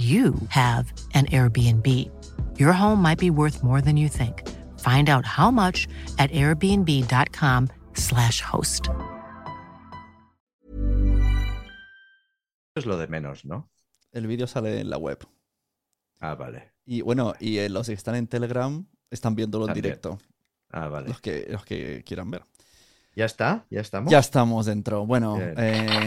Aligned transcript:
you 0.00 0.34
have 0.48 0.92
an 1.14 1.26
Airbnb. 1.26 1.86
Your 2.58 2.72
home 2.72 3.02
might 3.02 3.18
be 3.18 3.30
worth 3.30 3.62
more 3.62 3.82
than 3.82 3.98
you 3.98 4.08
think. 4.08 4.48
Find 4.80 5.10
out 5.10 5.26
how 5.26 5.50
much 5.50 5.86
at 6.18 6.30
airbnb.com/slash 6.30 8.40
host. 8.40 8.88
Es 12.74 12.86
lo 12.86 12.96
de 12.96 13.08
menos, 13.08 13.44
¿no? 13.44 13.68
El 14.12 14.26
vídeo 14.26 14.46
sale 14.46 14.80
en 14.80 14.88
la 14.88 14.96
web. 14.96 15.18
Ah, 16.20 16.34
vale. 16.34 16.72
Y 16.86 17.02
bueno, 17.02 17.34
y 17.38 17.58
eh, 17.58 17.68
los 17.68 17.88
que 17.88 17.92
están 17.92 18.14
en 18.14 18.26
Telegram 18.26 18.86
están 19.10 19.34
viéndolo 19.34 19.68
en 19.68 19.74
directo. 19.74 20.18
Ah, 20.70 20.88
vale. 20.88 21.08
Los 21.08 21.20
que, 21.20 21.46
los 21.50 21.62
que 21.64 22.02
quieran 22.04 22.30
ver. 22.30 22.42
¿Ya 23.14 23.26
está? 23.26 23.66
¿Ya 23.70 23.80
estamos? 23.80 24.10
Ya 24.10 24.20
estamos 24.20 24.64
dentro. 24.66 25.04
Bueno, 25.04 25.36
eh... 25.40 26.06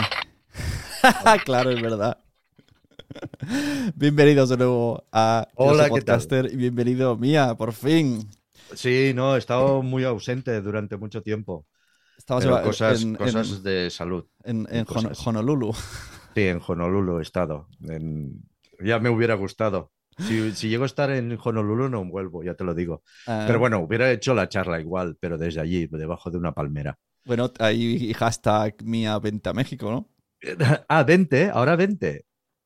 claro, 1.46 1.72
es 1.72 1.82
verdad. 1.82 2.24
Bienvenidos 3.96 4.50
de 4.50 4.58
nuevo 4.58 5.04
a 5.12 5.48
Hola, 5.56 5.88
Soy 5.88 5.94
¿qué 6.00 6.02
tal? 6.02 6.18
Podcaster 6.18 6.50
y 6.52 6.56
bienvenido 6.56 7.18
Mía, 7.18 7.56
por 7.56 7.74
fin. 7.74 8.30
Sí, 8.76 9.12
no, 9.16 9.36
he 9.36 9.40
estado 9.40 9.82
muy 9.84 10.04
ausente 10.04 10.60
durante 10.62 10.98
mucho 10.98 11.22
tiempo. 11.22 11.66
Estamos 12.18 12.44
Pero 12.44 12.62
cosas, 12.64 13.02
en, 13.02 13.16
cosas 13.16 13.50
en- 13.58 13.64
de 13.64 13.90
salud. 13.90 14.26
en- 14.44 14.68
en 14.70 14.86
Hon- 14.86 14.86
cosas. 14.86 15.28
Honolulu. 15.28 15.74
Sí, 16.36 16.42
en 16.48 16.60
Honolulu 16.66 17.20
he 17.20 17.22
estado. 17.22 17.68
Ya 18.80 19.00
me 19.00 19.10
hubiera 19.10 19.36
gustado. 19.36 19.92
Si, 20.18 20.52
si 20.52 20.70
llego 20.70 20.84
a 20.84 20.86
estar 20.86 21.10
en 21.12 21.38
Honolulu 21.44 21.90
no 21.90 22.06
vuelvo, 22.06 22.44
ya 22.44 22.54
te 22.56 22.64
lo 22.64 22.74
digo. 22.76 23.04
Ah, 23.26 23.44
Pero 23.48 23.60
bueno, 23.60 23.80
hubiera 23.80 24.12
hecho 24.12 24.34
la 24.34 24.48
charla 24.48 24.80
igual, 24.80 25.18
pero 25.20 25.38
desde 25.38 25.60
allí, 25.62 25.88
debajo 25.88 26.30
de 26.30 26.38
una 26.38 26.54
palmera. 26.54 26.98
Bueno, 27.26 27.52
ahí 27.60 28.14
hashtag 28.14 28.76
Mía 28.84 29.18
Vente 29.20 29.50
a 29.50 29.54
México, 29.54 29.92
¿no? 29.92 30.10
Ah, 30.90 31.04
20, 31.04 31.50
ahora 31.50 31.76
20. 31.76 32.26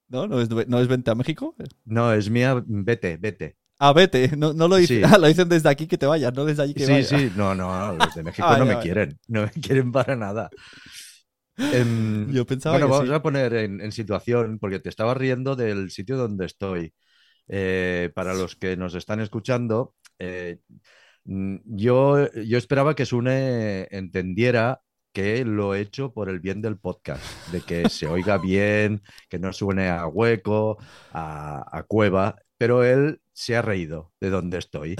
¿No? 0.09 0.27
¿No 0.27 0.39
es, 0.41 0.49
¿no 0.49 0.79
es 0.79 0.87
Vente 0.87 1.11
a 1.11 1.15
México? 1.15 1.55
No, 1.85 2.13
es 2.13 2.29
mía, 2.29 2.61
vete, 2.65 3.17
vete. 3.17 3.57
Ah, 3.79 3.93
vete. 3.93 4.35
No, 4.37 4.53
no 4.53 4.67
lo, 4.67 4.77
dicen, 4.77 4.97
Sí. 4.97 5.03
ah, 5.05 5.17
lo 5.17 5.27
dicen 5.27 5.49
desde 5.49 5.69
aquí 5.69 5.87
que 5.87 5.97
te 5.97 6.05
vayas, 6.05 6.33
no 6.33 6.45
desde 6.45 6.63
allí 6.63 6.73
que 6.73 6.85
Sí, 6.85 6.91
vayas. 6.91 7.07
sí, 7.07 7.31
no, 7.35 7.53
no, 7.55 7.93
los 7.95 8.13
de 8.13 8.23
México 8.23 8.47
Vale, 8.47 8.59
no 8.59 8.65
me 8.65 8.77
quieren, 8.79 9.19
no 9.27 9.43
me 9.43 9.51
quieren 9.51 9.91
para 9.91 10.15
nada. 10.15 10.49
Em, 11.69 12.27
Yo 12.31 12.45
pensaba 12.45 12.77
bueno, 12.77 12.87
que 12.87 12.91
vamos 12.91 13.07
sí. 13.07 13.13
a 13.13 13.21
poner 13.21 13.53
en, 13.53 13.81
en 13.81 13.91
situación, 13.91 14.59
porque 14.59 14.79
te 14.79 14.89
estaba 14.89 15.13
riendo 15.13 15.55
del 15.55 15.91
sitio 15.91 16.17
donde 16.17 16.45
estoy. 16.45 16.93
Eh, 17.49 18.11
para 18.15 18.33
los 18.33 18.55
que 18.57 18.75
nos 18.77 18.93
están 18.95 19.21
escuchando, 19.21 19.95
eh, 20.19 20.59
mm, 21.25 21.57
yo, 21.65 22.31
yo 22.33 22.57
esperaba 22.57 22.95
que 22.95 23.05
Sune 23.05 23.87
entendiera 23.91 24.81
que 25.17 25.43
lo 25.43 25.73
he 25.73 25.81
hecho 25.81 26.13
por 26.13 26.29
el 26.29 26.39
bien 26.39 26.61
del 26.61 26.77
podcast, 26.77 27.23
de 27.51 27.61
que 27.61 27.89
se 27.89 28.05
oiga 28.05 28.37
bien, 28.37 29.01
que 29.29 29.39
no 29.39 29.51
suene 29.51 29.89
a 29.89 30.05
hueco, 30.05 30.77
a, 31.11 31.83
cueva, 31.87 32.35
pero 32.59 32.83
él 32.83 33.19
se 33.33 33.55
ha 33.55 33.63
reído 33.63 34.11
de 34.21 34.29
donde 34.29 34.59
estoy. 34.59 34.95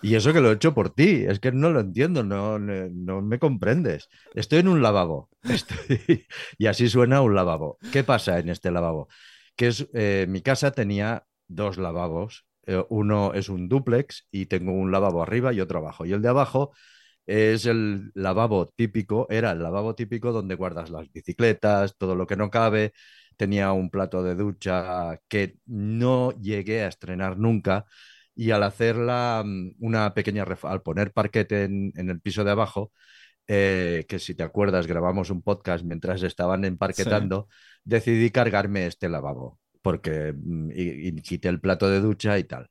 Y 0.00 0.14
eso 0.14 0.32
que 0.32 0.40
lo 0.40 0.50
he 0.50 0.54
hecho 0.54 0.72
por 0.72 0.94
ti, 0.94 1.26
es 1.28 1.40
que 1.40 1.52
no 1.52 1.68
lo 1.68 1.80
entiendo, 1.80 2.24
no, 2.24 2.58
no, 2.58 3.20
me 3.20 3.38
comprendes. 3.38 4.08
Estoy 4.32 4.60
en 4.60 4.68
un 4.68 4.80
lavabo 4.80 5.28
y 6.56 6.64
así 6.64 6.88
suena 6.88 7.20
un 7.20 7.34
lavabo. 7.34 7.76
¿Qué 7.92 8.02
pasa 8.02 8.38
en 8.38 8.48
este 8.48 8.70
lavabo? 8.70 9.08
Que 9.56 9.66
es, 9.66 9.86
eh, 9.92 10.24
mi 10.26 10.40
casa 10.40 10.70
tenía 10.70 11.26
dos 11.48 11.76
lavabos, 11.76 12.46
eh, 12.64 12.82
uno 12.88 13.34
es 13.34 13.50
un 13.50 13.68
dúplex 13.68 14.26
y 14.30 14.46
tengo 14.46 14.72
un 14.72 14.90
lavabo 14.90 15.22
arriba 15.22 15.52
y 15.52 15.60
otro 15.60 15.80
abajo. 15.80 16.06
Y 16.06 16.14
el 16.14 16.22
de 16.22 16.30
abajo 16.30 16.72
es 17.26 17.66
el 17.66 18.10
lavabo 18.14 18.66
típico, 18.66 19.26
era 19.30 19.52
el 19.52 19.62
lavabo 19.62 19.94
típico 19.94 20.32
donde 20.32 20.54
guardas 20.56 20.90
las 20.90 21.10
bicicletas, 21.12 21.96
todo 21.96 22.14
lo 22.14 22.26
que 22.26 22.36
no 22.36 22.50
cabe. 22.50 22.92
Tenía 23.36 23.72
un 23.72 23.90
plato 23.90 24.22
de 24.22 24.34
ducha 24.36 25.18
que 25.28 25.56
no 25.66 26.32
llegué 26.40 26.82
a 26.84 26.88
estrenar 26.88 27.38
nunca 27.38 27.84
y 28.34 28.50
al 28.50 28.62
hacer 28.62 28.96
la, 28.96 29.42
mm, 29.44 29.74
una 29.80 30.14
pequeña 30.14 30.44
al 30.62 30.82
poner 30.82 31.12
parquete 31.12 31.64
en, 31.64 31.92
en 31.96 32.10
el 32.10 32.20
piso 32.20 32.44
de 32.44 32.50
abajo, 32.52 32.92
eh, 33.46 34.04
que 34.08 34.18
si 34.18 34.34
te 34.34 34.42
acuerdas 34.42 34.86
grabamos 34.86 35.30
un 35.30 35.42
podcast 35.42 35.84
mientras 35.84 36.22
estaban 36.22 36.64
emparquetando, 36.64 37.48
decidí 37.84 38.30
cargarme 38.30 38.86
este 38.86 39.08
lavabo 39.08 39.58
porque 39.82 40.32
mm, 40.36 40.70
y, 40.72 41.08
y 41.08 41.22
quité 41.22 41.48
el 41.48 41.60
plato 41.60 41.88
de 41.90 42.00
ducha 42.00 42.38
y 42.38 42.44
tal. 42.44 42.68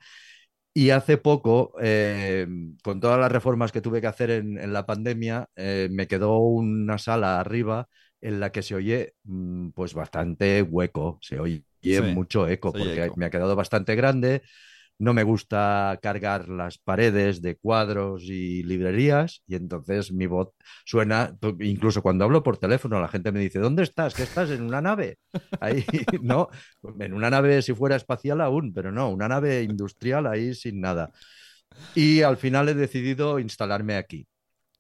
Y 0.76 0.90
hace 0.90 1.18
poco, 1.18 1.74
eh, 1.82 2.48
con 2.84 3.00
todas 3.00 3.20
las 3.20 3.32
reformas 3.32 3.72
que 3.72 3.82
tuve 3.82 4.02
que 4.02 4.08
hacer 4.08 4.32
en, 4.32 4.58
en 4.58 4.74
la 4.74 4.86
pandemia, 4.88 5.48
eh, 5.56 5.88
me 5.92 6.08
quedó 6.08 6.38
una 6.40 6.98
sala 6.98 7.40
arriba 7.40 7.88
en 8.22 8.40
la 8.40 8.52
que 8.52 8.64
se 8.64 8.74
oye 8.76 9.14
mm, 9.24 9.70
pues 9.72 9.94
bastante 9.94 10.64
hueco, 10.64 11.20
se 11.22 11.40
oye 11.40 11.64
Sí, 11.82 12.04
mucho 12.04 12.48
eco, 12.48 12.76
porque 12.76 13.12
eco. 13.12 13.16
me 13.16 13.26
ha 13.26 13.30
quedado 13.30 13.56
bastante 13.56 13.96
grande. 13.96 14.42
No 15.04 15.14
me 15.14 15.24
gusta 15.24 16.00
cargar 16.02 16.48
las 16.48 16.78
paredes 16.78 17.42
de 17.42 17.56
cuadros 17.58 18.24
y 18.24 18.64
librerías 18.64 19.42
y 19.48 19.56
entonces 19.56 20.12
mi 20.12 20.26
voz 20.28 20.50
suena, 20.86 21.36
incluso 21.60 22.02
cuando 22.02 22.24
hablo 22.24 22.42
por 22.42 22.58
teléfono, 22.58 23.02
la 23.02 23.08
gente 23.10 23.32
me 23.32 23.40
dice, 23.40 23.60
¿dónde 23.60 23.84
estás? 23.84 24.14
¿Qué 24.14 24.24
estás? 24.24 24.50
¿En 24.50 24.62
una 24.64 24.82
nave? 24.82 25.18
Ahí, 25.60 25.84
no, 26.22 26.48
en 27.00 27.14
una 27.14 27.30
nave 27.30 27.62
si 27.62 27.74
fuera 27.74 27.96
espacial 27.98 28.40
aún, 28.42 28.74
pero 28.74 28.92
no, 28.92 29.10
una 29.10 29.28
nave 29.28 29.64
industrial 29.64 30.26
ahí 30.28 30.54
sin 30.56 30.80
nada. 30.80 31.12
Y 31.96 32.22
al 32.22 32.38
final 32.38 32.70
he 32.70 32.74
decidido 32.74 33.40
instalarme 33.40 33.96
aquí. 33.98 34.26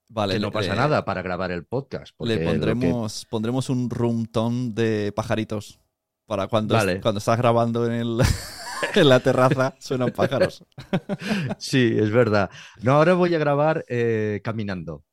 Vale, 0.07 0.35
que 0.35 0.39
no 0.39 0.51
pasa 0.51 0.71
le- 0.73 0.77
nada 0.79 1.05
para 1.05 1.21
grabar 1.21 1.51
el 1.51 1.65
podcast. 1.65 2.13
Le 2.19 2.39
que- 2.39 2.45
pondremos, 2.45 3.25
pondremos 3.29 3.69
un 3.69 3.89
room 3.89 4.25
tone 4.27 4.69
de 4.73 5.11
pajaritos. 5.11 5.79
Para 6.25 6.47
cuando, 6.47 6.75
Vale. 6.75 7.01
cuando 7.01 7.17
estás 7.19 7.37
grabando 7.37 7.85
en, 7.85 7.91
el, 7.91 8.17
en 8.95 9.09
la 9.09 9.19
terraza, 9.19 9.75
suenan 9.79 10.11
pájaros. 10.11 10.63
Sí, 11.57 11.95
es 11.97 12.11
verdad. 12.11 12.49
No, 12.81 12.93
ahora 12.93 13.13
voy 13.13 13.33
a 13.35 13.39
grabar 13.39 13.83
eh, 13.87 14.41
caminando. 14.43 15.03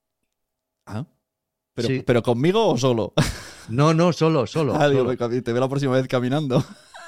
Ah. 0.86 1.06
Pero, 1.74 1.88
Sí. 1.88 2.02
pero 2.06 2.22
conmigo 2.22 2.68
o 2.68 2.76
solo. 2.76 3.12
No, 3.68 3.94
no, 3.94 4.12
solo, 4.12 4.46
solo. 4.46 4.74
Ah, 4.74 4.88
digo, 4.88 5.14
te 5.16 5.52
veo 5.52 5.60
la 5.60 5.68
próxima 5.68 5.94
vez 5.94 6.08
caminando. 6.08 6.62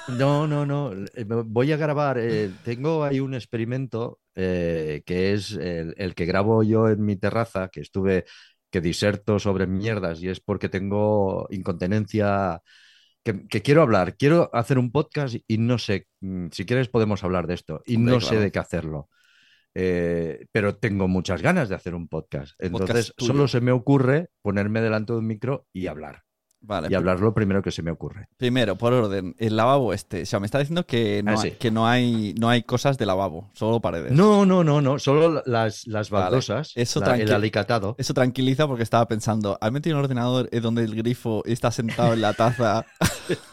No, 0.07 0.47
no, 0.47 0.65
no. 0.65 0.91
eh, 0.93 1.25
Voy 1.27 1.71
a 1.71 1.77
grabar. 1.77 2.17
eh, 2.19 2.51
tengo 2.63 3.03
ahí 3.03 3.19
un 3.19 3.33
experimento 3.33 4.19
eh, 4.35 5.03
que 5.05 5.33
es 5.33 5.51
el, 5.51 5.93
el 5.97 6.15
que 6.15 6.25
grabo 6.25 6.63
yo 6.63 6.87
en 6.89 7.03
mi 7.05 7.15
terraza, 7.17 7.69
que 7.69 7.81
estuve, 7.81 8.25
que 8.71 8.81
diserto 8.81 9.39
sobre 9.39 9.67
mierdas 9.67 10.21
y 10.21 10.29
es 10.29 10.39
porque 10.39 10.69
tengo 10.69 11.47
incontinencia. 11.51 12.61
Que, 13.23 13.47
que 13.47 13.61
quiero 13.61 13.81
hablar, 13.81 14.17
quiero 14.17 14.49
hacer 14.53 14.77
un 14.77 14.91
podcast 14.91 15.35
y 15.47 15.57
no 15.57 15.77
sé, 15.77 16.07
mm, 16.19 16.47
si 16.51 16.65
quieres 16.65 16.89
podemos 16.89 17.23
hablar 17.23 17.47
de 17.47 17.53
esto 17.53 17.81
y 17.85 17.95
Hombre, 17.95 18.15
no 18.15 18.21
sé 18.21 18.37
de 18.37 18.51
qué 18.51 18.59
hacerlo. 18.59 19.09
Eh, 19.75 20.45
pero 20.51 20.75
tengo 20.75 21.07
muchas 21.07 21.41
ganas 21.41 21.69
de 21.69 21.75
hacer 21.75 21.95
un 21.95 22.07
podcast. 22.07 22.53
Entonces, 22.59 23.13
solo 23.17 23.47
se 23.47 23.61
me 23.61 23.71
ocurre 23.71 24.29
ponerme 24.41 24.81
delante 24.81 25.13
de 25.13 25.19
un 25.19 25.27
micro 25.27 25.65
y 25.73 25.87
hablar. 25.87 26.23
Vale. 26.65 26.87
Y 26.89 26.95
hablar 26.95 27.19
lo 27.19 27.33
primero 27.33 27.61
que 27.61 27.71
se 27.71 27.83
me 27.83 27.91
ocurre. 27.91 28.29
Primero, 28.37 28.77
por 28.77 28.93
orden, 28.93 29.35
el 29.37 29.57
lavabo 29.57 29.93
este. 29.93 30.21
O 30.21 30.25
sea, 30.25 30.39
me 30.39 30.45
está 30.45 30.59
diciendo 30.59 30.85
que 30.85 31.21
no, 31.21 31.31
Ah, 31.31 31.33
hay, 31.43 31.51
sí. 31.51 31.57
que 31.59 31.71
no 31.71 31.85
hay 31.87 32.33
no 32.39 32.47
hay 32.49 32.63
cosas 32.63 32.97
de 32.97 33.05
lavabo, 33.05 33.49
solo 33.53 33.81
paredes. 33.81 34.13
No, 34.13 34.45
no, 34.45 34.63
no, 34.63 34.81
no, 34.81 34.97
solo 34.97 35.43
las, 35.45 35.85
las 35.87 36.09
Vale. 36.09 36.23
baldosas, 36.23 36.71
Eso 36.75 37.01
la- 37.01 37.17
el 37.17 37.33
alicatado. 37.33 37.95
Eso 37.97 38.13
tranquiliza 38.13 38.65
porque 38.65 38.83
estaba 38.83 39.05
pensando, 39.09 39.57
¿has 39.59 39.71
metido 39.73 39.97
un 39.97 40.03
ordenador 40.05 40.47
en 40.53 40.61
donde 40.63 40.83
el 40.85 40.95
grifo 40.95 41.43
está 41.45 41.69
sentado 41.69 42.13
en 42.13 42.21
la 42.21 42.33
taza? 42.33 42.85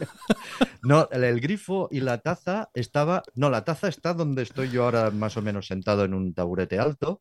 No, 0.82 1.08
el, 1.10 1.24
el 1.24 1.40
grifo 1.40 1.88
y 1.90 2.00
la 2.00 2.18
taza 2.18 2.70
estaba. 2.74 3.22
No, 3.34 3.50
la 3.50 3.64
taza 3.64 3.88
está 3.88 4.14
donde 4.14 4.42
estoy 4.42 4.70
yo 4.70 4.84
ahora, 4.84 5.10
más 5.10 5.36
o 5.36 5.42
menos 5.42 5.66
sentado 5.66 6.04
en 6.04 6.14
un 6.14 6.32
taburete 6.34 6.78
alto. 6.78 7.20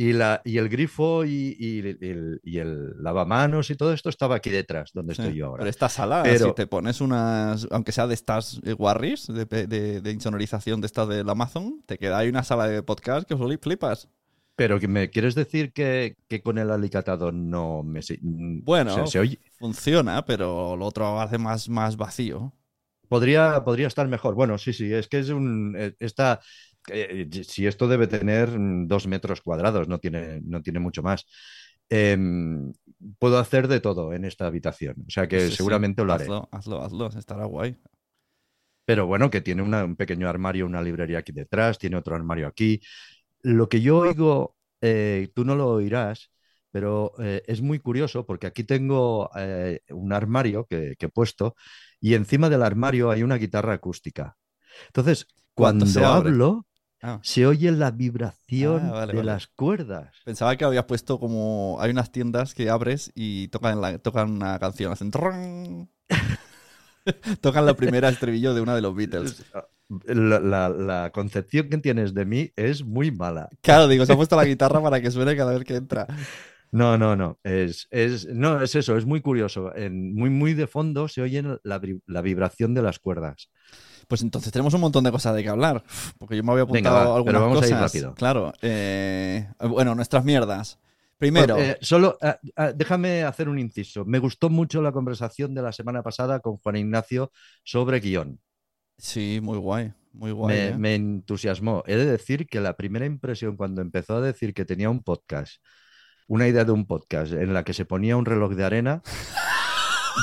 Y, 0.00 0.12
la, 0.12 0.40
y 0.44 0.58
el 0.58 0.68
grifo 0.68 1.24
y, 1.24 1.56
y 1.58 1.78
el, 1.80 2.40
y 2.44 2.58
el 2.58 3.02
lavamanos 3.02 3.68
y 3.70 3.74
todo 3.74 3.92
esto 3.92 4.10
estaba 4.10 4.36
aquí 4.36 4.48
detrás, 4.48 4.92
donde 4.94 5.14
estoy 5.14 5.34
yo 5.34 5.46
ahora. 5.46 5.62
Pero 5.62 5.70
esta 5.70 5.88
sala, 5.88 6.22
Pero- 6.22 6.46
si 6.46 6.54
te 6.54 6.68
pones 6.68 7.00
unas, 7.00 7.66
aunque 7.72 7.90
sea 7.90 8.06
de 8.06 8.14
estas 8.14 8.60
eh, 8.64 8.74
Warris, 8.74 9.26
de, 9.26 9.44
de, 9.44 10.00
de 10.00 10.10
insonorización 10.12 10.80
de 10.80 10.86
estas 10.86 11.08
del 11.08 11.28
Amazon, 11.28 11.82
te 11.84 11.98
queda 11.98 12.18
ahí 12.18 12.28
una 12.28 12.44
sala 12.44 12.68
de 12.68 12.80
podcast 12.84 13.26
que 13.26 13.34
os 13.34 13.56
flipas. 13.60 14.08
Pero 14.54 14.78
que 14.78 14.86
me 14.86 15.10
quieres 15.10 15.34
decir 15.34 15.72
que, 15.72 16.16
que 16.28 16.42
con 16.42 16.58
el 16.58 16.70
alicatado 16.70 17.32
no 17.32 17.82
me. 17.82 18.00
se- 18.02 18.20
Bueno. 18.22 18.92
o 18.92 18.94
sea, 18.94 19.06
se 19.08 19.18
oye- 19.18 19.40
Funciona, 19.58 20.24
pero 20.24 20.76
lo 20.76 20.86
otro 20.86 21.20
hace 21.20 21.38
más, 21.38 21.68
más 21.68 21.96
vacío. 21.96 22.54
Podría, 23.08 23.64
podría 23.64 23.86
estar 23.86 24.06
mejor. 24.06 24.34
Bueno, 24.34 24.58
sí, 24.58 24.72
sí, 24.72 24.92
es 24.92 25.08
que 25.08 25.18
es 25.20 25.30
un. 25.30 25.74
eh, 25.76 25.94
Esta, 25.98 26.40
eh, 26.92 27.28
si 27.44 27.66
esto 27.66 27.88
debe 27.88 28.06
tener 28.06 28.50
mm, 28.58 28.86
dos 28.88 29.06
metros 29.06 29.40
cuadrados, 29.42 29.88
no 29.88 29.98
tiene, 29.98 30.40
no 30.44 30.62
tiene 30.62 30.80
mucho 30.80 31.02
más. 31.02 31.26
Em, 31.88 32.72
puedo 33.18 33.38
hacer 33.38 33.68
de 33.68 33.80
todo 33.80 34.12
en 34.12 34.24
esta 34.24 34.46
habitación, 34.46 34.96
o 35.06 35.10
sea 35.10 35.28
que 35.28 35.50
Sí, 35.50 35.56
sí, 35.56 35.56
seguramente 35.56 36.04
lo 36.04 36.12
haré. 36.14 36.34
Hazlo, 36.34 36.48
hazlo, 36.52 36.82
hazlo, 36.82 37.06
estará 37.18 37.44
guay. 37.46 37.76
Pero 38.84 39.06
bueno, 39.06 39.30
que 39.30 39.40
tiene 39.42 39.62
una- 39.62 39.84
un 39.84 39.96
pequeño 39.96 40.28
armario, 40.28 40.66
una 40.66 40.82
librería 40.82 41.18
aquí 41.18 41.32
detrás, 41.32 41.78
tiene 41.78 41.96
otro 41.96 42.14
armario 42.16 42.46
aquí. 42.46 42.80
Lo 43.42 43.68
que 43.68 43.80
yo 43.82 43.98
oigo, 43.98 44.56
eh, 44.80 45.30
tú 45.34 45.44
no 45.44 45.56
lo 45.56 45.68
oirás, 45.70 46.30
pero 46.70 47.12
eh, 47.20 47.42
es 47.46 47.62
muy 47.62 47.78
curioso 47.80 48.26
porque 48.26 48.46
aquí 48.48 48.64
tengo 48.64 49.30
eh, 49.36 49.80
un 49.90 50.12
armario 50.12 50.66
que, 50.66 50.96
que 50.98 51.06
he 51.06 51.08
puesto 51.10 51.56
y 52.00 52.14
encima 52.14 52.50
del 52.50 52.62
armario 52.62 53.10
hay 53.10 53.22
una 53.22 53.36
guitarra 53.36 53.74
acústica. 53.74 54.36
Entonces, 54.88 55.28
¿Cuánto 55.54 55.86
cuando 55.86 56.06
hablo, 56.06 56.67
Ah, 57.00 57.20
se 57.22 57.46
oye 57.46 57.70
la 57.70 57.90
vibración 57.92 58.86
Ah, 58.86 58.90
vale, 58.90 59.12
de 59.12 59.18
vale. 59.18 59.26
las 59.26 59.46
cuerdas. 59.46 60.14
pensaba 60.24 60.56
que 60.56 60.64
habías 60.64 60.84
puesto 60.84 61.18
como. 61.20 61.76
Hay 61.80 61.90
unas 61.90 62.10
tiendas 62.10 62.54
que 62.54 62.70
abres 62.70 63.12
y 63.14 63.48
tocan, 63.48 63.80
la, 63.80 63.98
tocan 63.98 64.30
una 64.32 64.58
canción, 64.58 64.92
hacen. 64.92 65.10
tocan 67.40 67.66
la 67.66 67.74
primera 67.74 68.08
estribillo 68.08 68.54
de 68.54 68.60
una 68.60 68.74
de 68.74 68.80
los 68.82 68.94
Beatles. 68.94 69.44
La, 70.04 70.38
la- 70.38 70.68
la 70.68 71.10
concepción 71.14 71.68
que 71.70 71.78
tienes 71.78 72.12
de 72.12 72.26
mí 72.26 72.50
es 72.56 72.84
muy 72.84 73.10
mala. 73.10 73.48
Claro, 73.62 73.88
digo, 73.88 74.04
se 74.04 74.12
ha 74.12 74.16
puesto 74.16 74.36
la 74.36 74.44
guitarra 74.44 74.82
para 74.82 75.00
que 75.00 75.10
suene 75.10 75.34
cada 75.36 75.52
vez 75.54 75.64
que 75.64 75.76
entra. 75.76 76.06
No, 76.70 76.98
no, 76.98 77.16
no. 77.16 77.38
Es, 77.44 77.88
es, 77.90 78.26
no, 78.26 78.60
es 78.62 78.74
eso, 78.74 78.96
es 78.98 79.06
muy 79.06 79.22
curioso. 79.22 79.74
En, 79.74 80.14
muy, 80.14 80.28
muy 80.28 80.52
de 80.52 80.66
fondo 80.66 81.08
se 81.08 81.22
oye 81.22 81.42
la 81.62 82.20
vibración 82.22 82.74
de 82.74 82.82
las 82.82 82.98
cuerdas. 82.98 83.48
Pues 84.08 84.22
entonces 84.22 84.50
tenemos 84.50 84.74
un 84.74 84.80
montón 84.80 85.04
de 85.04 85.10
cosas 85.12 85.34
de 85.36 85.42
que 85.42 85.48
hablar. 85.50 85.84
Porque 86.18 86.36
yo 86.36 86.42
me 86.42 86.52
había 86.52 86.64
Venga, 86.64 86.90
apuntado 86.90 87.10
va, 87.10 87.16
algunas 87.16 87.34
pero 87.34 87.40
vamos 87.46 87.62
a 87.62 87.66
ir 87.66 87.72
cosas. 87.74 87.92
rápido. 87.92 88.14
Claro. 88.14 88.52
eh, 88.62 89.46
bueno, 89.60 89.94
nuestras 89.94 90.24
mierdas. 90.24 90.78
Primero. 91.18 91.58
Eh, 91.58 91.76
solo 91.80 92.16
ah, 92.22 92.38
ah, 92.56 92.72
déjame 92.72 93.24
hacer 93.24 93.48
un 93.48 93.58
inciso. 93.58 94.04
Me 94.04 94.18
gustó 94.18 94.50
mucho 94.50 94.80
la 94.80 94.92
conversación 94.92 95.54
de 95.54 95.62
la 95.62 95.72
semana 95.72 96.02
pasada 96.02 96.40
con 96.40 96.56
Juan 96.56 96.76
Ignacio 96.76 97.32
sobre 97.64 98.00
guion. 98.00 98.40
Sí, 98.96 99.40
muy 99.42 99.58
guay. 99.58 99.92
Muy 100.12 100.30
guay. 100.32 100.56
me, 100.56 100.66
¿eh? 100.68 100.78
me 100.78 100.94
entusiasmó. 100.94 101.82
He 101.86 101.96
de 101.96 102.06
decir 102.06 102.46
que 102.46 102.60
la 102.60 102.76
primera 102.76 103.04
impresión 103.04 103.56
cuando 103.56 103.82
empezó 103.82 104.16
a 104.16 104.20
decir 104.20 104.54
que 104.54 104.64
tenía 104.64 104.90
un 104.90 105.02
podcast, 105.02 105.56
una 106.28 106.46
idea 106.48 106.64
de 106.64 106.72
un 106.72 106.86
podcast 106.86 107.32
en 107.32 107.52
la 107.52 107.64
que 107.64 107.74
se 107.74 107.84
ponía 107.84 108.16
un 108.16 108.24
reloj 108.24 108.54
de 108.54 108.64
arena, 108.64 109.02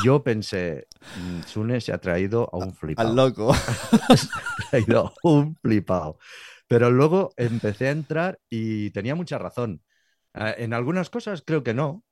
yo 0.03 0.23
pensé, 0.23 0.87
"Mm, 1.21 1.41
Sune 1.43 1.81
se 1.81 1.93
ha 1.93 1.97
traído 1.99 2.49
a 2.51 2.57
un 2.57 2.73
flipado. 2.73 3.09
Al 3.09 3.15
loco. 3.15 3.53
Se 4.17 4.27
ha 4.27 4.69
traído 4.69 5.07
a 5.07 5.13
un 5.27 5.55
flipado. 5.55 6.17
Pero 6.67 6.89
luego 6.91 7.31
empecé 7.37 7.87
a 7.87 7.91
entrar 7.91 8.39
y 8.49 8.89
tenía 8.91 9.13
mucha 9.15 9.37
razón. 9.37 9.81
Eh, 10.33 10.55
en 10.59 10.73
algunas 10.73 11.09
cosas 11.09 11.43
creo 11.45 11.63
que 11.63 11.73
no. 11.73 12.03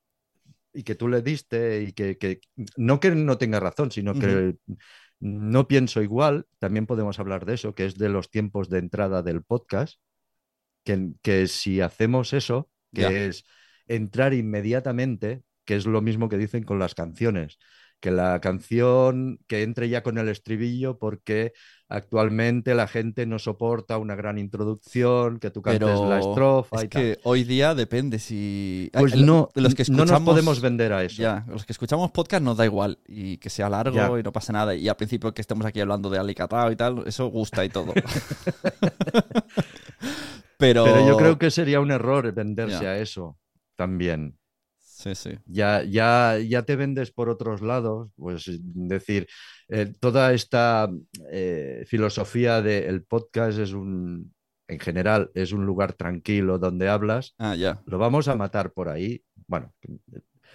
Y 0.72 0.82
que 0.84 0.94
tú 0.94 1.08
le 1.08 1.22
diste 1.22 1.82
y 1.82 1.92
que, 1.92 2.18
que- 2.18 2.40
no 2.76 3.00
que 3.00 3.10
no 3.10 3.38
tenga 3.38 3.60
razón, 3.60 3.90
sino 3.90 4.12
que 4.20 4.56
no 5.20 5.66
pienso 5.68 6.02
igual. 6.02 6.46
También 6.58 6.86
podemos 6.86 7.18
hablar 7.18 7.44
de 7.46 7.54
eso, 7.54 7.74
que 7.74 7.86
es 7.86 7.96
de 7.96 8.08
los 8.08 8.30
tiempos 8.30 8.68
de 8.68 8.78
entrada 8.78 9.22
del 9.22 9.42
podcast. 9.42 10.00
Que, 10.84 11.12
que 11.22 11.46
si 11.48 11.80
hacemos 11.80 12.32
eso, 12.32 12.68
que 12.92 13.26
es 13.26 13.44
entrar 13.86 14.34
inmediatamente, 14.34 15.42
que 15.64 15.76
es 15.76 15.86
lo 15.86 16.02
mismo 16.02 16.28
que 16.28 16.36
dicen 16.38 16.64
con 16.64 16.78
las 16.78 16.94
canciones, 16.94 17.58
que 18.00 18.10
la 18.10 18.38
canción 18.40 19.38
que 19.46 19.62
entre 19.62 19.88
ya 19.88 20.02
con 20.02 20.18
el 20.18 20.28
estribillo 20.28 20.98
porque 20.98 21.52
actualmente 21.88 22.74
la 22.74 22.86
gente 22.86 23.24
no 23.24 23.38
soporta 23.38 23.96
una 23.98 24.14
gran 24.14 24.36
introducción, 24.36 25.38
que 25.38 25.50
tú 25.50 25.62
cantes 25.62 25.80
Pero 25.88 26.08
la 26.10 26.18
estrofa 26.18 26.76
es 26.76 26.84
y 26.84 26.88
tal. 26.88 27.02
que 27.02 27.18
hoy 27.22 27.44
día 27.44 27.74
depende 27.74 28.18
si. 28.18 28.90
Pues 28.92 29.14
el- 29.14 29.24
no, 29.24 29.48
los 29.54 29.74
que 29.74 29.84
no 29.88 29.98
nos 29.98 30.10
escuchamos- 30.10 30.34
podemos 30.34 30.60
vender 30.60 30.92
a 30.92 31.02
eso. 31.04 31.22
Ya, 31.22 31.46
los 31.48 31.64
que 31.64 31.72
escuchamos 31.72 32.10
podcast 32.10 32.42
nos 32.44 32.56
da 32.58 32.66
igual 32.66 32.98
y 33.06 33.38
que 33.38 33.48
sea 33.48 33.70
largo 33.70 33.96
Ya. 33.96 34.20
y 34.20 34.22
no 34.22 34.32
pasa 34.32 34.52
nada. 34.52 34.74
Y 34.74 34.88
al 34.88 34.96
principio 34.96 35.32
que 35.32 35.40
estemos 35.40 35.64
aquí 35.64 35.80
hablando 35.80 36.10
de 36.10 36.18
alicatado 36.18 36.70
y 36.72 36.76
tal, 36.76 37.04
eso 37.06 37.28
gusta 37.28 37.64
y 37.64 37.68
todo. 37.70 37.94
Pero... 40.58 40.84
Pero 40.84 41.06
yo 41.06 41.16
creo 41.16 41.38
que 41.38 41.50
sería 41.50 41.80
un 41.80 41.90
error 41.90 42.30
venderse 42.32 42.84
Ya. 42.84 42.90
a 42.90 42.98
eso 42.98 43.38
también. 43.76 44.38
Sí, 45.04 45.14
sí. 45.14 45.38
Ya, 45.44 45.82
ya, 45.84 46.38
ya 46.38 46.62
te 46.62 46.76
vendes 46.76 47.10
por 47.12 47.28
otros 47.28 47.60
lados, 47.60 48.08
pues 48.16 48.46
decir, 48.62 49.26
eh, 49.68 49.92
toda 50.00 50.32
esta 50.32 50.88
eh, 51.30 51.84
filosofía 51.86 52.62
del 52.62 53.04
podcast 53.04 53.58
es 53.58 53.72
un, 53.74 54.32
en 54.66 54.80
general, 54.80 55.30
es 55.34 55.52
un 55.52 55.66
lugar 55.66 55.92
tranquilo 55.92 56.58
donde 56.58 56.88
hablas, 56.88 57.34
Ah, 57.38 57.54
ya. 57.54 57.82
lo 57.84 57.98
vamos 57.98 58.28
a 58.28 58.34
matar 58.34 58.72
por 58.72 58.88
ahí. 58.88 59.22
Bueno, 59.46 59.74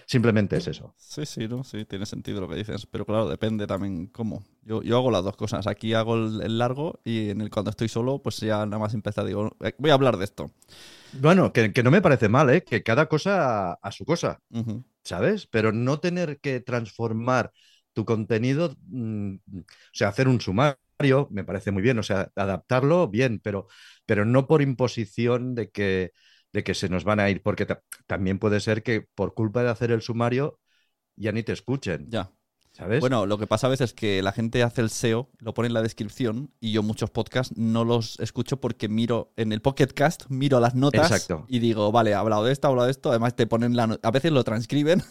simplemente 0.10 0.58
es 0.58 0.68
eso. 0.68 0.94
Sí, 0.98 1.26
sí, 1.26 1.48
¿no? 1.48 1.64
Sí, 1.64 1.86
tiene 1.86 2.06
sentido 2.06 2.42
lo 2.42 2.50
que 2.50 2.56
dices. 2.56 2.86
Pero 2.86 3.06
claro, 3.06 3.30
depende 3.30 3.68
también 3.68 4.08
cómo. 4.08 4.44
Yo, 4.64 4.82
yo 4.82 4.98
hago 4.98 5.12
las 5.12 5.24
dos 5.24 5.38
cosas. 5.38 5.68
Aquí 5.68 5.94
hago 5.94 6.16
el, 6.16 6.42
el 6.42 6.58
largo 6.58 7.00
y 7.04 7.30
en 7.30 7.42
el 7.42 7.50
cuando 7.50 7.72
estoy 7.72 7.88
solo, 7.90 8.22
pues 8.22 8.40
ya 8.40 8.66
nada 8.66 8.80
más 8.80 8.94
empezar, 8.94 9.26
digo, 9.26 9.56
"Eh, 9.62 9.74
voy 9.78 9.92
a 9.92 9.94
hablar 9.94 10.18
de 10.18 10.26
esto. 10.26 10.52
Bueno, 11.14 11.54
que, 11.54 11.74
que 11.74 11.84
no 11.84 11.92
me 11.92 12.02
parece 12.02 12.30
mal, 12.30 12.50
¿eh? 12.50 12.64
Que 12.64 12.84
cada 12.84 13.08
cosa 13.08 13.74
a, 13.74 13.92
su 13.92 14.06
cosa. 14.06 14.42
¿sabes? 15.04 15.48
Pero 15.48 15.72
no 15.72 16.00
tener 16.00 16.40
que 16.40 16.60
transformar 16.62 17.52
tu 17.94 18.06
contenido, 18.06 18.76
mm, 18.88 19.36
o 19.36 19.64
sea, 19.94 20.10
hacer 20.10 20.28
un 20.28 20.42
sumario, 20.42 21.28
me 21.32 21.44
parece 21.44 21.72
muy 21.72 21.82
bien, 21.82 22.00
o 22.00 22.04
sea, 22.04 22.32
adaptarlo 22.36 23.08
bien, 23.08 23.40
pero, 23.44 23.68
pero 24.06 24.26
no 24.26 24.48
por 24.48 24.62
imposición 24.62 25.56
de 25.56 25.70
que, 25.72 26.12
de 26.54 26.64
que 26.64 26.74
se 26.74 26.90
nos 26.90 27.04
van 27.04 27.20
a 27.20 27.30
ir, 27.30 27.42
porque 27.42 27.66
ta- 27.66 27.82
también 28.08 28.40
puede 28.40 28.60
ser 28.60 28.84
que 28.84 29.06
por 29.16 29.34
culpa 29.34 29.64
de 29.64 29.70
hacer 29.70 29.92
el 29.92 30.02
sumario 30.02 30.60
ya 31.16 31.32
ni 31.32 31.44
te 31.44 31.52
escuchen, 31.54 32.10
Ya. 32.10 32.32
¿sabes? 32.74 33.02
Bueno, 33.02 33.26
lo 33.26 33.38
que 33.38 33.48
pasa 33.48 33.68
a 33.68 33.70
veces 33.70 33.92
es 33.92 33.94
que 33.94 34.22
la 34.22 34.32
gente 34.32 34.64
hace 34.64 34.82
el 34.82 34.88
SEO, 34.88 35.30
lo 35.40 35.54
pone 35.54 35.68
en 35.68 35.74
la 35.74 35.82
descripción 35.82 36.52
y 36.60 36.72
yo 36.72 36.84
muchos 36.84 37.10
podcasts 37.12 37.56
no 37.58 37.84
los 37.84 38.20
escucho 38.20 38.60
porque 38.60 38.88
miro 38.90 39.32
en 39.38 39.52
el 39.52 39.62
Pocket 39.62 39.88
Cast, 39.88 40.24
miro 40.30 40.60
las 40.60 40.76
notas 40.76 41.12
Exacto. 41.12 41.46
y 41.48 41.60
digo, 41.60 41.92
vale, 41.92 42.12
he 42.12 42.14
hablado 42.14 42.44
de 42.46 42.52
esto, 42.54 42.68
he 42.68 42.70
hablado 42.72 42.86
de 42.88 42.92
esto. 42.92 43.10
Además, 43.10 43.36
te 43.36 43.48
ponen 43.48 43.76
la. 43.76 43.88
no- 43.88 44.00
A 44.04 44.12
veces 44.12 44.32
lo 44.32 44.44
transcriben. 44.44 45.04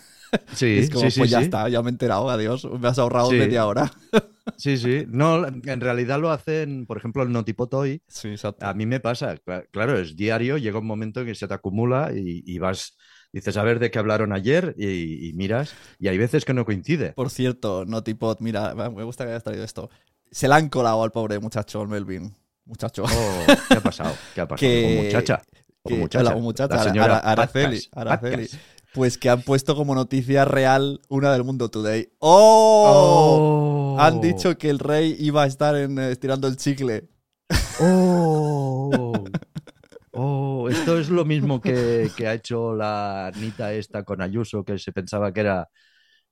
sí, 0.53 0.67
es 0.81 0.91
como, 0.91 1.03
sí, 1.03 1.11
sí, 1.11 1.21
pues 1.21 1.31
ya 1.31 1.41
está, 1.41 1.69
ya 1.69 1.83
me 1.83 1.89
he 1.89 1.93
enterado, 1.93 2.29
adiós, 2.31 2.65
me 2.65 2.89
has 2.89 2.99
ahorrado 2.99 3.31
media 3.33 3.67
hora. 3.67 3.91
Sí, 4.57 4.77
sí. 4.79 5.05
No, 5.09 5.47
en 5.47 5.81
realidad 5.81 6.19
lo 6.21 6.31
hacen, 6.31 6.87
por 6.87 6.97
ejemplo, 6.99 7.23
el 7.23 7.31
Notipot 7.33 7.73
hoy. 7.75 8.03
Sí, 8.09 8.29
exacto. 8.29 8.67
A 8.67 8.75
mí 8.75 8.87
me 8.87 9.01
pasa, 9.01 9.37
cla- 9.37 9.67
claro, 9.71 9.99
es 9.99 10.17
diario, 10.17 10.57
llega 10.59 10.79
un 10.79 10.87
momento 10.87 11.21
en 11.21 11.27
que 11.27 11.35
se 11.35 11.47
te 11.49 11.55
acumula 11.55 12.11
y, 12.15 12.43
y 12.47 12.59
vas, 12.59 12.97
dices, 13.33 13.57
a 13.57 13.63
ver 13.63 13.79
de 13.79 13.91
qué 13.91 13.99
hablaron 13.99 14.33
ayer 14.33 14.75
y, 14.79 15.29
y 15.29 15.33
miras, 15.35 15.75
y 15.99 16.09
hay 16.09 16.19
veces 16.19 16.45
que 16.45 16.55
no 16.55 16.65
coincide. 16.65 17.13
Por 17.13 17.31
cierto, 17.31 17.85
Notipod, 17.85 18.39
mira, 18.41 18.75
me 18.75 19.05
gusta 19.05 19.25
que 19.25 19.31
hayas 19.31 19.45
traído 19.45 19.65
esto. 19.65 19.91
Se 20.31 20.49
le 20.49 20.55
han 20.55 20.69
colado 20.69 21.03
al 21.03 21.11
pobre 21.13 21.39
muchacho, 21.39 21.83
el 21.83 21.89
Melvin. 21.89 22.35
Muchacho. 22.65 23.05
Oh, 23.05 23.45
¿Qué 23.69 23.77
ha 23.77 23.81
pasado? 23.81 24.15
¿Qué 24.35 24.41
ha 24.43 24.47
pasado? 24.49 24.59
Que- 24.71 24.83
¿Con 24.83 25.05
muchacha? 25.05 25.43
¿O 25.83 25.89
que- 25.89 25.95
muchacha? 25.95 26.31
hola, 26.33 26.41
muchacha, 26.41 26.75
La 26.77 26.85
señora 26.85 27.17
Ara- 27.19 27.31
Araceli, 27.33 27.81
Patcas, 27.81 27.89
Araceli. 27.93 28.49
Pues 28.99 29.17
que 29.17 29.31
han 29.31 29.43
puesto 29.43 29.77
como 29.77 29.95
noticia 29.95 30.45
real 30.45 31.01
una 31.09 31.33
del 31.33 31.45
Mundo 31.45 31.69
Today. 31.69 32.09
¡Oh! 32.19 33.95
Oh. 33.97 34.01
Han 34.01 34.21
dicho 34.21 34.59
que 34.59 34.71
el 34.71 34.81
rey 34.81 35.15
iba 35.21 35.45
a 35.45 35.47
estar 35.47 35.77
en, 35.77 36.01
eh, 36.01 36.11
estirando 36.11 36.49
el 36.49 36.57
chicle. 36.57 37.09
Oh. 37.81 39.25
Oh, 40.11 40.69
esto 40.69 40.99
es 40.99 41.11
lo 41.11 41.25
mismo 41.25 41.61
que, 41.61 42.11
que 42.17 42.27
ha 42.27 42.35
hecho 42.35 42.75
la 42.75 43.29
Anita 43.29 43.73
esta 43.73 44.03
con 44.03 44.21
Ayuso, 44.21 44.65
que 44.65 44.81
se 44.81 44.91
pensaba 44.91 45.33
que 45.33 45.41
era 45.43 45.69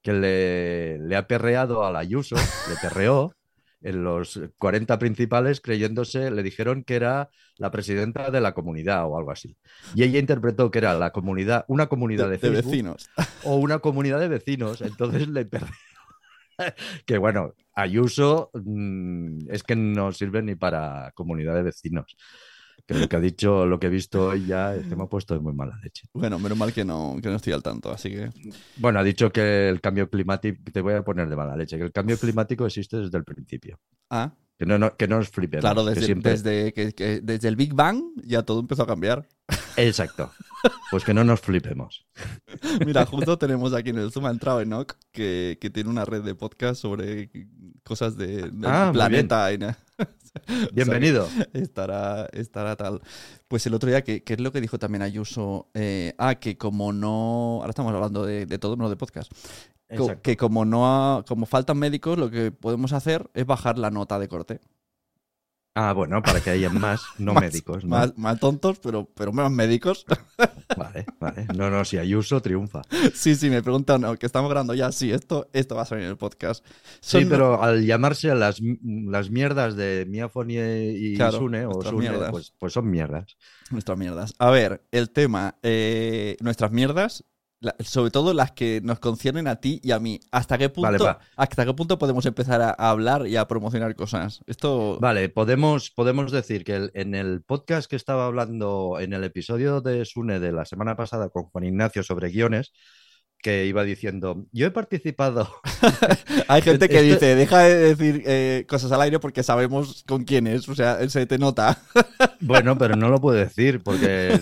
que 0.03 0.13
le, 0.13 0.99
le 0.99 1.15
ha 1.15 1.29
perreado 1.29 1.85
a 1.85 1.93
la 1.93 2.01
Ayuso, 2.01 2.35
le 2.35 2.75
perreó 2.83 3.33
en 3.87 4.03
los 4.03 4.41
40 4.59 4.99
principales 4.99 5.61
creyéndose, 5.61 6.33
le 6.33 6.43
dijeron 6.43 6.83
que 6.83 6.97
era 6.97 7.31
la 7.57 7.71
presidenta 7.71 8.33
de 8.33 8.41
la 8.41 8.53
comunidad 8.53 9.07
o 9.07 9.17
algo 9.17 9.31
así. 9.31 9.57
Y 9.95 10.03
ella 10.03 10.19
interpretó 10.19 10.73
que 10.73 10.79
era 10.79 10.95
la 10.95 11.13
comunidad, 11.13 11.65
una 11.69 11.87
comunidad 11.87 12.29
de, 12.29 12.39
De, 12.39 12.51
vecinos. 12.51 13.09
o 13.45 13.55
una 13.57 13.79
comunidad 13.79 14.19
de 14.19 14.27
vecinos. 14.27 14.81
Entonces 14.81 15.29
le 15.29 15.45
perreó. 15.45 15.71
que 17.07 17.19
bueno, 17.19 17.55
Ayuso 17.75 18.51
mm, 18.55 19.51
es 19.51 19.63
que 19.63 19.77
no 19.77 20.11
sirve 20.11 20.43
ni 20.43 20.57
para 20.57 21.13
comunidad 21.15 21.55
de 21.55 21.63
vecinos. 21.63 22.17
Que 22.87 22.95
lo 22.95 23.09
que 23.09 23.17
ha 23.17 23.21
dicho, 23.21 23.67
lo 23.67 23.81
que 23.81 23.87
he 23.87 23.91
visto 23.91 24.29
hoy 24.29 24.47
ya 24.47 24.75
es 24.75 24.87
que 24.87 24.95
me 24.97 25.03
ha 25.05 25.07
puesto 25.07 25.35
de 25.35 25.41
muy 25.41 25.53
mala 25.53 25.77
leche. 25.83 26.07
Bueno, 26.13 26.39
menos 26.39 26.57
mal 26.59 26.73
que 26.73 26.85
no, 26.85 27.17
que 27.23 27.29
no 27.29 27.37
estoy 27.37 27.53
al 27.53 27.63
tanto, 27.63 27.91
así 27.91 28.11
que. 28.11 28.31
Bueno, 28.77 28.99
ha 29.01 29.03
dicho 29.03 29.33
que 29.33 29.69
el 29.69 29.81
cambio 29.81 30.09
climático, 30.09 30.59
te 30.73 30.81
voy 30.81 30.95
a 30.95 31.03
poner 31.03 31.29
de 31.29 31.37
mala 31.37 31.57
leche, 31.57 31.77
que 31.79 31.85
el 31.85 31.93
cambio 31.93 32.17
climático 32.19 32.65
existe 32.67 32.99
desde 32.99 33.19
el 33.19 33.25
principio. 33.25 33.79
Ah, 34.11 34.33
Que 34.59 34.65
no, 34.67 34.79
no- 34.79 34.97
que 34.97 35.07
no 35.09 35.19
os 35.19 35.29
flipemos. 35.29 35.63
claro, 35.63 35.83
que 35.85 35.91
desde, 35.91 36.07
siempre- 36.07 36.31
desde, 36.33 36.73
que, 36.73 36.93
que 36.93 37.21
desde 37.21 37.49
el 37.49 37.57
Big 37.57 37.75
Bang 37.75 38.01
ya 38.25 38.43
todo 38.43 38.61
empezó 38.61 38.85
a 38.85 38.87
cambiar. 38.87 39.27
Exacto. 39.77 40.31
Pues 40.91 41.05
que 41.05 41.13
no 41.13 41.25
nos 41.25 41.41
flipemos. 41.41 42.07
Mira, 42.87 43.05
justo 43.05 43.37
tenemos 43.37 43.73
aquí 43.75 43.91
en 43.91 43.99
el 43.99 44.11
Zoom 44.13 44.27
ha 44.27 44.31
entrado 44.31 44.61
Enoch, 44.61 44.95
que, 45.13 45.59
que 45.61 45.71
tiene 45.71 45.91
una 45.91 46.05
red 46.05 46.23
de 46.23 46.35
podcast 46.35 46.81
sobre 46.81 47.31
cosas 47.85 48.17
de, 48.17 48.51
del 48.51 48.65
Ah, 48.65 48.91
planeta. 48.93 49.53
y 49.53 49.59
na- 49.59 49.77
Bienvenido. 50.73 51.29
estará, 51.53 52.27
estará 52.33 52.77
tal. 52.77 53.01
Pues 53.49 53.67
el 53.67 53.75
otro 53.75 53.89
día, 53.89 54.03
que, 54.03 54.23
que 54.23 54.35
es 54.35 54.41
lo 54.41 54.53
que 54.53 54.61
dijo 54.61 54.79
también 54.79 55.03
Ayuso, 55.03 55.69
eh, 55.75 56.13
ah, 56.19 56.35
que 56.37 56.57
como 56.59 56.93
no, 56.93 57.59
ahora 57.61 57.71
estamos 57.71 57.93
hablando 57.95 58.25
de, 58.25 58.47
de 58.47 58.59
todo, 58.59 58.77
no 58.77 58.89
de 58.91 58.97
podcast, 58.97 59.33
Exacto. 59.89 60.23
que 60.23 60.37
como 60.37 60.65
no 60.65 60.87
ha- 60.87 61.25
como 61.27 61.47
faltan 61.47 61.79
médicos, 61.79 62.19
lo 62.19 62.31
que 62.31 62.51
podemos 62.53 62.93
hacer 62.93 63.31
es 63.35 63.47
bajar 63.47 63.79
la 63.79 63.91
nota 63.91 64.19
de 64.19 64.29
corte. 64.29 64.61
Ah, 65.79 65.93
bueno, 65.93 66.23
para 66.23 66.41
que 66.41 66.49
haya 66.51 66.71
más 66.71 67.03
no 67.19 67.35
Más- 67.35 67.43
médicos. 67.43 67.85
¿no? 67.85 67.91
Más, 67.91 68.17
más 68.17 68.41
tontos, 68.41 68.79
pero, 68.79 69.05
pero 69.15 69.31
menos 69.33 69.51
médicos. 69.53 70.07
Vale, 70.77 71.07
vale. 71.21 71.47
No, 71.57 71.71
no, 71.71 71.85
si 71.85 71.97
Ayuso 71.97 72.41
triunfa. 72.43 72.83
sí, 73.15 73.35
sí, 73.37 73.49
me 73.51 73.63
preguntan, 73.63 74.01
no, 74.01 74.17
que 74.17 74.27
estamos 74.27 74.51
grabando 74.51 74.75
ya, 74.75 74.91
sí, 74.91 75.13
esto, 75.13 75.49
esto 75.53 75.77
va 75.77 75.83
a 75.83 75.87
salir 75.87 76.05
en 76.05 76.11
el 76.11 76.17
podcast. 76.17 76.65
Sí, 77.01 77.25
pero 77.25 77.63
al 77.63 77.87
llamarse 77.87 78.35
las, 78.35 78.61
las 78.83 79.31
mierdas 79.31 79.77
de 79.77 80.05
Miafoni 80.09 80.57
y 80.57 81.15
Claro, 81.17 81.39
Sune, 81.39 81.67
o 81.67 81.81
Sune, 81.83 82.11
pues, 82.31 82.53
pues 82.59 82.73
son 82.73 82.91
mierdas. 82.91 83.37
Nuestras 83.71 83.97
mierdas. 83.97 84.35
A 84.39 84.51
ver, 84.51 84.83
el 84.91 85.11
tema. 85.11 85.55
eh, 85.63 86.37
nuestras 86.41 86.73
mierdas, 86.73 87.25
la- 87.61 87.75
sobre 87.85 88.11
todo 88.11 88.35
las 88.35 88.53
que 88.53 88.81
nos 88.83 88.99
conciernen 88.99 89.49
a 89.49 89.57
ti 89.57 89.81
y 89.83 89.93
a 89.93 89.99
mí. 89.99 90.21
¿Hasta 90.31 90.59
qué 90.59 90.69
punto, 90.69 90.91
Vale, 91.05 91.17
hasta 91.37 91.65
qué 91.65 91.75
punto 91.75 91.99
podemos 91.99 92.27
empezar 92.27 92.61
a, 92.61 92.71
a 92.71 92.91
hablar 92.91 93.27
y 93.27 93.37
a 93.37 93.49
promocionar 93.49 93.95
cosas? 93.97 94.41
Esto. 94.47 94.99
Vale, 95.01 95.29
podemos, 95.29 95.91
podemos 95.91 96.33
decir 96.33 96.65
que 96.65 96.77
el- 96.77 96.91
en 96.95 97.15
el 97.15 97.43
podcast 97.43 97.89
que 97.89 97.97
estaba 97.97 98.27
hablando, 98.27 98.99
en 99.01 99.13
el 99.13 99.25
episodio 99.25 99.81
de 99.81 100.05
Sune 100.05 100.41
de 100.41 100.53
la 100.53 100.65
semana 100.65 100.97
pasada 100.97 101.29
con 101.31 101.45
Juan 101.45 101.65
Ignacio 101.65 102.03
sobre 102.03 102.31
guiones, 102.31 102.73
que 103.47 103.65
iba 103.67 103.85
diciendo, 103.85 104.45
yo 104.51 104.67
he 104.67 104.71
participado 104.73 105.49
Hay 106.49 106.63
gente 106.63 106.89
que 106.89 106.97
Esto- 106.99 107.15
dice, 107.27 107.37
deja 107.37 107.61
de 107.61 107.95
decir 107.95 108.23
eh, 108.27 108.65
cosas 108.69 108.91
al 108.91 109.03
aire 109.03 109.21
porque 109.21 109.45
sabemos 109.45 110.03
con 110.05 110.25
quién 110.25 110.49
es. 110.49 110.69
O 110.69 110.75
sea, 110.75 111.09
se 111.09 111.27
te 111.27 111.39
nota. 111.39 111.79
Bueno, 112.41 112.77
pero 112.77 112.97
no 112.97 113.09
lo 113.09 113.21
puedo 113.21 113.39
decir 113.39 113.83
porque 113.85 114.39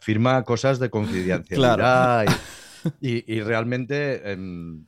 firma 0.00 0.42
cosas 0.42 0.78
de 0.78 0.88
confidencialidad 0.88 2.24
y, 3.00 3.16
y- 3.18 3.24
y 3.36 3.40
realmente, 3.42 4.32
em, 4.32 4.86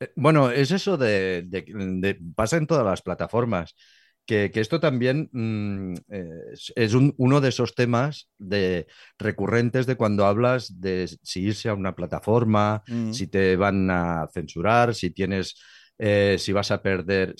eh, 0.00 0.12
bueno, 0.16 0.50
es 0.50 0.70
eso 0.70 0.96
de, 0.98 1.44
de- 1.46 1.64
de- 1.66 2.18
pasa 2.34 2.56
en 2.58 2.66
todas 2.66 2.84
las 2.84 3.00
plataformas, 3.02 3.74
que, 4.28 4.50
que 4.50 4.60
esto 4.60 4.78
también 4.78 5.30
mm, 5.32 5.94
es, 6.52 6.72
es 6.76 6.92
un- 6.92 7.14
uno 7.16 7.40
de 7.40 7.48
esos 7.48 7.74
temas 7.74 8.28
de, 8.38 8.86
recurrentes 9.18 9.86
de 9.86 9.96
cuando 9.96 10.26
hablas 10.26 10.80
de 10.82 11.08
si 11.22 11.40
irse 11.44 11.70
a 11.70 11.74
una 11.74 11.94
plataforma, 11.96 12.82
Mm. 12.86 13.12
si 13.12 13.26
te 13.26 13.56
van 13.56 13.90
a 13.90 14.28
censurar, 14.32 14.94
si 14.94 15.10
tienes, 15.10 15.56
eh, 15.98 16.36
si 16.38 16.52
vas 16.52 16.70
a 16.70 16.82
perder, 16.82 17.34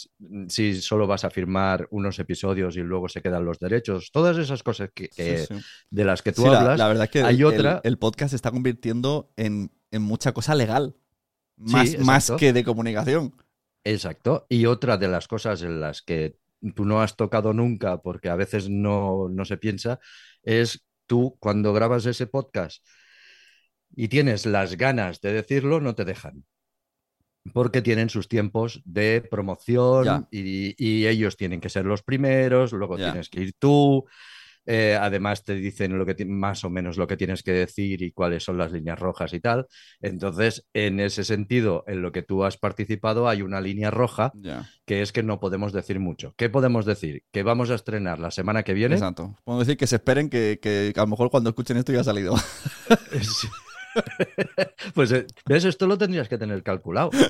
si 0.49 0.81
solo 0.81 1.07
vas 1.07 1.25
a 1.25 1.31
firmar 1.31 1.87
unos 1.91 2.19
episodios 2.21 2.75
y 2.77 2.81
luego 2.81 3.09
se 3.11 3.21
quedan 3.21 3.45
los 3.45 3.59
derechos, 3.59 4.09
todas 4.11 4.39
esas 4.39 4.63
cosas 4.63 4.89
que, 4.95 5.09
que- 5.11 5.47
Sí, 5.47 5.55
sí. 5.55 5.61
de 5.91 6.05
las 6.07 6.23
que 6.23 6.33
tú 6.33 6.43
Sí, 6.43 6.49
hablas. 6.49 6.79
la, 6.79 6.89
verdad 6.89 7.05
es 7.05 7.11
que 7.11 7.23
hay 7.23 7.37
el, 7.37 7.45
otra- 7.45 7.81
el- 7.85 7.99
podcast 7.99 8.31
se 8.31 8.37
está 8.37 8.51
convirtiendo 8.51 9.31
en, 9.37 9.71
en 9.91 10.01
mucha 10.03 10.33
cosa 10.33 10.55
legal. 10.55 10.97
Más, 11.59 11.99
más 11.99 12.31
que 12.39 12.53
de 12.55 12.65
comunicación. 12.65 13.35
Exacto. 13.85 14.47
Y 14.49 14.65
otra 14.67 14.97
de 14.97 15.09
las 15.09 15.29
cosas 15.29 15.61
en 15.63 15.81
las 15.81 16.03
que 16.03 16.37
tú 16.75 16.85
no 16.85 17.01
has 17.01 17.17
tocado 17.17 17.53
nunca, 17.53 17.99
porque 18.03 18.29
a 18.29 18.37
veces 18.37 18.69
no, 18.69 19.29
no 19.29 19.45
se 19.45 19.57
piensa, 19.57 19.99
es 20.43 20.85
tú 21.07 21.37
cuando 21.41 21.73
grabas 21.73 22.05
ese 22.07 22.27
podcast 22.27 22.85
y 23.95 24.09
tienes 24.09 24.45
las 24.47 24.77
ganas 24.77 25.21
de 25.21 25.33
decirlo, 25.33 25.81
no 25.81 25.95
te 25.95 26.05
dejan. 26.05 26.45
Porque 27.55 27.81
tienen 27.81 28.11
sus 28.11 28.29
tiempos 28.29 28.83
de 28.85 29.23
promoción 29.31 30.27
y, 30.31 30.75
y 30.77 31.07
ellos 31.07 31.37
tienen 31.37 31.61
que 31.61 31.71
ser 31.71 31.87
los 31.87 32.03
primeros, 32.03 32.73
luego 32.73 32.99
Ya. 32.99 33.11
tienes 33.11 33.31
que 33.31 33.41
ir 33.41 33.55
tú. 33.59 34.05
Eh, 34.71 34.99
además 35.01 35.45
te 35.45 35.55
dicen 35.55 35.97
lo 35.97 36.05
que 36.05 36.27
más 36.27 36.63
o 36.63 36.69
menos 36.69 36.99
lo 36.99 37.07
que 37.07 37.17
tienes 37.17 37.43
que 37.43 37.53
decir 37.53 38.03
y 38.03 38.13
cuáles 38.13 38.45
son 38.45 38.59
las 38.59 38.71
líneas 38.71 38.99
rojas 38.99 39.33
y 39.33 39.41
tal. 39.41 39.67
Entonces, 40.03 40.67
en 40.75 41.01
ese 41.01 41.25
sentido, 41.25 41.85
en 41.87 42.03
lo 42.03 42.13
que 42.13 42.21
tú 42.23 42.45
has 42.45 42.59
participado, 42.59 43.29
hay 43.29 43.41
una 43.41 43.63
línea 43.63 43.91
roja 43.91 44.31
que 44.85 45.01
es 45.01 45.11
que 45.11 45.23
no 45.23 45.41
podemos 45.41 45.73
decir 45.73 46.01
mucho. 46.01 46.35
¿Qué 46.37 46.51
podemos 46.51 46.85
decir? 46.85 47.23
Que 47.33 47.43
vamos 47.43 47.71
a 47.71 47.77
estrenar 47.77 48.19
la 48.19 48.31
semana 48.31 48.63
que 48.63 48.75
viene. 48.75 48.97
Exacto. 48.97 49.35
Podemos 49.45 49.67
decir 49.67 49.79
que 49.79 49.87
se 49.87 49.97
esperen 49.97 50.29
que, 50.29 50.59
que 50.61 50.93
a 50.95 51.01
lo 51.01 51.07
mejor 51.07 51.31
cuando 51.31 51.49
escuchen 51.49 51.79
esto 51.79 51.93
ya 51.93 52.01
ha 52.01 52.05
salido. 52.05 52.35
Sí. 53.21 53.49
pues, 54.95 55.13
eh, 55.13 55.27
¿ves? 55.47 55.65
Esto 55.65 55.87
lo 55.87 55.99
tendrías 55.99 56.29
que 56.29 56.39
tener 56.39 56.63
calculado. 56.63 57.11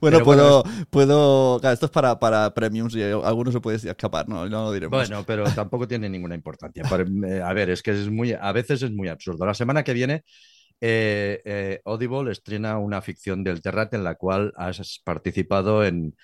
bueno, 0.00 0.22
puedo, 0.22 0.62
puedo. 0.90 1.58
Claro, 1.60 1.74
esto 1.74 1.86
es 1.86 1.92
para, 1.92 2.18
para 2.18 2.52
premiums 2.54 2.94
y 2.94 3.02
algunos 3.02 3.54
se 3.54 3.60
puede 3.60 3.76
escapar, 3.76 4.28
no, 4.28 4.48
no 4.48 4.64
lo 4.64 4.72
diremos. 4.72 4.96
Bueno, 5.08 5.24
pero 5.26 5.44
tampoco 5.44 5.86
tiene 5.88 6.08
ninguna 6.08 6.34
importancia. 6.34 6.82
Por- 6.84 7.06
eh, 7.26 7.42
a 7.42 7.52
ver, 7.52 7.70
es 7.70 7.82
que 7.82 7.90
es 7.92 8.08
muy, 8.10 8.32
a 8.32 8.52
veces 8.52 8.82
es 8.82 8.90
muy 8.90 9.08
absurdo. 9.08 9.46
La 9.46 9.54
semana 9.54 9.82
que 9.84 9.92
viene, 9.92 10.24
eh, 10.80 11.40
eh, 11.44 11.80
Audible 11.84 12.32
estrena 12.32 12.78
una 12.78 13.02
ficción 13.02 13.44
del 13.44 13.60
Terrat 13.60 13.92
en 13.94 14.04
la 14.04 14.14
cual 14.14 14.52
has 14.56 15.00
participado 15.04 15.84
en, 15.84 16.14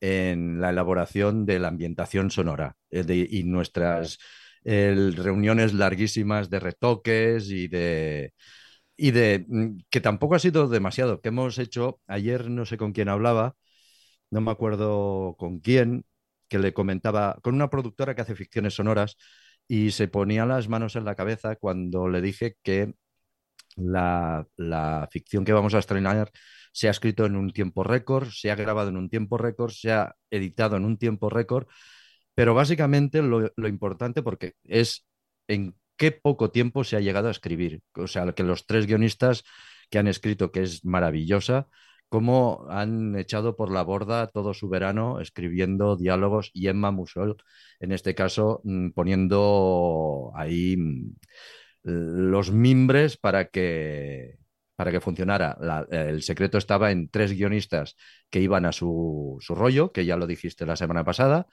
en 0.00 0.60
la 0.60 0.70
elaboración 0.70 1.46
de 1.46 1.58
la 1.58 1.68
ambientación 1.68 2.30
sonora 2.30 2.76
eh, 2.90 3.02
de- 3.04 3.26
y 3.30 3.44
nuestras 3.44 4.18
reuniones 4.66 5.74
larguísimas 5.74 6.48
de 6.48 6.58
retoques 6.58 7.50
y 7.50 7.68
de 7.68 8.32
y 8.96 9.10
de 9.12 9.46
mm, 9.48 9.78
que 9.90 10.00
tampoco 10.00 10.34
ha 10.34 10.38
sido 10.38 10.68
demasiado, 10.68 11.20
que 11.20 11.28
hemos 11.28 11.58
hecho 11.58 12.00
ayer, 12.06 12.50
no 12.50 12.66
sé 12.66 12.76
con 12.78 12.92
quién 12.92 13.08
hablaba, 13.08 13.56
no 14.30 14.40
me 14.40 14.50
acuerdo 14.50 15.36
con 15.38 15.60
quién, 15.60 16.04
que 16.48 16.58
le 16.58 16.74
comentaba, 16.74 17.38
con 17.42 17.54
una 17.54 17.70
productora 17.70 18.14
que 18.14 18.22
hace 18.22 18.36
ficciones 18.36 18.74
sonoras, 18.74 19.16
y 19.68 19.92
se 19.92 20.08
ponía 20.08 20.46
las 20.46 20.68
manos 20.68 20.96
en 20.96 21.04
la 21.04 21.14
cabeza 21.14 21.56
cuando 21.56 22.08
le 22.08 22.20
dije 22.20 22.56
que 22.62 22.94
la, 23.76 24.46
la 24.56 25.08
ficción 25.10 25.44
que 25.44 25.52
vamos 25.52 25.74
a 25.74 25.78
estrenar 25.78 26.30
se 26.72 26.88
ha 26.88 26.90
escrito 26.90 27.26
en 27.26 27.36
un 27.36 27.52
tiempo 27.52 27.84
récord, 27.84 28.28
se 28.30 28.50
ha 28.50 28.56
grabado 28.56 28.88
en 28.90 28.96
un 28.96 29.08
tiempo 29.08 29.38
récord, 29.38 29.70
se 29.72 29.92
ha 29.92 30.14
editado 30.30 30.76
en 30.76 30.84
un 30.84 30.98
tiempo 30.98 31.30
récord, 31.30 31.68
pero 32.34 32.54
básicamente 32.54 33.22
lo, 33.22 33.50
lo 33.56 33.68
importante 33.68 34.22
porque 34.22 34.54
es 34.64 35.06
en 35.48 35.76
qué 35.96 36.12
poco 36.12 36.50
tiempo 36.50 36.84
se 36.84 36.96
ha 36.96 37.00
llegado 37.00 37.28
a 37.28 37.30
escribir. 37.30 37.82
O 37.94 38.06
sea, 38.06 38.32
que 38.32 38.42
los 38.42 38.66
tres 38.66 38.86
guionistas 38.86 39.44
que 39.90 39.98
han 39.98 40.08
escrito, 40.08 40.50
que 40.52 40.62
es 40.62 40.84
maravillosa, 40.84 41.68
cómo 42.08 42.66
han 42.70 43.16
echado 43.16 43.56
por 43.56 43.72
la 43.72 43.82
borda 43.82 44.28
todo 44.28 44.54
su 44.54 44.68
verano 44.68 45.20
escribiendo 45.20 45.96
diálogos 45.96 46.50
y 46.54 46.68
Emma 46.68 46.90
Musol, 46.92 47.36
en 47.80 47.92
este 47.92 48.14
caso, 48.14 48.60
mm, 48.64 48.90
poniendo 48.90 50.32
ahí 50.36 50.76
mm, 50.76 51.16
los 51.82 52.52
mimbres 52.52 53.16
para 53.16 53.46
que, 53.46 54.36
para 54.76 54.90
que 54.90 55.00
funcionara. 55.00 55.58
El 55.90 56.22
secreto 56.22 56.58
estaba 56.58 56.90
en 56.92 57.08
tres 57.08 57.32
guionistas 57.32 57.96
que 58.30 58.40
iban 58.40 58.64
a 58.66 58.72
su, 58.72 59.38
su 59.40 59.54
rollo, 59.54 59.92
que 59.92 60.04
ya 60.04 60.16
lo 60.16 60.26
dijiste 60.26 60.66
la 60.66 60.76
semana 60.76 61.04
pasada, 61.04 61.46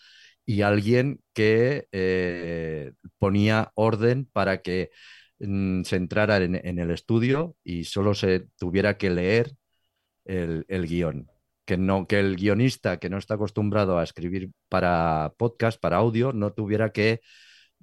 y 0.46 0.62
alguien 0.62 1.22
que 1.34 1.88
eh, 1.92 2.94
ponía 3.20 3.72
orden 3.76 4.26
para 4.32 4.62
que 4.62 4.92
mm, 5.40 5.84
se 5.84 5.96
entrara 5.98 6.38
en, 6.38 6.80
el 6.80 6.92
estudio 6.92 7.56
y 7.64 7.86
solo 7.86 8.14
se 8.14 8.48
tuviera 8.58 8.98
que 8.98 9.10
leer 9.10 9.54
el, 10.26 10.66
el 10.68 10.88
guion. 10.88 11.28
Que, 11.66 11.78
no, 11.78 12.08
que 12.08 12.20
el 12.20 12.36
guionista 12.36 13.00
que 13.00 13.10
no 13.10 13.18
está 13.18 13.36
acostumbrado 13.36 13.98
a 13.98 14.04
escribir 14.04 14.52
para 14.70 15.34
podcast, 15.38 15.80
para 15.80 15.98
audio, 15.98 16.34
no 16.34 16.54
tuviera 16.54 16.92
que 16.92 17.22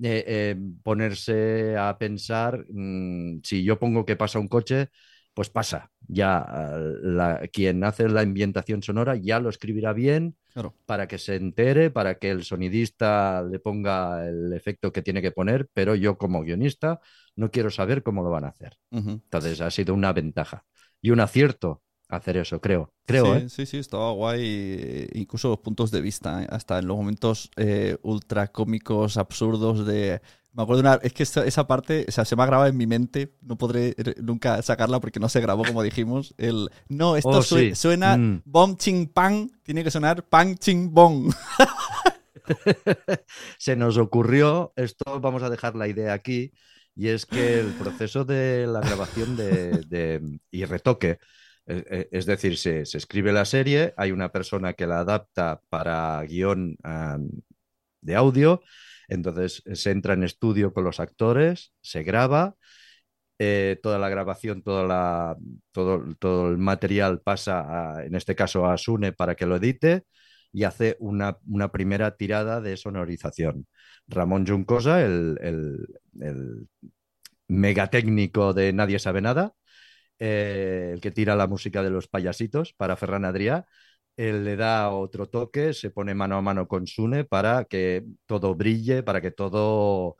eh, 0.00 0.24
eh, 0.28 0.56
ponerse 0.84 1.76
a 1.76 1.98
pensar 1.98 2.64
mm, 2.68 3.40
si 3.42 3.64
yo 3.64 3.78
pongo 3.80 4.04
que 4.04 4.14
pasa 4.16 4.38
un 4.38 4.46
coche, 4.48 4.90
pues 5.38 5.50
pasa. 5.50 5.92
Ya 6.08 6.44
eh, 6.74 6.94
la- 7.02 7.40
quien 7.52 7.84
hace 7.84 8.08
la 8.08 8.22
ambientación 8.22 8.82
sonora 8.82 9.14
ya 9.14 9.38
lo 9.38 9.50
escribirá 9.50 9.92
bien 9.92 10.34
Claro. 10.52 10.74
para 10.84 11.06
que 11.06 11.16
se 11.18 11.36
entere, 11.36 11.92
para 11.92 12.18
que 12.18 12.32
el 12.32 12.42
sonidista 12.42 13.44
le 13.48 13.60
ponga 13.60 14.26
el 14.26 14.52
efecto 14.52 14.92
que 14.92 15.00
tiene 15.00 15.22
que 15.22 15.30
poner, 15.30 15.68
pero 15.72 15.94
yo 15.94 16.18
como 16.18 16.42
guionista 16.42 16.98
no 17.36 17.52
quiero 17.52 17.70
saber 17.70 18.02
cómo 18.02 18.24
lo 18.24 18.30
van 18.30 18.46
a 18.46 18.48
hacer. 18.48 18.76
Entonces 18.90 19.60
ha 19.60 19.70
sido 19.70 19.94
una 19.94 20.12
ventaja 20.12 20.64
y 21.00 21.10
un 21.12 21.20
acierto 21.20 21.84
hacer 22.08 22.38
eso, 22.38 22.60
creo. 22.60 22.92
Creo, 23.06 23.26
sí, 23.26 23.42
¿eh? 23.44 23.48
sí, 23.48 23.66
sí, 23.66 23.78
estaba 23.78 24.10
guay. 24.10 25.06
Incluso 25.12 25.50
los 25.50 25.60
puntos 25.60 25.92
de 25.92 26.00
vista, 26.00 26.42
¿eh? 26.42 26.46
hasta 26.50 26.80
en 26.80 26.88
los 26.88 26.96
momentos 26.96 27.48
eh, 27.56 27.96
ultra 28.02 28.48
cómicos, 28.48 29.16
absurdos 29.16 29.86
de. 29.86 30.20
Me 30.52 30.62
acuerdo 30.62 30.80
una. 30.80 30.94
Es 31.02 31.12
que 31.12 31.22
esa, 31.22 31.44
esa 31.46 31.66
parte, 31.66 32.04
o 32.08 32.10
sea, 32.10 32.24
se 32.24 32.34
me 32.34 32.42
ha 32.42 32.46
grabado 32.46 32.68
en 32.68 32.76
mi 32.76 32.86
mente. 32.86 33.34
No 33.42 33.56
podré 33.56 33.94
nunca 34.22 34.60
sacarla 34.62 34.98
porque 35.00 35.20
no 35.20 35.28
se 35.28 35.40
grabó, 35.40 35.64
como 35.64 35.82
dijimos. 35.82 36.34
El. 36.38 36.70
No, 36.88 37.16
esto 37.16 37.28
Oh, 37.30 37.42
sí. 37.42 37.74
suena 37.74 38.16
Mm. 38.16 38.42
bom 38.44 38.76
ching 38.76 39.06
pang. 39.12 39.50
Tiene 39.62 39.84
que 39.84 39.90
sonar 39.90 40.24
pang 40.28 40.56
ching 40.56 40.92
bong. 40.92 41.32
Se 43.58 43.76
nos 43.76 43.96
ocurrió, 43.98 44.72
esto 44.76 45.20
vamos 45.20 45.42
a 45.42 45.50
dejar 45.50 45.74
la 45.76 45.88
idea 45.88 46.12
aquí, 46.12 46.52
y 46.94 47.08
es 47.08 47.26
que 47.26 47.60
el 47.60 47.72
proceso 47.74 48.24
de 48.24 48.66
la 48.66 48.80
grabación 48.80 49.36
de, 49.36 49.82
de- 49.86 50.40
y 50.50 50.64
retoque, 50.64 51.18
eh, 51.66 51.84
eh, 51.90 52.08
es 52.10 52.26
decir, 52.26 52.56
se, 52.56 52.86
se 52.86 52.98
escribe 52.98 53.32
la 53.32 53.44
serie, 53.44 53.92
hay 53.96 54.12
una 54.12 54.32
persona 54.32 54.72
que 54.72 54.86
la 54.86 55.00
adapta 55.00 55.60
para 55.68 56.22
guion 56.24 56.76
am, 56.82 57.28
de 58.00 58.14
audio, 58.16 58.62
entonces 59.08 59.62
se 59.74 59.90
entra 59.90 60.14
en 60.14 60.24
estudio 60.24 60.72
con 60.72 60.84
los 60.84 61.00
actores, 61.00 61.72
se 61.80 62.02
graba, 62.02 62.56
eh, 63.38 63.78
toda 63.82 63.98
la 63.98 64.08
grabación, 64.08 64.62
toda 64.62 64.84
la, 64.84 65.36
todo, 65.72 66.04
todo 66.18 66.50
el 66.50 66.58
material 66.58 67.20
pasa, 67.20 68.04
en 68.04 68.14
este 68.14 68.34
caso, 68.34 68.66
a 68.66 68.76
Sune 68.76 69.12
para 69.12 69.34
que 69.36 69.46
lo 69.46 69.56
edite 69.56 70.04
y 70.52 70.64
hace 70.64 70.96
una, 71.00 71.38
primera 71.72 72.16
tirada 72.16 72.60
de 72.60 72.76
sonorización. 72.76 73.66
Ramón 74.08 74.46
Juncosa, 74.46 75.04
el, 75.04 75.38
el, 75.40 75.86
el 76.20 76.68
megatécnico 77.48 78.52
de 78.54 78.72
Nadie 78.72 78.98
sabe 78.98 79.20
nada, 79.20 79.54
eh, 80.18 80.90
el 80.94 81.00
que 81.00 81.10
tira 81.10 81.36
la 81.36 81.46
música 81.46 81.82
de 81.82 81.90
los 81.90 82.08
payasitos 82.08 82.72
para 82.74 82.96
Ferran 82.96 83.24
Adrià, 83.24 83.66
él 84.18 84.44
le 84.44 84.56
da 84.56 84.90
otro 84.90 85.28
toque, 85.30 85.74
se 85.74 85.90
pone 85.90 86.14
mano 86.14 86.36
a 86.36 86.42
mano 86.42 86.68
con 86.68 86.86
Sune 86.86 87.24
para 87.24 87.64
que 87.66 88.04
todo 88.26 88.54
brille, 88.56 89.02
para 89.04 89.22
que 89.22 89.30
todo... 89.32 90.16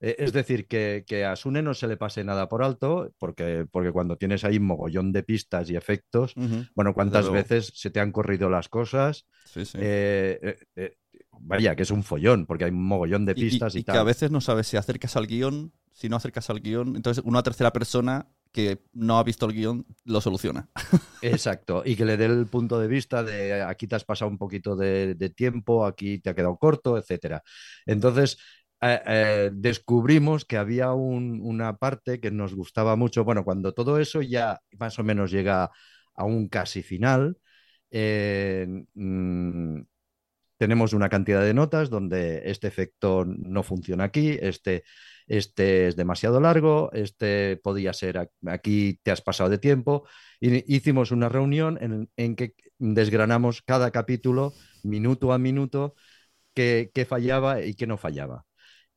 eh, 0.00 0.16
Es 0.18 0.32
decir, 0.32 0.66
que, 0.68 1.04
que 1.06 1.24
a 1.24 1.36
Sune 1.36 1.62
no 1.62 1.74
se 1.74 1.88
le 1.88 1.96
pase 1.96 2.24
nada 2.24 2.48
por 2.48 2.62
alto, 2.64 3.12
porque, 3.18 3.66
porque 3.70 3.92
cuando 3.92 4.16
tienes 4.18 4.44
ahí 4.44 4.60
mogollón 4.60 5.12
de 5.12 5.22
pistas 5.24 5.70
y 5.70 5.76
efectos, 5.76 6.38
bueno, 6.74 6.94
¿cuántas 6.94 7.30
veces 7.30 7.72
se 7.74 7.90
te 7.90 8.00
han 8.00 8.12
corrido 8.12 8.50
las 8.50 8.68
cosas? 8.68 9.26
Sí, 9.44 9.64
sí. 9.64 9.78
Eh, 9.78 10.38
eh, 10.42 10.58
eh, 10.76 10.96
vaya, 11.40 11.76
que 11.76 11.82
es 11.84 11.90
un 11.90 12.02
follón, 12.04 12.46
porque 12.46 12.64
hay 12.64 12.70
un 12.70 12.84
mogollón 12.86 13.24
de 13.26 13.34
Y- 13.34 13.56
y- 13.56 13.58
pistas 13.58 13.74
y, 13.74 13.80
y 13.80 13.84
que 13.84 13.98
a 13.98 14.02
veces 14.02 14.30
no 14.30 14.40
sabes 14.40 14.66
si 14.66 14.76
acercas 14.76 15.16
al 15.16 15.26
guion, 15.26 15.72
si 15.92 16.08
no 16.08 16.16
acercas 16.16 16.50
al 16.50 16.60
guion. 16.60 16.96
Entonces, 16.96 17.22
una 17.24 17.42
tercera 17.42 17.72
persona 17.72 18.28
que 18.52 18.80
no 18.92 19.18
ha 19.18 19.24
visto 19.24 19.46
el 19.46 19.52
guion 19.52 19.86
lo 20.04 20.20
soluciona. 20.20 20.68
Exacto, 21.22 21.82
y 21.84 21.96
que 21.96 22.04
le 22.04 22.16
dé 22.16 22.26
el 22.26 22.46
punto 22.46 22.78
de 22.78 22.86
vista 22.88 23.22
de 23.22 23.62
aquí 23.62 23.86
te 23.86 23.96
has 23.96 24.04
pasado 24.04 24.30
un 24.30 24.38
poquito 24.38 24.76
de, 24.76 25.14
tiempo, 25.34 25.84
aquí 25.84 26.18
te 26.20 26.30
ha 26.30 26.34
quedado 26.34 26.56
corto, 26.56 26.96
etcétera. 26.96 27.42
Entonces, 27.86 28.38
eh, 28.80 29.00
eh, 29.06 29.50
descubrimos 29.52 30.44
que 30.44 30.56
había 30.56 30.92
un- 30.92 31.40
una 31.42 31.76
parte 31.76 32.20
que 32.20 32.30
nos 32.30 32.54
gustaba 32.54 32.96
mucho. 32.96 33.24
Bueno, 33.24 33.44
cuando 33.44 33.72
todo 33.74 33.98
eso 33.98 34.22
ya 34.22 34.60
más 34.78 34.98
o 34.98 35.04
menos 35.04 35.30
llega 35.30 35.70
a 36.14 36.24
un 36.24 36.48
casi 36.48 36.82
final, 36.82 37.36
eh, 37.90 38.66
mm, 38.94 39.80
tenemos 40.58 40.92
una 40.92 41.08
cantidad 41.08 41.42
de 41.42 41.54
notas 41.54 41.90
donde 41.90 42.42
este 42.50 42.66
efecto 42.68 43.24
no 43.26 43.62
funciona 43.62 44.04
aquí, 44.04 44.36
este, 44.40 44.84
este 45.28 45.88
es 45.88 45.96
demasiado 45.96 46.40
largo, 46.40 46.90
este 46.92 47.56
podía 47.62 47.92
ser 47.92 48.30
aquí 48.46 48.98
te 49.02 49.10
has 49.12 49.20
pasado 49.22 49.50
de 49.50 49.58
tiempo. 49.58 50.06
Y 50.40 50.74
hicimos 50.74 51.10
una 51.12 51.28
reunión 51.28 51.78
en, 51.80 52.10
en 52.16 52.34
que 52.36 52.54
desgranamos 52.78 53.62
cada 53.62 53.90
capítulo, 53.90 54.52
minuto 54.82 55.32
a 55.32 55.38
minuto, 55.38 55.94
qué, 56.54 56.90
qué 56.94 57.04
fallaba 57.04 57.62
y 57.62 57.74
qué 57.74 57.86
no 57.86 57.96
fallaba. 57.98 58.44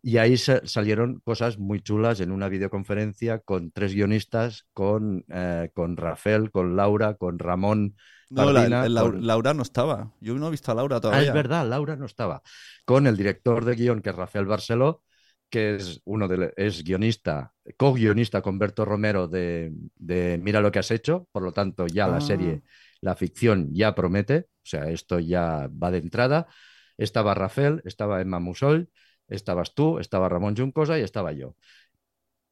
Y 0.03 0.17
ahí 0.17 0.35
sa- 0.37 0.61
salieron 0.65 1.19
cosas 1.23 1.59
muy 1.59 1.79
chulas 1.81 2.21
en 2.21 2.31
una 2.31 2.49
videoconferencia 2.49 3.39
con 3.39 3.71
tres 3.71 3.93
guionistas, 3.93 4.65
con, 4.73 5.25
eh, 5.29 5.69
con 5.75 5.95
Rafael, 5.95 6.49
con 6.49 6.75
Laura, 6.75 7.15
con 7.15 7.37
Ramón. 7.37 7.95
No, 8.29 8.45
la- 8.51 8.61
Pardina, 8.61 8.89
la- 8.89 9.01
con- 9.01 9.27
Laura 9.27 9.53
no 9.53 9.61
estaba. 9.61 10.11
Yo 10.19 10.33
no 10.35 10.47
he 10.47 10.51
visto 10.51 10.71
a 10.71 10.75
Laura 10.75 10.95
Ah, 10.97 11.01
todavía. 11.01 11.27
es 11.27 11.33
verdad, 11.33 11.67
Laura 11.67 11.95
no 11.97 12.05
estaba. 12.07 12.41
Con 12.85 13.05
el 13.05 13.15
director 13.17 13.63
de 13.65 13.75
guion, 13.75 14.01
que 14.01 14.09
es 14.09 14.15
Rafael 14.15 14.45
Barceló, 14.45 15.03
que 15.51 15.75
es 15.75 16.01
uno 16.05 16.27
de, 16.27 16.53
es 16.57 16.83
guionista, 16.83 17.53
co-guionista 17.77 18.41
con 18.41 18.57
Berto 18.57 18.85
Romero 18.85 19.27
de, 19.27 19.71
de 19.97 20.39
Mira 20.41 20.61
lo 20.61 20.71
que 20.71 20.79
has 20.79 20.89
hecho, 20.89 21.27
por 21.31 21.43
lo 21.43 21.51
tanto 21.51 21.85
ya 21.85 22.07
la 22.07 22.17
Ah. 22.17 22.21
serie, 22.21 22.63
la 23.01 23.15
ficción 23.15 23.69
ya 23.73 23.93
promete, 23.93 24.47
o 24.47 24.65
sea, 24.65 24.89
esto 24.89 25.19
ya 25.19 25.69
va 25.71 25.91
de 25.91 25.99
entrada. 25.99 26.47
Estaba 26.97 27.33
Rafael, 27.35 27.81
estaba 27.85 28.21
Emma 28.21 28.39
Musol, 28.39 28.89
estabas 29.27 29.73
tú, 29.75 29.99
estaba 29.99 30.29
Ramón 30.29 30.55
Juncosa 30.55 30.97
y 30.97 31.01
estaba 31.03 31.31
yo. 31.33 31.55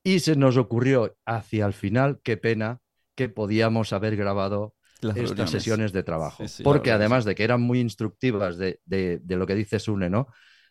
Y 0.03 0.19
se 0.19 0.35
nos 0.35 0.57
ocurrió 0.57 1.15
hacia 1.25 1.65
el 1.65 1.73
final, 1.73 2.19
qué 2.23 2.37
pena 2.37 2.79
que 3.15 3.29
podíamos 3.29 3.93
haber 3.93 4.15
grabado 4.15 4.75
Las 5.01 5.15
estas 5.15 5.29
reuniones. 5.29 5.51
sesiones 5.51 5.93
de 5.93 6.03
trabajo. 6.03 6.43
Sí, 6.43 6.47
sí, 6.49 6.63
la 6.63 6.65
Porque 6.69 6.91
además 6.91 7.25
de 7.25 7.35
que 7.35 7.43
eran 7.43 7.61
muy 7.61 7.79
instructivas 7.79 8.57
de, 8.57 8.79
de- 8.85 9.19
de 9.23 9.35
lo 9.37 9.45
que 9.45 9.55
dice 9.55 9.79
Sune, 9.79 10.09
¿no? 10.09 10.27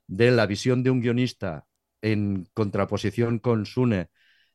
De 0.06 0.30
la 0.30 0.46
visión 0.46 0.82
de 0.82 0.90
un 0.90 1.00
guionista 1.00 1.66
en 2.02 2.48
contraposición 2.54 3.38
con 3.38 3.66
Sune, 3.66 4.10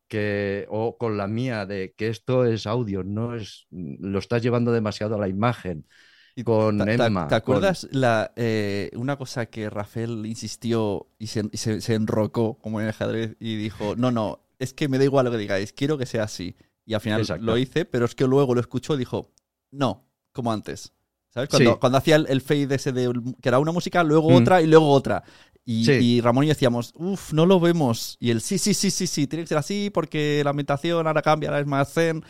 que, 0.08 0.68
o 0.70 0.98
con 0.98 1.18
la 1.18 1.28
mía, 1.28 1.66
de 1.66 1.94
que 1.98 2.10
esto 2.10 2.46
es 2.46 2.68
audio, 2.68 3.04
no 3.04 3.36
es, 3.36 3.68
lo 3.72 4.20
estás 4.20 4.42
llevando 4.44 4.72
demasiado 4.72 5.16
a 5.16 5.20
la 5.20 5.28
imagen. 5.30 5.88
Y 6.36 6.44
con 6.44 6.88
¿Te, 6.88 6.88
te- 6.88 7.12
Emma, 7.12 7.26
te 7.28 7.36
con- 7.44 7.76
acuerdas 7.76 7.88
la, 7.92 8.32
eh, 8.36 8.90
una 8.96 9.18
cosa 9.18 9.46
que 9.46 9.70
Rafael 9.70 10.26
insistió 10.26 11.08
y 11.20 11.28
se, 11.28 11.44
y 11.52 11.58
se- 11.58 11.82
se 11.82 11.94
enrocó 11.96 12.58
como 12.58 12.80
en 12.80 12.86
el 12.86 12.90
ajedrez 12.90 13.36
y 13.40 13.56
dijo, 13.58 13.96
no, 13.96 14.12
no, 14.12 14.40
es 14.60 14.74
que 14.74 14.88
me 14.88 14.98
da 14.98 15.04
igual 15.04 15.26
lo 15.26 15.32
que 15.32 15.38
digáis, 15.38 15.72
quiero 15.74 15.98
que 15.98 16.06
sea 16.08 16.24
así. 16.24 16.56
Y 16.86 16.96
al 16.96 17.02
final 17.02 17.22
Exacto. 17.22 17.46
lo 17.46 17.58
hice, 17.58 17.86
pero 17.86 18.06
es 18.06 18.16
que 18.16 18.26
luego 18.28 18.56
lo 18.56 18.62
escuchó 18.62 18.96
y 18.96 18.98
dijo, 18.98 19.32
no, 19.72 20.06
como 20.32 20.52
antes. 20.52 20.94
¿Sabes? 21.30 21.50
Cuando, 21.50 21.80
Sí. 21.80 21.80
cuando 21.80 21.98
hacía 21.98 22.16
el, 22.18 22.28
el 22.30 22.42
fade 22.42 22.76
ese 22.76 22.92
de 22.92 23.12
que 23.42 23.50
era 23.50 23.58
una 23.60 23.72
música, 23.72 24.04
luego 24.04 24.28
Mm. 24.28 24.36
otra 24.36 24.62
y 24.62 24.68
luego 24.68 24.90
otra. 24.92 25.24
Y, 25.66 25.86
Sí. 25.86 25.92
y 25.94 26.22
Ramón 26.22 26.44
y 26.44 26.48
yo 26.48 26.54
decíamos, 26.54 26.92
uff, 26.96 27.32
no 27.34 27.46
lo 27.46 27.60
vemos. 27.60 28.18
Y 28.20 28.32
él, 28.32 28.42
sí, 28.42 28.58
sí, 28.58 28.74
sí, 28.74 28.92
sí, 28.92 29.08
sí, 29.08 29.28
tiene 29.28 29.44
que 29.44 29.48
ser 29.50 29.58
así 29.58 29.90
porque 29.94 30.42
la 30.44 30.50
ambientación 30.50 31.08
ahora 31.08 31.22
cambia, 31.22 31.50
ahora 31.50 31.62
es 31.62 31.68
más 31.68 31.94
zen. 31.94 32.24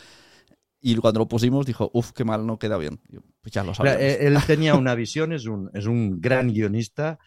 Y 0.80 0.96
cuando 0.98 1.22
lo 1.22 1.28
pusimos 1.28 1.65
dijo, 1.65 1.89
uff, 1.93 2.12
qué 2.12 2.26
mal, 2.26 2.46
no 2.46 2.60
queda 2.60 2.78
bien. 2.78 3.00
Yo, 3.08 3.22
pues 3.41 3.54
ya 3.54 3.63
lo 3.63 3.74
sabemos. 3.74 4.00
él 4.02 4.36
tenía 4.48 4.76
una 4.76 4.96
visión, 4.96 5.32
es 5.34 5.46
un, 5.46 5.69
es 5.74 5.86
un 5.86 6.19
gran 6.22 6.50
guionista 6.54 7.19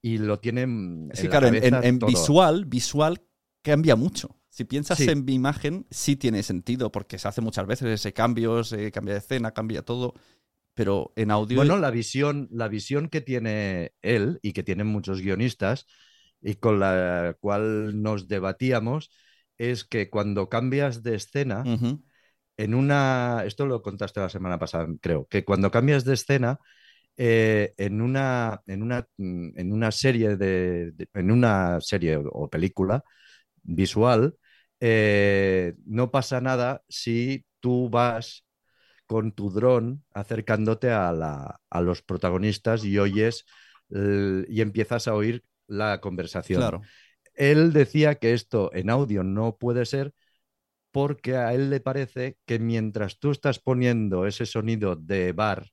y 0.00 0.18
lo 0.18 0.38
tiene 0.38 0.62
en 0.62 1.10
Sí, 1.14 1.24
la 1.24 1.30
claro, 1.30 1.48
en, 1.52 1.98
visual, 1.98 2.64
visual 2.64 3.20
cambia 3.62 3.94
mucho. 3.96 4.36
Si 4.48 4.64
piensas 4.64 4.98
Sí. 4.98 5.08
en 5.08 5.24
mi 5.24 5.34
imagen, 5.34 5.86
sí 5.90 6.16
tiene 6.16 6.42
sentido, 6.42 6.90
porque 6.90 7.18
se 7.18 7.28
hace 7.28 7.40
muchas 7.42 7.66
veces 7.66 7.88
ese 8.00 8.12
cambio, 8.12 8.64
se 8.64 8.90
cambia 8.90 9.14
de 9.14 9.20
escena, 9.20 9.52
cambia 9.52 9.82
todo. 9.82 10.14
Pero 10.78 11.12
en 11.16 11.30
audio. 11.30 11.58
Bueno, 11.58 11.76
la 11.78 11.90
visión, 11.90 12.48
la 12.52 12.68
visión 12.68 13.08
que 13.08 13.20
tiene 13.20 13.92
él 14.00 14.38
y 14.42 14.52
que 14.52 14.62
tienen 14.62 14.86
muchos 14.86 15.20
guionistas 15.20 15.86
y 16.40 16.54
con 16.54 16.78
la 16.80 17.36
cual 17.40 18.00
nos 18.00 18.28
debatíamos 18.28 19.10
es 19.58 19.84
que 19.84 20.08
cuando 20.08 20.48
cambias 20.48 21.02
de 21.02 21.16
escena, 21.16 21.64
en 22.56 22.74
una, 22.74 23.42
esto 23.46 23.66
lo 23.66 23.82
contaste 23.82 24.20
la 24.20 24.28
semana 24.28 24.58
pasada, 24.58 24.86
creo, 25.00 25.26
que 25.28 25.44
cuando 25.44 25.70
cambias 25.70 26.04
de 26.04 26.14
escena, 26.14 26.58
eh, 27.16 27.74
en, 27.76 28.00
una, 28.00 28.62
en, 28.66 28.82
una, 28.82 29.06
mm, 29.18 29.58
en 29.58 29.72
una 29.72 29.90
serie 29.92 30.36
de, 30.36 30.92
de- 30.92 31.08
en 31.14 31.30
una 31.32 31.80
serie 31.80 32.16
o, 32.16 32.22
o 32.28 32.48
película 32.50 33.02
visual, 33.62 34.36
eh, 34.80 35.74
no 35.86 36.10
pasa 36.10 36.40
nada 36.40 36.82
si 36.88 37.44
tú 37.60 37.90
vas 37.90 38.44
con 39.08 39.32
tu 39.32 39.50
dron 39.50 40.04
acercándote 40.14 40.92
a, 40.92 41.12
la- 41.12 41.60
a 41.70 41.82
los 41.82 42.02
protagonistas 42.02 42.84
y 42.86 42.98
oyes 43.00 43.46
el- 43.90 44.46
y 44.50 44.62
empiezas 44.62 45.08
a 45.08 45.16
oír 45.16 45.44
la 45.68 46.00
conversación. 46.02 46.60
Claro. 46.60 46.82
Él 47.34 47.72
decía 47.74 48.16
que 48.16 48.34
esto 48.34 48.70
en 48.74 48.90
audio 48.90 49.24
no 49.24 49.56
puede 49.58 49.86
ser 49.86 50.14
porque 50.92 51.36
a 51.36 51.54
él 51.54 51.70
le 51.70 51.80
parece 51.80 52.38
que 52.46 52.58
mientras 52.60 53.18
tú 53.18 53.30
estás 53.32 53.58
poniendo 53.60 54.26
ese 54.26 54.46
sonido 54.46 54.96
de 54.96 55.32
bar 55.32 55.68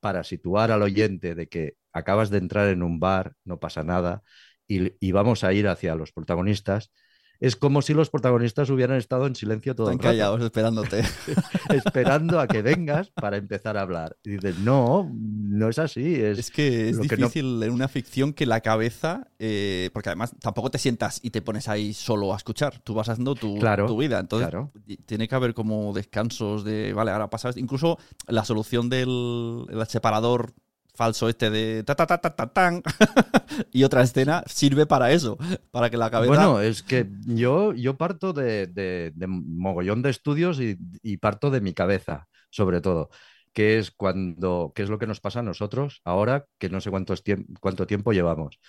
para 0.00 0.24
situar 0.24 0.70
al 0.70 0.82
oyente 0.82 1.34
de 1.34 1.48
que 1.48 1.76
acabas 1.92 2.30
de 2.30 2.38
entrar 2.38 2.68
en 2.68 2.82
un 2.82 3.00
bar, 3.00 3.34
no 3.44 3.60
pasa 3.60 3.84
nada, 3.84 4.22
y, 4.66 4.94
y 5.04 5.12
vamos 5.12 5.44
a 5.44 5.52
ir 5.52 5.68
hacia 5.68 5.94
los 5.94 6.12
protagonistas, 6.12 6.92
es 7.40 7.56
como 7.56 7.80
si 7.82 7.94
los 7.94 8.10
protagonistas 8.10 8.68
hubieran 8.70 8.98
estado 8.98 9.26
en 9.26 9.34
silencio 9.34 9.74
todo 9.74 9.90
Están 9.90 9.98
el 10.00 10.04
rato, 10.04 10.10
callados 10.12 10.42
esperándote. 10.42 11.02
esperando 11.70 12.38
a 12.40 12.46
que 12.46 12.62
vengas 12.62 13.10
para 13.10 13.36
empezar 13.36 13.76
a 13.76 13.82
hablar. 13.82 14.16
Y 14.24 14.30
dices, 14.32 14.58
no, 14.58 15.10
no 15.14 15.68
es 15.68 15.78
así. 15.78 16.14
Es, 16.16 16.38
Es 16.38 16.50
que 16.50 16.90
es 16.90 16.96
lo 16.96 17.02
que 17.04 17.16
no- 17.16 17.26
difícil 17.28 17.62
en 17.62 17.72
una 17.72 17.88
ficción 17.88 18.32
que 18.32 18.46
la 18.46 18.60
cabeza, 18.60 19.28
eh, 19.38 19.90
porque 19.92 20.10
además 20.10 20.32
tampoco 20.40 20.70
te 20.70 20.78
sientas 20.78 21.20
y 21.22 21.30
te 21.30 21.42
pones 21.42 21.68
ahí 21.68 21.92
solo 21.94 22.32
a 22.32 22.36
escuchar, 22.36 22.78
tú 22.80 22.94
vas 22.94 23.08
haciendo 23.08 23.34
tu, 23.34 23.58
Claro, 23.58 23.86
tu 23.86 23.96
vida, 23.96 24.18
entonces 24.18 24.48
claro. 24.48 24.72
tiene 25.06 25.28
que 25.28 25.34
haber 25.34 25.54
como 25.54 25.92
descansos 25.92 26.64
de, 26.64 26.92
vale, 26.92 27.10
ahora 27.10 27.30
pasa 27.30 27.48
esto. 27.48 27.60
incluso 27.60 27.98
la 28.26 28.44
solución 28.44 28.88
del 28.90 29.64
el 29.70 29.86
separador 29.86 30.52
falso 31.00 31.30
este 31.30 31.48
de 31.48 31.82
ta 31.82 31.94
ta 31.94 32.04
ta 32.06 32.18
ta 32.20 32.28
ta 32.36 32.46
tan 32.52 32.82
y 33.72 33.84
otra 33.84 34.02
escena 34.02 34.44
sirve 34.46 34.84
para 34.84 35.12
eso, 35.12 35.38
para 35.70 35.88
que 35.88 35.96
la 35.96 36.10
cabeza 36.10 36.28
Bueno, 36.28 36.60
es 36.60 36.82
que 36.82 37.08
yo, 37.24 37.72
yo 37.72 37.96
parto 37.96 38.34
de, 38.34 38.66
de- 38.66 39.10
de 39.14 39.26
mogollón 39.26 40.02
de 40.02 40.10
estudios 40.10 40.60
y, 40.60 40.76
y 41.02 41.16
parto 41.16 41.50
de 41.50 41.62
mi 41.62 41.72
cabeza, 41.72 42.28
sobre 42.50 42.82
todo, 42.82 43.08
que 43.54 43.78
es 43.78 43.90
cuando, 43.90 44.72
que 44.74 44.82
es 44.82 44.90
lo 44.90 44.98
que 44.98 45.06
nos 45.06 45.20
pasa 45.20 45.40
a 45.40 45.42
nosotros 45.42 46.02
ahora, 46.04 46.44
que 46.58 46.68
no 46.68 46.82
sé 46.82 46.90
cuántos 46.90 47.24
tiemp- 47.24 47.46
cuánto 47.60 47.86
tiempo 47.86 48.12
llevamos. 48.12 48.60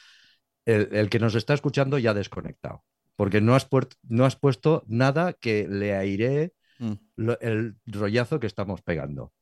El, 0.65 0.87
el 0.93 1.09
que 1.09 1.19
nos 1.19 1.35
está 1.35 1.53
escuchando 1.53 1.97
ya 1.97 2.11
ha 2.11 2.13
desconectado, 2.13 2.83
porque 3.17 3.41
no 3.41 3.55
has, 3.55 3.67
no 4.07 4.23
has 4.25 4.37
puesto 4.37 4.83
nada 4.87 5.33
que 5.33 5.67
le 5.69 5.95
airee 5.95 6.53
Mm. 6.79 6.93
lo- 7.17 7.39
el 7.41 7.75
rollazo 7.85 8.39
que 8.39 8.47
estamos 8.47 8.81
pegando. 8.81 9.33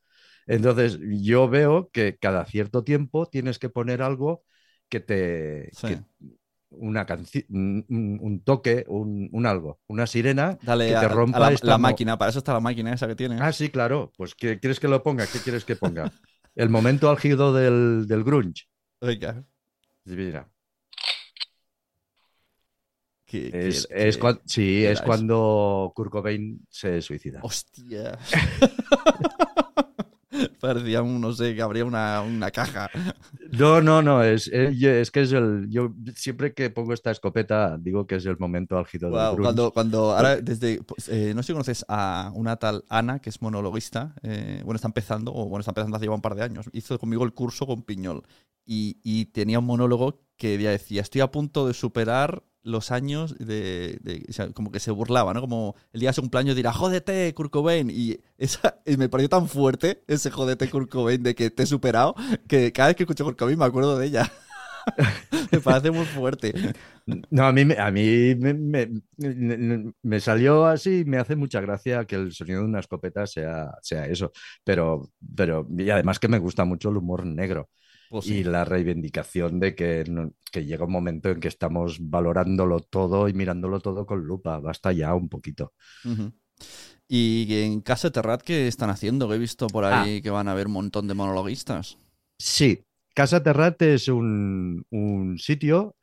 Entonces, 0.50 1.00
yo 1.22 1.48
veo 1.48 1.90
que 1.92 2.18
cada 2.18 2.44
cierto 2.46 2.84
tiempo 2.84 3.28
tienes 3.28 3.60
que 3.60 3.70
poner 3.70 4.02
algo 4.02 4.44
que 4.90 5.00
te... 5.00 5.70
Sí. 5.74 5.88
que- 5.88 6.00
una 6.72 7.04
canción, 7.08 7.44
un, 7.50 8.20
un 8.22 8.44
toque, 8.44 8.86
un, 8.88 9.28
un 9.32 9.46
algo, 9.48 9.80
una 9.88 10.06
sirena 10.06 10.60
Dale 10.62 10.90
que 10.90 10.96
a, 10.96 11.00
te 11.00 11.06
a 11.06 11.08
rompa 11.08 11.40
la, 11.40 11.52
esta 11.52 11.66
la 11.66 11.78
mo- 11.80 11.90
máquina, 11.90 12.16
para 12.18 12.30
eso 12.30 12.38
está 12.40 12.54
la 12.54 12.60
máquina 12.60 12.94
esa 12.94 13.08
que 13.08 13.16
tiene. 13.16 13.38
Ah, 13.40 13.52
sí, 13.52 13.70
claro. 13.70 14.12
Pues 14.18 14.36
¿qué 14.36 14.60
quieres 14.60 14.80
que 14.80 14.88
lo 14.88 15.02
ponga? 15.02 15.26
¿Qué 15.26 15.40
quieres 15.40 15.66
que 15.66 15.76
ponga? 15.76 16.12
El 16.56 16.70
momento 16.70 17.10
álgido 17.10 17.54
del, 17.54 18.06
del 18.08 18.24
grunge. 18.24 18.66
Venga, 19.02 19.44
Mira, 20.06 20.50
es, 23.32 23.88
sí, 24.46 24.86
es 24.86 25.02
cuando 25.02 25.92
Kurt 25.96 26.12
Cobain 26.12 26.66
se 26.70 27.02
suicida. 27.02 27.42
Hostia. 27.42 28.18
Parecía, 30.60 31.02
un, 31.02 31.22
no 31.22 31.32
sé, 31.34 31.56
que 31.56 31.62
habría 31.62 31.86
una, 31.86 32.22
una 32.22 32.52
caja. 32.52 32.90
No, 33.52 33.82
no, 33.82 34.02
no, 34.02 34.24
es, 34.24 34.48
es, 34.48 34.82
es 34.84 35.12
que 35.12 35.22
es 35.22 35.32
el. 35.32 35.68
Yo 35.70 35.94
siempre 36.16 36.54
que 36.54 36.70
pongo 36.70 36.94
esta 36.94 37.12
escopeta 37.12 37.78
digo 37.78 38.06
que 38.06 38.16
es 38.16 38.26
el 38.26 38.38
momento 38.38 38.78
álgido 38.78 39.12
del 39.12 39.14
Guau, 39.14 39.34
grunge. 39.34 39.44
cuando, 39.44 39.72
cuando 39.72 40.12
ahora, 40.12 40.38
desde. 40.38 40.84
pues, 40.84 41.10
eh, 41.10 41.34
no 41.36 41.42
sé 41.42 41.48
si 41.48 41.54
conoces 41.54 41.86
a 41.88 42.32
una 42.36 42.58
tal 42.58 42.84
Ana, 42.90 43.20
que 43.20 43.30
es 43.30 43.42
monologuista. 43.42 44.14
eh, 44.24 44.62
bueno, 44.66 44.76
está 44.76 44.88
empezando, 44.88 45.34
o 45.34 45.46
bueno, 45.48 45.62
está 45.62 45.72
empezando 45.72 45.98
hace 45.98 46.06
ya 46.06 46.12
un 46.12 46.22
par 46.22 46.36
de 46.36 46.44
años. 46.44 46.70
Hizo 46.74 47.00
conmigo 47.00 47.24
el 47.24 47.34
curso 47.34 47.66
con 47.66 47.84
Piñol. 47.84 48.24
Y, 48.66 49.00
y 49.04 49.26
tenía 49.28 49.60
un 49.60 49.66
monólogo 49.66 50.22
que 50.38 50.58
decía: 50.72 51.02
Estoy 51.02 51.22
a 51.22 51.32
punto 51.32 51.68
de 51.68 51.74
superar 51.74 52.44
los 52.64 52.92
años 52.92 53.36
de, 53.40 54.00
como 54.54 54.72
que 54.72 54.80
se 54.80 54.92
burlaba, 54.92 55.34
¿no? 55.34 55.42
Como 55.42 55.76
el 55.94 56.00
día 56.02 56.10
de 56.10 56.14
su 56.14 56.22
cumpleaños 56.22 56.56
dirá, 56.56 56.74
jódete, 56.74 57.34
Kurt 57.34 57.52
Cobain. 57.52 57.90
Y, 57.90 58.20
esa, 58.38 58.80
y 58.86 58.98
me 58.98 59.10
pareció 59.10 59.30
tan 59.30 59.48
fuerte 59.48 60.04
ese 60.08 60.32
jódete, 60.32 60.70
Kurt 60.70 60.90
Cobain, 60.92 61.24
de 61.24 61.36
que 61.36 61.50
te 61.52 61.64
he 61.64 61.66
superado, 61.66 62.16
que 62.48 62.72
cada 62.74 62.90
vez 62.90 62.96
que 62.98 63.04
escucho 63.04 63.24
Kurt 63.26 63.38
Cobain 63.40 63.58
me 63.60 63.66
acuerdo 63.66 63.98
de 63.98 64.08
ella. 64.08 64.32
me 65.52 65.60
parece 65.62 65.92
muy 65.92 66.06
fuerte. 66.06 66.54
No, 67.32 67.46
a 67.46 67.52
mí, 67.52 67.62
a 67.78 67.92
mí 67.92 68.36
me- 68.36 69.94
me 70.02 70.20
salió 70.20 70.66
así, 70.66 71.04
me 71.06 71.18
hace 71.18 71.36
mucha 71.36 71.62
gracia 71.62 72.06
que 72.06 72.16
el 72.16 72.32
sonido 72.34 72.60
de 72.62 72.66
una 72.68 72.80
escopeta 72.80 73.26
sea, 73.28 73.72
sea 73.82 74.06
eso, 74.06 74.32
pero, 74.64 75.12
pero 75.36 75.68
y 75.78 75.90
además 75.90 76.20
que 76.20 76.28
me 76.28 76.40
gusta 76.40 76.66
mucho 76.66 76.90
el 76.90 76.98
humor 76.98 77.26
negro 77.26 77.70
Pues 78.10 78.26
y 78.26 78.44
la 78.44 78.66
reivindicación 78.66 79.60
de 79.60 79.76
que, 79.76 80.04
que 80.52 80.66
llega 80.66 80.86
un 80.86 80.92
momento 80.92 81.30
en 81.30 81.40
que 81.40 81.48
estamos 81.48 81.98
valorándolo 82.00 82.80
todo 82.80 83.28
y 83.28 83.34
mirándolo 83.34 83.80
todo 83.80 84.06
con 84.06 84.22
lupa, 84.22 84.60
basta 84.60 84.92
ya 84.92 85.14
un 85.16 85.30
poquito. 85.30 85.74
Y 87.08 87.64
en 87.64 87.82
Casa 87.82 88.12
Terrat, 88.12 88.42
¿qué 88.42 88.68
están 88.68 88.90
haciendo? 88.90 89.28
Que 89.28 89.36
he 89.36 89.40
visto 89.40 89.68
por 89.68 89.86
ahí 89.86 90.22
que 90.22 90.30
van 90.30 90.48
a 90.48 90.52
haber 90.52 90.68
un 90.68 90.74
montón 90.74 91.08
de 91.08 91.16
monologuistas. 91.16 91.98
Sí, 92.38 92.86
Casa 93.14 93.42
Terrat 93.44 93.82
es 93.82 94.08
un, 94.08 94.86
un 94.90 95.38
sitio 95.40 95.96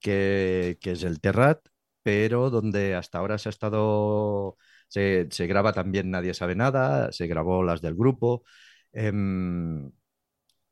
que, 0.00 0.78
que 0.80 0.92
es 0.92 1.02
el 1.02 1.20
Terrat, 1.20 1.60
pero 2.02 2.50
donde 2.50 2.94
hasta 2.94 3.18
ahora 3.18 3.38
se 3.38 3.48
ha 3.48 3.50
estado, 3.50 4.56
se, 4.88 5.28
se 5.30 5.46
graba 5.46 5.72
también 5.72 6.10
Nadie 6.10 6.34
sabe 6.34 6.54
nada, 6.54 7.12
se 7.12 7.26
grabó 7.26 7.62
las 7.62 7.80
del 7.80 7.94
grupo, 7.94 8.44
em, 8.92 9.90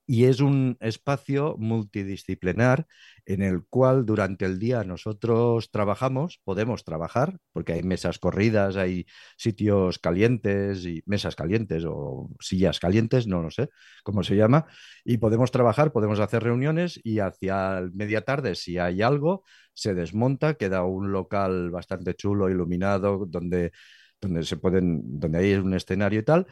y 0.06 0.24
es 0.24 0.40
un 0.40 0.76
espacio 0.80 1.56
multidisciplinar 1.58 2.86
en 3.24 3.42
el 3.42 3.64
cual 3.66 4.04
durante 4.04 4.44
el 4.44 4.58
día 4.58 4.82
nosotros 4.84 5.70
trabajamos, 5.70 6.40
podemos 6.44 6.84
trabajar, 6.84 7.38
porque 7.52 7.74
hay 7.74 7.82
mesas 7.82 8.18
corridas, 8.18 8.76
hay 8.76 9.06
sitios 9.36 9.98
calientes 9.98 10.84
y 10.84 11.02
mesas 11.06 11.36
calientes 11.36 11.84
o 11.86 12.30
sillas 12.40 12.80
calientes, 12.80 13.26
no 13.26 13.42
lo 13.42 13.50
sé 13.50 13.68
cómo 14.02 14.22
se 14.22 14.36
llama, 14.36 14.66
y 15.04 15.18
podemos 15.18 15.50
trabajar, 15.50 15.92
podemos 15.92 16.18
hacer 16.20 16.42
reuniones 16.42 17.00
y 17.02 17.20
hacia 17.20 17.82
media 17.94 18.22
tarde, 18.22 18.54
si 18.54 18.78
hay 18.78 19.02
algo, 19.02 19.44
se 19.72 19.94
desmonta, 19.94 20.54
queda 20.54 20.84
un 20.84 21.12
local 21.12 21.70
bastante 21.70 22.14
chulo, 22.14 22.50
iluminado, 22.50 23.26
donde, 23.26 23.72
donde 24.20 24.44
se 24.44 24.56
pueden, 24.56 25.00
donde 25.20 25.38
hay 25.38 25.54
un 25.54 25.74
escenario 25.74 26.20
y 26.20 26.24
tal. 26.24 26.46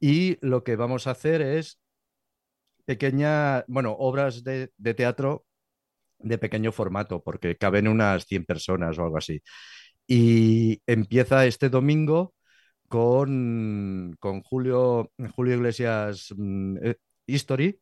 Y 0.00 0.38
lo 0.46 0.64
que 0.64 0.76
vamos 0.76 1.06
a 1.06 1.12
hacer 1.12 1.42
es 1.42 1.80
pequeñas, 2.90 3.64
bueno, 3.68 3.92
obras 3.98 4.42
de, 4.42 4.70
de 4.76 4.94
teatro 4.94 5.44
de 6.18 6.38
pequeño 6.38 6.72
formato, 6.72 7.22
porque 7.22 7.56
caben 7.56 7.88
unas 7.88 8.26
100 8.26 8.44
personas 8.46 8.98
o 8.98 9.04
algo 9.04 9.18
así. 9.18 9.42
Y 10.06 10.82
empieza 10.86 11.46
este 11.46 11.68
domingo 11.70 12.34
con, 12.88 14.16
con 14.20 14.42
Julio, 14.42 15.12
Julio 15.36 15.56
Iglesias 15.56 16.34
mm, 16.36 16.78
eh, 16.82 16.96
History, 17.26 17.80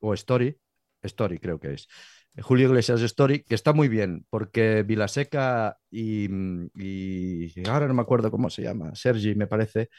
o 0.00 0.14
Story, 0.14 0.58
Story 1.02 1.38
creo 1.38 1.60
que 1.60 1.74
es. 1.74 1.88
Julio 2.42 2.68
Iglesias 2.68 3.00
Story, 3.02 3.44
que 3.44 3.54
está 3.54 3.72
muy 3.72 3.88
bien, 3.88 4.26
porque 4.30 4.82
Vilaseca 4.82 5.78
y, 5.90 6.28
mm, 6.28 6.70
ahora 7.68 7.88
no 7.88 7.94
me 7.94 8.02
acuerdo 8.02 8.30
cómo 8.30 8.50
se 8.50 8.62
llama, 8.62 8.94
Sergi 8.94 9.34
me 9.36 9.46
parece, 9.46 9.90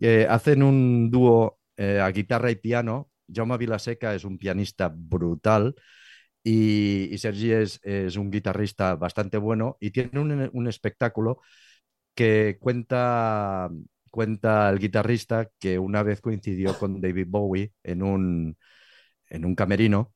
eh, 0.00 0.26
hacen 0.28 0.62
un 0.62 1.10
dúo 1.10 1.58
eh, 1.76 2.00
a 2.00 2.10
guitarra 2.10 2.50
y 2.50 2.56
piano. 2.56 3.10
Jaume 3.32 3.56
Vilaseca 3.58 4.14
es 4.14 4.24
un 4.24 4.38
pianista 4.38 4.92
brutal 4.94 5.74
y, 6.42 7.16
Sergi 7.18 7.52
es, 7.52 7.80
un 8.16 8.30
guitarrista 8.30 8.94
bastante 8.96 9.38
bueno 9.38 9.76
y 9.80 9.90
tiene 9.90 10.20
un, 10.20 10.68
espectáculo 10.68 11.40
que 12.14 12.58
cuenta, 12.60 13.70
cuenta 14.10 14.70
el 14.70 14.78
guitarrista 14.78 15.48
que 15.58 15.78
una 15.78 16.02
vez 16.02 16.20
coincidió 16.20 16.78
con 16.78 17.00
David 17.00 17.26
Bowie 17.28 17.72
en 17.82 18.02
un, 18.02 18.56
en 19.28 19.44
un 19.44 19.54
camerino, 19.54 20.14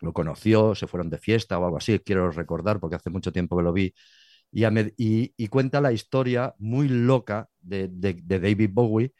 lo 0.00 0.12
conoció, 0.12 0.74
se 0.74 0.86
fueron 0.86 1.10
de 1.10 1.18
fiesta 1.18 1.58
o 1.58 1.64
algo 1.64 1.76
así, 1.78 1.98
quiero 2.00 2.30
recordar 2.30 2.80
porque 2.80 2.96
hace 2.96 3.10
mucho 3.10 3.32
tiempo 3.32 3.56
que 3.56 3.62
lo 3.62 3.72
vi, 3.72 3.94
y, 4.50 5.48
cuenta 5.48 5.80
la 5.80 5.92
historia 5.92 6.54
muy 6.58 6.88
loca 6.88 7.48
de 7.60 7.88
David 7.90 8.70
Bowie 8.72 9.12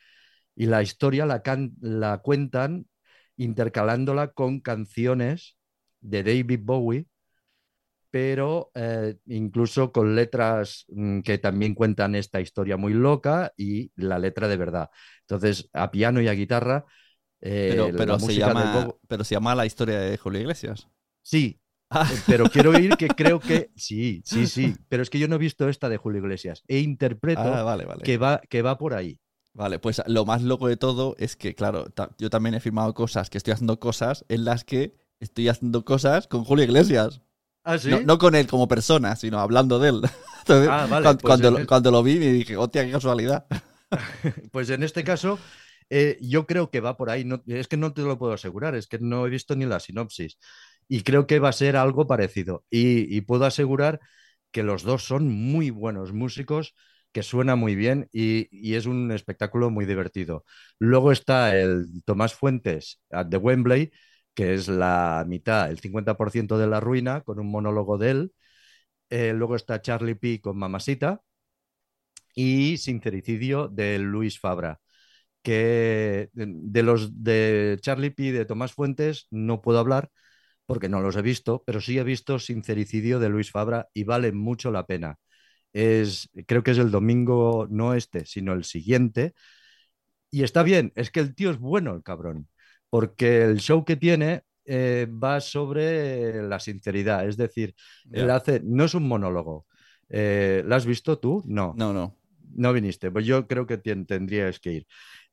y 0.59 0.66
la 0.66 0.83
historia 0.83 1.27
la, 1.27 1.42
can- 1.42 1.75
la 1.81 2.18
cuentan 2.18 2.88
intercalándola 3.38 4.33
con 4.33 4.61
canciones 4.61 5.57
de 6.03 6.25
David 6.25 6.61
Bowie 6.64 7.07
pero 8.11 8.71
eh, 8.75 9.16
incluso 9.27 9.92
con 9.92 10.14
letras 10.16 10.87
mm, 10.88 11.21
que 11.21 11.38
también 11.38 11.75
cuentan 11.75 12.14
esta 12.14 12.40
historia 12.40 12.77
muy 12.77 12.94
loca 12.94 13.53
y 13.57 13.92
la 13.97 14.18
letra 14.18 14.49
de 14.49 14.57
verdad. 14.57 14.90
Entonces, 15.23 15.68
a 15.75 15.90
piano 15.90 16.21
y 16.23 16.29
a 16.29 16.33
guitarra. 16.33 16.85
eh, 17.40 17.92
Pero, 17.97 18.18
se 18.18 18.35
llama, 18.37 18.94
pero 19.09 19.25
se 19.25 19.35
llama 19.35 19.55
la 19.55 19.66
historia 19.66 19.99
de 20.01 20.16
Julio 20.16 20.40
Iglesias. 20.40 20.88
Sí, 21.23 21.61
Ah. 21.90 22.07
eh, 22.11 22.23
pero 22.27 22.51
quiero 22.51 22.71
oír 22.71 22.97
que 22.97 23.14
creo 23.14 23.40
que 23.40 23.71
sí, 23.77 24.23
sí, 24.25 24.47
sí. 24.47 24.75
Pero 24.88 25.03
es 25.03 25.11
que 25.11 25.18
yo 25.18 25.29
no 25.29 25.37
he 25.37 25.38
visto 25.38 25.68
esta 25.68 25.88
de 25.88 25.97
Julio 25.99 26.21
Iglesias 26.23 26.62
e 26.68 26.79
interpreto 26.81 27.42
Ah, 27.42 27.62
vale, 27.62 27.85
vale. 27.85 28.03
que, 28.05 28.16
va, 28.18 28.40
que 28.49 28.62
va 28.62 28.79
por 28.79 28.94
ahí. 28.94 29.21
Vale, 29.59 29.79
pues 29.81 30.01
lo 30.07 30.25
más 30.25 30.42
loco 30.42 30.68
de 30.68 30.77
todo 30.77 31.16
es 31.18 31.35
que, 31.37 31.55
claro, 31.55 31.87
ta- 31.90 32.11
yo 32.18 32.31
también 32.31 32.55
he 32.55 32.61
firmado 32.61 32.94
cosas, 32.94 33.29
que 33.29 33.38
estoy 33.38 33.53
haciendo 33.55 33.81
cosas 33.81 34.25
en 34.29 34.44
las 34.44 34.62
que 34.64 34.97
estoy 35.21 35.49
haciendo 35.49 35.85
cosas 35.85 36.29
con 36.29 36.44
Julio 36.44 36.64
Iglesias. 36.64 37.21
¿Ah, 37.64 37.79
sí? 37.79 37.90
No, 37.90 38.01
no 38.05 38.18
con 38.18 38.35
él 38.37 38.47
como 38.49 38.68
persona, 38.68 39.16
sino 39.16 39.40
hablando 39.40 39.79
de 39.81 39.90
él. 39.90 40.03
Entonces, 40.40 40.75
Ah, 40.75 40.87
vale, 40.87 41.16
pues 41.16 41.38
cuando, 41.38 41.51
lo- 41.53 41.61
el- 41.61 41.66
cuando 41.66 41.90
lo 41.90 42.03
vi 42.03 42.18
me 42.18 42.33
dije, 42.33 42.57
hostia, 42.57 42.85
qué 42.87 42.92
casualidad. 42.92 43.47
Pues 44.53 44.71
en 44.71 44.83
este 44.83 45.05
caso, 45.05 45.38
eh, 45.90 46.18
yo 46.21 46.47
creo 46.47 46.71
que 46.71 46.81
va 46.81 46.97
por 46.97 47.11
ahí. 47.11 47.25
No, 47.25 47.42
es 47.47 47.68
que 47.68 47.77
no 47.77 47.92
te 47.92 48.03
lo 48.03 48.18
puedo 48.18 48.33
asegurar, 48.33 48.75
es 48.75 48.87
que 48.87 48.99
no 48.99 49.27
he 49.27 49.31
visto 49.31 49.57
ni 49.57 49.66
la 49.66 49.81
sinopsis. 49.81 50.38
Y 50.88 51.03
creo 51.03 51.27
que 51.27 51.38
va 51.38 51.51
a 51.51 51.53
ser 51.53 51.77
algo 51.77 52.07
parecido. 52.07 52.64
Y, 52.71 53.14
y 53.16 53.21
puedo 53.23 53.44
asegurar 53.44 54.01
que 54.51 54.62
los 54.62 54.83
dos 54.83 55.05
son 55.05 55.29
muy 55.29 55.71
buenos 55.71 56.12
músicos, 56.12 56.75
que 57.12 57.23
suena 57.23 57.57
muy 57.57 57.75
bien 57.75 58.09
y, 58.12 58.75
es 58.75 58.87
un 58.87 59.11
espectáculo 59.12 59.71
muy 59.71 59.87
divertido. 59.87 60.44
Luego 60.79 61.12
está 61.12 61.57
el 61.57 61.87
Tomás 62.05 62.35
Fuentes 62.35 63.01
the 63.31 63.37
Wembley, 63.37 63.90
que 64.35 64.55
es 64.55 64.68
la 64.68 65.25
mitad, 65.27 65.71
el 65.71 65.81
50% 65.81 66.59
de 66.59 66.66
la 66.66 66.81
ruina, 66.81 67.23
con 67.23 67.40
un 67.40 67.51
monólogo 67.51 67.99
de 67.99 68.11
él. 68.11 68.33
Eh, 69.11 69.33
luego 69.35 69.57
está 69.57 69.83
Charlie 69.83 70.16
P 70.16 70.40
con 70.40 70.59
Mamasita 70.59 71.23
y 72.35 72.77
Sincericidio 72.79 73.68
de 73.68 73.99
Luis 73.99 74.38
Fabra. 74.40 74.81
Que 75.42 76.31
de, 76.35 76.47
de 76.49 76.83
los 76.83 77.25
de 77.25 77.79
Charlie 77.83 78.11
P 78.11 78.33
de 78.33 78.44
Tomás 78.47 78.73
Fuentes 78.75 79.29
no 79.31 79.62
puedo 79.62 79.79
hablar 79.79 80.11
porque 80.66 80.88
no 80.88 81.01
los 81.01 81.16
he 81.16 81.23
visto, 81.23 81.64
pero 81.66 81.81
sí 81.83 81.99
he 81.99 82.05
visto 82.05 82.38
Sincericidio 82.40 83.21
de 83.21 83.31
Luis 83.31 83.51
Fabra 83.53 83.88
y 83.94 84.05
vale 84.05 84.33
mucho 84.33 84.71
la 84.73 84.87
pena. 84.87 85.18
Es, 85.73 86.29
creo 86.47 86.63
que 86.63 86.73
es 86.73 86.79
el 86.79 86.91
domingo, 86.91 87.67
no 87.71 87.95
este, 87.95 88.25
sino 88.27 88.53
el 88.55 88.65
siguiente. 88.65 89.35
Y 90.31 90.43
está 90.43 90.63
bien, 90.63 90.93
es 90.95 91.11
que 91.11 91.21
el 91.21 91.35
tío 91.35 91.51
es 91.51 91.59
bueno, 91.59 91.95
el 91.95 92.03
cabrón, 92.03 92.49
porque 92.91 93.43
el 93.45 93.59
show 93.61 93.85
que 93.85 93.97
tiene 93.97 94.43
eh, 94.67 95.07
va 95.11 95.41
sobre 95.41 96.43
la 96.43 96.61
sinceridad, 96.61 97.27
es 97.27 97.37
decir, 97.37 97.75
él 98.13 98.31
hace, 98.31 98.61
no 98.65 98.85
es 98.85 98.95
un 98.95 99.09
monólogo. 99.09 99.67
Eh, 100.11 100.63
¿Lo 100.67 100.75
has 100.75 100.85
visto 100.87 101.19
tú? 101.19 101.43
No, 101.47 101.83
No, 101.83 101.93
no. 101.93 102.15
no 102.55 102.73
viniste. 102.73 103.11
Pues 103.11 103.27
yo 103.27 103.47
creo 103.47 103.67
que 103.67 103.79
tendrías 103.79 104.61
que 104.61 104.73
ir. 104.73 104.87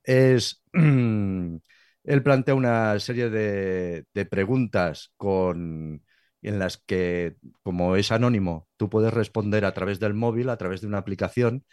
Es, 0.04 0.64
él 0.74 2.24
plantea 2.24 2.56
una 2.56 3.00
serie 3.00 3.30
de, 3.30 4.06
de 4.14 4.26
preguntas 4.26 5.12
con, 5.18 6.04
en 6.48 6.60
las 6.60 6.78
que, 6.78 7.36
como 7.64 7.96
es 7.96 8.12
anónimo, 8.12 8.68
tú 8.78 8.90
puedes 8.90 9.14
responder 9.14 9.66
a 9.66 9.74
través 9.74 10.00
del 10.00 10.14
móvil, 10.14 10.50
a 10.50 10.58
través 10.58 10.82
de 10.82 10.88
una 10.88 11.00
aplicación, 11.00 11.66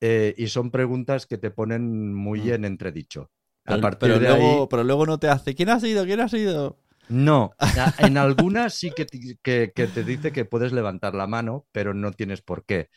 eh, 0.00 0.34
y 0.38 0.48
son 0.48 0.70
preguntas 0.70 1.26
que 1.26 1.38
te 1.38 1.50
ponen 1.50 2.14
muy 2.14 2.50
Mm. 2.50 2.52
en 2.52 2.64
entredicho. 2.64 3.30
A 3.66 3.80
Pero, 3.80 3.82
partir 3.82 4.18
pero 4.18 4.20
de 4.20 4.28
luego, 4.28 4.28
ahí, 4.30 4.68
pero 4.68 4.84
luego 4.84 5.06
no 5.06 5.18
te 5.18 5.28
hace. 5.28 5.54
¿Quién 5.54 5.70
ha 5.70 5.80
sido? 5.80 6.04
¿Quién 6.04 6.20
ha 6.20 6.28
sido? 6.28 6.78
no. 7.08 7.56
En 7.98 8.16
algunas 8.18 8.74
sí 8.74 8.92
que, 8.94 9.04
ti- 9.06 9.36
que, 9.42 9.72
que 9.74 9.88
te 9.88 10.04
dice 10.04 10.32
que 10.32 10.44
puedes 10.44 10.72
levantar 10.72 11.14
la 11.14 11.26
mano, 11.26 11.66
pero 11.72 11.94
no 11.94 12.12
tienes 12.12 12.42
por 12.42 12.64
qué. 12.64 12.88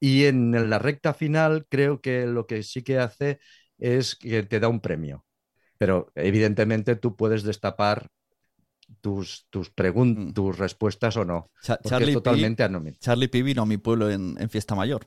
Y 0.00 0.26
en 0.26 0.70
la 0.70 0.78
recta 0.78 1.14
final 1.14 1.66
creo 1.70 2.00
que 2.00 2.26
lo 2.26 2.46
que 2.46 2.62
sí 2.64 2.82
que 2.82 2.98
hace 2.98 3.40
es 3.78 4.16
que 4.16 4.42
te 4.44 4.60
da 4.60 4.68
un 4.68 4.80
premio. 4.80 5.26
Pero 5.78 6.12
evidentemente 6.16 6.96
tú 6.96 7.16
puedes 7.16 7.42
destapar 7.44 8.08
tus, 9.00 9.46
tus, 9.50 9.74
pregun- 9.74 10.28
Mm. 10.28 10.32
tus 10.32 10.58
respuestas 10.58 11.16
o 11.16 11.24
no. 11.24 11.50
Charlie 11.62 12.08
es 12.08 12.14
totalmente. 12.14 12.66
Charlie 13.00 13.28
P 13.28 13.42
vino 13.42 13.62
a 13.62 13.66
mi 13.66 13.76
pueblo 13.78 14.10
en, 14.10 14.36
en 14.40 14.48
Fiesta 14.50 14.74
Mayor. 14.74 15.06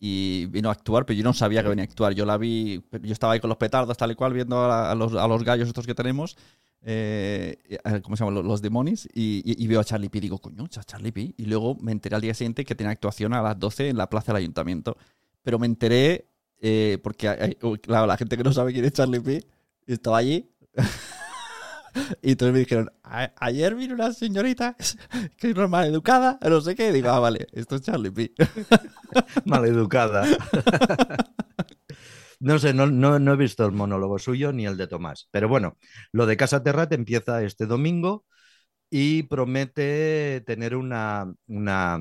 Y 0.00 0.46
vino 0.46 0.68
a 0.68 0.72
actuar, 0.72 1.06
pero 1.06 1.16
yo 1.16 1.24
no 1.24 1.32
sabía 1.32 1.62
que 1.62 1.68
venía 1.70 1.84
a 1.84 1.86
actuar. 1.86 2.12
Yo 2.14 2.26
la 2.26 2.36
vi, 2.36 2.82
yo 3.02 3.12
estaba 3.12 3.32
ahí 3.32 3.40
con 3.40 3.48
los 3.48 3.56
petardos, 3.56 3.96
tal 3.96 4.10
y 4.10 4.14
cual, 4.14 4.34
viendo 4.34 4.58
a, 4.58 4.90
a 4.90 4.94
los, 4.94 5.14
a 5.14 5.26
los 5.26 5.42
gallos 5.44 5.68
estos 5.68 5.86
que 5.86 5.94
tenemos. 5.94 6.36
eh, 6.82 7.56
¿Cómo 8.02 8.14
se 8.16 8.20
llaman? 8.24 8.34
Los, 8.34 8.44
los 8.44 8.60
demonios. 8.60 9.06
Y, 9.14 9.40
y- 9.44 9.64
y 9.64 9.66
veo 9.66 9.80
a 9.80 9.84
Charlie 9.84 10.10
P. 10.10 10.20
Digo, 10.20 10.38
coño, 10.38 10.66
Cha- 10.68 10.84
Charlie 10.84 11.12
P. 11.12 11.34
Y 11.38 11.46
luego 11.46 11.76
me 11.80 11.92
enteré 11.92 12.16
al 12.16 12.20
día 12.22 12.34
siguiente 12.34 12.64
que 12.66 12.74
tenía 12.74 12.90
actuación 12.90 13.32
a 13.32 13.40
las 13.40 13.58
12 13.58 13.88
en 13.88 13.96
la 13.96 14.10
plaza 14.10 14.32
del 14.32 14.40
ayuntamiento. 14.42 14.96
Pero 15.42 15.58
me 15.58 15.66
enteré 15.66 16.28
eh, 16.60 16.98
porque, 17.02 17.28
hay- 17.28 17.54
claro, 17.80 18.06
la 18.06 18.16
gente 18.18 18.36
que 18.36 18.42
no 18.42 18.52
sabe 18.52 18.72
quién 18.74 18.84
es 18.84 18.92
Charlie 18.92 19.20
P. 19.20 19.42
estaba 19.86 20.18
allí. 20.18 20.50
Y 22.22 22.32
entonces 22.32 22.52
me 22.52 22.58
dijeron, 22.60 22.90
"A- 23.04 23.32
ayer 23.38 23.74
vino 23.74 23.94
una 23.94 24.12
señorita 24.12 24.76
que 25.38 25.50
es 25.50 25.56
normal 25.56 25.88
educada, 25.88 26.38
no 26.42 26.60
sé 26.60 26.74
qué. 26.74 26.88
Y 26.88 26.92
digo, 26.92 27.10
ah, 27.10 27.20
vale, 27.20 27.46
esto 27.52 27.76
es 27.76 27.82
Charlie 27.82 28.10
P. 28.10 28.32
Maleducada. 29.44 30.26
No 32.40 32.58
sé, 32.58 32.74
no, 32.74 32.86
no, 32.86 33.18
no 33.18 33.32
he 33.32 33.36
visto 33.36 33.64
el 33.64 33.72
monólogo 33.72 34.18
suyo 34.18 34.52
ni 34.52 34.66
el 34.66 34.76
de 34.76 34.86
Tomás. 34.86 35.28
Pero 35.30 35.48
bueno, 35.48 35.78
lo 36.12 36.26
de 36.26 36.36
Casa 36.36 36.62
Terrat 36.62 36.92
empieza 36.92 37.42
este 37.42 37.66
domingo 37.66 38.24
y 38.90 39.24
promete 39.24 40.42
tener 40.46 40.76
una, 40.76 41.32
una, 41.48 42.00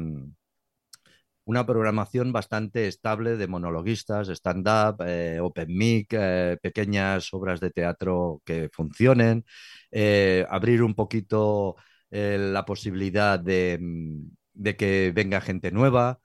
una 1.46 1.66
programación 1.66 2.32
bastante 2.32 2.88
estable 2.88 3.38
de 3.38 3.48
monologuistas, 3.48 4.30
stand-up, 4.30 5.04
eh, 5.06 5.40
open 5.42 5.76
mic, 5.76 6.14
eh, 6.14 6.58
pequeñas 6.62 7.34
obras 7.34 7.60
de 7.60 7.72
teatro 7.72 8.42
que 8.46 8.70
funcionen, 8.72 9.46
eh, 9.92 10.46
abrir 10.50 10.84
un 10.84 10.96
poquito 10.96 11.76
la 12.12 12.64
posibilidad 12.66 13.40
de, 13.40 13.80
mm, 13.82 14.30
de 14.54 14.76
que 14.76 15.12
venga 15.16 15.42
gente 15.42 15.72
nueva 15.72 16.20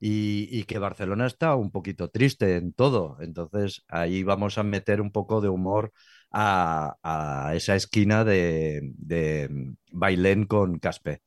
y, 0.00 0.64
que 0.64 0.78
Barcelona 0.78 1.26
está 1.26 1.54
un 1.54 1.70
poquito 1.70 2.08
triste 2.10 2.56
en 2.56 2.72
todo. 2.72 3.16
Entonces 3.20 3.84
ahí 3.88 4.22
vamos 4.22 4.58
a 4.58 4.62
meter 4.62 5.00
un 5.00 5.12
poco 5.12 5.40
de 5.40 5.48
humor 5.50 5.92
a, 6.30 6.96
a 7.02 7.54
esa 7.54 7.74
esquina 7.76 8.24
de, 8.24 8.80
de 8.96 9.48
mm, 9.50 9.76
Bailén 9.92 10.46
con 10.46 10.78
Caspe. 10.78 11.20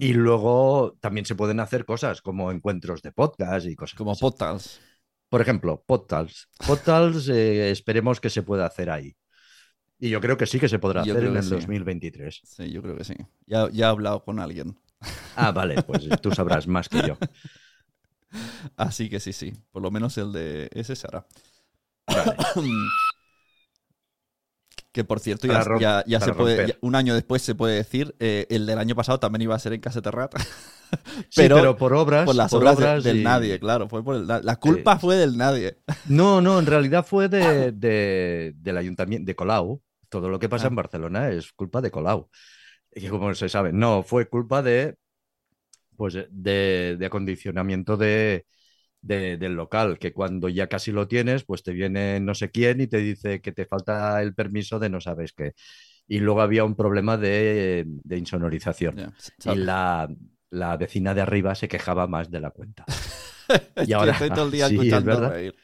Y 0.00 0.12
luego 0.12 0.96
también 1.00 1.24
se 1.24 1.34
pueden 1.34 1.60
hacer 1.60 1.84
cosas 1.84 2.20
como 2.20 2.50
encuentros 2.50 3.00
de 3.02 3.12
podcast 3.12 3.66
y 3.66 3.76
cosas 3.76 3.96
Como. 3.96 4.16
Potals. 4.16 4.80
Por 5.28 5.40
ejemplo, 5.40 5.84
Podtals. 5.86 6.48
Podtals 6.66 7.28
eh, 7.28 7.70
esperemos 7.70 8.20
que 8.20 8.30
se 8.30 8.42
pueda 8.42 8.66
hacer 8.66 8.90
ahí. 8.90 9.14
Y 9.98 10.10
yo 10.10 10.20
creo 10.20 10.36
que 10.36 10.46
sí 10.46 10.58
que 10.58 10.68
se 10.68 10.78
podrá 10.78 11.04
Yo 11.04 11.14
hacer 11.14 11.28
en 11.28 11.36
el 11.36 11.42
sí. 11.42 11.50
2023. 11.50 12.40
Sí, 12.44 12.70
yo 12.70 12.82
creo 12.82 12.96
que 12.96 13.04
sí. 13.04 13.14
Ya, 13.46 13.68
ya 13.70 13.86
he 13.86 13.88
hablado 13.88 14.24
con 14.24 14.38
alguien. 14.38 14.78
Ah, 15.36 15.52
vale, 15.52 15.82
pues 15.82 16.08
tú 16.22 16.30
sabrás 16.30 16.66
más 16.66 16.88
que 16.88 17.06
yo. 17.06 17.18
Así 18.76 19.08
que 19.08 19.20
sí, 19.20 19.32
sí. 19.32 19.52
Por 19.70 19.82
lo 19.82 19.90
menos 19.90 20.16
el 20.18 20.32
de 20.32 20.70
ese 20.72 20.96
será. 20.96 21.26
que 24.92 25.04
por 25.04 25.20
cierto, 25.20 25.46
ya, 25.78 26.02
ya, 26.06 26.20
se 26.20 26.32
puede, 26.32 26.68
ya- 26.68 26.76
un 26.80 26.94
año 26.94 27.14
después 27.14 27.42
se 27.42 27.54
puede 27.54 27.76
decir, 27.76 28.14
eh, 28.18 28.46
el 28.50 28.66
del 28.66 28.78
año 28.78 28.94
pasado 28.94 29.20
también 29.20 29.42
iba 29.42 29.54
a 29.54 29.58
ser 29.58 29.72
en 29.72 29.80
Casa 29.80 30.02
Terrat. 30.02 30.34
Sí, 31.28 31.42
Pero 31.42 31.76
por 31.76 31.92
obras. 31.92 32.24
por 32.24 32.34
las 32.34 32.50
por 32.50 32.62
obras, 32.62 32.78
de- 32.78 32.84
obras 32.84 33.04
del 33.04 33.18
y- 33.18 33.22
nadie, 33.22 33.60
claro. 33.60 33.90
Fue 33.90 34.02
por 34.02 34.16
el 34.16 34.26
la 34.26 34.56
culpa 34.56 34.98
fue 34.98 35.16
del 35.16 35.36
nadie. 35.36 35.76
No, 36.08 36.40
no, 36.40 36.58
en 36.58 36.64
realidad 36.64 37.04
fue 37.06 37.28
de, 37.28 37.72
de- 37.72 38.54
del 38.56 38.76
ayuntamiento 38.78 39.26
de 39.26 39.36
Colau. 39.36 39.82
Todo 40.08 40.30
lo 40.30 40.38
que 40.38 40.48
pasa 40.48 40.64
Ah. 40.64 40.68
en 40.68 40.76
Barcelona 40.76 41.28
es 41.28 41.52
culpa 41.52 41.82
de 41.82 41.90
Colau. 41.90 42.30
Y 42.90 43.06
como 43.08 43.34
se 43.34 43.50
sabe, 43.50 43.70
no, 43.70 44.02
fue 44.02 44.30
culpa 44.30 44.62
de, 44.62 44.96
pues, 45.96 46.14
de, 46.30 46.96
de 46.98 47.06
acondicionamiento 47.06 47.98
de, 47.98 48.46
de- 49.00 49.36
del 49.38 49.54
local, 49.54 49.98
que 49.98 50.12
cuando 50.12 50.48
ya 50.48 50.68
casi 50.68 50.92
lo 50.92 51.08
tienes, 51.08 51.44
pues 51.44 51.62
te 51.62 51.72
viene 51.72 52.20
no 52.20 52.34
sé 52.34 52.50
quién 52.50 52.80
y 52.80 52.86
te 52.88 52.98
dice 52.98 53.40
que 53.40 53.52
te 53.52 53.66
falta 53.66 54.20
el 54.22 54.34
permiso 54.34 54.78
de 54.78 54.90
no 54.90 55.00
sabes 55.00 55.32
qué. 55.32 55.52
Y 56.08 56.20
luego 56.20 56.40
había 56.42 56.64
un 56.64 56.76
problema 56.76 57.16
de, 57.18 57.84
de 57.86 58.18
insonorización. 58.18 59.02
Y 59.44 59.56
la, 59.56 60.08
la 60.50 60.76
vecina 60.76 61.14
de 61.14 61.20
arriba 61.22 61.54
se 61.54 61.68
quejaba 61.68 62.06
más 62.06 62.30
de 62.30 62.40
la 62.40 62.50
cuenta. 62.50 62.88
Y 63.80 63.92
ahora- 63.92 64.12
estoy 64.12 64.30
todo 64.32 64.46
el 64.46 64.50
día 64.52 64.66
sí, 64.68 64.92
es 64.92 65.02
escuchando 65.02 65.04
verdad. 65.04 65.34
reír. 65.34 65.54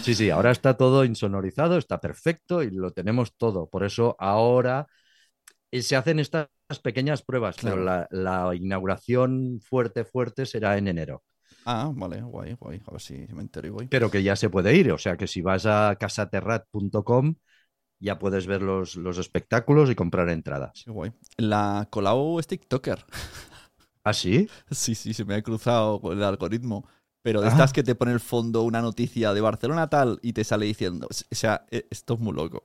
Sí, 0.00 0.14
sí, 0.14 0.30
ahora 0.30 0.50
está 0.52 0.76
todo 0.76 1.04
insonorizado, 1.04 1.78
está 1.78 2.00
perfecto 2.00 2.62
y 2.62 2.70
lo 2.70 2.92
tenemos 2.92 3.36
todo. 3.36 3.68
Por 3.68 3.84
eso 3.84 4.16
ahora 4.18 4.86
eh, 5.70 5.82
se 5.82 5.96
hacen 5.96 6.18
estas 6.20 6.48
pequeñas 6.82 7.22
pruebas, 7.22 7.58
pero 7.62 7.76
la, 7.78 8.06
la 8.10 8.54
inauguración 8.54 9.60
fuerte, 9.62 10.04
fuerte 10.04 10.46
será 10.46 10.78
en 10.78 10.88
enero. 10.88 11.22
Ah, 11.68 11.90
vale, 11.94 12.22
guay, 12.22 12.54
guay. 12.54 12.80
A 12.86 12.92
ver 12.92 13.00
si 13.00 13.14
me 13.34 13.42
entero 13.42 13.66
y 13.66 13.70
voy. 13.70 13.86
Pero 13.88 14.10
que 14.10 14.22
ya 14.22 14.36
se 14.36 14.48
puede 14.50 14.74
ir, 14.76 14.92
o 14.92 14.98
sea 14.98 15.16
que 15.16 15.26
si 15.26 15.42
vas 15.42 15.66
a 15.66 15.96
casaterrat.com 15.98 17.34
ya 17.98 18.18
puedes 18.18 18.46
ver 18.46 18.62
los, 18.62 18.96
los 18.96 19.18
espectáculos 19.18 19.90
y 19.90 19.94
comprar 19.94 20.28
entradas. 20.28 20.82
Qué 20.84 20.90
guay. 20.90 21.12
La 21.38 21.88
Colau 21.90 22.38
es 22.38 22.46
TikToker. 22.46 23.04
¿Ah, 24.04 24.12
sí? 24.12 24.48
Sí, 24.70 24.94
sí, 24.94 25.14
se 25.14 25.24
me 25.24 25.34
ha 25.34 25.42
cruzado 25.42 26.00
con 26.00 26.16
el 26.16 26.22
algoritmo. 26.24 26.86
Pero 27.22 27.40
de 27.40 27.48
Ah. 27.48 27.50
estas 27.50 27.72
que 27.72 27.82
te 27.82 27.96
pone 27.96 28.12
el 28.12 28.20
fondo 28.20 28.62
una 28.62 28.80
noticia 28.80 29.34
de 29.34 29.40
Barcelona 29.40 29.88
tal 29.88 30.20
y 30.22 30.32
te 30.32 30.44
sale 30.44 30.66
diciendo, 30.66 31.08
o 31.10 31.34
sea, 31.34 31.66
e- 31.70 31.86
esto 31.90 32.14
es 32.14 32.20
muy 32.20 32.32
loco. 32.32 32.62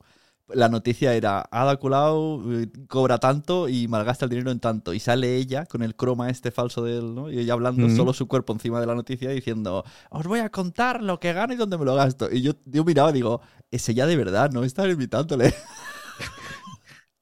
La 0.53 0.69
noticia 0.69 1.13
era, 1.13 1.41
Ada 1.51 1.77
Colau 1.77 2.43
eh, 2.51 2.67
cobra 2.87 3.17
tanto 3.19 3.69
y 3.69 3.87
malgasta 3.87 4.25
el 4.25 4.29
dinero 4.29 4.51
en 4.51 4.59
tanto. 4.59 4.93
Y 4.93 4.99
sale 4.99 5.35
ella 5.35 5.65
con 5.65 5.81
el 5.83 5.95
croma 5.95 6.29
este 6.29 6.51
falso 6.51 6.83
de 6.83 6.97
él, 6.97 7.15
¿no? 7.15 7.31
Y 7.31 7.39
ella 7.39 7.53
hablando 7.53 7.89
solo 7.89 8.13
su 8.13 8.27
cuerpo 8.27 8.53
encima 8.53 8.79
de 8.79 8.87
la 8.87 8.95
noticia 8.95 9.29
diciendo, 9.29 9.83
os 10.09 10.25
voy 10.25 10.39
a 10.39 10.49
contar 10.49 11.01
lo 11.01 11.19
que 11.19 11.33
gano 11.33 11.53
y 11.53 11.57
dónde 11.57 11.77
me 11.77 11.85
lo 11.85 11.95
gasto. 11.95 12.29
Y 12.31 12.41
yo, 12.41 12.53
yo 12.65 12.83
miraba 12.83 13.09
y 13.11 13.13
digo, 13.13 13.41
es 13.71 13.87
ella 13.89 14.05
de 14.05 14.15
verdad, 14.15 14.51
no 14.51 14.63
están 14.63 14.89
invitándole. 14.89 15.53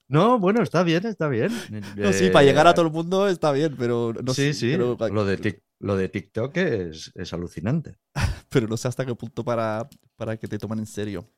No, 0.08 0.40
bueno, 0.40 0.60
está 0.62 0.82
bien, 0.82 1.06
está 1.06 1.28
bien. 1.28 1.52
No, 1.96 2.12
sí, 2.12 2.24
Eh, 2.26 2.30
para 2.30 2.44
llegar 2.44 2.66
a 2.66 2.74
todo 2.74 2.86
el 2.86 2.92
mundo 2.92 3.28
está 3.28 3.52
bien, 3.52 3.76
pero 3.78 4.12
no 4.24 4.34
sí, 4.34 4.52
sé. 4.52 4.54
sí. 4.54 4.70
Pero, 4.72 4.96
Lo 5.12 5.24
de, 5.24 5.62
lo 5.78 5.96
de 5.96 6.08
TikTok 6.08 6.56
es, 6.56 7.12
es 7.14 7.32
alucinante. 7.32 7.96
pero 8.48 8.66
no 8.66 8.76
sé 8.76 8.88
hasta 8.88 9.06
qué 9.06 9.14
punto 9.14 9.44
para, 9.44 9.88
para 10.16 10.36
que 10.36 10.48
te 10.48 10.58
tomen 10.58 10.80
en 10.80 10.86
serio. 10.86 11.30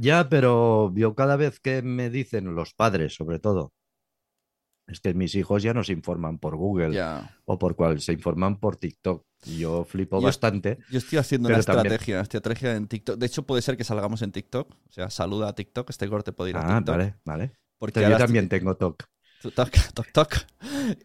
Ya, 0.00 0.28
pero 0.28 0.92
yo 0.94 1.14
cada 1.14 1.36
vez 1.36 1.60
que 1.60 1.82
me 1.82 2.10
dicen 2.10 2.54
los 2.54 2.74
padres, 2.74 3.14
sobre 3.14 3.38
todo, 3.38 3.72
es 4.86 5.00
que 5.00 5.14
mis 5.14 5.34
hijos 5.34 5.62
ya 5.62 5.72
no 5.74 5.82
se 5.82 5.92
informan 5.92 6.38
por 6.38 6.56
Google 6.56 6.98
o 7.46 7.58
por 7.58 7.74
cual, 7.76 8.00
se 8.00 8.12
informan 8.12 8.58
por 8.60 8.76
TikTok. 8.76 9.24
Yo 9.58 9.84
flipo 9.84 10.18
Yo- 10.20 10.24
bastante. 10.26 10.78
Yo 10.90 10.98
estoy 10.98 11.18
haciendo 11.18 11.48
una 11.48 11.60
también- 11.62 11.86
estrategia, 11.86 12.20
estrategia 12.20 12.76
en 12.76 12.86
TikTok. 12.88 13.16
De 13.18 13.26
hecho, 13.26 13.44
puede 13.44 13.62
ser 13.62 13.76
que 13.76 13.84
salgamos 13.84 14.22
en 14.22 14.32
TikTok. 14.32 14.70
O 14.72 14.92
sea, 14.92 15.10
saluda 15.10 15.48
a 15.48 15.54
TikTok. 15.54 15.88
Este 15.90 16.08
corte 16.08 16.32
puede 16.32 16.50
ir 16.50 16.56
a 16.56 16.60
Ah, 16.60 16.78
TikTok. 16.78 16.96
vale, 16.96 17.16
vale. 17.24 17.52
Porque 17.78 18.00
Yo 18.02 18.16
también 18.16 18.44
estoy- 18.44 18.58
tengo 18.60 18.76
TOC. 18.76 19.04
Toc, 19.50 19.70
toc, 19.94 20.12
toc. 20.12 20.34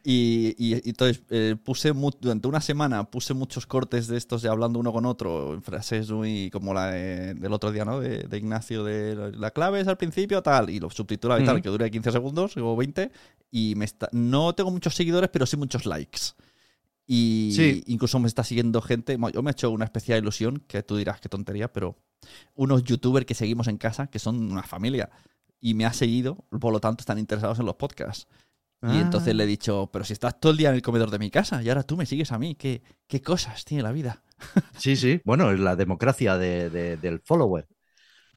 Y, 0.04 0.56
y- 0.58 0.76
y 0.76 0.90
entonces 0.90 1.22
eh, 1.30 1.56
puse 1.64 1.94
mu- 1.94 2.12
durante 2.20 2.48
una 2.48 2.62
semana 2.62 3.04
puse 3.10 3.34
muchos 3.34 3.66
cortes 3.66 4.08
de 4.08 4.18
estos 4.18 4.42
de 4.42 4.50
hablando 4.50 4.80
uno 4.80 4.92
con 4.94 5.06
otro, 5.06 5.54
en 5.54 5.62
frases 5.62 6.10
muy 6.12 6.50
como 6.52 6.74
la 6.74 6.92
de- 6.92 7.34
del 7.34 7.54
otro 7.54 7.72
día, 7.72 7.86
¿no? 7.86 8.00
De, 8.00 8.24
de 8.24 8.38
Ignacio, 8.38 8.84
de 8.84 9.16
la- 9.16 9.30
la 9.30 9.52
clave 9.52 9.82
es 9.82 9.88
al 9.88 9.98
principio, 9.98 10.42
tal, 10.42 10.70
y 10.70 10.80
lo 10.80 10.90
subtitulaba 10.90 11.42
y 11.42 11.46
tal, 11.46 11.62
que 11.62 11.70
dura 11.70 11.90
15 11.90 12.12
segundos 12.12 12.56
o 12.58 12.76
20, 12.76 13.12
y 13.52 13.76
me 13.76 13.86
está, 13.86 14.10
no 14.12 14.54
tengo 14.56 14.72
muchos 14.72 14.96
seguidores, 14.96 15.30
pero 15.32 15.46
sí 15.46 15.58
muchos 15.58 15.86
likes. 15.86 16.20
Y 17.08 17.52
Sí. 17.56 17.84
incluso 17.88 18.20
me 18.20 18.28
está 18.28 18.44
siguiendo 18.44 18.82
gente, 18.82 19.18
yo 19.34 19.42
me 19.42 19.50
he 19.50 19.54
hecho 19.54 19.72
una 19.72 19.86
especial 19.86 20.20
ilusión, 20.20 20.64
que 20.68 20.84
tú 20.84 20.96
dirás 20.98 21.20
qué 21.20 21.28
tontería, 21.30 21.72
pero 21.74 21.98
unos 22.56 22.84
youtubers 22.84 23.26
que 23.26 23.34
seguimos 23.34 23.68
en 23.68 23.78
casa, 23.78 24.08
que 24.08 24.20
son 24.20 24.52
una 24.52 24.62
familia, 24.64 25.10
y 25.60 25.74
me 25.74 25.86
ha 25.86 25.94
seguido, 25.94 26.46
por 26.60 26.72
lo 26.74 26.80
tanto 26.80 27.02
están 27.02 27.20
interesados 27.20 27.60
en 27.60 27.66
los 27.66 27.76
podcasts. 27.76 28.28
Y 28.82 28.88
Ah. 28.88 29.02
entonces 29.02 29.36
le 29.36 29.44
he 29.44 29.48
dicho, 29.48 29.90
pero 29.92 30.06
si 30.06 30.14
estás 30.14 30.40
todo 30.40 30.54
el 30.54 30.58
día 30.58 30.70
en 30.70 30.76
el 30.76 30.82
comedor 30.82 31.12
de 31.12 31.20
mi 31.20 31.30
casa 31.30 31.62
y 31.62 31.68
ahora 31.68 31.84
tú 31.84 31.98
me 31.98 32.06
sigues 32.06 32.32
a 32.32 32.40
mí, 32.40 32.56
¿qué, 32.56 32.82
qué 33.08 33.22
cosas 33.22 33.66
tiene 33.66 33.84
la 33.84 33.92
vida? 33.92 34.24
Sí, 34.78 34.96
sí. 34.96 35.20
Bueno, 35.26 35.52
es 35.52 35.60
la 35.60 35.76
democracia 35.76 36.38
de- 36.38 36.70
de- 36.70 36.96
del 36.98 37.20
follower. 37.20 37.68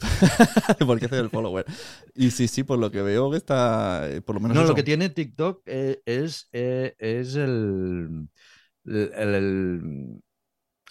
Porque 0.86 1.08
soy 1.08 1.18
el 1.18 1.30
follower. 1.30 1.64
Y 2.14 2.30
sí, 2.32 2.48
sí, 2.48 2.64
por 2.64 2.78
lo 2.78 2.90
que 2.90 3.02
veo 3.02 3.30
que 3.30 3.36
está, 3.36 4.08
eh, 4.10 4.20
por 4.20 4.34
lo 4.34 4.40
menos 4.40 4.56
No, 4.56 4.62
eso. 4.62 4.70
lo 4.70 4.74
que 4.74 4.82
tiene 4.82 5.08
TikTok 5.10 5.62
eh, 5.66 6.02
es, 6.04 6.48
eh, 6.52 6.94
es 6.98 7.36
el, 7.36 8.28
el- 8.84 9.12
el- 9.14 10.20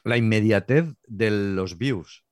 la 0.06 0.18
inmediatez 0.18 0.86
de 1.08 1.32
los 1.32 1.78
views. 1.78 2.24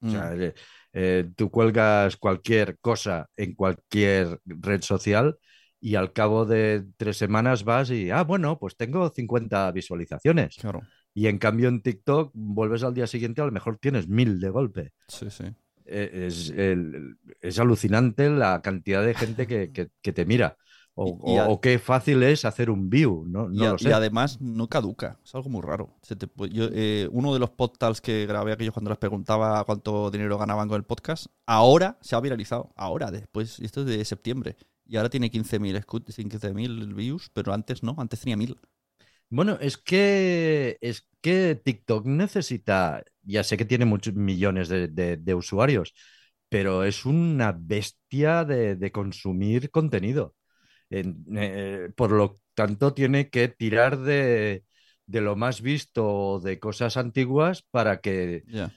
O 0.00 0.10
sea, 0.10 0.30
Mm, 0.32 0.52
eh, 0.94 1.30
tú 1.36 1.50
cuelgas 1.50 2.16
cualquier 2.18 2.78
cosa 2.80 3.28
en 3.36 3.54
cualquier 3.54 4.40
red 4.46 4.82
social 4.82 5.38
y 5.80 5.96
al 5.96 6.12
cabo 6.14 6.46
de 6.46 6.86
tres 6.98 7.18
semanas 7.18 7.64
vas 7.64 7.90
y, 7.90 8.10
ah, 8.10 8.24
bueno, 8.24 8.58
pues 8.58 8.76
tengo 8.76 9.10
50 9.10 9.70
visualizaciones. 9.72 10.60
claro, 10.60 10.88
Y 11.14 11.28
en 11.28 11.38
cambio 11.38 11.68
en 11.68 11.82
TikTok 11.82 12.32
vuelves 12.34 12.84
al 12.84 12.94
día 12.94 13.06
siguiente, 13.08 13.42
a 13.42 13.46
lo 13.46 13.52
mejor 13.52 13.78
tienes 13.78 14.08
mil 14.08 14.40
de 14.40 14.50
golpe. 14.50 14.92
sí, 15.08 15.30
sí. 15.30 15.44
Eh, 15.86 16.26
Es, 16.28 16.50
el- 16.50 17.16
es 17.40 17.58
alucinante 17.58 18.30
la 18.30 18.62
cantidad 18.62 19.04
de 19.04 19.14
gente 19.14 19.46
que, 19.46 19.70
que- 19.72 19.88
que 20.02 20.12
te 20.12 20.24
mira. 20.26 20.56
O, 20.96 21.18
Y- 21.26 21.32
y 21.32 21.36
a- 21.38 21.48
o- 21.48 21.52
o 21.54 21.60
qué 21.60 21.78
fácil 21.80 22.22
es 22.22 22.44
hacer 22.44 22.70
un 22.70 22.88
view, 22.88 23.24
no, 23.26 23.52
Y, 23.52 23.64
a- 23.64 23.70
lo 23.70 23.74
y 23.76 23.78
sé. 23.80 23.92
además 23.92 24.40
no 24.40 24.68
caduca, 24.68 25.18
es 25.24 25.34
algo 25.34 25.50
muy 25.50 25.60
raro. 25.62 25.96
Se 26.02 26.14
te 26.14 26.28
pu- 26.28 26.48
yo, 26.48 26.68
eh, 26.72 27.08
uno 27.10 27.32
de 27.34 27.40
los 27.40 27.50
podcasts 27.50 28.00
que 28.00 28.26
grabé 28.26 28.52
aquellos 28.52 28.72
cuando 28.72 28.90
les 28.90 28.98
preguntaba 28.98 29.64
cuánto 29.64 30.10
dinero 30.12 30.38
ganaban 30.38 30.68
con 30.68 30.76
el 30.76 30.84
podcast, 30.84 31.26
ahora 31.46 31.98
se 32.00 32.14
ha 32.14 32.20
viralizado, 32.20 32.72
ahora, 32.76 33.10
después, 33.10 33.58
y 33.58 33.64
esto 33.64 33.80
es 33.80 33.86
de 33.86 34.04
septiembre, 34.04 34.56
y 34.86 34.96
ahora 34.96 35.10
tiene 35.10 35.30
15.000 35.30 35.74
escu- 35.76 36.04
15.000 36.04 36.94
views, 36.94 37.28
pero 37.32 37.52
antes 37.52 37.82
no, 37.82 37.96
antes 37.98 38.20
tenía 38.20 38.36
1.000. 38.36 38.56
Bueno, 39.30 39.58
es 39.60 39.76
que, 39.78 40.78
es 40.80 41.08
que 41.20 41.56
TikTok 41.56 42.06
necesita, 42.06 43.02
ya 43.22 43.42
sé 43.42 43.56
que 43.56 43.64
tiene 43.64 43.84
muchos 43.84 44.14
millones 44.14 44.68
de, 44.68 44.86
de- 44.86 45.16
de 45.16 45.34
usuarios, 45.34 45.92
pero 46.48 46.84
es 46.84 47.04
una 47.04 47.50
bestia 47.50 48.44
de, 48.44 48.76
de 48.76 48.92
consumir 48.92 49.70
contenido. 49.72 50.36
En- 50.90 51.24
eh, 51.36 51.90
por 51.96 52.12
lo 52.12 52.40
tanto, 52.54 52.94
tiene 52.94 53.30
que 53.30 53.48
tirar 53.48 53.98
de, 53.98 54.64
de 55.06 55.20
lo 55.20 55.36
más 55.36 55.60
visto 55.60 56.40
de 56.40 56.58
cosas 56.58 56.96
antiguas 56.96 57.62
para 57.70 58.00
que, 58.00 58.44
Ya. 58.46 58.70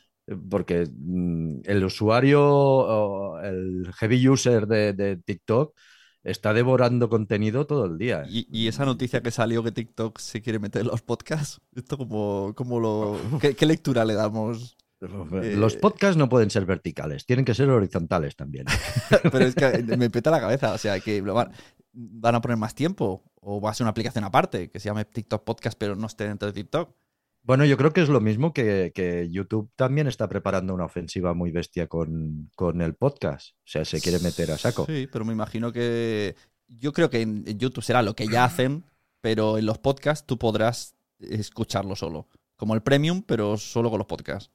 porque 0.50 0.88
mm, 0.92 1.62
el 1.66 1.84
usuario, 1.84 3.40
el 3.42 3.92
heavy 3.96 4.28
user 4.28 4.68
de, 4.68 4.94
de 4.94 5.18
TikTok 5.18 5.76
está 6.24 6.54
devorando 6.54 7.10
contenido 7.10 7.66
todo 7.66 7.86
el 7.86 7.98
día. 7.98 8.26
Y, 8.30 8.48
y 8.52 8.68
esa 8.68 8.86
noticia 8.86 9.22
que 9.22 9.32
salió 9.32 9.64
que 9.64 9.72
TikTok 9.72 10.20
se 10.20 10.42
quiere 10.42 10.60
meter 10.60 10.82
en 10.82 10.88
los 10.88 11.02
podcasts, 11.02 11.62
¿esto 11.76 11.98
como, 11.98 12.54
como 12.56 12.80
lo... 12.80 13.18
¿qué, 13.42 13.56
qué 13.56 13.66
lectura 13.66 14.04
le 14.04 14.14
damos? 14.14 14.76
Los 15.00 15.76
podcasts 15.76 16.18
no 16.18 16.28
pueden 16.28 16.50
ser 16.50 16.66
verticales, 16.66 17.26
tienen 17.26 17.46
que 17.46 17.54
ser 17.54 17.70
horizontales 17.70 18.36
también. 18.36 18.66
Pero 19.32 19.46
es 19.46 19.56
que 19.56 19.84
me 19.96 20.10
peta 20.10 20.32
la 20.32 20.40
cabeza, 20.40 20.74
o 20.74 20.78
sea, 20.78 21.00
que 21.00 21.22
van, 21.98 22.36
a 22.36 22.42
poner 22.42 22.58
más 22.58 22.76
tiempo 22.76 23.24
o 23.36 23.60
va 23.60 23.72
a 23.72 23.74
ser 23.74 23.86
una 23.86 23.92
aplicación 23.92 24.24
aparte 24.24 24.70
que 24.70 24.80
se 24.80 24.90
llame 24.90 25.06
TikTok 25.06 25.44
Podcast 25.44 25.78
pero 25.78 25.96
no 25.96 26.08
esté 26.08 26.28
dentro 26.28 26.48
de 26.48 26.54
TikTok. 26.54 26.96
Bueno, 27.42 27.64
yo 27.64 27.78
creo 27.78 27.94
que 27.94 28.02
es 28.02 28.10
lo 28.10 28.20
mismo 28.20 28.54
que, 28.54 28.92
que 28.94 29.30
YouTube 29.30 29.72
también 29.78 30.08
está 30.08 30.28
preparando 30.28 30.74
una 30.74 30.84
ofensiva 30.84 31.34
muy 31.34 31.52
bestia 31.52 31.88
con, 31.88 32.52
con 32.56 32.82
el 32.82 32.94
podcast. 32.94 33.52
O 33.60 33.62
sea, 33.64 33.86
se 33.86 34.02
quiere 34.02 34.20
meter 34.20 34.52
a 34.52 34.58
saco. 34.58 34.86
Sí, 34.86 35.08
pero 35.10 35.24
me 35.24 35.32
imagino 35.32 35.72
que... 35.72 36.36
Yo 36.68 36.92
creo 36.92 37.10
que 37.10 37.22
en 37.22 37.46
YouTube 37.58 37.86
será 37.86 38.02
lo 38.02 38.18
que 38.18 38.28
ya 38.28 38.44
hacen, 38.44 38.84
pero 39.22 39.58
en 39.58 39.66
los 39.66 39.78
podcasts 39.78 40.28
tú 40.28 40.38
podrás 40.38 40.98
escucharlo 41.20 41.96
solo. 41.96 42.28
Como 42.58 42.76
el 42.76 42.84
premium, 42.84 43.24
pero 43.26 43.56
solo 43.56 43.90
con 43.90 44.00
los 44.00 44.08
podcasts. 44.08 44.52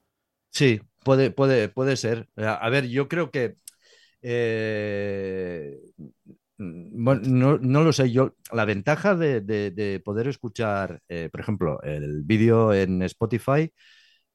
Sí, 0.51 0.83
puede, 1.03 1.31
puede, 1.31 1.71
puede 1.71 1.97
ser. 1.97 2.29
A 2.37 2.57
a 2.57 2.69
ver, 2.69 2.89
yo 2.89 3.09
creo 3.09 3.31
que. 3.31 3.57
eh, 4.21 5.81
bueno, 6.93 7.59
no, 7.61 7.83
lo 7.85 7.93
sé. 7.93 8.11
Yo, 8.13 8.35
la 8.53 8.65
ventaja 8.65 9.15
de, 9.17 9.41
de- 9.41 9.71
de 9.71 10.01
poder 10.01 10.29
escuchar, 10.29 11.01
eh, 11.09 11.29
por 11.31 11.41
ejemplo, 11.41 11.81
el 11.83 12.23
vídeo 12.25 12.73
en 12.75 13.03
Spotify, 13.03 13.73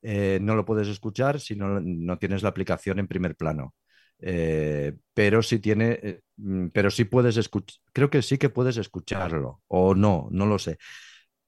eh, 0.01 0.39
no 0.41 0.55
lo 0.55 0.65
puedes 0.65 0.87
escuchar 0.87 1.39
si 1.39 1.55
no, 1.55 1.79
no 1.81 2.17
tienes 2.19 2.43
la 2.43 2.49
aplicación 2.49 2.99
en 2.99 3.07
primer 3.07 3.35
plano. 3.35 3.75
Eh, 4.19 4.95
pero 5.13 5.43
sí 5.43 5.59
tiene, 5.59 6.21
mm, 6.37 6.67
pero 6.69 6.91
sí 6.91 7.05
puedes 7.05 7.37
escuchar, 7.37 7.79
creo 7.93 8.09
que 8.09 8.21
sí 8.23 8.37
que 8.37 8.49
puedes 8.49 8.77
escucharlo, 8.77 9.61
o 9.67 9.95
no, 9.95 10.27
no 10.31 10.45
lo 10.47 10.59
sé. 10.59 10.77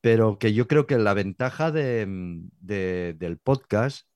Pero 0.01 0.39
que 0.39 0.53
yo 0.53 0.67
creo 0.67 0.87
que 0.87 0.97
la 0.97 1.13
ventaja 1.13 1.71
de, 1.71 2.05
mm, 2.07 2.49
de- 2.61 3.15
del 3.17 3.37
podcast 3.39 4.07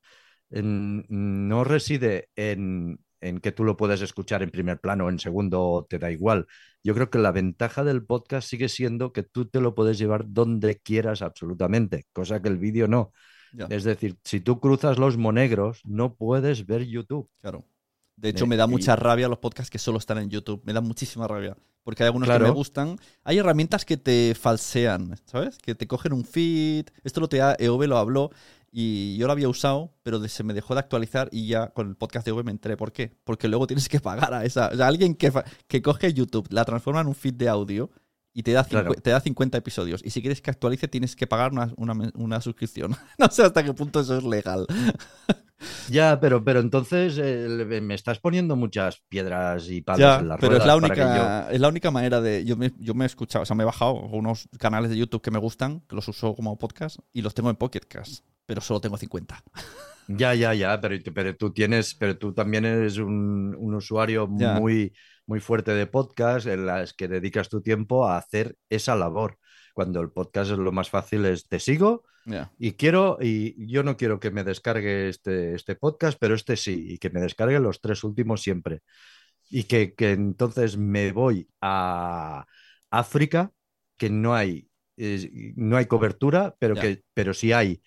no 0.50 1.64
reside 1.64 2.30
en, 2.36 3.00
en 3.24 3.40
que 3.40 3.52
tú 3.52 3.64
lo 3.64 3.78
puedes 3.78 4.02
escuchar 4.02 4.44
en 4.44 4.52
primer 4.52 4.80
plano, 4.80 5.10
en 5.10 5.20
segundo, 5.20 5.86
te 5.90 6.00
da 6.00 6.12
igual. 6.12 6.46
Yo 6.84 6.94
creo 6.94 7.10
que 7.10 7.20
la 7.20 7.32
ventaja 7.32 7.84
del 7.84 8.06
podcast 8.06 8.48
sigue 8.50 8.70
siendo 8.70 9.14
que 9.14 9.24
tú 9.24 9.46
te 9.48 9.62
lo 9.62 9.76
puedes 9.76 9.98
llevar 9.98 10.26
donde 10.28 10.80
quieras 10.80 11.22
absolutamente, 11.22 12.06
cosa 12.14 12.42
que 12.42 12.50
el 12.50 12.58
vídeo 12.58 12.88
no. 12.88 13.12
Ya, 13.52 13.66
Es 13.70 13.84
decir, 13.84 14.18
si 14.24 14.40
tú 14.40 14.60
cruzas 14.60 14.98
los 14.98 15.18
monegros, 15.18 15.82
no 15.86 16.16
puedes 16.16 16.66
ver 16.66 16.84
YouTube. 16.86 17.30
claro. 17.42 17.66
De 18.16 18.30
hecho, 18.30 18.46
Eh, 18.46 18.48
me 18.48 18.58
da 18.58 18.68
mucha 18.68 18.96
rabia 18.96 19.28
los 19.28 19.40
podcasts 19.40 19.72
que 19.72 19.80
solo 19.80 19.98
están 19.98 20.20
en 20.20 20.30
YouTube. 20.30 20.62
Me 20.66 20.72
da 20.74 20.82
muchísima 20.82 21.28
rabia. 21.28 21.58
Porque 21.84 22.04
hay 22.04 22.08
algunos 22.08 22.30
que 22.30 22.40
me 22.40 22.52
gustan. 22.52 22.98
Hay 23.24 23.40
herramientas 23.40 23.86
que 23.86 23.98
te 23.98 24.36
falsean, 24.40 25.16
¿sabes? 25.26 25.58
Que 25.58 25.76
te 25.76 25.88
cogen 25.88 26.14
un 26.14 26.24
feed. 26.24 26.86
Esto 27.04 27.20
lo 27.22 27.28
te 27.28 27.40
EOB 27.40 27.88
lo 27.88 27.98
habló 27.98 28.30
y 28.76 29.16
yo 29.18 29.28
lo 29.28 29.34
había 29.34 29.48
usado, 29.48 29.94
pero 30.02 30.20
se 30.28 30.44
me 30.44 30.54
dejó 30.56 30.74
de 30.74 30.80
actualizar 30.80 31.30
y 31.32 31.48
ya 31.48 31.68
con 31.70 31.88
el 31.90 31.96
podcast 31.96 32.26
de 32.26 32.32
EOB 32.32 32.44
me 32.44 32.50
enteré 32.52 32.76
por 32.76 32.92
qué. 32.92 33.16
Porque 33.24 33.48
luego 33.48 33.68
tienes 33.68 33.88
que 33.88 34.00
pagar 34.00 34.34
a 34.34 34.44
esa. 34.46 34.70
O 34.74 34.76
sea, 34.76 34.88
alguien 34.88 35.14
que, 35.14 35.32
que 35.68 35.82
coge 35.84 36.12
YouTube, 36.12 36.48
la 36.50 36.66
transforma 36.66 37.02
en 37.02 37.08
un 37.08 37.14
feed 37.14 37.36
de 37.36 37.50
audio 37.50 37.92
y 38.34 38.42
te 38.42 38.52
da, 38.52 38.64
Claro. 38.64 38.96
te 38.96 39.12
da 39.12 39.20
50 39.20 39.60
episodios. 39.60 40.02
Y 40.04 40.10
si 40.10 40.22
quieres 40.22 40.42
que 40.42 40.50
actualice, 40.50 40.88
tienes 40.88 41.16
que 41.16 41.28
pagar 41.28 41.52
una, 41.52 41.72
una, 41.78 42.12
una 42.16 42.42
suscripción. 42.42 42.96
no 43.20 43.28
sé 43.30 43.44
hasta 43.44 43.64
qué 43.64 43.74
punto 43.74 44.00
eso 44.00 44.18
es 44.18 44.24
legal. 44.24 44.66
Ya, 45.90 46.20
pero, 46.20 46.44
pero 46.44 46.60
entonces 46.60 47.18
eh, 47.22 47.80
me 47.82 47.94
estás 47.94 48.20
poniendo 48.20 48.56
muchas 48.56 49.02
piedras 49.10 49.70
y 49.70 49.82
palos 49.82 50.00
Ya, 50.00 50.20
en 50.20 50.28
las 50.30 50.40
pero 50.40 50.58
es 50.58 50.66
la 50.66 50.76
única, 50.76 51.50
es 51.52 51.60
la 51.60 51.68
única 51.68 51.92
manera 51.92 52.22
de. 52.22 52.44
Yo 52.46 52.56
me, 52.58 52.72
yo 52.80 52.94
me 52.94 53.06
he 53.06 53.08
escuchado, 53.08 53.44
o 53.44 53.46
sea, 53.46 53.56
me 53.56 53.64
he 53.64 53.66
bajado 53.66 53.94
unos 53.94 54.48
canales 54.60 54.90
de 54.90 54.98
YouTube 54.98 55.22
que 55.22 55.32
me 55.32 55.40
gustan, 55.40 55.82
que 55.82 55.96
los 55.96 56.08
uso 56.08 56.36
como 56.36 56.58
podcast, 56.58 56.98
y 57.14 57.22
los 57.22 57.34
tengo 57.34 57.50
en 57.50 57.56
Pocket 57.56 57.82
Cast, 57.88 58.24
pero 58.46 58.62
solo 58.62 58.82
tengo 58.82 58.98
50. 58.98 59.44
yo- 59.46 59.62
Ya, 60.10 60.34
ya, 60.36 60.54
ya, 60.54 60.82
pero, 60.82 60.98
pero 61.16 61.34
tú 61.38 61.54
tienes, 61.54 61.96
pero 61.96 62.18
tú 62.18 62.34
también 62.34 62.66
eres 62.66 62.98
un, 62.98 63.56
un 63.58 63.74
usuario 63.76 64.28
Ya. 64.38 64.60
muy, 64.60 64.92
muy 65.26 65.40
fuerte 65.40 65.72
de 65.74 65.88
podcast 65.88 66.46
en 66.48 66.66
las 66.66 66.94
que 66.94 67.08
dedicas 67.08 67.48
tu 67.48 67.62
tiempo 67.62 68.06
a 68.06 68.18
hacer 68.18 68.58
esa 68.70 68.98
labor. 68.98 69.38
Cuando 69.74 70.00
el 70.02 70.12
podcast 70.12 70.52
es 70.52 70.58
lo 70.58 70.72
más 70.72 70.90
fácil 70.90 71.26
es 71.26 71.48
te 71.48 71.60
sigo 71.60 72.04
y 72.58 72.74
quiero, 72.74 73.18
y 73.22 73.68
yo 73.68 73.84
no 73.84 73.98
quiero 73.98 74.20
que 74.20 74.32
me 74.32 74.44
descargue 74.44 75.10
este, 75.10 75.56
este 75.56 75.76
podcast, 75.76 76.18
pero 76.20 76.36
este 76.36 76.56
sí, 76.56 76.94
y 76.94 76.98
que 76.98 77.10
me 77.10 77.20
descargue 77.20 77.60
los 77.60 77.82
tres 77.82 78.04
últimos 78.04 78.42
siempre. 78.42 78.82
Y 79.50 79.66
que, 79.66 79.94
que 79.94 80.12
entonces 80.12 80.78
me 80.78 81.12
voy 81.12 81.48
a 81.62 82.46
África, 82.90 83.52
que 83.98 84.10
no 84.10 84.34
hay, 84.34 84.70
eh, 84.98 85.54
no 85.56 85.78
hay 85.78 85.86
cobertura, 85.86 86.56
pero, 86.60 86.76
que, 86.76 87.04
pero 87.14 87.34
si 87.34 87.52
hay, 87.52 87.82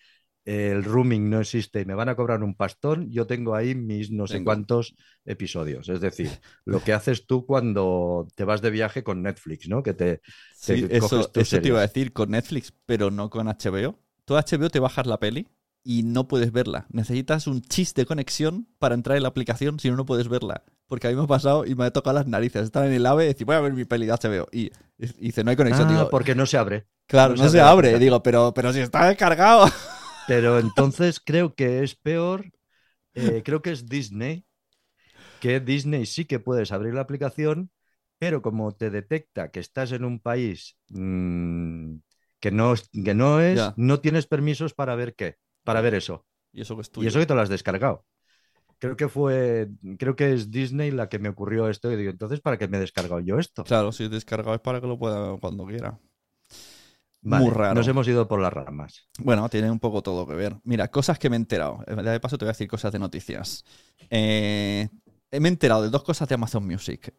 el 0.46 0.84
rooming 0.84 1.28
no 1.30 1.40
existe 1.40 1.82
y 1.82 1.84
me 1.86 1.94
van 1.94 2.08
a 2.08 2.16
cobrar 2.16 2.42
un 2.42 2.54
pastón, 2.56 3.10
yo 3.12 3.26
tengo 3.26 3.54
ahí 3.54 3.74
mis 3.74 4.10
no 4.12 4.26
sé 4.28 4.38
Venga. 4.38 4.44
cuántos 4.44 4.94
episodios. 5.26 5.88
Es 5.90 6.00
decir, 6.00 6.30
lo 6.64 6.82
que 6.82 6.94
haces 6.94 7.26
tú 7.26 7.46
cuando 7.46 8.28
te 8.36 8.44
vas 8.44 8.62
de 8.62 8.70
viaje 8.70 9.04
con 9.04 9.22
Netflix, 9.22 9.68
¿no? 9.68 9.82
Que 9.82 9.94
te, 9.94 10.22
Sí, 10.52 10.82
te 10.82 10.96
coges 10.98 11.20
eso, 11.20 11.30
tus 11.30 11.42
eso 11.42 11.60
te 11.60 11.68
iba 11.68 11.78
a 11.78 11.82
decir 11.82 12.12
con 12.12 12.30
Netflix, 12.30 12.72
pero 12.86 13.10
no 13.10 13.30
con 13.30 13.48
HBO. 13.48 13.98
Tú 14.24 14.34
HBO 14.34 14.70
te 14.70 14.80
bajas 14.80 15.06
la 15.06 15.18
peli 15.20 15.48
y 15.84 16.02
no 16.04 16.28
puedes 16.28 16.52
verla. 16.52 16.86
Necesitas 16.90 17.46
un 17.46 17.62
chis 17.62 17.94
de 17.94 18.06
conexión 18.06 18.68
para 18.78 18.94
entrar 18.94 19.16
en 19.16 19.22
la 19.24 19.28
aplicación, 19.28 19.78
si 19.80 19.90
no, 19.90 19.96
no 19.96 20.06
puedes 20.06 20.28
verla. 20.28 20.64
Porque 20.88 21.08
a 21.08 21.10
mí 21.10 21.16
me 21.16 21.24
ha 21.24 21.26
pasado 21.28 21.64
y 21.66 21.74
me 21.74 21.84
ha 21.84 21.92
tocado 21.92 22.14
las 22.14 22.26
narices. 22.26 22.64
Estar 22.64 22.86
en 22.86 22.92
el 22.92 23.06
AVE 23.06 23.24
y 23.24 23.28
decir, 23.28 23.46
voy 23.46 23.56
a 23.56 23.60
ver 23.60 23.72
mi 23.72 23.84
peli 23.84 24.06
de 24.06 24.12
HBO. 24.12 24.48
Y, 24.52 24.72
y 24.98 25.06
dice, 25.26 25.44
no 25.44 25.50
hay 25.50 25.56
conexión. 25.56 25.88
Ah, 25.88 25.92
digo, 25.92 26.08
porque 26.10 26.34
no 26.34 26.46
se 26.46 26.58
abre. 26.58 26.86
claro, 27.06 27.36
no 27.36 27.44
no, 27.44 27.50
se 27.50 27.58
se 27.58 27.60
abre 27.60 27.90
abre. 27.90 27.98
Digo, 27.98 28.22
pero, 28.22 28.52
pero 28.54 28.72
si 28.72 28.80
está 28.80 29.06
descargado. 29.08 29.66
Pero 30.26 30.58
entonces 30.58 31.20
creo 31.20 31.54
que 31.54 31.82
es 31.84 31.94
peor, 31.96 32.46
eh, 33.14 33.42
creo 33.44 33.62
que 33.62 33.72
es 33.72 33.86
Disney, 33.88 34.46
que 35.38 35.60
Disney 35.60 36.06
sí 36.06 36.24
que 36.26 36.40
puedes 36.40 36.72
abrir 36.72 36.94
la 36.94 37.02
aplicación, 37.02 37.70
pero 38.18 38.42
como 38.42 38.72
te 38.74 38.90
detecta 38.90 39.50
que 39.50 39.60
estás 39.60 39.92
en 39.92 40.04
un 40.04 40.20
país 40.20 40.76
mm, 40.88 41.96
que, 42.40 42.50
no, 42.50 42.74
es- 42.74 42.88
que 43.04 43.14
no 43.14 43.40
es, 43.40 43.72
Ya. 43.72 43.76
no 43.76 44.00
tienes 44.00 44.26
permisos 44.26 44.74
para 44.74 44.94
ver 44.96 45.14
qué, 45.14 45.36
para 45.64 45.80
ver 45.80 45.94
eso. 45.94 46.26
Y 46.52 46.62
eso 46.62 46.74
que 46.76 46.82
es 46.82 46.90
Y 46.96 47.06
tuyo. 47.06 47.08
eso 47.08 47.18
que 47.20 47.26
te 47.26 47.34
lo 47.34 47.40
has 47.42 47.48
descargado. 47.50 48.06
Creo 48.78 48.96
que 48.96 49.08
fue, 49.08 49.68
creo 49.98 50.16
que 50.16 50.32
es 50.34 50.50
Disney 50.50 50.90
la 50.92 51.08
que 51.08 51.18
me 51.20 51.30
ocurrió 51.30 51.68
esto 51.70 51.92
y 51.92 51.96
digo, 51.96 52.10
entonces, 52.10 52.40
¿para 52.40 52.58
qué 52.58 52.68
me 52.68 52.78
he 52.78 52.80
descargado 52.80 53.20
yo 53.20 53.38
esto? 53.38 53.68
Claro, 53.68 53.92
si 53.92 54.04
es 54.04 54.10
descargado 54.10 54.54
es 54.54 54.60
para 54.62 54.80
que 54.80 54.86
lo 54.86 54.98
pueda 54.98 55.36
cuando 55.38 55.66
quiera. 55.66 55.98
Vale, 57.28 57.44
Muy 57.44 57.52
raro. 57.52 57.74
Nos 57.74 57.88
hemos 57.88 58.06
ido 58.06 58.28
por 58.28 58.40
las 58.40 58.52
ramas. 58.52 59.08
Bueno, 59.18 59.48
tiene 59.48 59.68
un 59.70 59.80
poco 59.80 60.00
todo 60.02 60.26
que 60.26 60.34
ver. 60.34 60.56
Mira, 60.62 60.88
cosas 60.88 61.18
que 61.18 61.28
me 61.28 61.34
he 61.36 61.38
enterado. 61.40 61.80
De 61.86 62.20
paso 62.20 62.38
te 62.38 62.44
voy 62.44 62.50
a 62.50 62.52
decir 62.52 62.68
cosas 62.68 62.92
de 62.92 62.98
noticias. 63.00 63.64
Eh, 64.10 64.88
me 65.32 65.48
he 65.48 65.50
enterado 65.50 65.82
de 65.82 65.90
dos 65.90 66.04
cosas 66.04 66.28
de 66.28 66.36
Amazon 66.36 66.64
Music. 66.66 67.12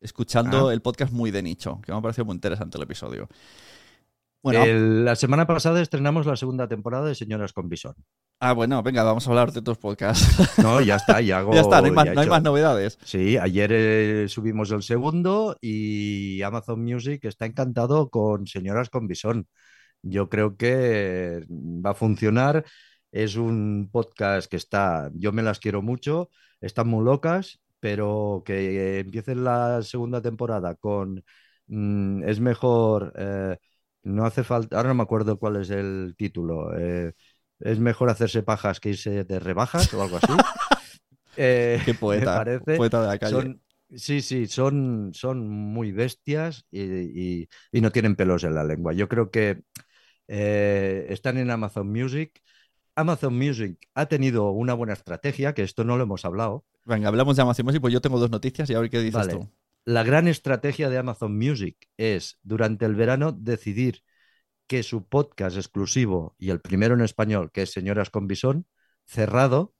Escuchando 0.00 0.68
Ah. 0.68 0.72
el 0.72 0.82
podcast 0.82 1.12
muy 1.12 1.30
de 1.30 1.42
nicho, 1.42 1.80
que 1.82 1.92
me 1.92 1.98
ha 1.98 2.02
parecido 2.02 2.24
muy 2.24 2.34
interesante 2.34 2.76
el 2.76 2.82
episodio. 2.82 3.28
Bueno, 4.46 4.62
El- 4.62 5.04
la 5.04 5.16
semana 5.16 5.44
pasada 5.44 5.82
estrenamos 5.82 6.24
la 6.24 6.36
segunda 6.36 6.68
temporada 6.68 7.06
de 7.08 7.16
Señoras 7.16 7.52
con 7.52 7.68
Bisón. 7.68 7.94
ah, 8.38 8.52
bueno, 8.52 8.80
venga, 8.80 9.02
vamos 9.02 9.26
a 9.26 9.30
hablar 9.30 9.50
de 9.50 9.58
otros 9.58 9.78
podcasts. 9.78 10.24
No, 10.62 10.80
ya 10.80 10.94
está, 10.94 11.20
ya 11.20 11.38
hago. 11.38 11.52
ya 11.54 11.62
está, 11.62 11.80
no 11.80 11.86
hay, 11.86 11.92
más, 11.92 12.06
no 12.14 12.20
hay 12.20 12.28
más 12.28 12.42
novedades. 12.44 12.96
Sí, 13.02 13.36
ayer 13.38 13.70
eh, 13.72 14.26
subimos 14.28 14.70
el 14.70 14.84
segundo 14.84 15.56
y 15.60 16.40
Amazon 16.42 16.80
Music 16.84 17.24
está 17.24 17.44
encantado 17.46 18.08
con 18.08 18.46
Señoras 18.46 18.88
con 18.88 19.08
Bisón. 19.08 19.48
Yo 20.02 20.28
creo 20.28 20.56
que 20.56 21.44
va 21.50 21.90
a 21.90 21.94
funcionar. 21.94 22.64
Es 23.10 23.34
un 23.34 23.88
podcast 23.90 24.48
que 24.48 24.56
está, 24.58 25.10
yo 25.14 25.32
me 25.32 25.42
las 25.42 25.58
quiero 25.58 25.82
mucho, 25.82 26.30
están 26.60 26.86
muy 26.86 27.04
locas, 27.04 27.58
pero 27.80 28.42
que 28.44 29.00
empiecen 29.00 29.42
la 29.42 29.82
segunda 29.82 30.20
temporada 30.22 30.76
con 30.76 31.24
mm, 31.66 32.22
es 32.28 32.38
mejor, 32.40 33.12
eh, 33.16 33.56
no 34.06 34.24
hace 34.26 34.44
falta, 34.44 34.76
ahora 34.76 34.90
no 34.90 34.94
me 34.96 35.02
acuerdo 35.04 35.38
cuál 35.38 35.56
es 35.56 35.70
el 35.70 36.14
título, 36.16 36.76
eh, 36.78 37.12
es 37.60 37.78
mejor 37.80 38.10
hacerse 38.10 38.42
pajas 38.42 38.80
que 38.80 38.90
irse 38.90 39.24
de 39.24 39.38
rebajas 39.40 39.92
o 39.94 40.02
algo 40.02 40.16
así. 40.18 40.26
Eh, 41.36 41.80
Qué 41.84 41.94
poeta, 41.94 42.38
parece. 42.38 42.76
poeta 42.76 43.00
de 43.02 43.06
la 43.08 43.18
calle. 43.18 43.36
Son, 43.38 43.62
sí, 43.94 44.22
sí, 44.22 44.46
son, 44.46 45.10
son 45.14 45.48
muy 45.48 45.92
bestias 45.92 46.64
y, 46.70 46.82
y- 47.42 47.48
y 47.72 47.80
no 47.80 47.90
tienen 47.92 48.16
pelos 48.16 48.44
en 48.44 48.54
la 48.54 48.64
lengua. 48.64 48.92
Yo 48.92 49.08
creo 49.08 49.30
que 49.30 49.62
eh, 50.28 51.06
están 51.10 51.38
en 51.38 51.50
Amazon 51.50 51.90
Music. 51.92 52.40
Amazon 52.96 53.36
Music 53.38 53.78
ha 53.94 54.06
tenido 54.06 54.50
una 54.52 54.74
buena 54.74 54.94
estrategia, 54.94 55.54
que 55.54 55.62
esto 55.62 55.84
no 55.84 55.96
lo 55.96 56.04
hemos 56.04 56.24
hablado. 56.24 56.64
Venga, 56.84 57.08
hablamos 57.08 57.36
de 57.36 57.42
Amazon 57.42 57.66
Music, 57.66 57.80
pues 57.82 57.92
yo 57.94 58.00
tengo 58.00 58.18
dos 58.18 58.30
noticias 58.30 58.70
y 58.70 58.74
a 58.74 58.80
ver 58.80 58.90
qué 58.90 59.00
dices 59.00 59.14
Vale. 59.14 59.32
tú. 59.32 59.50
La 59.88 60.02
gran 60.02 60.26
estrategia 60.26 60.90
de 60.90 60.98
Amazon 60.98 61.38
Music 61.38 61.76
es, 61.96 62.38
durante 62.42 62.84
el 62.86 62.96
verano, 62.96 63.30
decidir 63.30 64.02
que 64.66 64.82
su 64.82 65.06
podcast 65.06 65.56
exclusivo 65.56 66.34
y 66.38 66.50
el 66.50 66.60
primero 66.60 66.94
en 66.94 67.02
español, 67.02 67.52
que 67.52 67.62
es 67.62 67.70
Señoras 67.70 68.10
con 68.10 68.26
Bisón, 68.26 68.66
cerrado, 69.04 69.74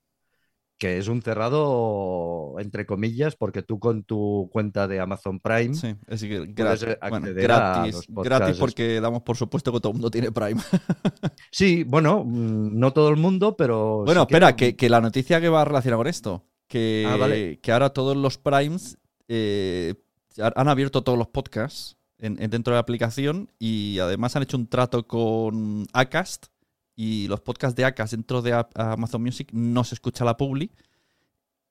que 0.78 0.98
es 0.98 1.08
un 1.08 1.22
cerrado 1.22 2.54
entre 2.60 2.86
comillas, 2.86 3.34
porque 3.34 3.64
tú 3.64 3.80
con 3.80 4.04
tu 4.04 4.48
cuenta 4.52 4.86
de 4.86 5.00
Amazon 5.00 5.40
Prime 5.40 5.74
Sí, 5.74 5.96
es 6.06 6.20
que 6.22 6.36
Puedes, 6.54 6.54
gratis, 6.84 6.96
bueno, 7.10 7.26
a 7.26 7.30
gratis, 7.32 7.94
los 8.08 8.24
gratis 8.24 8.56
porque 8.58 9.00
damos 9.00 9.22
por 9.22 9.36
supuesto 9.36 9.72
que 9.72 9.80
todo 9.80 9.90
el 9.90 9.94
mundo 9.94 10.10
tiene 10.12 10.30
Prime. 10.30 10.60
Sí, 11.50 11.82
bueno, 11.82 12.22
mm, 12.24 12.78
no 12.78 12.92
todo 12.92 13.08
el 13.08 13.16
mundo, 13.16 13.56
pero. 13.56 14.04
Bueno, 14.04 14.20
sí 14.20 14.26
que- 14.28 14.34
espera, 14.34 14.54
que, 14.54 14.76
que 14.76 14.88
la 14.88 15.00
noticia 15.00 15.40
que 15.40 15.48
va 15.48 15.64
relacionada 15.64 15.96
con 15.98 16.06
esto, 16.06 16.46
que, 16.68 17.04
Ah, 17.08 17.16
vale. 17.16 17.58
que 17.60 17.72
ahora 17.72 17.90
todos 17.90 18.16
los 18.16 18.38
Primes 18.38 18.98
eh, 19.28 19.94
ha- 20.40 20.52
han 20.56 20.68
abierto 20.68 21.02
todos 21.02 21.18
los 21.18 21.28
podcasts 21.28 21.96
en- 22.18 22.40
en- 22.42 22.50
dentro 22.50 22.72
de 22.72 22.76
la 22.76 22.80
aplicación 22.80 23.50
y 23.58 23.98
además 23.98 24.36
han 24.36 24.42
hecho 24.42 24.56
un 24.56 24.66
trato 24.68 25.06
con 25.06 25.86
Acast 25.92 26.46
y 26.94 27.28
los 27.28 27.40
podcasts 27.40 27.76
de 27.76 27.84
Acast 27.84 28.12
dentro 28.12 28.40
de 28.42 28.52
A- 28.54 28.68
Amazon 28.74 29.22
Music 29.22 29.48
no 29.52 29.84
se 29.84 29.94
escucha 29.94 30.24
la 30.24 30.36
publi 30.36 30.70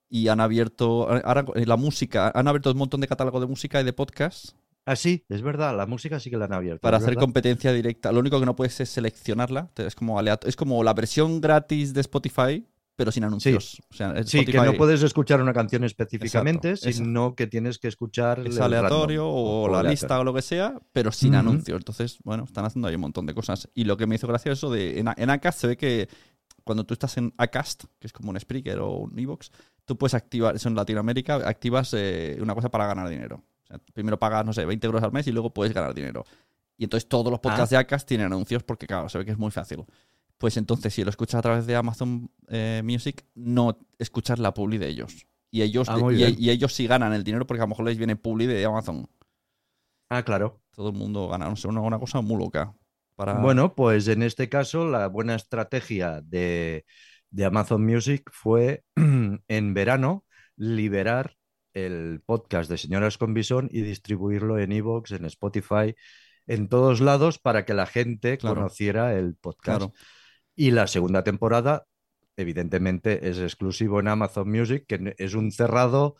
y 0.10 0.28
han 0.28 0.40
abierto 0.40 1.10
ahora 1.10 1.46
eh, 1.56 1.66
la 1.66 1.78
música, 1.78 2.32
han 2.36 2.48
abierto 2.48 2.72
un 2.72 2.78
montón 2.78 3.02
de 3.02 3.08
catálogo 3.08 3.40
de 3.40 3.48
música 3.48 3.82
y 3.82 3.84
de 3.84 3.94
podcasts 3.94 4.56
Ah, 4.88 4.96
sí, 4.96 5.24
es 5.30 5.42
verdad, 5.42 5.76
la 5.76 5.88
música 5.88 6.20
sí 6.20 6.30
que 6.30 6.38
la 6.38 6.46
han 6.46 6.54
abierto. 6.54 6.80
para 6.82 6.98
hacer 6.98 7.10
verdad. 7.10 7.22
competencia 7.22 7.74
directa. 7.74 8.12
Lo 8.12 8.20
único 8.20 8.40
que 8.40 8.46
no 8.46 8.56
puedes 8.56 8.80
es 8.82 8.90
seleccionarla, 8.90 9.72
es 9.78 9.96
como 9.96 10.20
aleato- 10.20 10.46
es 10.48 10.56
como 10.56 10.84
la 10.84 10.94
versión 10.94 11.42
gratis 11.42 11.92
de 11.96 12.02
Spotify, 12.02 12.64
pero 12.96 13.12
sin 13.12 13.24
anuncios. 13.26 13.82
O 13.90 13.94
sea, 13.94 14.24
Sí, 14.24 14.46
que 14.46 14.54
no 14.58 14.74
puedes 14.74 15.04
escuchar 15.04 15.42
una 15.42 15.54
canción 15.54 15.84
específicamente, 15.84 16.70
Exacto, 16.72 16.98
sino 16.98 17.36
que 17.36 17.48
tienes 17.48 17.78
que 17.80 17.88
escuchar. 17.88 18.40
es 18.46 18.56
el 18.58 18.64
aleatorio 18.64 19.24
random, 19.24 19.36
o, 19.36 19.68
la 19.68 19.80
aleatorio. 19.80 19.90
lista 19.92 20.20
o 20.20 20.24
lo 20.24 20.34
que 20.34 20.42
sea, 20.42 20.80
pero 20.94 21.12
sin 21.12 21.32
Ujú. 21.32 21.40
anuncios. 21.40 21.78
Entonces, 21.78 22.18
bueno, 22.24 22.46
están 22.46 22.66
haciendo 22.66 22.88
ahí 22.88 22.96
un 22.96 23.02
montón 23.02 23.26
de 23.26 23.34
cosas. 23.34 23.70
Y 23.74 23.84
lo 23.84 23.98
que 23.98 24.08
me 24.08 24.16
hizo 24.16 24.28
gracia 24.28 24.52
es 24.52 24.60
eso 24.60 24.70
de 24.72 25.00
en, 25.00 25.08
en 25.16 25.30
Acast 25.30 25.60
se 25.60 25.68
ve 25.68 25.78
que 25.78 26.08
cuando 26.64 26.84
tú 26.86 26.94
estás 26.94 27.18
en 27.18 27.34
Acast, 27.38 27.84
que 28.00 28.08
es 28.08 28.14
como 28.14 28.32
un 28.32 28.40
Spreaker 28.40 28.80
o 28.80 28.92
un 28.94 29.20
Evox, 29.20 29.52
tú 29.86 29.98
puedes 29.98 30.14
activar, 30.16 30.56
eso 30.56 30.68
en 30.70 30.76
Latinoamérica, 30.76 31.36
activas 31.48 31.94
eh, 31.94 32.38
una 32.42 32.56
cosa 32.56 32.70
para 32.70 32.88
ganar 32.88 33.08
dinero. 33.10 33.44
O 33.64 33.68
sea, 33.68 33.78
primero 33.94 34.18
pagas, 34.18 34.46
no 34.46 34.54
sé, 34.54 34.66
20 34.66 34.86
euros 34.88 35.04
al 35.04 35.12
mes 35.12 35.28
y 35.28 35.32
luego 35.32 35.54
puedes 35.54 35.74
ganar 35.74 35.94
dinero. 35.94 36.24
Y 36.78 36.84
entonces 36.86 37.08
todos 37.08 37.30
los 37.32 37.40
podcasts 37.40 37.72
Ah. 37.74 37.76
de 37.76 37.82
Acast 37.82 38.08
tienen 38.08 38.28
anuncios 38.28 38.64
porque, 38.64 38.88
claro, 38.88 39.08
se 39.10 39.18
ve 39.18 39.26
que 39.26 39.32
es 39.32 39.38
muy 39.38 39.52
fácil. 39.52 39.86
Pues 40.38 40.58
entonces, 40.58 40.94
si 40.94 41.04
lo 41.04 41.10
escuchas 41.10 41.40
a 41.40 41.42
través 41.42 41.66
de 41.66 41.76
Amazon 41.76 42.30
eh, 42.50 42.82
Music, 42.84 43.26
no 43.36 43.78
escuchas 43.98 44.40
la 44.40 44.54
publi 44.54 44.78
de 44.78 44.88
ellos. 44.90 45.26
Y 45.50 45.62
ellos, 45.62 45.88
Ah, 45.90 45.98
y, 46.12 46.50
ellos 46.50 46.74
sí 46.74 46.88
ganan 46.88 47.14
el 47.14 47.24
dinero 47.24 47.48
porque 47.48 47.62
a 47.62 47.66
lo 47.66 47.70
mejor 47.70 47.86
les 47.86 47.98
viene 47.98 48.16
publi 48.18 48.46
de 48.46 48.66
Amazon. 48.66 49.08
Ah, 50.10 50.24
claro. 50.24 50.62
Todo 50.72 50.90
el 50.90 50.96
mundo 50.96 51.28
gana. 51.30 51.50
No 51.50 51.56
sé, 51.56 51.68
una, 51.68 51.82
una 51.82 52.00
cosa 52.00 52.22
muy 52.22 52.38
loca. 52.38 52.76
Para... 53.16 53.36
Bueno, 53.40 53.76
pues 53.76 54.08
en 54.10 54.24
este 54.24 54.50
caso, 54.50 54.86
la 54.86 55.08
buena 55.08 55.36
estrategia 55.36 56.20
de, 56.22 56.86
de 57.30 57.46
Amazon 57.46 57.86
Music 57.86 58.30
fue 58.34 58.84
en 58.96 59.74
verano 59.74 60.26
liberar 60.58 61.36
el 61.74 62.22
podcast 62.26 62.70
de 62.70 62.78
Señoras 62.78 63.18
con 63.18 63.34
Bisón 63.34 63.70
y 63.72 63.82
distribuirlo 63.82 64.60
en 64.60 64.72
Evox, 64.74 65.12
en 65.12 65.26
Spotify, 65.26 65.96
en 66.48 66.68
todos 66.70 67.02
lados 67.02 67.40
para 67.40 67.66
que 67.66 67.74
la 67.74 67.86
gente 67.86 68.38
Claro. 68.38 68.56
conociera 68.58 69.14
el 69.18 69.36
podcast. 69.36 69.78
Claro. 69.80 69.94
Y 70.56 70.72
la 70.72 70.88
segunda 70.88 71.24
temporada, 71.24 71.86
evidentemente, 72.38 73.30
es 73.30 73.40
exclusivo 73.40 74.00
en 74.00 74.08
Amazon 74.08 74.50
Music, 74.50 74.86
que 74.88 75.16
es 75.18 75.34
un 75.34 75.52
cerrado, 75.52 76.16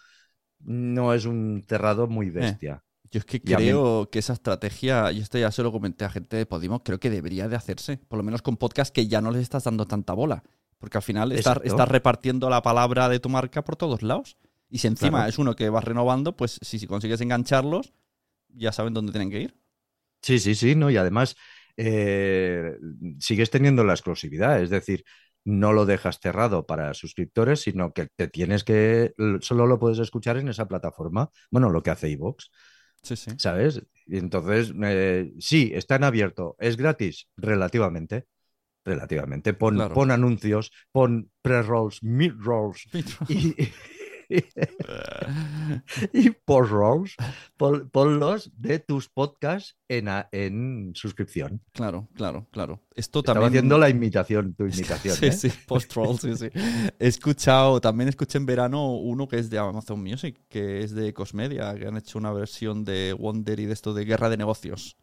no 0.60 1.14
es 1.14 1.26
un 1.26 1.64
cerrado 1.68 2.08
muy 2.08 2.30
bestia. 2.30 2.84
Yo 3.12 3.20
es 3.20 3.26
que 3.26 3.42
Y 3.46 3.54
a 3.54 3.58
mí- 3.58 3.64
creo 3.66 4.10
que 4.12 4.20
esa 4.20 4.34
estrategia, 4.34 5.12
y 5.12 5.20
esto 5.22 5.38
ya 5.38 5.52
se 5.52 5.64
lo 5.64 5.72
comenté 5.72 6.04
a 6.06 6.10
gente 6.10 6.36
de 6.36 6.46
Podimo, 6.46 6.84
creo 6.84 7.00
que 7.00 7.10
debería 7.10 7.48
de 7.48 7.56
hacerse. 7.56 7.98
Por 7.98 8.18
lo 8.18 8.24
menos 8.24 8.42
con 8.42 8.58
podcast 8.58 8.94
que 8.94 9.08
ya 9.08 9.22
no 9.22 9.32
les 9.32 9.42
estás 9.42 9.64
dando 9.64 9.86
tanta 9.88 10.14
bola. 10.14 10.44
Porque 10.78 10.98
al 10.98 11.04
final 11.04 11.32
estás, 11.32 11.58
repartiendo 11.88 12.50
la 12.50 12.62
palabra 12.62 13.08
de 13.08 13.20
tu 13.20 13.30
marca 13.30 13.64
por 13.64 13.78
todos 13.78 14.02
lados. 14.04 14.38
Y 14.70 14.80
si 14.80 14.88
encima 14.88 15.20
Claro. 15.20 15.30
es 15.30 15.38
uno 15.38 15.56
que 15.56 15.70
vas 15.70 15.84
renovando, 15.84 16.36
pues 16.36 16.60
si, 16.62 16.80
si 16.80 16.88
consigues 16.88 17.22
engancharlos, 17.22 17.94
ya 18.50 18.72
saben 18.74 18.94
dónde 18.94 19.12
tienen 19.14 19.30
que 19.30 19.40
ir. 19.42 19.56
Sí, 20.22 20.40
sí, 20.40 20.56
sí, 20.56 20.76
¿no? 20.76 20.90
Y 20.90 20.98
además 20.98 21.38
eh, 21.78 22.78
sigues 23.20 23.50
teniendo 23.50 23.84
la 23.84 23.94
exclusividad, 23.94 24.62
es 24.62 24.70
decir, 24.70 25.04
no 25.44 25.74
lo 25.74 25.86
dejas 25.86 26.20
cerrado 26.20 26.66
para 26.66 26.94
suscriptores, 26.94 27.62
sino 27.62 27.94
que 27.94 28.08
te 28.16 28.28
tienes 28.28 28.64
que, 28.64 29.14
solo 29.42 29.68
lo 29.68 29.78
puedes 29.80 30.00
escuchar 30.00 30.38
en 30.38 30.48
esa 30.50 30.68
plataforma, 30.68 31.30
bueno, 31.52 31.70
lo 31.70 31.84
que 31.84 31.92
hace 31.92 32.10
iVoox, 32.10 32.46
Sí, 33.04 33.16
sí. 33.16 33.32
¿sabes? 33.38 33.84
Entonces, 34.08 34.74
eh, 34.84 35.32
sí, 35.38 35.72
está 35.76 35.98
en 35.98 36.06
abierto, 36.06 36.56
es 36.60 36.76
gratis, 36.76 37.28
relativamente, 37.38 38.26
relativamente, 38.84 39.54
pon, 39.54 39.76
Claro. 39.76 39.94
pon 39.94 40.10
anuncios, 40.10 40.72
pon 40.92 41.30
pre-rolls, 41.44 42.02
mid-rolls 42.02 42.88
y, 43.30 43.56
y 46.14 46.30
post-rolls, 46.32 47.16
pon- 47.58 47.90
ponlos 47.90 48.52
de 48.58 48.80
tus 48.80 49.10
podcasts 49.10 49.76
en, 49.88 50.08
a- 50.10 50.30
en 50.32 50.92
suscripción. 50.96 51.62
Claro, 51.74 52.08
claro, 52.16 52.48
claro. 52.52 52.82
Esto 52.96 53.20
Estaba 53.20 53.42
también. 53.42 53.60
haciendo 53.60 53.78
la 53.78 53.90
imitación, 53.90 54.54
tu 54.56 54.66
imitación. 54.66 55.16
Sí, 55.20 55.26
¿eh? 55.28 55.32
sí, 55.32 55.50
post-roll, 55.68 56.20
sí, 56.20 56.36
sí. 56.36 56.50
He 57.00 57.08
escuchado, 57.08 57.80
también 57.82 58.10
escuché 58.10 58.38
en 58.38 58.46
verano 58.46 58.94
uno 58.96 59.28
que 59.28 59.40
es 59.40 59.50
de 59.50 59.58
Amazon 59.60 60.02
Music, 60.02 60.40
que 60.50 60.82
es 60.84 60.94
de 60.94 61.14
Cosmedia, 61.14 61.76
que 61.76 61.88
han 61.88 61.98
hecho 61.98 62.18
una 62.18 62.32
versión 62.34 62.84
de 62.86 63.14
Wonder 63.18 63.60
y 63.60 63.66
de 63.66 63.74
esto 63.74 63.94
de 63.94 64.06
Guerra 64.06 64.30
de 64.30 64.38
Negocios. 64.38 64.98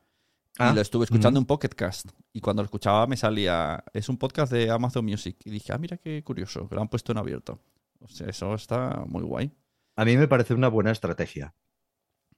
Ah, 0.59 0.71
y 0.71 0.75
lo 0.75 0.83
estuve 0.83 1.05
escuchando 1.05 1.41
en 1.41 1.47
Pocketcast. 1.47 2.11
Y 2.35 2.41
cuando 2.41 2.61
lo 2.63 2.67
escuchaba 2.67 3.07
me 3.07 3.17
salía, 3.17 3.83
es 3.95 4.11
un 4.11 4.19
podcast 4.19 4.53
de 4.53 4.69
Amazon 4.71 5.03
Music. 5.05 5.37
Y 5.47 5.51
dije, 5.51 5.73
ah, 5.73 5.79
mira 5.79 5.97
qué 5.97 6.23
curioso, 6.23 6.69
que 6.69 6.75
lo 6.75 6.83
han 6.83 6.89
puesto 6.89 7.11
en 7.13 7.19
abierto. 7.19 7.59
O 8.05 8.09
sea, 8.09 8.29
eso 8.29 8.55
está 8.55 9.05
muy 9.07 9.23
guay. 9.23 9.53
A 9.97 10.05
mí 10.05 10.17
me 10.17 10.29
parece 10.29 10.55
una 10.55 10.69
buena 10.69 10.91
estrategia, 10.91 11.55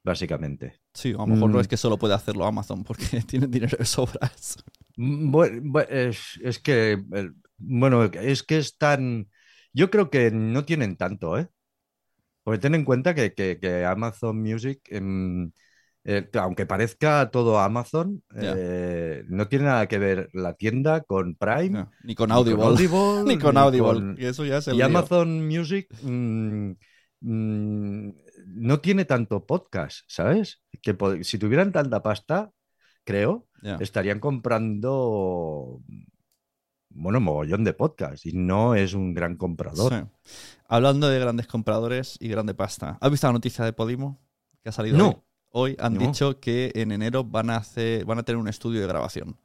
básicamente. 0.04 0.80
Sí, 0.94 1.10
a 1.12 1.16
lo 1.18 1.26
mejor 1.26 1.50
no 1.50 1.60
Mm. 1.60 1.60
es 1.60 1.68
que 1.68 1.76
solo 1.76 1.98
puede 1.98 2.14
hacerlo 2.14 2.46
Amazon 2.46 2.84
porque 2.84 3.04
tienen 3.26 3.50
dinero 3.50 3.76
de 3.78 3.84
sobras. 3.84 4.56
Bueno, 4.96 5.80
es, 5.88 6.38
es 6.42 6.58
que, 6.60 7.02
bueno, 7.58 8.04
es 8.04 8.42
que 8.42 8.58
es 8.58 8.76
tan... 8.78 9.28
Yo 9.72 9.90
creo 9.90 10.08
que 10.10 10.30
no 10.30 10.64
tienen 10.64 10.96
tanto, 10.96 11.36
¿eh? 11.38 11.48
Porque 12.44 12.58
ten 12.60 12.74
en 12.76 12.84
cuenta 12.84 13.14
que, 13.14 13.34
que- 13.34 13.58
que 13.60 13.84
Amazon 13.86 14.40
Music, 14.42 14.80
em, 14.90 15.52
eh, 16.05 16.28
aunque 16.34 16.66
parezca 16.66 17.30
todo 17.30 17.59
Amazon, 17.59 18.22
eh, 18.36 19.24
no 19.28 19.48
tiene 19.48 19.64
nada 19.64 19.86
que 19.88 19.98
ver 19.98 20.28
la 20.34 20.55
tienda 20.55 21.00
con 21.02 21.34
Prime, 21.34 21.70
No, 21.70 21.90
ni 22.02 22.14
con 22.14 22.28
ni 22.28 22.34
Audible. 22.34 22.62
Audible, 22.64 23.24
Ni 23.24 23.38
con 23.38 23.57
Audible. 23.57 23.92
con- 23.92 24.16
Y 24.18 24.24
eso 24.26 24.44
ya. 24.44 24.61
Amazon 24.84 25.46
Music 25.46 25.88
mm, 26.02 26.72
mm, 27.20 28.09
no 28.57 28.80
tiene 28.80 29.05
tanto 29.07 29.46
podcast, 29.46 30.00
¿sabes? 30.07 30.62
Que 30.82 30.96
si 31.22 31.38
tuvieran 31.38 31.72
tanta 31.72 32.02
pasta, 32.02 32.50
creo, 33.05 33.46
estarían 33.80 34.20
comprando, 34.20 35.80
bueno, 36.90 37.20
mogollón 37.20 37.64
de 37.64 37.72
podcast 37.72 38.26
y 38.26 38.32
no 38.34 38.74
es 38.74 38.92
un 38.94 39.14
gran 39.14 39.36
comprador. 39.36 39.92
Sí. 40.22 40.30
Hablando 40.68 41.09
de 41.09 41.18
grandes 41.18 41.46
compradores 41.46 42.16
y 42.20 42.28
grande 42.28 42.55
pasta. 42.55 42.98
¿Has 43.00 43.11
visto 43.11 43.26
la 43.26 43.32
noticia 43.32 43.64
de 43.64 43.72
Podimo? 43.72 44.20
Que 44.62 44.68
ha 44.68 44.72
salido 44.72 44.98
No. 44.98 45.09
hoy. 45.09 45.16
Hoy 45.57 45.76
han 45.78 45.94
No. 45.94 46.00
dicho 46.00 46.40
que 46.40 46.72
en 46.74 46.90
enero 46.90 47.22
van 47.22 47.48
a 47.50 47.57
hacer, 47.57 48.05
van 48.05 48.18
a 48.18 48.22
tener 48.24 48.38
un 48.40 48.48
estudio 48.48 48.80
de 48.80 48.86
grabación. 48.88 49.36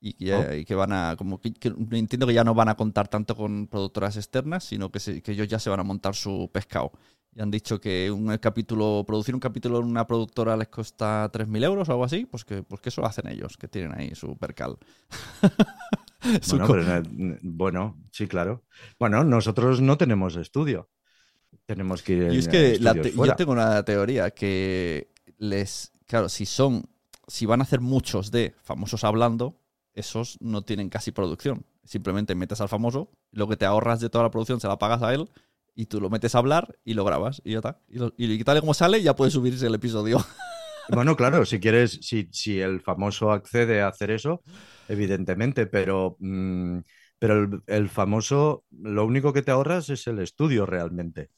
Y 0.00 0.14
que, 0.14 0.34
Oh. 0.34 0.54
y 0.54 0.64
que 0.64 0.74
van 0.74 0.92
a, 0.92 1.14
como 1.16 1.40
que, 1.40 1.52
que 1.52 1.68
entiendo 1.92 2.26
que 2.26 2.34
ya 2.34 2.42
no 2.44 2.54
van 2.54 2.68
a 2.70 2.74
contar 2.76 3.08
tanto 3.08 3.34
con 3.36 3.66
productoras 3.66 4.16
externas, 4.16 4.64
sino 4.64 4.90
que, 4.90 4.98
se- 5.00 5.20
que 5.22 5.32
ellos 5.32 5.48
ya 5.48 5.58
se 5.58 5.68
van 5.70 5.80
a 5.80 5.82
montar 5.84 6.14
su 6.14 6.50
pescado. 6.52 6.92
Y 7.34 7.42
han 7.42 7.50
dicho 7.50 7.78
que 7.78 8.10
un 8.10 8.34
capítulo, 8.38 9.04
producir 9.06 9.34
un 9.34 9.40
capítulo 9.40 9.78
en 9.80 9.84
una 9.86 10.06
productora 10.06 10.56
les 10.56 10.68
cuesta 10.68 11.28
3.000 11.30 11.62
euros 11.64 11.86
o 11.88 11.92
algo 11.92 12.04
así, 12.04 12.24
pues 12.24 12.44
que, 12.46 12.62
pues 12.62 12.80
que 12.80 12.88
eso 12.88 13.02
lo 13.02 13.06
hacen 13.06 13.26
ellos, 13.28 13.58
que 13.58 13.68
tienen 13.68 13.92
ahí 13.98 14.14
su 14.14 14.36
percal. 14.38 14.78
Bueno, 16.50 16.66
co- 16.66 16.72
pero, 16.72 17.02
bueno, 17.42 17.96
sí, 18.10 18.26
claro. 18.26 18.64
Bueno, 18.98 19.22
nosotros 19.22 19.80
no 19.80 19.96
tenemos 19.96 20.34
estudio. 20.36 20.88
Tenemos 21.66 22.02
que 22.02 22.14
ir 22.14 22.32
Y 22.32 22.38
es 22.38 22.48
que 22.48 22.78
la 22.80 22.94
yo 22.94 23.36
tengo 23.36 23.52
una 23.52 23.84
teoría 23.84 24.30
que 24.32 25.12
les. 25.38 25.92
Claro, 26.06 26.28
si 26.28 26.46
son. 26.46 26.88
Si 27.28 27.44
van 27.44 27.60
a 27.60 27.64
hacer 27.64 27.80
muchos 27.80 28.30
de 28.30 28.54
famosos 28.62 29.02
hablando, 29.02 29.58
esos 29.94 30.36
no 30.40 30.62
tienen 30.62 30.88
casi 30.88 31.10
producción. 31.10 31.66
Simplemente 31.84 32.34
metes 32.34 32.60
al 32.60 32.68
famoso, 32.68 33.10
lo 33.32 33.48
que 33.48 33.56
te 33.56 33.64
ahorras 33.64 34.00
de 34.00 34.10
toda 34.10 34.24
la 34.24 34.30
producción 34.30 34.60
se 34.60 34.68
la 34.68 34.78
pagas 34.78 35.02
a 35.02 35.12
él 35.12 35.28
y 35.74 35.86
tú 35.86 36.00
lo 36.00 36.10
metes 36.10 36.34
a 36.34 36.38
hablar 36.38 36.78
y 36.84 36.94
lo 36.94 37.04
grabas 37.04 37.42
y 37.44 37.52
ya 37.52 37.58
está. 37.58 37.80
Y, 37.88 38.44
tal 38.44 38.56
y 38.56 38.60
como 38.60 38.74
sale, 38.74 39.02
ya 39.02 39.16
puede 39.16 39.30
subirse 39.30 39.66
el 39.66 39.74
episodio. 39.74 40.18
Bueno, 40.88 41.16
claro, 41.16 41.44
si 41.44 41.58
quieres, 41.58 41.98
si, 42.02 42.28
si 42.30 42.60
el 42.60 42.80
famoso 42.80 43.32
accede 43.32 43.82
a 43.82 43.88
hacer 43.88 44.12
eso, 44.12 44.44
evidentemente, 44.86 45.66
pero, 45.66 46.16
mm, 46.20 46.78
pero 47.18 47.42
el, 47.42 47.62
el 47.66 47.88
famoso, 47.88 48.64
lo 48.70 49.04
único 49.04 49.32
que 49.32 49.42
te 49.42 49.50
ahorras 49.50 49.90
es 49.90 50.06
el 50.06 50.20
estudio 50.20 50.64
realmente. 50.64 51.30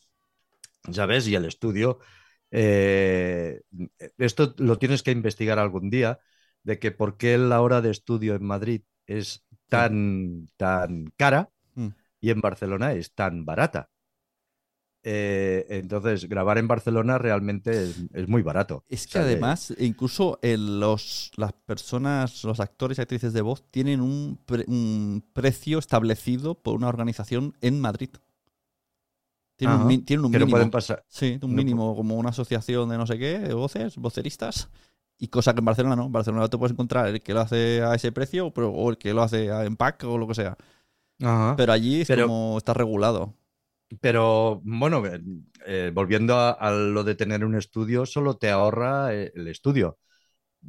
¿Sabes? 0.92 1.26
Y 1.28 1.34
el 1.34 1.46
estudio, 1.46 1.98
eh, 2.50 3.60
esto 4.18 4.54
lo 4.58 4.78
tienes 4.78 5.02
que 5.02 5.10
investigar 5.12 5.58
algún 5.58 5.90
día, 5.90 6.18
de 6.62 6.78
que 6.78 6.90
por 6.92 7.16
qué 7.16 7.38
la 7.38 7.60
hora 7.62 7.80
de 7.80 7.90
estudio 7.90 8.34
en 8.34 8.44
Madrid 8.44 8.82
es 9.06 9.44
tan, 9.68 10.48
tan 10.56 11.06
cara 11.16 11.50
Mm. 11.76 11.88
y 12.20 12.30
en 12.30 12.40
Barcelona 12.42 12.92
es 12.94 13.14
tan 13.14 13.44
barata. 13.44 13.90
Eh, 15.02 15.66
entonces, 15.70 16.28
grabar 16.28 16.58
en 16.58 16.68
Barcelona 16.68 17.18
realmente 17.18 17.90
es, 17.90 17.96
es 18.12 18.28
muy 18.28 18.42
barato. 18.42 18.84
Es 18.88 19.06
O 19.06 19.10
que 19.10 19.18
sea, 19.18 19.22
además, 19.22 19.74
incluso 19.78 20.38
el- 20.42 20.80
los, 20.80 21.30
las 21.36 21.52
personas, 21.52 22.42
los 22.44 22.58
actores 22.60 22.98
y 22.98 23.02
actrices 23.02 23.32
de 23.32 23.42
voz 23.42 23.64
tienen 23.70 24.00
un, 24.00 24.38
pre- 24.46 24.64
un 24.66 25.24
precio 25.34 25.78
establecido 25.78 26.54
por 26.54 26.74
una 26.76 26.88
organización 26.88 27.54
en 27.60 27.80
Madrid. 27.80 28.10
Tienen 29.58 29.80
un, 29.82 29.90
Ajá, 29.92 30.02
tienen 30.06 30.24
un 30.26 30.32
que 30.32 30.38
no 30.38 30.46
mínimo. 30.46 30.50
pueden 30.50 30.70
pasar. 30.70 31.04
Sí, 31.08 31.38
un 31.42 31.54
mínimo, 31.54 31.96
como 31.96 32.16
una 32.16 32.30
asociación 32.30 32.88
de 32.90 32.96
no 32.98 33.06
sé 33.06 33.18
qué, 33.18 33.40
de 33.40 33.54
voces, 33.54 33.96
voceristas. 33.96 34.70
Y 35.18 35.28
cosa 35.28 35.52
que 35.52 35.58
en 35.60 35.64
Barcelona 35.66 35.96
no. 35.96 36.06
En 36.06 36.12
Barcelona 36.12 36.48
te 36.48 36.58
puedes 36.58 36.72
encontrar 36.72 37.08
el 37.08 37.20
que 37.22 37.34
lo 37.34 37.40
hace 37.40 37.82
a 37.82 37.94
ese 37.94 38.12
precio 38.12 38.52
pero- 38.54 38.70
o 38.72 38.90
el 38.90 38.98
que 38.98 39.12
lo 39.14 39.22
hace 39.22 39.48
en 39.48 39.76
pack 39.76 40.04
o 40.04 40.16
lo 40.16 40.28
que 40.28 40.34
sea. 40.36 40.56
Ajá. 41.20 41.56
Pero 41.56 41.72
allí 41.72 42.02
es 42.02 42.08
Pero- 42.08 42.28
como 42.28 42.58
está 42.58 42.72
regulado. 42.74 43.34
Pero 44.00 44.60
bueno, 44.64 45.04
eh, 45.06 45.20
eh, 45.66 45.90
volviendo 45.94 46.36
a, 46.36 46.50
a 46.50 46.70
lo 46.70 47.04
de 47.04 47.14
tener 47.16 47.44
un 47.44 47.54
estudio, 47.56 48.06
solo 48.06 48.36
te 48.36 48.50
ahorra 48.50 49.14
eh, 49.14 49.32
el 49.34 49.48
estudio. 49.48 49.98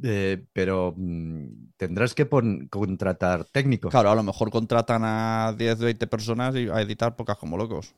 Eh, 0.02 0.46
pero 0.52 0.94
mm, 0.96 1.72
tendrás 1.76 2.14
que 2.14 2.28
contratar 2.70 3.44
técnicos. 3.46 3.90
Claro, 3.90 4.10
a 4.10 4.14
lo 4.14 4.22
mejor 4.22 4.50
contratan 4.50 5.02
a 5.04 5.54
10, 5.58 5.78
20 5.80 6.06
personas 6.06 6.54
y 6.56 6.68
a 6.68 6.80
editar 6.80 7.16
pocas 7.16 7.36
como 7.38 7.56
locos. 7.58 7.94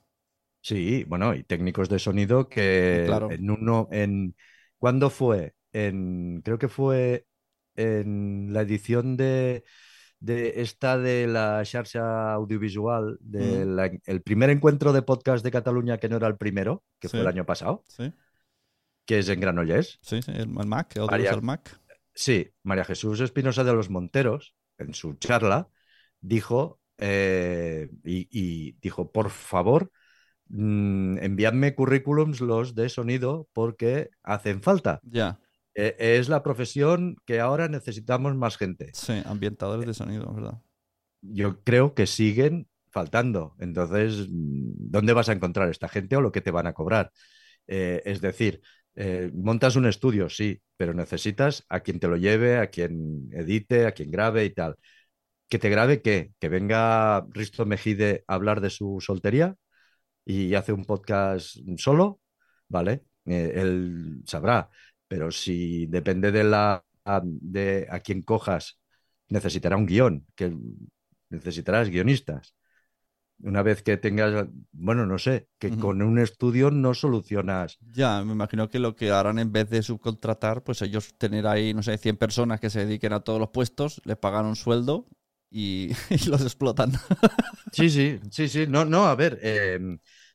Sí, 0.63 1.05
bueno, 1.09 1.35
y 1.35 1.43
técnicos 1.43 1.89
de 1.89 1.99
sonido 1.99 2.49
que 2.49 3.03
Claro. 3.07 3.31
en 3.31 3.51
uno, 3.51 3.89
en 3.91 4.35
¿cuándo 4.79 5.11
fue? 5.11 5.55
En, 5.73 6.41
creo 6.45 6.59
que 6.59 6.69
fue 6.69 7.27
en 7.75 8.53
la 8.53 8.61
edición 8.63 9.17
de, 9.17 9.65
de 10.21 10.61
esta 10.63 10.99
de 10.99 11.27
la 11.27 11.65
Xarxa 11.65 12.33
Audiovisual, 12.35 13.19
de 13.21 13.65
Mm. 13.67 13.75
la- 13.77 13.91
el 14.07 14.23
primer 14.23 14.51
encuentro 14.51 14.93
de 14.93 15.03
podcast 15.03 15.43
de 15.45 15.51
Cataluña, 15.51 15.99
que 15.99 16.09
no 16.09 16.17
era 16.17 16.29
el 16.29 16.37
primero, 16.37 16.85
que 17.01 17.09
Sí. 17.09 17.13
fue 17.17 17.21
el 17.23 17.27
año 17.27 17.45
pasado, 17.45 17.83
Sí, 17.89 18.13
que 19.05 19.19
es 19.19 19.29
en 19.29 19.41
Granollers. 19.41 19.99
sí, 20.01 20.23
sí, 20.23 20.31
el, 20.31 20.43
el 20.43 20.49
Mac, 20.49 20.95
el 20.97 21.07
María- 21.07 21.31
el 21.33 21.43
Mac. 21.43 21.77
Sí, 22.15 22.51
María 22.63 22.85
Jesús 22.85 23.19
Espinosa 23.21 23.65
de 23.65 23.73
los 23.73 23.91
Monteros, 23.91 24.55
en 24.79 24.95
su 24.95 25.15
charla, 25.15 25.69
dijo, 26.21 26.79
eh, 26.99 27.89
y, 28.05 28.29
y 28.31 28.73
dijo, 28.81 29.11
por 29.11 29.31
favor, 29.31 29.91
mm, 30.53 31.19
enviadme 31.19 31.75
currículums 31.75 32.41
los 32.41 32.75
de 32.75 32.89
sonido 32.89 33.49
porque 33.53 34.11
hacen 34.23 34.63
falta. 34.63 35.01
Ya, 35.03 35.39
Eh, 35.75 35.97
es 35.99 36.29
la 36.29 36.43
profesión 36.43 37.17
que 37.25 37.41
ahora 37.41 37.69
necesitamos 37.69 38.37
más 38.37 38.57
gente. 38.59 38.91
sí, 38.93 39.15
ambientadores 39.25 39.87
de 39.87 39.95
sonido, 39.95 40.33
¿verdad? 40.35 40.61
Yo 41.23 41.63
creo 41.63 41.95
que 41.95 42.07
siguen 42.07 42.69
faltando. 42.91 43.55
Entonces, 43.59 44.29
mm, 44.29 44.73
¿dónde 44.77 45.13
vas 45.13 45.29
a 45.29 45.33
encontrar 45.33 45.71
esta 45.71 45.89
gente 45.89 46.17
o 46.17 46.21
lo 46.21 46.33
que 46.33 46.41
te 46.41 46.51
van 46.51 46.67
a 46.67 46.75
cobrar? 46.75 47.11
Eh, 47.67 48.03
es 48.05 48.21
decir, 48.21 48.61
eh, 48.95 49.31
montas 49.35 49.77
un 49.77 49.87
estudio, 49.87 50.29
sí, 50.29 50.61
pero 50.77 50.95
necesitas 50.95 51.65
a 51.69 51.81
quien 51.81 52.01
te 52.01 52.09
lo 52.09 52.17
lleve, 52.17 52.59
a 52.59 52.69
quien 52.69 53.29
edite, 53.33 53.87
a 53.87 53.93
quien 53.93 54.11
grabe 54.11 54.45
y 54.45 54.51
tal. 54.51 54.77
¿Que 55.49 55.59
te 55.59 55.71
grabe 55.71 56.03
qué? 56.03 56.33
¿Que 56.41 56.49
venga 56.49 57.27
Risto 57.31 57.67
Mejide 57.67 58.25
a 58.27 58.35
hablar 58.35 58.61
de 58.61 58.71
su 58.71 58.99
soltería 59.01 59.57
y 60.25 60.55
hace 60.55 60.73
un 60.73 60.85
podcast 60.85 61.57
solo? 61.79 62.21
Vale, 62.69 63.05
eh, 63.27 63.53
él 63.57 64.23
sabrá. 64.27 64.71
Pero 65.09 65.31
si 65.31 65.87
depende 65.87 66.33
de 66.33 66.45
la 66.45 66.85
a- 67.05 67.23
de 67.25 67.87
a 67.91 68.01
quien 68.01 68.23
cojas, 68.23 68.79
necesitará 69.29 69.77
un 69.77 69.87
guion, 69.87 70.27
que 70.35 70.55
necesitarás 71.31 71.89
guionistas. 71.91 72.55
una 73.41 73.63
vez 73.63 73.83
que 73.83 73.97
tengas, 73.97 74.47
bueno, 74.71 75.05
no 75.05 75.19
sé, 75.19 75.49
que 75.59 75.71
con 75.71 76.01
un 76.01 76.19
estudio 76.21 76.71
no 76.71 76.95
solucionas. 76.95 77.79
Ya, 77.93 78.23
me 78.25 78.33
imagino 78.33 78.69
que 78.69 78.79
lo 78.79 78.95
que 78.95 79.11
harán 79.11 79.39
en 79.41 79.51
vez 79.51 79.69
de 79.69 79.83
subcontratar, 79.83 80.63
pues 80.63 80.81
ellos 80.83 81.15
tener 81.19 81.47
ahí, 81.49 81.75
no 81.75 81.83
sé, 81.83 81.99
100 81.99 82.17
personas 82.17 82.61
que 82.61 82.71
se 82.71 82.87
dediquen 82.87 83.13
a 83.13 83.21
todos 83.21 83.41
los 83.41 83.51
puestos, 83.51 84.01
les 84.05 84.17
pagan 84.17 84.47
un 84.47 84.55
sueldo 84.57 85.09
y, 85.53 85.93
y 86.11 86.29
los 86.29 86.43
explotan. 86.43 86.93
Sí, 87.71 87.89
sí, 87.91 88.21
sí, 88.31 88.49
sí. 88.49 88.67
No, 88.67 88.85
no, 88.85 89.07
a 89.07 89.15
ver, 89.15 89.39
eh, 89.43 89.79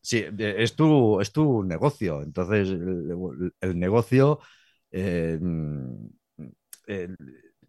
sí, 0.02 0.18
eh, 0.18 0.56
es 0.60 0.76
tu, 0.76 1.22
es 1.22 1.32
tu 1.32 1.64
negocio. 1.64 2.22
Entonces, 2.24 2.70
el, 2.70 3.54
el 3.62 3.80
negocio 3.80 4.40
eh, 4.92 5.40
eh, 6.88 7.10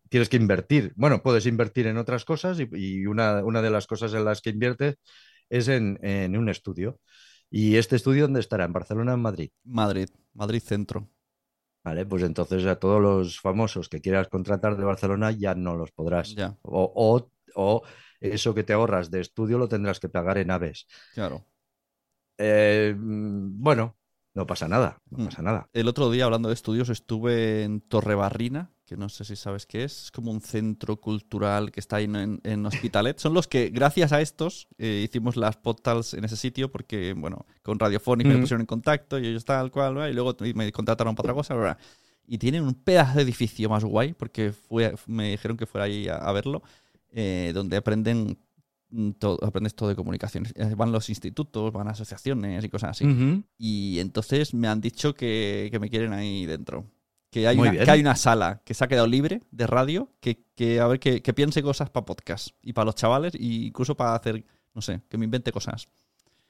tienes 0.08 0.28
que 0.28 0.36
invertir. 0.36 0.92
Bueno, 0.96 1.22
puedes 1.22 1.46
invertir 1.46 1.86
en 1.86 1.98
otras 1.98 2.24
cosas 2.24 2.58
y, 2.60 2.68
y 2.72 3.06
una, 3.06 3.44
una 3.44 3.62
de 3.62 3.70
las 3.70 3.86
cosas 3.86 4.14
en 4.14 4.24
las 4.24 4.40
que 4.40 4.50
inviertes 4.50 4.96
es 5.48 5.68
en, 5.68 5.98
en 6.02 6.36
un 6.36 6.48
estudio. 6.48 7.00
¿Y 7.50 7.76
este 7.76 7.96
estudio 7.96 8.24
dónde 8.24 8.40
estará? 8.40 8.64
¿En 8.64 8.72
Barcelona 8.72 9.12
o 9.12 9.14
en 9.16 9.22
Madrid? 9.22 9.50
Madrid, 9.64 10.08
Madrid 10.34 10.60
Centro. 10.60 11.08
Vale, 11.84 12.04
pues 12.06 12.22
entonces 12.22 12.66
a 12.66 12.78
todos 12.78 13.00
los 13.00 13.40
famosos 13.40 13.88
que 13.88 14.00
quieras 14.00 14.28
contratar 14.28 14.76
de 14.76 14.84
Barcelona 14.84 15.30
ya 15.30 15.54
no 15.54 15.74
los 15.76 15.90
podrás. 15.92 16.36
Ya, 16.36 16.56
O, 16.62 16.92
o- 16.94 17.30
o 17.54 17.82
eso 18.20 18.54
que 18.54 18.64
te 18.64 18.72
ahorras 18.72 19.10
de 19.10 19.20
estudio 19.20 19.58
lo 19.58 19.68
tendrás 19.68 20.00
que 20.00 20.08
pagar 20.08 20.38
en 20.38 20.50
aves. 20.50 20.86
claro. 21.14 21.44
Eh, 22.38 22.94
mm, 22.96 23.60
bueno, 23.62 23.96
no 24.34 24.46
pasa 24.46 24.68
nada, 24.68 25.00
no 25.10 25.18
Mm. 25.18 25.24
pasa 25.24 25.42
nada. 25.42 25.68
El 25.72 25.88
otro 25.88 26.10
día, 26.10 26.24
hablando 26.24 26.48
de 26.48 26.54
estudios, 26.54 26.88
estuve 26.88 27.64
en 27.64 27.80
Torrebarrina, 27.80 28.70
que 28.86 28.96
no 28.96 29.08
sé 29.08 29.24
si 29.24 29.36
sabes 29.36 29.66
qué 29.66 29.84
es. 29.84 30.04
Es 30.04 30.10
como 30.12 30.30
un 30.30 30.40
centro 30.40 30.96
cultural 31.00 31.72
que 31.72 31.80
está 31.80 31.96
ahí 31.96 32.04
en, 32.04 32.40
en 32.44 32.64
Hospitalet. 32.66 33.18
Son 33.18 33.34
los 33.34 33.48
que, 33.48 33.70
gracias 33.70 34.12
a 34.12 34.20
estos, 34.20 34.68
eh, 34.78 35.02
hicimos 35.08 35.36
las 35.36 35.56
podcasts 35.56 36.14
en 36.14 36.24
ese 36.24 36.36
sitio, 36.36 36.70
porque, 36.70 37.12
bueno, 37.14 37.44
con 37.62 37.78
Radiofónica 37.78 38.30
me 38.30 38.38
Mm. 38.38 38.40
pusieron 38.40 38.60
en 38.62 38.66
contacto 38.66 39.18
y 39.18 39.26
ellos 39.26 39.44
tal 39.44 39.70
cual, 39.70 39.94
¿verdad? 39.94 40.08
y 40.08 40.12
luego 40.14 40.36
me 40.54 40.70
contrataron 40.72 41.14
para 41.16 41.26
otra 41.32 41.34
cosa. 41.34 41.54
¿verdad? 41.54 41.78
Y 42.26 42.38
tienen 42.38 42.62
un 42.62 42.74
pedazo 42.74 43.16
de 43.16 43.22
edificio 43.22 43.68
más 43.68 43.84
guay, 43.84 44.12
porque 44.14 44.52
fue, 44.52 44.94
me 45.06 45.30
dijeron 45.30 45.56
que 45.56 45.66
fuera 45.66 45.86
ahí 45.86 46.08
a, 46.08 46.16
a 46.16 46.32
verlo, 46.32 46.62
eh, 47.12 47.52
donde 47.54 47.76
aprenden. 47.76 48.38
Todo, 49.18 49.38
aprendes 49.44 49.74
todo 49.74 49.90
de 49.90 49.96
comunicaciones. 49.96 50.54
Eh, 50.56 50.74
Van 50.74 50.92
los 50.92 51.10
institutos, 51.10 51.72
van 51.72 51.88
asociaciones 51.88 52.64
y 52.64 52.68
cosas 52.70 52.90
así. 52.90 53.04
Y 53.58 53.98
entonces 53.98 54.54
me 54.54 54.66
han 54.66 54.80
dicho 54.80 55.12
que, 55.14 55.68
que 55.70 55.78
me 55.78 55.90
quieren 55.90 56.14
ahí 56.14 56.46
dentro. 56.46 56.86
Que 57.30 57.46
hay, 57.46 57.58
una, 57.58 57.72
que 57.84 57.90
hay 57.90 58.00
una 58.00 58.16
sala 58.16 58.62
que 58.64 58.72
se 58.72 58.82
ha 58.82 58.88
quedado 58.88 59.06
libre 59.06 59.42
de 59.50 59.66
radio 59.66 60.10
que, 60.20 60.42
que 60.54 60.80
a 60.80 60.86
ver 60.86 60.98
que, 60.98 61.20
que 61.20 61.34
piense 61.34 61.62
cosas 61.62 61.90
para 61.90 62.06
podcast 62.06 62.48
y 62.62 62.72
para 62.72 62.86
los 62.86 62.94
chavales 62.94 63.34
e 63.34 63.42
incluso 63.66 63.94
para 63.94 64.14
hacer, 64.14 64.42
no 64.74 64.80
sé, 64.80 65.02
que 65.10 65.18
me 65.18 65.26
invente 65.26 65.52
cosas. 65.52 65.86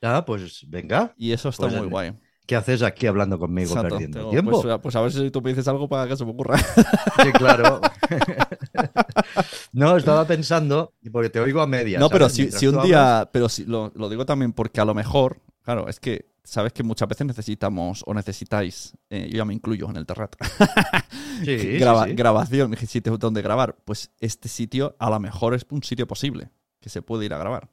Ah, 0.00 0.24
pues 0.24 0.64
venga, 0.68 1.12
Y 1.18 1.32
eso 1.32 1.48
está 1.48 1.66
Pues, 1.66 1.76
muy 1.80 1.88
guay. 1.88 2.12
¿Qué 2.48 2.56
haces 2.56 2.82
aquí 2.82 3.06
hablando 3.06 3.38
conmigo 3.38 3.68
Exacto. 3.68 3.90
perdiendo 3.90 4.18
Tengo- 4.20 4.30
tiempo? 4.30 4.62
Pues, 4.62 4.78
pues 4.82 4.96
a 4.96 5.02
ver 5.02 5.12
si 5.12 5.30
tú 5.30 5.42
me 5.42 5.50
dices 5.50 5.68
algo 5.68 5.86
para 5.86 6.08
que 6.08 6.16
se 6.16 6.24
me 6.24 6.30
ocurra. 6.32 6.56
Sí, 7.22 7.30
claro. 7.32 7.80
no, 9.72 9.96
estaba 9.96 10.24
pensando, 10.26 10.94
porque 11.12 11.30
te 11.30 11.40
oigo 11.40 11.60
a 11.60 11.66
medias. 11.66 12.00
no, 12.00 12.08
pero 12.08 12.28
si, 12.28 12.48
un 12.66 12.82
día, 12.82 13.28
pero 13.32 13.48
si, 13.48 13.64
lo, 13.66 13.92
lo 13.94 14.08
digo 14.08 14.24
también 14.24 14.52
porque 14.52 14.80
a 14.80 14.84
lo 14.84 14.94
mejor, 14.94 15.40
claro, 15.62 15.88
es 15.88 16.00
que 16.00 16.30
sabes 16.42 16.72
que 16.72 16.82
muchas 16.82 17.06
veces 17.08 17.26
necesitamos 17.26 18.02
o 18.06 18.14
necesitáis, 18.14 18.94
eh, 19.10 19.28
yo 19.30 19.36
ya 19.38 19.44
me 19.44 19.52
incluyo 19.52 19.88
en 19.90 19.96
el 19.96 20.06
terrat, 20.06 20.34
Sí, 21.44 21.58
sí, 21.58 21.78
Graba- 21.78 22.06
sí. 22.06 22.14
grabación, 22.14 22.74
sitio 22.76 23.18
donde 23.18 23.42
grabar. 23.42 23.76
Pues 23.84 24.10
este 24.20 24.48
sitio 24.48 24.96
a 24.98 25.10
lo 25.10 25.20
mejor 25.20 25.54
es 25.54 25.66
un 25.70 25.82
sitio 25.82 26.06
posible 26.06 26.50
que 26.80 26.88
se 26.88 27.02
puede 27.02 27.26
ir 27.26 27.34
a 27.34 27.38
grabar. 27.38 27.68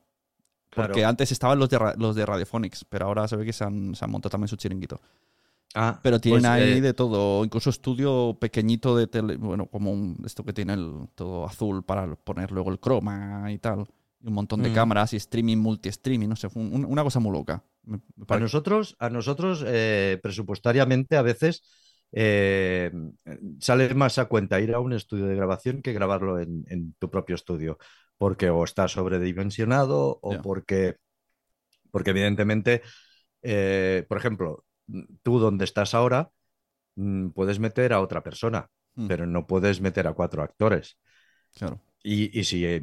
Claro. 0.76 0.90
Porque 0.90 1.06
antes 1.06 1.32
estaban 1.32 1.58
los 1.60 1.70
de, 1.70 1.80
los 1.98 2.16
de 2.16 2.26
Radiophonics, 2.26 2.86
pero 2.86 3.06
ahora 3.08 3.28
se 3.28 3.36
ve 3.38 3.46
que 3.46 3.54
se 3.54 3.64
han, 3.64 3.96
se 3.96 4.04
han 4.06 4.12
montado 4.12 4.32
también 4.32 4.48
su 4.50 4.58
chiringuito. 4.58 5.00
Ah, 5.74 6.00
Pero 6.02 6.20
tienen 6.22 6.42
pues, 6.42 6.46
ahí 6.46 6.80
eh, 6.80 6.82
de 6.82 6.94
todo, 6.94 7.44
incluso 7.44 7.70
estudio 7.70 8.38
pequeñito 8.40 8.96
de 8.96 9.08
tele, 9.08 9.36
bueno, 9.36 9.66
como 9.66 9.92
un- 9.92 10.18
esto 10.26 10.44
que 10.46 10.54
tiene 10.54 10.74
el 10.74 11.10
todo 11.16 11.46
azul 11.46 11.84
para 11.84 12.16
poner 12.16 12.52
luego 12.52 12.72
el 12.72 12.80
croma 12.80 13.52
y 13.52 13.58
tal. 13.58 13.86
Y 14.22 14.28
un 14.28 14.34
montón 14.34 14.62
de 14.64 14.70
Mm. 14.70 14.74
cámaras 14.74 15.12
y 15.14 15.18
streaming, 15.18 15.58
multi-streaming, 15.58 16.30
no 16.30 16.36
sé, 16.38 16.48
un- 16.56 16.86
una 16.86 17.04
cosa 17.04 17.20
muy 17.20 17.34
loca. 17.34 17.64
A 18.30 18.40
nosotros, 18.40 18.96
a 19.00 19.10
nosotros 19.10 19.64
eh, 19.68 20.20
presupuestariamente 20.24 21.18
a 21.18 21.22
veces 21.22 21.62
eh, 22.12 22.92
sale 23.60 23.94
más 23.94 24.18
a 24.18 24.26
cuenta 24.26 24.60
ir 24.62 24.74
a 24.74 24.80
un 24.80 24.94
estudio 24.94 25.26
de 25.28 25.36
grabación 25.36 25.82
que 25.82 25.94
grabarlo 25.94 26.40
en, 26.40 26.64
en 26.70 26.94
tu 26.98 27.10
propio 27.10 27.36
estudio, 27.36 27.78
porque 28.18 28.50
o 28.50 28.64
está 28.64 28.88
sobredimensionado 28.88 30.20
o 30.22 30.42
porque, 30.42 30.98
porque 31.92 32.12
evidentemente, 32.12 32.82
eh, 33.42 34.06
por 34.08 34.18
ejemplo, 34.18 34.66
tú 35.24 35.40
donde 35.40 35.66
estás 35.66 35.94
ahora 35.94 36.30
mm, 36.96 37.30
puedes 37.30 37.60
meter 37.60 37.94
a 37.94 38.02
otra 38.02 38.24
persona, 38.24 38.70
Mm. 38.96 39.08
pero 39.08 39.26
no 39.26 39.46
puedes 39.46 39.82
meter 39.82 40.08
a 40.08 40.14
cuatro 40.14 40.42
actores. 40.42 40.98
Claro. 41.54 41.82
Y, 42.04 42.38
y 42.38 42.44
si 42.44 42.66
eh, 42.66 42.82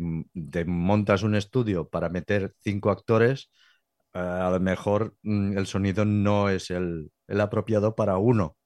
te 0.51 0.65
montas 0.65 1.23
un 1.23 1.35
estudio 1.35 1.89
para 1.89 2.09
meter 2.09 2.55
cinco 2.61 2.91
actores, 2.91 3.51
eh, 4.15 4.19
a 4.19 4.51
lo 4.51 4.61
mejor 4.61 5.15
mm, 5.23 5.57
el 5.57 5.67
sonido 5.67 6.05
no 6.05 6.49
es 6.49 6.71
el, 6.71 7.11
el 7.29 7.41
apropiado 7.41 7.95
para 7.95 8.19
uno. 8.19 8.57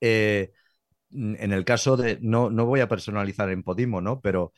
Eh, 0.00 0.52
mm, 1.10 1.34
en 1.38 1.52
el 1.52 1.64
caso 1.64 1.96
de, 1.96 2.18
no, 2.20 2.50
no 2.50 2.66
voy 2.66 2.80
a 2.80 2.88
personalizar 2.88 3.50
en 3.50 3.62
Podimo, 3.62 4.00
¿no? 4.00 4.20
Pero, 4.20 4.52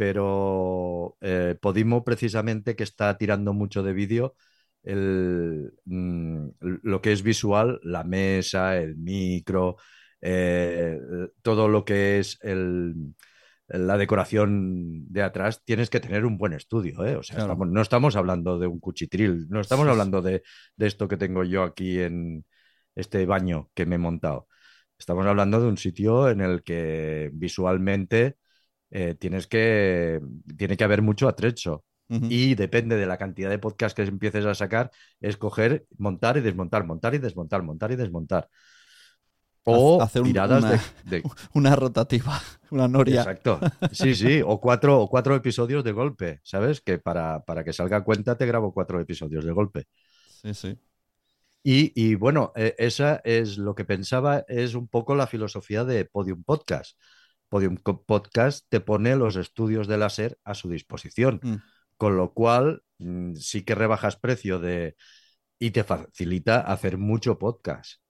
pero 0.00 1.18
eh, 1.20 1.58
Podimo 1.60 2.02
precisamente 2.04 2.74
que 2.74 2.84
está 2.84 3.18
tirando 3.18 3.52
mucho 3.52 3.82
de 3.82 3.92
vídeo, 3.92 4.34
el, 4.82 5.74
mm, 5.84 6.48
lo 6.60 7.02
que 7.02 7.12
es 7.12 7.22
visual, 7.22 7.78
la 7.82 8.02
mesa, 8.02 8.78
el 8.78 8.96
micro, 8.96 9.76
eh, 10.22 10.98
todo 11.42 11.68
lo 11.68 11.84
que 11.84 12.18
es 12.18 12.38
el, 12.40 12.94
la 13.68 13.98
decoración 13.98 15.04
de 15.12 15.22
atrás, 15.22 15.62
tienes 15.66 15.90
que 15.90 16.00
tener 16.00 16.24
un 16.24 16.38
buen 16.38 16.54
estudio, 16.54 17.04
¿eh? 17.04 17.16
O 17.16 17.22
sea, 17.22 17.36
Claro. 17.36 17.52
estamos- 17.52 17.68
no 17.68 17.82
estamos 17.82 18.16
hablando 18.16 18.58
de 18.58 18.68
un 18.68 18.80
cuchitril, 18.80 19.48
no 19.50 19.60
estamos 19.60 19.86
hablando 19.86 20.22
de, 20.22 20.42
de 20.76 20.86
esto 20.86 21.08
que 21.08 21.18
tengo 21.18 21.44
yo 21.44 21.62
aquí 21.62 22.00
en 22.00 22.46
este 22.94 23.26
baño 23.26 23.68
que 23.74 23.84
me 23.84 23.96
he 23.96 23.98
montado. 23.98 24.48
Estamos 24.98 25.26
hablando 25.26 25.60
de 25.60 25.68
un 25.68 25.76
sitio 25.76 26.30
en 26.30 26.40
el 26.40 26.62
que 26.62 27.28
visualmente 27.34 28.36
eh, 28.90 29.14
tienes 29.18 29.46
que, 29.46 30.20
tiene 30.56 30.76
que 30.76 30.84
haber 30.84 31.02
mucho 31.02 31.28
atrecho. 31.28 31.84
Y 32.12 32.56
depende 32.56 32.96
de 32.96 33.06
la 33.06 33.18
cantidad 33.18 33.48
de 33.50 33.60
podcasts 33.60 33.94
que 33.94 34.02
empieces 34.02 34.44
a 34.44 34.52
sacar, 34.56 34.90
es 35.20 35.36
coger, 35.36 35.86
montar 35.96 36.36
y 36.36 36.40
desmontar, 36.40 36.84
montar 36.84 37.14
y 37.14 37.18
desmontar, 37.18 37.62
montar 37.62 37.92
y 37.92 37.96
desmontar. 37.96 38.48
O 39.64 40.02
Hacer 40.02 40.22
un- 40.22 40.28
tiradas 40.28 40.64
una- 40.64 40.70
de, 40.72 40.80
de- 41.04 41.22
Una 41.54 41.76
rotativa, 41.76 42.40
una 42.70 42.88
noria. 42.88 43.20
Exacto. 43.20 43.60
Sí, 43.92 44.14
sí. 44.16 44.42
O 44.44 44.60
cuatro, 44.60 45.00
o 45.00 45.08
cuatro 45.08 45.36
episodios 45.36 45.84
de 45.84 45.92
golpe, 45.92 46.40
¿sabes? 46.42 46.80
Que 46.80 46.98
para, 46.98 47.44
para 47.44 47.62
que 47.62 47.72
salga 47.72 47.98
a 47.98 48.04
cuenta 48.04 48.36
te 48.36 48.46
grabo 48.46 48.72
cuatro 48.72 48.98
episodios 49.00 49.44
de 49.44 49.52
golpe. 49.52 49.84
Sí, 50.42 50.54
sí. 50.54 50.78
Y, 51.62 51.92
y 51.94 52.14
bueno, 52.14 52.52
eh, 52.56 52.74
esa 52.78 53.20
es 53.22 53.58
lo 53.58 53.74
que 53.74 53.84
pensaba, 53.84 54.44
es 54.48 54.74
un 54.74 54.88
poco 54.88 55.14
la 55.14 55.26
filosofía 55.26 55.84
de 55.84 56.06
Podium 56.06 56.42
Podcast. 56.42 56.98
Podium 57.50 57.76
Podcast 57.76 58.64
te 58.70 58.80
pone 58.80 59.14
los 59.16 59.36
estudios 59.36 59.86
de 59.88 59.98
láser 59.98 60.38
a 60.44 60.54
su 60.54 60.70
disposición, 60.70 61.40
Mm. 61.42 61.54
con 61.98 62.16
lo 62.16 62.32
cual 62.32 62.82
mm, 62.98 63.34
sí 63.34 63.62
que 63.64 63.74
rebajas 63.74 64.16
precio 64.16 64.58
de 64.58 64.94
y 65.58 65.72
te 65.72 65.84
facilita 65.84 66.60
hacer 66.60 66.96
mucho 66.96 67.38
podcast. 67.38 68.00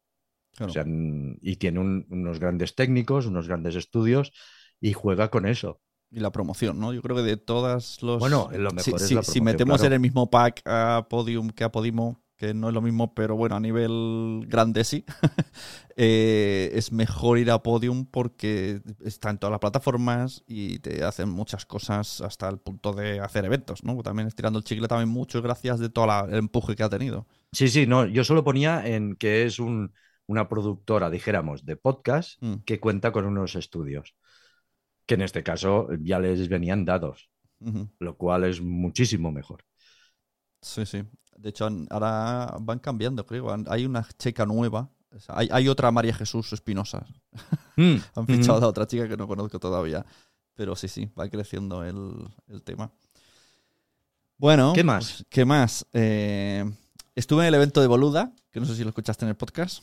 Claro. 0.56 0.70
O 0.70 0.72
sea, 0.72 0.84
mm, 0.86 1.38
y 1.42 1.56
tiene 1.56 1.80
un- 1.80 2.06
unos 2.10 2.38
grandes 2.38 2.74
técnicos, 2.74 3.26
unos 3.26 3.48
grandes 3.48 3.74
estudios 3.76 4.32
y 4.80 4.92
juega 4.92 5.30
con 5.30 5.46
eso. 5.46 5.80
Y 6.12 6.18
la 6.20 6.32
promoción, 6.32 6.80
¿no? 6.80 6.92
Yo 6.92 7.02
creo 7.02 7.16
que 7.16 7.22
de 7.22 7.36
todas 7.36 8.02
los. 8.02 8.18
Bueno, 8.18 8.48
lo 8.52 8.70
mejor 8.72 8.82
si, 8.82 8.90
es 9.04 9.08
si- 9.08 9.14
la 9.14 9.22
si 9.22 9.26
promoción, 9.38 9.44
metemos 9.44 9.76
claro. 9.78 9.86
en 9.86 9.92
el 9.94 10.00
mismo 10.00 10.28
pack 10.28 10.62
a 10.66 11.06
Podium 11.08 11.50
que 11.50 11.62
a 11.64 11.70
Podimo, 11.70 12.19
que 12.40 12.54
no 12.54 12.68
es 12.68 12.74
lo 12.74 12.80
mismo, 12.80 13.12
pero 13.14 13.36
bueno, 13.36 13.54
a 13.56 13.60
nivel 13.60 14.46
grande 14.48 14.82
sí, 14.82 15.04
eh, 15.96 16.70
es 16.72 16.90
mejor 16.90 17.36
ir 17.38 17.50
a 17.50 17.62
Podium 17.62 18.06
porque 18.06 18.80
está 19.04 19.28
en 19.28 19.36
todas 19.36 19.50
las 19.50 19.60
plataformas 19.60 20.42
y 20.46 20.78
te 20.78 21.04
hacen 21.04 21.28
muchas 21.28 21.66
cosas 21.66 22.22
hasta 22.22 22.48
el 22.48 22.56
punto 22.56 22.94
de 22.94 23.20
hacer 23.20 23.44
eventos, 23.44 23.84
¿no? 23.84 24.02
También 24.02 24.26
estirando 24.26 24.58
el 24.58 24.64
chicle 24.64 24.88
también 24.88 25.10
mucho 25.10 25.42
gracias 25.42 25.80
de 25.80 25.90
todo 25.90 26.06
la- 26.06 26.26
el 26.30 26.38
empuje 26.38 26.74
que 26.74 26.82
ha 26.82 26.88
tenido. 26.88 27.26
Sí, 27.52 27.68
sí, 27.68 27.86
no, 27.86 28.06
yo 28.06 28.24
solo 28.24 28.42
ponía 28.42 28.86
en 28.86 29.16
que 29.16 29.44
es 29.44 29.58
un- 29.58 29.92
una 30.26 30.48
productora, 30.48 31.10
dijéramos, 31.10 31.66
de 31.66 31.76
podcast 31.76 32.42
Mm. 32.42 32.54
que 32.64 32.80
cuenta 32.80 33.12
con 33.12 33.26
unos 33.26 33.54
estudios, 33.54 34.14
que 35.04 35.16
en 35.16 35.20
este 35.20 35.42
caso 35.42 35.88
ya 36.00 36.18
les 36.20 36.48
venían 36.48 36.86
dados, 36.86 37.28
lo 37.98 38.16
cual 38.16 38.44
es 38.44 38.62
muchísimo 38.62 39.30
mejor. 39.30 39.66
Sí, 40.62 40.86
sí. 40.86 41.04
De 41.40 41.50
hecho, 41.50 41.68
ahora 41.88 42.54
van 42.60 42.78
cambiando, 42.78 43.24
creo. 43.24 43.54
Hay 43.68 43.86
una 43.86 44.06
chica 44.18 44.44
nueva. 44.44 44.90
Hay, 45.28 45.48
hay 45.50 45.68
otra 45.68 45.90
María 45.90 46.14
Jesús 46.14 46.52
Espinosa. 46.52 47.06
Mm, 47.76 47.96
Han 48.14 48.26
fichado 48.26 48.64
a 48.64 48.68
otra 48.68 48.86
chica 48.86 49.08
que 49.08 49.16
no 49.16 49.26
conozco 49.26 49.58
todavía. 49.58 50.04
Pero 50.54 50.76
sí, 50.76 50.88
sí, 50.88 51.10
va 51.18 51.28
creciendo 51.28 51.82
el, 51.82 52.28
el 52.48 52.62
tema. 52.62 52.92
Bueno, 54.36 54.72
¿Qué 54.74 54.84
más? 54.84 55.12
pues, 55.12 55.26
¿Qué 55.30 55.44
más? 55.44 55.86
Eh, 55.92 56.70
estuve 57.14 57.42
en 57.42 57.48
el 57.48 57.54
evento 57.54 57.80
de 57.80 57.86
Boluda, 57.86 58.32
que 58.50 58.60
no 58.60 58.66
sé 58.66 58.76
si 58.76 58.82
lo 58.82 58.90
escuchaste 58.90 59.24
en 59.24 59.30
el 59.30 59.36
podcast. 59.36 59.82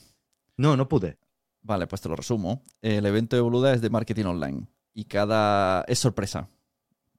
No, 0.55 0.77
no 0.77 0.87
pude. 0.87 1.17
Vale, 1.63 1.87
pues 1.87 2.01
te 2.01 2.09
lo 2.09 2.15
resumo. 2.15 2.63
El 2.81 3.05
evento 3.05 3.35
de 3.35 3.41
Boluda 3.41 3.73
es 3.73 3.81
de 3.81 3.89
marketing 3.89 4.25
online 4.25 4.67
y 4.93 5.05
cada 5.05 5.81
es 5.87 5.99
sorpresa. 5.99 6.49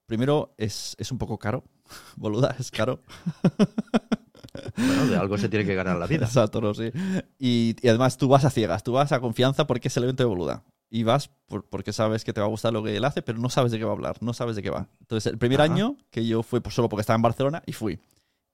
Primero 0.06 0.54
es, 0.56 0.94
es 0.98 1.12
un 1.12 1.18
poco 1.18 1.38
caro. 1.38 1.64
Boluda 2.16 2.54
es 2.58 2.70
caro. 2.70 3.02
Bueno, 4.86 5.06
de 5.06 5.16
algo 5.16 5.36
se 5.38 5.48
tiene 5.48 5.64
que 5.64 5.74
ganar 5.74 5.96
la 5.98 6.06
vida. 6.06 6.24
Exacto, 6.26 6.60
no, 6.60 6.72
sí. 6.74 6.90
Y, 7.38 7.76
y 7.82 7.88
además 7.88 8.16
tú 8.16 8.28
vas 8.28 8.44
a 8.44 8.50
ciegas, 8.50 8.82
tú 8.82 8.92
vas 8.92 9.12
a 9.12 9.20
confianza 9.20 9.66
porque 9.66 9.88
es 9.88 9.96
el 9.96 10.04
evento 10.04 10.22
de 10.22 10.26
Boluda. 10.28 10.64
Y 10.90 11.02
vas 11.02 11.28
por- 11.46 11.66
porque 11.68 11.92
sabes 11.92 12.24
que 12.24 12.32
te 12.32 12.40
va 12.40 12.46
a 12.46 12.50
gustar 12.50 12.72
lo 12.72 12.82
que 12.82 12.96
él 12.96 13.04
hace, 13.04 13.20
pero 13.20 13.38
no 13.38 13.50
sabes 13.50 13.72
de 13.72 13.78
qué 13.78 13.84
va 13.84 13.90
a 13.90 13.94
hablar, 13.94 14.16
no 14.22 14.32
sabes 14.32 14.56
de 14.56 14.62
qué 14.62 14.70
va. 14.70 14.88
Entonces, 15.00 15.30
el 15.30 15.38
primer 15.38 15.60
Ajá. 15.60 15.72
año 15.72 15.96
que 16.10 16.24
yo 16.26 16.42
fui 16.42 16.60
pues, 16.60 16.74
solo 16.74 16.88
porque 16.88 17.02
estaba 17.02 17.16
en 17.16 17.22
Barcelona 17.22 17.62
y 17.66 17.72
fui. 17.72 18.00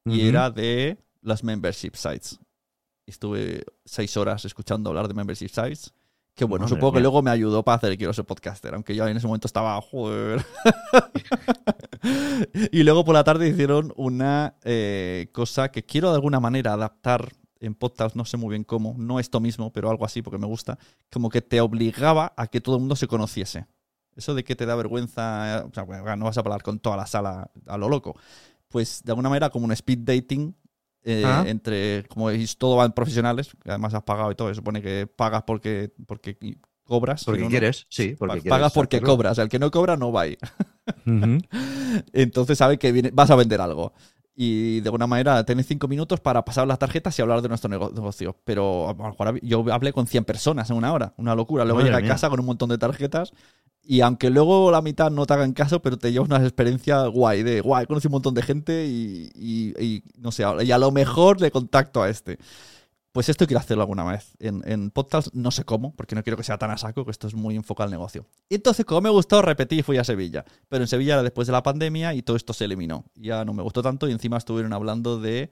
Y 0.06 0.18
Ujú. 0.20 0.28
era 0.28 0.50
de 0.50 0.98
las 1.22 1.44
membership 1.44 1.94
sites. 1.94 2.38
Estuve 3.06 3.64
seis 3.84 4.16
horas 4.16 4.44
escuchando 4.44 4.90
hablar 4.90 5.08
de 5.08 5.14
membership 5.14 5.48
sites. 5.48 5.92
Que 6.34 6.44
bueno, 6.44 6.64
Madre 6.64 6.74
supongo 6.74 6.94
que 6.94 7.00
luego 7.00 7.22
me 7.22 7.30
ayudó 7.30 7.62
para 7.62 7.76
hacer 7.76 7.96
Quiero 7.96 8.12
ser 8.12 8.24
podcaster, 8.24 8.74
aunque 8.74 8.94
yo 8.96 9.06
en 9.06 9.16
ese 9.16 9.26
momento 9.26 9.46
estaba, 9.46 9.80
joder. 9.80 10.44
y 12.72 12.82
luego 12.82 13.04
por 13.04 13.14
la 13.14 13.22
tarde 13.22 13.48
hicieron 13.48 13.92
una 13.96 14.56
eh, 14.64 15.28
cosa 15.32 15.70
que 15.70 15.84
quiero 15.84 16.10
de 16.10 16.16
alguna 16.16 16.40
manera 16.40 16.72
adaptar 16.72 17.32
en 17.60 17.74
podcast, 17.74 18.16
no 18.16 18.24
sé 18.24 18.36
muy 18.36 18.50
bien 18.50 18.64
cómo, 18.64 18.94
no 18.98 19.20
esto 19.20 19.40
mismo, 19.40 19.72
pero 19.72 19.90
algo 19.90 20.04
así 20.04 20.22
porque 20.22 20.38
me 20.38 20.46
gusta, 20.46 20.78
como 21.10 21.30
que 21.30 21.40
te 21.40 21.60
obligaba 21.60 22.32
a 22.36 22.48
que 22.48 22.60
todo 22.60 22.76
el 22.76 22.80
mundo 22.80 22.96
se 22.96 23.06
conociese. 23.06 23.66
Eso 24.16 24.34
de 24.34 24.44
que 24.44 24.56
te 24.56 24.66
da 24.66 24.74
vergüenza, 24.74 25.64
o 25.68 25.72
sea, 25.72 26.16
no 26.16 26.24
vas 26.24 26.36
a 26.36 26.40
hablar 26.40 26.62
con 26.62 26.78
toda 26.78 26.96
la 26.96 27.06
sala 27.06 27.50
a 27.66 27.78
lo 27.78 27.88
loco. 27.88 28.16
Pues 28.68 29.02
de 29.04 29.12
alguna 29.12 29.28
manera 29.28 29.50
como 29.50 29.66
un 29.66 29.72
speed 29.72 30.00
dating 30.00 30.54
eh, 31.04 31.22
Ah. 31.24 31.44
entre, 31.46 32.04
como 32.08 32.26
veis, 32.26 32.56
todo 32.56 32.76
van 32.76 32.92
profesionales, 32.92 33.50
que 33.62 33.70
además 33.70 33.94
has 33.94 34.02
pagado 34.02 34.30
y 34.32 34.34
todo, 34.34 34.48
se 34.48 34.54
supone 34.56 34.80
que 34.82 35.06
pagas 35.06 35.42
porque, 35.46 35.92
porque 36.06 36.36
cobras. 36.84 37.24
Porque 37.24 37.46
quieres, 37.48 37.86
sí, 37.88 38.14
porque 38.18 38.34
quieres 38.40 38.50
pagas 38.50 38.72
porque 38.72 39.00
cobras, 39.00 39.38
el 39.38 39.48
que 39.48 39.58
no 39.58 39.70
cobra 39.70 39.96
no 39.96 40.12
va 40.12 40.22
ahí. 40.22 40.36
Entonces 42.12 42.58
sabe 42.58 42.78
que 42.78 42.92
viene- 42.92 43.10
vas 43.12 43.30
a 43.30 43.36
vender 43.36 43.60
algo. 43.60 43.92
Y 44.36 44.80
de 44.80 44.88
alguna 44.88 45.06
manera 45.06 45.44
tenés 45.44 45.66
cinco 45.66 45.86
minutos 45.86 46.18
para 46.20 46.44
pasar 46.44 46.66
las 46.66 46.78
tarjetas 46.78 47.16
y 47.18 47.22
hablar 47.22 47.40
de 47.40 47.48
nuestro 47.48 47.70
nego- 47.70 47.90
negocio. 47.94 48.36
Pero 48.44 48.88
a 48.88 48.92
lo 48.92 49.04
mejor 49.10 49.28
hab- 49.28 49.40
yo 49.42 49.64
hablé 49.72 49.92
con 49.92 50.06
100 50.06 50.24
personas 50.24 50.70
en 50.70 50.76
una 50.76 50.92
hora, 50.92 51.14
una 51.18 51.34
locura. 51.34 51.64
Luego 51.64 51.80
llegué 51.86 51.96
a 51.96 52.00
casa 52.08 52.28
con 52.30 52.40
un 52.40 52.46
montón 52.46 52.68
de 52.68 52.78
tarjetas 52.78 53.32
y 53.86 54.00
aunque 54.00 54.30
luego 54.30 54.70
la 54.72 54.82
mitad 54.82 55.10
no 55.10 55.24
te 55.26 55.34
hagan 55.34 55.52
caso, 55.52 55.80
pero 55.82 55.98
te 55.98 56.10
llevas 56.10 56.28
una 56.28 56.38
experiencia 56.42 57.06
guay, 57.06 57.42
de 57.44 57.60
guay, 57.60 57.86
conocí 57.86 58.08
un 58.08 58.12
montón 58.12 58.34
de 58.34 58.42
gente 58.42 58.86
y, 58.86 59.30
y- 59.36 59.74
y 59.80 60.02
no 60.18 60.32
sé, 60.32 60.44
y 60.64 60.70
a 60.72 60.78
lo 60.78 60.90
mejor 60.90 61.40
le 61.40 61.50
contacto 61.50 62.02
a 62.02 62.08
este. 62.08 62.38
Pues 63.14 63.28
esto 63.28 63.46
quiero 63.46 63.60
hacerlo 63.60 63.84
alguna 63.84 64.02
vez. 64.02 64.32
En, 64.40 64.60
en 64.66 64.90
podcast 64.90 65.28
no 65.34 65.52
sé 65.52 65.62
cómo, 65.64 65.94
porque 65.94 66.16
no 66.16 66.24
quiero 66.24 66.36
que 66.36 66.42
sea 66.42 66.58
tan 66.58 66.72
a 66.72 66.76
saco, 66.78 67.04
que 67.04 67.12
esto 67.12 67.28
es 67.28 67.34
muy 67.34 67.54
enfocado 67.54 67.84
al 67.84 67.92
negocio. 67.92 68.26
Y 68.48 68.56
entonces, 68.56 68.84
como 68.84 69.02
me 69.02 69.08
gustó, 69.10 69.40
repetí 69.40 69.78
y 69.78 69.82
fui 69.84 69.96
a 69.98 70.02
Sevilla. 70.04 70.44
Pero 70.68 70.82
en 70.82 70.88
Sevilla 70.88 71.14
era 71.14 71.22
después 71.22 71.46
de 71.46 71.52
la 71.52 71.62
pandemia 71.62 72.12
y 72.14 72.22
todo 72.22 72.36
esto 72.36 72.52
se 72.52 72.64
eliminó. 72.64 73.04
Ya 73.14 73.44
no 73.44 73.54
me 73.54 73.62
gustó 73.62 73.82
tanto 73.84 74.08
y 74.08 74.12
encima 74.12 74.36
estuvieron 74.36 74.72
hablando 74.72 75.20
de, 75.20 75.50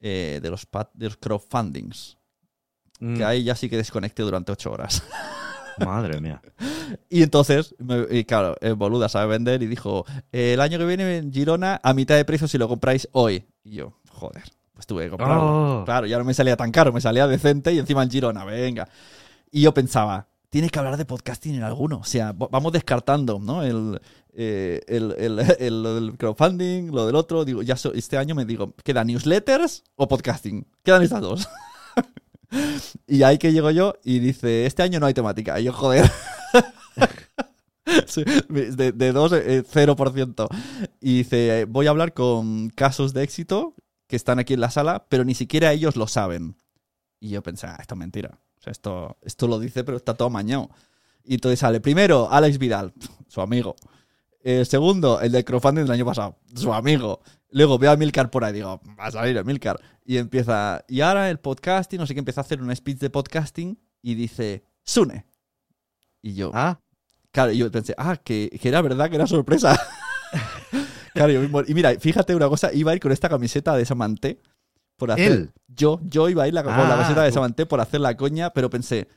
eh, 0.00 0.38
de, 0.40 0.50
los, 0.50 0.68
de 0.94 1.06
los 1.06 1.16
crowdfundings. 1.16 2.16
Mm, 3.00 3.16
Que 3.16 3.24
ahí 3.24 3.42
ya 3.42 3.56
sí 3.56 3.68
que 3.68 3.76
desconecté 3.76 4.22
durante 4.22 4.52
ocho 4.52 4.70
horas. 4.70 5.02
Madre 5.84 6.20
mía. 6.20 6.40
Y 7.10 7.24
entonces, 7.24 7.74
me- 7.78 8.06
y 8.08 8.24
claro, 8.24 8.54
eh, 8.60 8.70
Boluda 8.70 9.08
sabe 9.08 9.26
vender 9.26 9.64
y 9.64 9.66
dijo, 9.66 10.04
eh, 10.30 10.52
el 10.54 10.60
año 10.60 10.78
que 10.78 10.84
viene 10.86 11.16
en 11.16 11.32
Girona 11.32 11.80
a 11.82 11.92
mitad 11.92 12.14
de 12.14 12.24
precio 12.24 12.46
si 12.46 12.56
lo 12.56 12.68
compráis 12.68 13.08
hoy. 13.10 13.44
Y 13.64 13.72
yo, 13.78 13.98
joder, 14.10 14.44
pues 14.74 14.86
tuve 14.86 15.04
que 15.04 15.10
comprarlo. 15.10 15.80
Oh. 15.80 15.84
Claro, 15.84 16.06
ya 16.06 16.18
no 16.18 16.24
me 16.24 16.34
salía 16.34 16.56
tan 16.56 16.70
caro, 16.72 16.92
me 16.92 17.00
salía 17.00 17.26
decente 17.26 17.72
y 17.72 17.78
encima 17.78 18.02
en 18.02 18.10
Girona, 18.10 18.44
venga. 18.44 18.88
Y 19.50 19.62
yo 19.62 19.72
pensaba, 19.72 20.26
tiene 20.50 20.68
que 20.68 20.78
hablar 20.78 20.96
de 20.96 21.04
podcasting 21.04 21.54
en 21.54 21.62
alguno. 21.62 21.98
O 21.98 22.04
sea, 22.04 22.32
vamos 22.32 22.72
descartando, 22.72 23.38
¿no? 23.40 23.62
El, 23.62 24.00
eh, 24.34 24.80
el, 24.88 25.14
el- 25.18 25.38
el- 25.58 25.82
lo 25.82 25.94
del 25.94 26.16
crowdfunding, 26.18 26.90
lo 26.92 27.06
del 27.06 27.14
otro. 27.16 27.44
Digo, 27.44 27.62
ya 27.62 27.76
so- 27.76 27.92
este 27.94 28.18
año 28.18 28.34
me 28.34 28.44
digo, 28.44 28.74
¿queda 28.82 29.04
newsletters 29.04 29.84
o 29.96 30.08
podcasting? 30.08 30.66
Quedan 30.82 31.02
estas 31.02 31.20
dos. 31.20 31.48
y 33.06 33.22
ahí 33.22 33.38
que 33.38 33.52
llego 33.52 33.70
yo 33.70 33.94
y 34.04 34.18
dice, 34.18 34.66
este 34.66 34.82
año 34.82 34.98
no 35.00 35.06
hay 35.06 35.14
temática. 35.14 35.58
Y 35.60 35.64
yo, 35.64 35.72
joder. 35.72 36.10
De 37.84 39.12
dos, 39.12 39.32
eh, 39.32 39.62
0%. 39.64 40.48
Y 41.00 41.18
dice, 41.18 41.64
voy 41.68 41.86
a 41.86 41.90
hablar 41.90 42.12
con 42.14 42.70
casos 42.70 43.12
de 43.12 43.22
éxito 43.22 43.74
que 44.06 44.16
están 44.16 44.38
aquí 44.38 44.54
en 44.54 44.60
la 44.60 44.70
sala, 44.70 45.06
pero 45.08 45.24
ni 45.24 45.34
siquiera 45.34 45.72
ellos 45.72 45.96
lo 45.96 46.06
saben. 46.06 46.56
Y 47.20 47.30
yo 47.30 47.42
pensé, 47.42 47.66
ah, 47.66 47.76
esto 47.80 47.94
es 47.94 47.98
mentira. 47.98 48.38
O 48.58 48.62
sea, 48.62 48.70
esto, 48.70 49.16
esto 49.22 49.46
lo 49.48 49.58
dice, 49.58 49.84
pero 49.84 49.96
está 49.96 50.14
todo 50.14 50.28
amañado. 50.28 50.70
Y 51.24 51.34
entonces 51.34 51.58
sale, 51.58 51.80
primero, 51.80 52.30
Alex 52.30 52.58
Vidal, 52.58 52.92
su 53.28 53.40
amigo. 53.40 53.76
El 54.40 54.66
segundo, 54.66 55.20
el 55.20 55.32
de 55.32 55.44
crowdfunding 55.44 55.84
del 55.84 55.92
año 55.92 56.04
pasado, 56.04 56.38
su 56.54 56.72
amigo. 56.72 57.22
Luego 57.50 57.78
veo 57.78 57.92
a 57.92 57.96
Milcar 57.96 58.30
por 58.30 58.44
ahí, 58.44 58.52
digo, 58.52 58.80
va 58.98 59.06
a 59.06 59.10
salir 59.10 59.42
Milcar. 59.44 59.80
Y 60.04 60.18
empieza, 60.18 60.84
y 60.86 61.00
ahora 61.00 61.30
el 61.30 61.38
podcasting, 61.38 61.98
no 61.98 62.06
sé 62.06 62.14
qué, 62.14 62.18
empieza 62.18 62.42
a 62.42 62.44
hacer 62.44 62.60
un 62.60 62.74
speech 62.76 62.98
de 62.98 63.08
podcasting 63.08 63.78
y 64.02 64.14
dice, 64.14 64.64
Sune. 64.82 65.26
Y 66.20 66.34
yo, 66.34 66.50
Ah, 66.52 66.80
Claro, 67.34 67.50
y 67.50 67.58
yo 67.58 67.68
pensé, 67.68 67.96
ah, 67.98 68.16
que, 68.16 68.48
que 68.60 68.68
era 68.68 68.80
verdad, 68.80 69.10
que 69.10 69.16
era 69.16 69.26
sorpresa. 69.26 69.76
claro, 71.14 71.32
yo 71.32 71.40
mismo- 71.40 71.62
y 71.66 71.72
mira, 71.74 71.98
fíjate 71.98 72.34
una 72.34 72.48
cosa, 72.48 72.72
iba 72.74 72.92
a 72.92 72.94
ir 72.94 73.00
con 73.00 73.12
esta 73.12 73.28
camiseta 73.30 73.74
de 73.76 73.84
Samanté 73.86 74.40
por 74.96 75.10
hacer. 75.10 75.32
Él. 75.32 75.52
Yo, 75.68 76.00
yo 76.04 76.28
iba 76.28 76.42
a 76.42 76.48
ir 76.48 76.54
la- 76.54 76.62
con 76.62 76.72
la 76.76 76.84
Ah, 76.86 76.88
camiseta 76.96 77.22
de 77.22 77.30
tú. 77.30 77.34
Samanté 77.34 77.64
por 77.66 77.80
hacer 77.80 78.00
la 78.00 78.16
coña, 78.16 78.50
pero 78.50 78.68
pensé, 78.70 79.08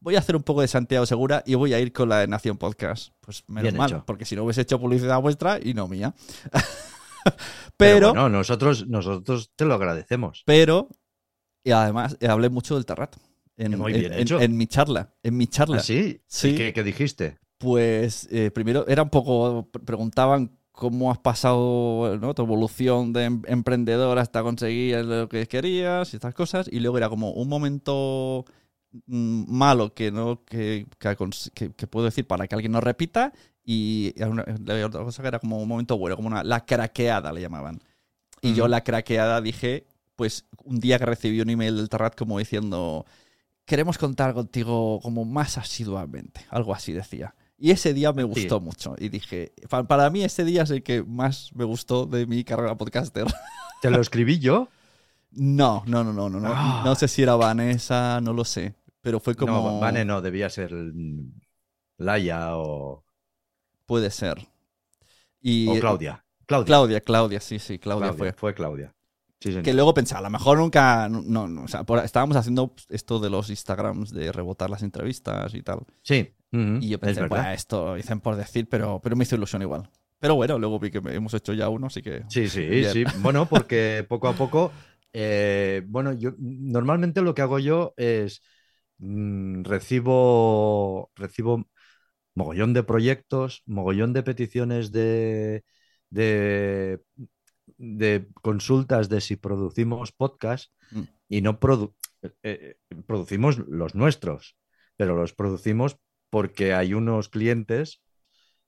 voy 0.00 0.16
a 0.16 0.20
hacer 0.20 0.34
un 0.36 0.42
poco 0.42 0.60
de 0.62 0.68
Santiago 0.68 1.04
Segura 1.06 1.42
y 1.46 1.54
voy 1.54 1.74
a 1.74 1.80
ir 1.80 1.92
con 1.92 2.08
la 2.08 2.20
de 2.20 2.26
Nación 2.28 2.56
Podcast. 2.58 3.12
Pues 3.20 3.44
menos 3.48 3.74
mal, 3.74 3.90
hecho. 3.90 4.04
porque 4.06 4.24
si 4.24 4.34
no 4.36 4.44
hubiese 4.44 4.62
hecho 4.62 4.80
publicidad 4.80 5.20
vuestra 5.20 5.58
y 5.62 5.74
no 5.74 5.86
mía. 5.88 6.14
pero 7.24 7.34
pero, 7.76 8.08
bueno, 8.10 8.28
nosotros, 8.28 8.86
nosotros 8.86 9.50
te 9.56 9.64
lo 9.64 9.74
agradecemos. 9.74 10.42
pero, 10.46 10.88
y 11.64 11.72
además 11.72 12.16
eh, 12.20 12.28
hablé 12.28 12.48
mucho 12.48 12.74
del 12.74 12.86
Terrat. 12.86 13.16
En, 13.58 13.78
Muy 13.78 13.94
en- 13.94 14.00
bien 14.00 14.12
en- 14.12 14.18
hecho. 14.20 14.40
en 14.40 14.56
mi 14.56 14.66
charla, 14.66 15.14
en 15.22 15.36
mi 15.36 15.46
charla. 15.46 15.78
¿Ah, 15.78 15.80
sí? 15.80 16.20
Sí. 16.26 16.50
¿Y 16.50 16.56
¿Qué, 16.56 16.72
qué 16.74 16.82
dijiste? 16.82 17.38
Pues 17.58 18.28
eh, 18.30 18.50
primero 18.50 18.86
era 18.86 19.02
un 19.02 19.08
poco, 19.08 19.68
pre- 19.72 19.82
preguntaban 19.82 20.58
cómo 20.76 21.10
has 21.10 21.18
pasado 21.18 22.18
¿no? 22.20 22.34
tu 22.34 22.42
evolución 22.42 23.12
de 23.14 23.24
em- 23.24 23.42
emprendedor 23.46 24.18
hasta 24.18 24.42
conseguir 24.42 25.04
lo 25.06 25.28
que 25.28 25.48
querías 25.48 26.12
y 26.12 26.16
estas 26.16 26.34
cosas, 26.34 26.68
y 26.70 26.80
luego 26.80 26.98
era 26.98 27.08
como 27.08 27.30
un 27.32 27.48
momento 27.48 28.44
mm, 29.06 29.44
malo 29.48 29.94
que 29.94 30.12
no 30.12 30.44
que, 30.44 30.86
que, 30.98 31.86
puedo 31.86 32.04
decir 32.04 32.26
para 32.26 32.46
que 32.46 32.54
alguien 32.54 32.72
no 32.72 32.82
repita, 32.82 33.32
y 33.64 34.14
la 34.18 34.86
otra 34.86 35.02
cosa 35.02 35.22
que 35.22 35.28
era 35.28 35.38
como 35.38 35.58
un 35.58 35.68
momento 35.68 35.96
bueno, 35.98 36.14
como 36.14 36.28
una, 36.28 36.44
la 36.44 36.66
craqueada 36.66 37.32
le 37.32 37.40
llamaban. 37.40 37.80
Y 38.42 38.54
yo 38.54 38.68
la 38.68 38.84
craqueada 38.84 39.40
dije, 39.40 39.86
pues 40.14 40.44
un 40.62 40.78
día 40.78 40.98
que 40.98 41.06
recibí 41.06 41.40
un 41.40 41.50
email 41.50 41.76
del 41.76 41.88
Terrat 41.88 42.14
como 42.14 42.38
diciendo, 42.38 43.06
queremos 43.64 43.96
contar 43.96 44.34
contigo 44.34 45.00
como 45.02 45.24
más 45.24 45.56
asiduamente, 45.56 46.42
algo 46.50 46.74
así 46.74 46.92
decía. 46.92 47.34
Y 47.58 47.70
ese 47.70 47.94
día 47.94 48.12
me 48.12 48.22
gustó 48.24 48.60
mucho 48.60 48.94
y 48.98 49.08
dije, 49.08 49.52
pa- 49.70 49.84
para 49.84 50.10
mí 50.10 50.22
ese 50.22 50.44
día 50.44 50.62
es 50.62 50.70
el 50.70 50.82
que 50.82 51.02
más 51.02 51.50
me 51.54 51.64
gustó 51.64 52.04
de 52.06 52.26
mi 52.26 52.44
carrera 52.44 52.76
podcaster. 52.76 53.26
¿Te 53.82 53.90
lo 53.90 54.00
escribí 54.00 54.38
yo? 54.38 54.68
No, 55.30 55.82
no, 55.86 56.04
no, 56.04 56.12
no, 56.12 56.28
no, 56.28 56.40
no. 56.40 56.48
Ah. 56.52 56.82
No 56.84 56.94
sé 56.94 57.08
si 57.08 57.22
era 57.22 57.34
Vanessa, 57.36 58.20
no 58.20 58.32
lo 58.34 58.44
sé, 58.44 58.74
pero 59.00 59.20
fue 59.20 59.34
como 59.34 59.52
No, 59.52 59.80
Vane 59.80 60.04
no, 60.04 60.20
debía 60.20 60.50
ser 60.50 60.72
Laia 61.98 62.56
o, 62.56 63.04
puede 63.86 64.10
ser. 64.10 64.46
Y 65.40 65.68
o 65.68 65.80
Claudia. 65.80 66.24
Claudia. 66.46 66.66
Claudia, 66.66 67.00
Claudia, 67.00 67.40
sí, 67.40 67.58
sí, 67.58 67.78
Claudia, 67.78 68.08
Claudia, 68.08 68.18
fue. 68.18 68.32
fue 68.32 68.54
Claudia. 68.54 68.94
Sí. 69.40 69.62
Que 69.62 69.74
luego 69.74 69.92
pensé, 69.94 70.14
a 70.14 70.20
lo 70.20 70.30
mejor 70.30 70.58
nunca, 70.58 71.08
no, 71.08 71.46
no, 71.48 71.64
o 71.64 71.68
sea, 71.68 71.84
por- 71.84 72.04
estábamos 72.04 72.36
haciendo 72.36 72.74
esto 72.88 73.18
de 73.18 73.30
los 73.30 73.50
Instagrams 73.50 74.10
de 74.12 74.32
rebotar 74.32 74.70
las 74.70 74.82
entrevistas 74.82 75.54
y 75.54 75.62
tal. 75.62 75.80
Sí. 76.02 76.32
Y 76.52 76.88
yo 76.88 76.98
pensé, 76.98 77.26
pues 77.26 77.46
esto 77.48 77.94
dicen 77.94 78.20
por 78.20 78.36
decir, 78.36 78.68
pero, 78.68 79.00
pero 79.02 79.16
me 79.16 79.24
hizo 79.24 79.36
ilusión 79.36 79.62
igual. 79.62 79.90
Pero 80.18 80.34
bueno, 80.34 80.58
luego 80.58 80.78
vi 80.78 80.90
que 80.90 80.98
hemos 80.98 81.34
hecho 81.34 81.52
ya 81.52 81.68
uno, 81.68 81.88
así 81.88 82.02
que. 82.02 82.22
Sí, 82.28 82.48
sí, 82.48 82.66
Bien. 82.66 82.92
sí. 82.92 83.04
Bueno, 83.20 83.46
porque 83.46 84.04
poco 84.08 84.28
a 84.28 84.32
poco, 84.34 84.72
eh, 85.12 85.82
bueno, 85.86 86.12
yo 86.12 86.32
normalmente 86.38 87.20
lo 87.20 87.34
que 87.34 87.42
hago 87.42 87.58
yo 87.58 87.92
es 87.96 88.42
mm, 88.98 89.64
recibo, 89.64 91.10
recibo 91.16 91.66
mogollón 92.34 92.72
de 92.74 92.82
proyectos, 92.82 93.62
mogollón 93.66 94.12
de 94.12 94.22
peticiones 94.22 94.92
de, 94.92 95.64
de, 96.10 97.00
de 97.78 98.28
consultas 98.42 99.08
de 99.08 99.20
si 99.20 99.36
producimos 99.36 100.12
podcast 100.12 100.72
Mm. 100.92 101.02
y 101.28 101.40
no 101.40 101.58
produ- 101.58 101.94
eh, 102.22 102.32
eh, 102.42 102.76
producimos 103.06 103.58
los 103.58 103.94
nuestros, 103.96 104.56
pero 104.96 105.16
los 105.16 105.34
producimos 105.34 105.98
porque 106.30 106.74
hay 106.74 106.94
unos 106.94 107.28
clientes, 107.28 108.02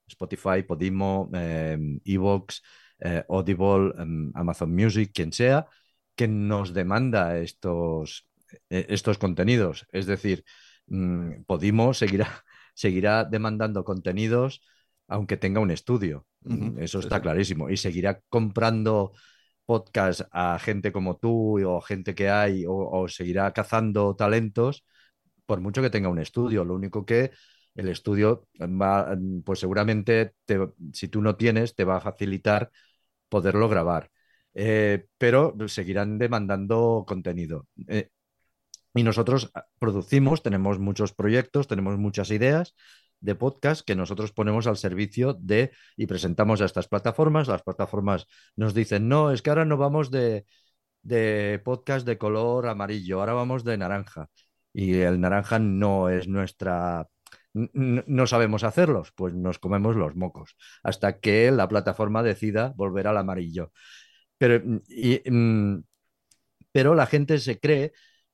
Spotify, 0.07 0.63
Podimo, 0.67 1.29
eh, 1.33 1.77
Evox, 2.05 2.61
eh, 2.99 3.23
Audible, 3.29 3.93
em, 3.97 4.31
Amazon 4.35 4.73
Music, 4.73 5.11
quien 5.13 5.31
sea, 5.33 5.67
que 6.15 6.27
nos 6.27 6.73
demanda 6.73 7.37
estos, 7.39 8.27
eh, 8.69 8.85
estos 8.89 9.17
contenidos. 9.17 9.85
Es 9.91 10.05
decir, 10.05 10.43
mm, 10.87 11.43
Podimo 11.45 11.93
seguirá, 11.93 12.27
seguirá 12.73 13.23
demandando 13.25 13.83
contenidos 13.83 14.61
aunque 15.07 15.37
tenga 15.37 15.59
un 15.59 15.71
estudio. 15.71 16.27
Mm, 16.41 16.79
Eso 16.79 16.99
está 16.99 17.17
sí. 17.17 17.21
clarísimo. 17.21 17.69
Y 17.69 17.77
seguirá 17.77 18.21
comprando 18.29 19.11
podcast 19.65 20.21
a 20.31 20.57
gente 20.59 20.91
como 20.91 21.17
tú 21.17 21.59
o 21.67 21.81
gente 21.81 22.15
que 22.15 22.29
hay 22.29 22.65
o, 22.65 22.73
o 22.73 23.07
seguirá 23.07 23.51
cazando 23.53 24.15
talentos 24.15 24.85
por 25.49 25.61
mucho 25.61 25.81
que 25.81 25.89
tenga 25.89 26.09
un 26.09 26.19
estudio. 26.19 26.63
Lo 26.63 26.75
único 26.75 27.05
que 27.05 27.31
el 27.75 27.87
estudio 27.89 28.47
va, 28.61 29.17
pues 29.43 29.59
seguramente 29.59 30.33
te- 30.45 30.69
si 30.93 31.07
tú 31.07 31.21
no 31.21 31.35
tienes, 31.35 31.73
te 31.75 31.85
va 31.85 31.97
a 31.97 32.01
facilitar 32.01 32.69
poderlo 33.29 33.67
grabar. 33.67 34.11
Eh, 34.53 35.07
pero 35.17 35.55
seguirán 35.67 36.17
demandando 36.19 37.03
contenido. 37.07 37.67
Eh, 37.87 38.09
y 38.93 39.03
nosotros 39.03 39.49
ah, 39.55 39.65
producimos, 39.79 40.43
tenemos 40.43 40.77
muchos 40.79 41.13
proyectos, 41.13 41.67
tenemos 41.67 41.97
muchas 41.97 42.29
ideas 42.31 42.75
de 43.21 43.35
podcast 43.35 43.81
que 43.85 43.95
nosotros 43.95 44.31
ponemos 44.31 44.67
al 44.67 44.77
servicio 44.77 45.33
de 45.33 45.71
y 45.97 46.05
presentamos 46.05 46.61
a 46.61 46.65
estas 46.65 46.87
plataformas. 46.87 47.47
Las 47.47 47.63
plataformas 47.63 48.27
nos 48.55 48.73
dicen, 48.75 49.07
no, 49.07 49.31
es 49.31 49.41
que 49.41 49.49
ahora 49.49 49.65
no 49.65 49.77
vamos 49.77 50.11
de, 50.11 50.45
de 51.01 51.59
podcast 51.63 52.05
de 52.05 52.17
color 52.17 52.67
amarillo, 52.67 53.19
ahora 53.19 53.33
vamos 53.33 53.63
de 53.63 53.77
naranja. 53.77 54.29
Y 54.73 54.95
el 54.99 55.19
naranja 55.19 55.59
no 55.59 56.09
es 56.09 56.27
nuestra... 56.27 57.07
No 57.53 58.27
sabemos 58.27 58.63
hacerlos, 58.63 59.11
pues 59.15 59.33
nos 59.33 59.57
comemos 59.57 59.95
los 59.95 60.15
mocos 60.15 60.55
hasta 60.83 61.19
que 61.19 61.49
la 61.49 61.67
plataforma 61.67 62.21
decida 62.21 62.73
volver 62.75 63.07
al 63.07 63.17
amarillo. 63.17 63.71
Pero, 64.37 64.61
y, 64.87 65.21
mm, 65.29 65.83
pero 66.71 66.93
la 66.93 67.07
gente 67.07 67.39
se 67.39 67.59
cree 67.59 67.91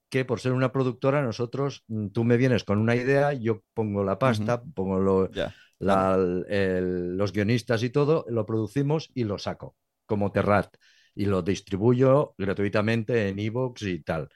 que 0.10 0.26
por 0.26 0.40
ser 0.42 0.52
una 0.52 0.72
productora, 0.72 1.22
nosotros, 1.24 1.84
mm, 1.88 2.08
tú 2.10 2.24
me 2.26 2.38
vienes 2.38 2.64
con 2.66 2.78
una 2.80 2.96
idea, 2.96 3.34
yo 3.34 3.64
pongo 3.74 4.04
la 4.04 4.20
pasta, 4.20 4.62
pongo 4.62 5.00
lo- 5.00 5.32
Ya. 5.32 5.54
la- 5.80 6.16
el- 6.50 7.18
los 7.18 7.32
guionistas 7.32 7.82
y 7.84 7.90
todo, 7.90 8.26
lo 8.30 8.46
producimos 8.46 9.10
y 9.14 9.24
lo 9.24 9.38
saco 9.38 9.76
como 10.06 10.32
Terrat 10.32 10.76
y 11.16 11.26
lo 11.26 11.42
distribuyo 11.42 12.36
gratuitamente 12.38 13.30
en 13.30 13.40
iVoox 13.40 13.82
y 13.84 14.04
tal. 14.04 14.30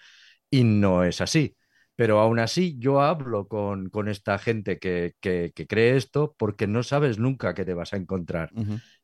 Y 0.50 0.64
no 0.64 1.04
es 1.04 1.22
así. 1.22 1.56
Pero 2.00 2.20
aún 2.20 2.39
así 2.39 2.78
yo 2.80 3.02
hablo 3.02 3.47
con, 3.50 3.89
con 3.89 4.08
esta 4.08 4.38
gente 4.39 4.80
que, 4.80 5.16
que- 5.20 5.52
que 5.54 5.68
cree 5.68 5.97
esto 5.97 6.34
porque 6.38 6.66
no 6.66 6.82
sabes 6.84 7.20
nunca 7.20 7.54
qué 7.54 7.66
te 7.66 7.74
vas 7.74 7.91
a 7.93 7.97
encontrar. 7.97 8.52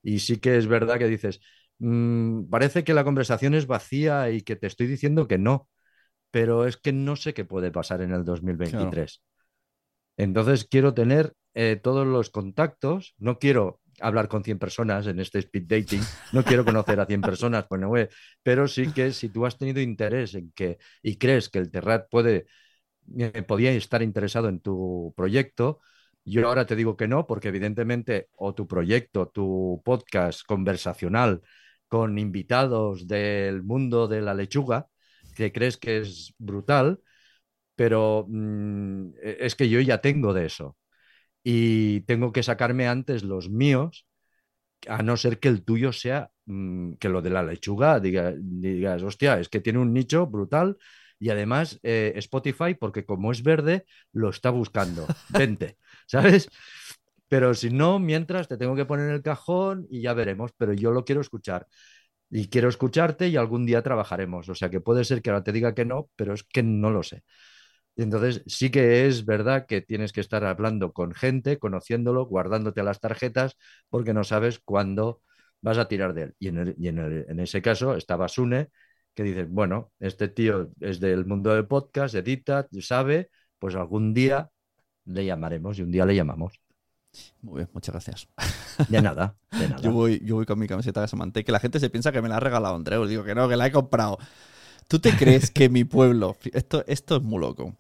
Y 0.01 0.19
sí 0.19 0.37
que 0.39 0.55
es 0.57 0.67
verdad 0.67 0.97
que 0.97 1.07
dices, 1.07 1.41
"Mm, 1.79 2.45
parece 2.49 2.83
que 2.85 2.93
la 2.93 3.03
conversación 3.03 3.53
es 3.53 3.67
vacía 3.67 4.29
y 4.29 4.41
que 4.43 4.55
te 4.55 4.67
estoy 4.67 4.87
diciendo 4.87 5.27
que 5.27 5.37
no, 5.37 5.67
pero 6.31 6.65
es 6.67 6.77
que 6.77 6.93
no 6.93 7.15
sé 7.15 7.33
qué 7.33 7.45
puede 7.45 7.71
pasar 7.71 8.01
en 8.01 8.13
el 8.13 8.23
2023. 8.25 9.21
Entonces 10.17 10.65
quiero 10.69 10.93
tener 10.93 11.33
eh, 11.53 11.79
todos 11.81 12.05
los 12.07 12.29
contactos, 12.29 13.15
no 13.17 13.39
quiero 13.39 13.81
hablar 14.01 14.27
con 14.27 14.43
100 14.43 14.59
personas 14.59 15.07
en 15.07 15.19
este 15.19 15.39
speed 15.39 15.63
dating, 15.67 16.01
no 16.31 16.43
quiero 16.45 16.65
conocer 16.65 16.99
a 16.99 17.05
100 17.05 17.21
personas, 17.21 17.65
pues 17.67 17.79
no 17.81 17.93
pero 18.43 18.67
sí 18.67 18.87
que 18.93 19.11
si 19.11 19.29
tú 19.29 19.45
has 19.45 19.57
tenido 19.57 19.81
interés 19.81 20.35
en 20.35 20.51
que 20.53 20.77
y 21.01 21.17
crees 21.17 21.49
que 21.49 21.59
el 21.59 21.71
Terrat 21.71 22.07
puede, 22.09 22.45
podía 23.47 23.71
estar 23.71 24.01
interesado 24.01 24.49
en 24.49 24.59
tu 24.59 25.13
proyecto, 25.15 25.79
yo 26.23 26.47
ahora 26.47 26.65
te 26.65 26.75
digo 26.75 26.97
que 26.97 27.07
no, 27.07 27.27
porque 27.27 27.49
evidentemente 27.49 28.29
o 28.35 28.53
tu 28.55 28.67
proyecto, 28.67 29.27
tu 29.29 29.81
podcast 29.85 30.41
conversacional 30.45 31.41
con 31.87 32.17
invitados 32.17 33.07
del 33.07 33.63
mundo 33.63 34.07
de 34.07 34.21
la 34.21 34.33
lechuga, 34.33 34.87
que 35.35 35.51
crees 35.51 35.77
que 35.77 35.99
es 35.99 36.33
brutal, 36.37 36.99
pero 37.75 38.25
mm, 38.29 39.09
es 39.21 39.55
que 39.55 39.69
yo 39.69 39.81
ya 39.81 39.99
tengo 40.01 40.33
de 40.33 40.45
eso. 40.45 40.77
Y 41.43 42.01
tengo 42.01 42.31
que 42.33 42.43
sacarme 42.43 42.87
antes 42.87 43.23
los 43.23 43.49
míos, 43.49 44.07
a 44.87 45.01
no 45.03 45.17
ser 45.17 45.39
que 45.39 45.47
el 45.47 45.63
tuyo 45.63 45.91
sea 45.93 46.31
mm, 46.45 46.93
que 46.95 47.09
lo 47.09 47.21
de 47.21 47.29
la 47.31 47.43
lechuga, 47.43 47.99
diga- 48.01 48.35
digas, 48.37 49.03
hostia, 49.03 49.39
es 49.39 49.49
que 49.49 49.61
tiene 49.61 49.79
un 49.79 49.93
nicho 49.93 50.27
brutal 50.27 50.77
y 51.19 51.29
además 51.29 51.79
eh, 51.83 52.13
Spotify, 52.17 52.75
porque 52.75 53.05
como 53.05 53.31
es 53.31 53.43
verde, 53.43 53.85
lo 54.13 54.29
está 54.29 54.49
buscando. 54.49 55.13
Vente, 55.27 55.77
¿sabes? 56.07 56.49
Pero 57.27 57.53
si 57.55 57.69
no, 57.71 57.99
mientras 57.99 58.47
te 58.47 58.57
tengo 58.57 58.75
que 58.75 58.85
poner 58.85 59.09
en 59.09 59.15
el 59.15 59.23
cajón 59.23 59.87
y 59.89 60.01
ya 60.01 60.13
veremos, 60.13 60.51
pero 60.57 60.73
yo 60.73 60.91
lo 60.91 61.05
quiero 61.05 61.21
escuchar. 61.21 61.67
Y 62.29 62.49
quiero 62.49 62.69
escucharte 62.69 63.27
y 63.29 63.37
algún 63.37 63.65
día 63.65 63.83
trabajaremos. 63.83 64.49
O 64.49 64.55
sea 64.55 64.69
que 64.69 64.81
puede 64.81 65.05
ser 65.05 65.21
que 65.21 65.29
ahora 65.31 65.43
te 65.43 65.51
diga 65.53 65.75
que 65.75 65.85
no, 65.85 66.09
pero 66.15 66.33
es 66.33 66.43
que 66.43 66.63
no 66.63 66.91
lo 66.91 67.03
sé. 67.03 67.23
Y 67.95 68.03
entonces 68.03 68.43
sí 68.47 68.71
que 68.71 69.07
es 69.07 69.25
verdad 69.25 69.65
que 69.67 69.81
tienes 69.81 70.11
que 70.13 70.21
estar 70.21 70.43
hablando 70.45 70.91
con 70.93 71.13
gente, 71.13 71.59
conociéndolo, 71.59 72.25
guardándote 72.25 72.83
las 72.83 72.99
tarjetas, 72.99 73.55
porque 73.89 74.13
no 74.13 74.23
sabes 74.23 74.59
cuándo 74.59 75.21
vas 75.61 75.77
a 75.77 75.87
tirar 75.87 76.13
de 76.13 76.23
él. 76.23 76.35
Y 76.39 76.49
en, 76.49 76.57
el- 76.59 76.75
y 76.77 76.87
en, 76.89 76.99
el- 76.99 77.25
en 77.29 77.39
ese 77.39 77.61
caso 77.61 77.95
estaba 77.95 78.27
Sune, 78.27 78.69
que 79.15 79.23
dices, 79.23 79.49
bueno, 79.49 79.91
este 79.99 80.27
tío 80.27 80.69
es 80.79 80.99
del 80.99 81.25
mundo 81.25 81.53
del 81.53 81.65
podcast, 81.67 82.13
edita, 82.15 82.67
sabe, 82.81 83.29
pues 83.59 83.75
algún 83.75 84.13
día 84.13 84.49
le 85.05 85.25
llamaremos 85.25 85.79
y 85.79 85.83
un 85.83 85.91
día 85.91 86.05
le 86.05 86.15
llamamos. 86.15 86.59
Muy 87.41 87.57
bien, 87.59 87.69
muchas 87.73 87.93
gracias. 87.93 88.27
De 88.89 89.01
nada, 89.01 89.35
de 89.51 89.69
nada. 89.69 89.81
Yo 89.81 89.91
voy, 89.91 90.21
yo 90.25 90.35
voy 90.35 90.45
con 90.45 90.59
mi 90.59 90.67
camiseta 90.67 90.99
de 91.01 91.07
Samantha, 91.07 91.41
que 91.43 91.51
la 91.51 91.59
gente 91.61 91.79
se 91.79 91.89
piensa 91.89 92.11
que 92.11 92.21
me 92.21 92.27
la 92.27 92.37
ha 92.37 92.39
regalado 92.41 92.75
Andreu. 92.75 93.05
Digo 93.05 93.23
que 93.23 93.33
no, 93.33 93.47
que 93.47 93.55
la 93.55 93.67
he 93.67 93.71
comprado. 93.71 94.17
¿Tú 94.87 94.99
te 94.99 95.15
crees 95.15 95.49
que 95.49 95.69
mi 95.69 95.85
pueblo, 95.85 96.35
esto, 96.53 96.83
esto 96.87 97.15
es 97.15 97.23
muy 97.23 97.39
loco, 97.39 97.73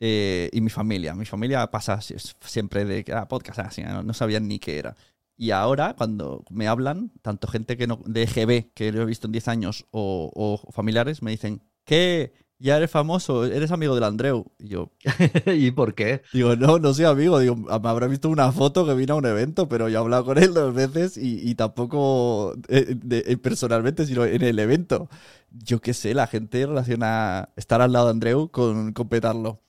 eh, 0.00 0.48
y 0.52 0.60
mi 0.62 0.70
familia, 0.70 1.14
mi 1.14 1.26
familia 1.26 1.70
pasa 1.70 2.00
si- 2.00 2.14
siempre 2.40 2.86
de 2.86 3.04
que 3.04 3.12
ah, 3.12 3.28
podcast, 3.28 3.58
así, 3.58 3.82
no, 3.82 4.02
no 4.02 4.14
sabían 4.14 4.48
ni 4.48 4.58
qué 4.58 4.78
era. 4.78 4.96
Y 5.40 5.52
ahora, 5.52 5.94
cuando 5.96 6.44
me 6.50 6.68
hablan, 6.68 7.12
tanto 7.22 7.48
gente 7.48 7.76
que 7.78 7.86
no, 7.86 8.00
de 8.04 8.24
EGB, 8.24 8.72
que 8.74 8.92
lo 8.92 9.00
he 9.02 9.06
visto 9.06 9.26
en 9.26 9.32
10 9.32 9.48
años, 9.48 9.86
o, 9.90 10.30
o 10.34 10.70
familiares, 10.72 11.22
me 11.22 11.30
dicen, 11.30 11.62
¿qué? 11.84 12.34
Ya 12.58 12.76
eres 12.76 12.90
famoso, 12.90 13.46
eres 13.46 13.70
amigo 13.72 13.94
del 13.94 14.04
Andreu. 14.04 14.44
Y 14.58 14.68
yo, 14.68 14.92
¿Y 15.46 15.70
por 15.70 15.94
qué? 15.94 16.22
Digo, 16.30 16.56
no, 16.56 16.78
no 16.78 16.92
soy 16.92 17.06
amigo. 17.06 17.38
Digo, 17.38 17.56
me 17.56 17.70
habrá 17.88 18.06
visto 18.06 18.28
una 18.28 18.52
foto 18.52 18.84
que 18.86 18.92
vino 18.94 19.14
a 19.14 19.16
un 19.16 19.24
evento, 19.26 19.66
pero 19.68 19.88
yo 19.88 19.98
he 19.98 20.00
hablado 20.02 20.26
con 20.26 20.36
él 20.38 20.52
dos 20.52 20.74
veces 20.74 21.16
y, 21.16 21.40
y 21.48 21.54
tampoco 21.54 22.54
eh, 22.68 22.94
de- 23.02 23.24
eh, 23.26 23.36
personalmente, 23.38 24.04
sino 24.06 24.24
en 24.26 24.42
el 24.42 24.58
evento. 24.58 25.08
Yo 25.50 25.80
qué 25.80 25.94
sé, 25.94 26.12
la 26.14 26.26
gente 26.26 26.66
relaciona 26.66 27.48
estar 27.56 27.80
al 27.80 27.92
lado 27.92 28.06
de 28.06 28.10
Andreu 28.12 28.50
con, 28.50 28.92
petarlo. 29.08 29.62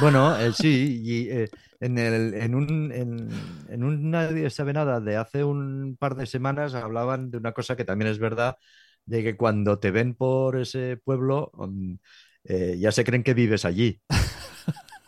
Bueno, 0.00 0.36
eh, 0.38 0.52
sí, 0.52 1.00
y 1.02 1.28
eh, 1.30 1.48
en, 1.80 1.98
el, 1.98 2.34
en, 2.34 2.54
un, 2.54 2.92
en, 2.92 3.28
en 3.68 3.84
un 3.84 4.10
Nadie 4.10 4.48
sabe 4.50 4.72
nada 4.72 5.00
de 5.00 5.16
hace 5.16 5.42
un 5.42 5.96
par 5.98 6.14
de 6.14 6.26
semanas 6.26 6.74
hablaban 6.74 7.30
de 7.30 7.38
una 7.38 7.52
cosa 7.52 7.76
que 7.76 7.84
también 7.84 8.10
es 8.10 8.18
verdad, 8.20 8.56
de 9.06 9.22
que 9.24 9.36
cuando 9.36 9.78
te 9.80 9.90
ven 9.90 10.14
por 10.14 10.56
ese 10.56 10.98
pueblo 11.04 11.50
mm, 11.54 11.94
eh, 12.44 12.76
ya 12.78 12.92
se 12.92 13.04
creen 13.04 13.24
que 13.24 13.34
vives 13.34 13.64
allí. 13.64 14.00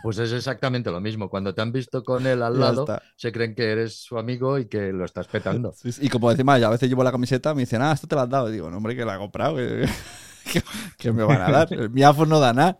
Pues 0.02 0.18
es 0.18 0.32
exactamente 0.32 0.90
lo 0.90 1.00
mismo. 1.00 1.28
Cuando 1.28 1.54
te 1.54 1.60
han 1.60 1.72
visto 1.72 2.02
con 2.02 2.26
él 2.26 2.42
al 2.42 2.54
Ya 2.54 2.58
lado, 2.58 2.82
está. 2.82 3.02
se 3.16 3.32
creen 3.32 3.54
que 3.54 3.70
eres 3.70 4.02
su 4.02 4.18
amigo 4.18 4.58
y 4.58 4.66
que 4.66 4.92
lo 4.92 5.04
estás 5.04 5.28
petando. 5.28 5.72
Sí, 5.72 5.92
sí. 5.92 6.06
Y 6.06 6.08
como 6.08 6.32
ya 6.32 6.68
a 6.68 6.70
veces 6.70 6.88
llevo 6.88 7.04
la 7.04 7.12
camiseta, 7.12 7.54
me 7.54 7.60
dicen, 7.62 7.82
ah, 7.82 7.92
esto 7.92 8.06
te 8.06 8.14
lo 8.14 8.22
has 8.22 8.30
dado. 8.30 8.48
Y 8.48 8.52
digo, 8.52 8.70
no, 8.70 8.78
hombre, 8.78 8.96
que 8.96 9.04
la 9.04 9.16
he 9.16 9.18
comprado. 9.18 9.56
Que, 9.56 9.86
que- 10.52 10.62
que 10.98 11.12
me 11.12 11.22
van 11.22 11.40
a 11.42 11.50
dar. 11.50 11.72
El 11.72 11.90
mi 11.90 12.02
iPhone 12.02 12.28
no 12.28 12.40
da 12.40 12.52
nada. 12.52 12.78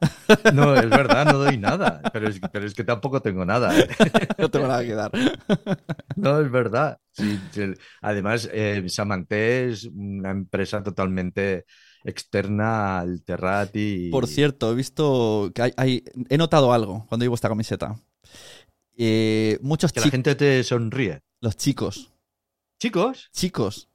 No, 0.53 0.75
es 0.77 0.89
verdad, 0.91 1.25
no 1.33 1.39
doy 1.39 1.57
nada, 1.59 2.01
pero 2.13 2.29
es, 2.29 2.41
pero 2.53 2.67
es 2.67 2.75
que 2.75 2.85
tampoco 2.85 3.21
tengo 3.23 3.45
nada. 3.45 3.79
¿eh? 3.79 3.89
No 4.39 4.51
tengo 4.51 4.67
nada 4.69 4.83
que 4.85 4.95
dar. 4.95 5.11
No, 6.17 6.41
es 6.41 6.51
verdad. 6.51 6.99
Sí, 7.13 7.39
sí. 7.53 7.63
Además, 8.03 8.49
eh, 8.53 8.85
Samanté 8.89 9.71
es 9.71 9.85
una 9.85 10.31
empresa 10.31 10.83
totalmente 10.83 11.65
externa 12.05 13.01
al 13.01 13.23
Terrat 13.23 13.71
y... 13.77 14.11
Por 14.11 14.27
cierto, 14.27 14.73
he 14.73 14.75
visto 14.75 15.51
que 15.55 15.63
hay, 15.63 15.73
hay- 15.77 16.05
he 16.29 16.39
notado 16.39 16.73
algo 16.73 17.05
cuando 17.09 17.25
llevo 17.25 17.35
esta 17.35 17.49
camiseta. 17.49 17.97
Eh, 18.97 19.59
muchos 19.63 19.93
Que 19.93 20.01
la 20.01 20.09
gente 20.11 20.35
te 20.35 20.63
sonríe. 20.65 21.21
los 21.41 21.57
chicos, 21.57 22.13
Chicos, 22.79 23.29
chicos. 23.33 23.89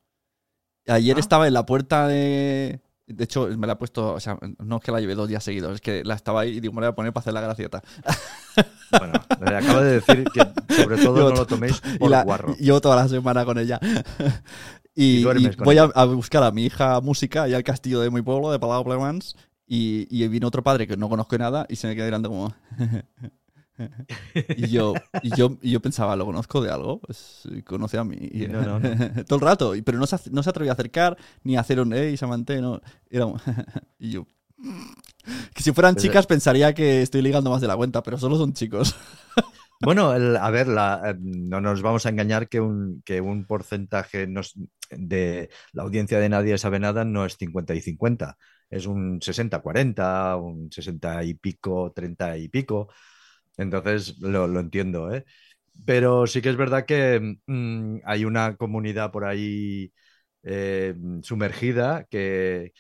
Ayer 0.88 1.16
Ah. 1.18 1.20
estaba 1.20 1.48
en 1.48 1.54
la 1.54 1.66
puerta 1.66 2.08
de. 2.08 2.80
De 3.08 3.24
hecho, 3.24 3.48
me 3.58 3.68
la 3.68 3.74
he 3.74 3.76
puesto. 3.76 4.14
O 4.14 4.20
sea, 4.20 4.38
no 4.60 4.78
es 4.78 4.84
que 4.84 4.92
la 4.92 5.00
lleve 5.00 5.14
dos 5.16 5.28
días 5.28 5.44
seguidos, 5.44 5.76
es 5.76 5.82
que 5.82 6.04
la 6.04 6.16
estaba 6.16 6.42
ahí 6.42 6.58
y 6.58 6.60
digo, 6.60 6.74
me 6.74 6.82
la 6.82 6.88
voy 6.88 6.94
a 6.94 6.96
poner 6.96 7.14
para 7.14 7.22
hacer 7.22 7.34
la 7.34 7.42
gracieta. 7.42 7.84
bueno, 8.92 9.14
me 9.40 9.56
acabo 9.56 9.82
de 9.82 9.94
decir 10.02 10.26
que 10.34 10.74
sobre 10.76 10.98
todo 10.98 11.16
Llevo 11.16 11.30
no 11.30 11.36
lo 11.36 11.46
to- 11.46 11.46
toméis 11.56 11.82
Y 11.94 11.98
por 12.00 12.10
la, 12.10 12.24
guarro. 12.24 12.56
llevo 12.60 12.82
toda 12.82 12.96
la 12.96 13.08
semana 13.08 13.46
con 13.46 13.58
ella. 13.60 13.80
y 14.96 15.18
Y 15.18 15.28
y 15.28 15.50
voy 15.64 15.78
a, 15.78 15.86
buscar 16.06 16.44
a 16.44 16.52
mi 16.52 16.66
hija 16.66 17.00
música 17.02 17.44
allá 17.44 17.58
al 17.58 17.64
castillo 17.64 18.00
de 18.00 18.10
mi 18.10 18.22
pueblo, 18.22 18.52
de 18.52 18.60
Palau 18.60 18.84
Plemans. 18.84 19.36
Y, 19.68 20.08
y 20.10 20.28
vino 20.28 20.48
otro 20.48 20.62
padre 20.64 20.86
que 20.88 20.96
no 20.96 21.10
conozco 21.10 21.38
nada 21.38 21.66
y 21.70 21.76
se 21.76 21.88
me 21.88 21.96
queda 21.96 22.06
mirando 22.06 22.30
como. 22.30 22.56
Y 24.56 24.68
yo, 24.70 24.94
y 25.22 25.36
yo, 25.36 25.58
y 25.62 25.72
yo 25.72 25.82
pensaba, 25.82 26.16
¿lo 26.16 26.26
conozco 26.26 26.62
de 26.62 26.72
algo? 26.72 27.00
Pues 27.00 27.44
conoce 27.66 27.98
a 27.98 28.04
mí. 28.04 28.18
Y, 28.20 28.48
No, 28.48 28.62
no, 28.62 28.80
no. 28.80 28.90
todo 29.26 29.36
el 29.40 29.42
rato. 29.46 29.74
Pero 29.84 29.98
no 29.98 30.06
se, 30.08 30.30
no 30.32 30.44
se 30.44 30.50
atrevía 30.50 30.72
a 30.72 30.76
acercar 30.76 31.18
ni 31.44 31.58
a 31.58 31.62
hacer 31.62 31.80
un 31.80 31.94
hey, 31.94 32.18
Samante, 32.18 32.62
no. 32.62 32.82
Era 33.10 33.26
un- 33.26 33.40
y 34.00 34.12
yo. 34.12 34.26
Que 35.54 35.64
si 35.64 35.72
fueran 35.72 35.96
chicas 35.96 36.28
pensaría 36.28 36.74
que 36.74 37.02
estoy 37.02 37.22
ligando 37.22 37.50
más 37.50 37.62
de 37.62 37.68
la 37.68 37.76
cuenta, 37.76 38.04
pero 38.04 38.18
solo 38.18 38.38
son 38.38 38.54
chicos. 38.54 38.96
Bueno, 39.82 40.14
el- 40.16 40.38
a 40.38 40.50
ver, 40.52 40.68
la- 40.68 41.02
eh, 41.12 41.16
no 41.20 41.60
nos 41.62 41.82
vamos 41.82 42.06
a 42.06 42.10
engañar 42.10 42.48
que 42.48 42.62
un, 42.62 43.02
que 43.06 43.20
un 43.22 43.46
porcentaje 43.46 44.26
de 44.92 45.50
la 45.74 45.84
audiencia 45.84 46.20
de 46.20 46.30
Nadie 46.30 46.58
sabe 46.58 46.80
nada 46.80 47.04
no 47.06 47.26
es 47.26 47.38
50 47.38 47.76
y 47.76 47.82
50, 47.82 48.38
es 48.70 48.86
un 48.88 49.20
60-40, 49.22 50.38
un 50.42 50.72
60 50.72 51.24
y 51.26 51.34
pico, 51.36 51.92
30 51.96 52.38
y 52.38 52.48
pico. 52.50 52.90
Entonces 53.58 54.18
lo, 54.20 54.48
lo 54.48 54.60
entiendo, 54.60 55.14
¿eh? 55.14 55.26
Pero 55.86 56.28
sí 56.28 56.42
que 56.42 56.50
es 56.50 56.58
verdad 56.58 56.86
que 56.86 57.38
mm, 57.48 57.98
hay 58.06 58.26
una 58.26 58.56
comunidad 58.58 59.12
por 59.12 59.26
ahí 59.26 59.92
eh, 60.44 60.96
sumergida 61.24 62.06
que, 62.10 62.74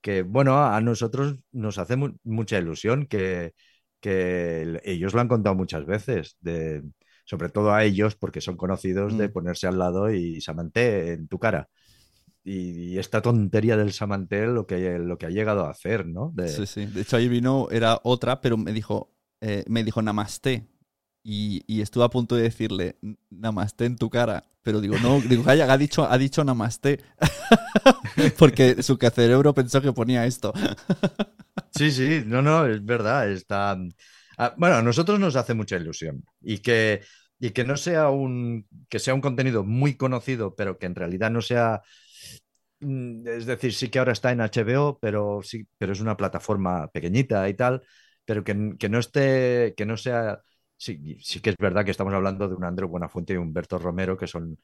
que, 0.00 0.22
bueno, 0.22 0.64
a 0.64 0.80
nosotros 0.80 1.36
nos 1.52 1.78
hace 1.78 1.96
mu- 1.96 2.16
mucha 2.24 2.58
ilusión 2.58 3.06
que, 3.06 3.54
que 4.00 4.62
el- 4.62 4.80
ellos 4.84 5.14
lo 5.14 5.20
han 5.20 5.28
contado 5.28 5.56
muchas 5.56 5.86
veces, 5.86 6.36
de, 6.40 6.82
sobre 7.24 7.48
todo 7.50 7.72
a 7.74 7.84
ellos, 7.84 8.16
porque 8.16 8.40
son 8.40 8.56
conocidos 8.56 9.16
de 9.16 9.28
Mm. 9.28 9.30
ponerse 9.30 9.66
al 9.66 9.78
lado 9.78 10.12
y 10.12 10.40
Samanté 10.40 11.12
en 11.14 11.28
tu 11.28 11.38
cara. 11.38 11.68
Y, 12.44 12.94
y 12.94 12.98
esta 12.98 13.22
tontería 13.22 13.76
del 13.76 13.92
Samanté 13.92 14.46
lo 14.46 14.66
que, 14.66 14.98
lo 14.98 15.18
que 15.18 15.26
ha 15.26 15.30
llegado 15.30 15.66
a 15.66 15.70
hacer, 15.70 16.06
¿no? 16.06 16.32
De- 16.34 16.62
Sí, 16.62 16.66
sí. 16.66 16.86
De 16.86 17.02
hecho, 17.02 17.16
ahí 17.16 17.28
vino, 17.28 17.68
era 17.70 18.00
otra, 18.02 18.40
pero 18.40 18.56
me 18.56 18.72
dijo, 18.72 19.12
eh, 19.40 19.64
me 19.68 19.84
dijo 19.84 20.02
namaste. 20.02 20.66
Y, 21.22 21.64
y 21.66 21.82
estuve 21.82 22.04
a 22.04 22.08
punto 22.08 22.34
de 22.34 22.42
decirle 22.44 22.96
namaste 23.30 23.84
en 23.84 23.96
tu 23.96 24.10
cara. 24.10 24.44
Pero 24.62 24.80
digo, 24.80 24.98
no, 24.98 25.20
digo, 25.28 25.44
calla, 25.44 25.70
ha 25.72 25.78
dicho, 25.78 26.10
ha 26.10 26.18
dicho 26.18 26.44
namaste. 26.44 27.00
Porque 28.38 28.82
su 28.82 28.96
cerebro 28.96 29.54
pensó 29.54 29.80
que 29.80 29.92
ponía 29.92 30.26
esto. 30.26 30.52
Sí, 31.70 31.90
sí, 31.92 32.22
no, 32.26 32.42
no, 32.42 32.66
es 32.66 32.84
verdad. 32.84 33.30
Está... 33.30 33.76
ah, 34.38 34.54
bueno, 34.56 34.76
a 34.76 34.82
nosotros 34.82 35.18
nos 35.20 35.36
hace 35.36 35.54
mucha 35.54 35.76
ilusión 35.76 36.24
y 36.40 36.58
que, 36.58 37.02
y 37.38 37.50
que 37.50 37.64
no 37.64 37.76
sea 37.76 38.10
un, 38.10 38.66
que 38.88 38.98
sea 38.98 39.14
un 39.14 39.20
contenido 39.20 39.64
muy 39.64 39.96
conocido, 39.96 40.54
pero 40.56 40.78
que 40.78 40.86
en 40.86 40.94
realidad 40.94 41.30
no 41.30 41.42
sea, 41.42 41.82
mm, 42.80 43.26
es 43.28 43.46
decir, 43.46 43.72
sí 43.74 43.88
que 43.88 43.98
ahora 43.98 44.12
está 44.12 44.32
en 44.32 44.40
HBO, 44.40 44.98
pero 45.00 45.40
sí, 45.42 45.66
pero 45.78 45.92
es 45.92 46.00
una 46.00 46.16
plataforma 46.16 46.88
pequeñita 46.88 47.48
y 47.48 47.54
tal, 47.54 47.82
pero 48.30 48.44
que, 48.44 48.76
que 48.78 48.88
no 48.88 49.00
esté, 49.00 49.74
que 49.76 49.84
no 49.84 49.96
sea, 49.96 50.40
sí, 50.76 51.16
sí 51.20 51.40
que 51.40 51.50
es 51.50 51.56
verdad 51.58 51.84
que 51.84 51.90
estamos 51.90 52.14
hablando 52.14 52.46
de 52.48 52.54
un 52.54 52.62
Andreu 52.62 52.88
Buenafuente 52.88 53.32
y 53.32 53.36
Humberto 53.36 53.76
Romero, 53.76 54.16
que 54.16 54.28
son 54.28 54.56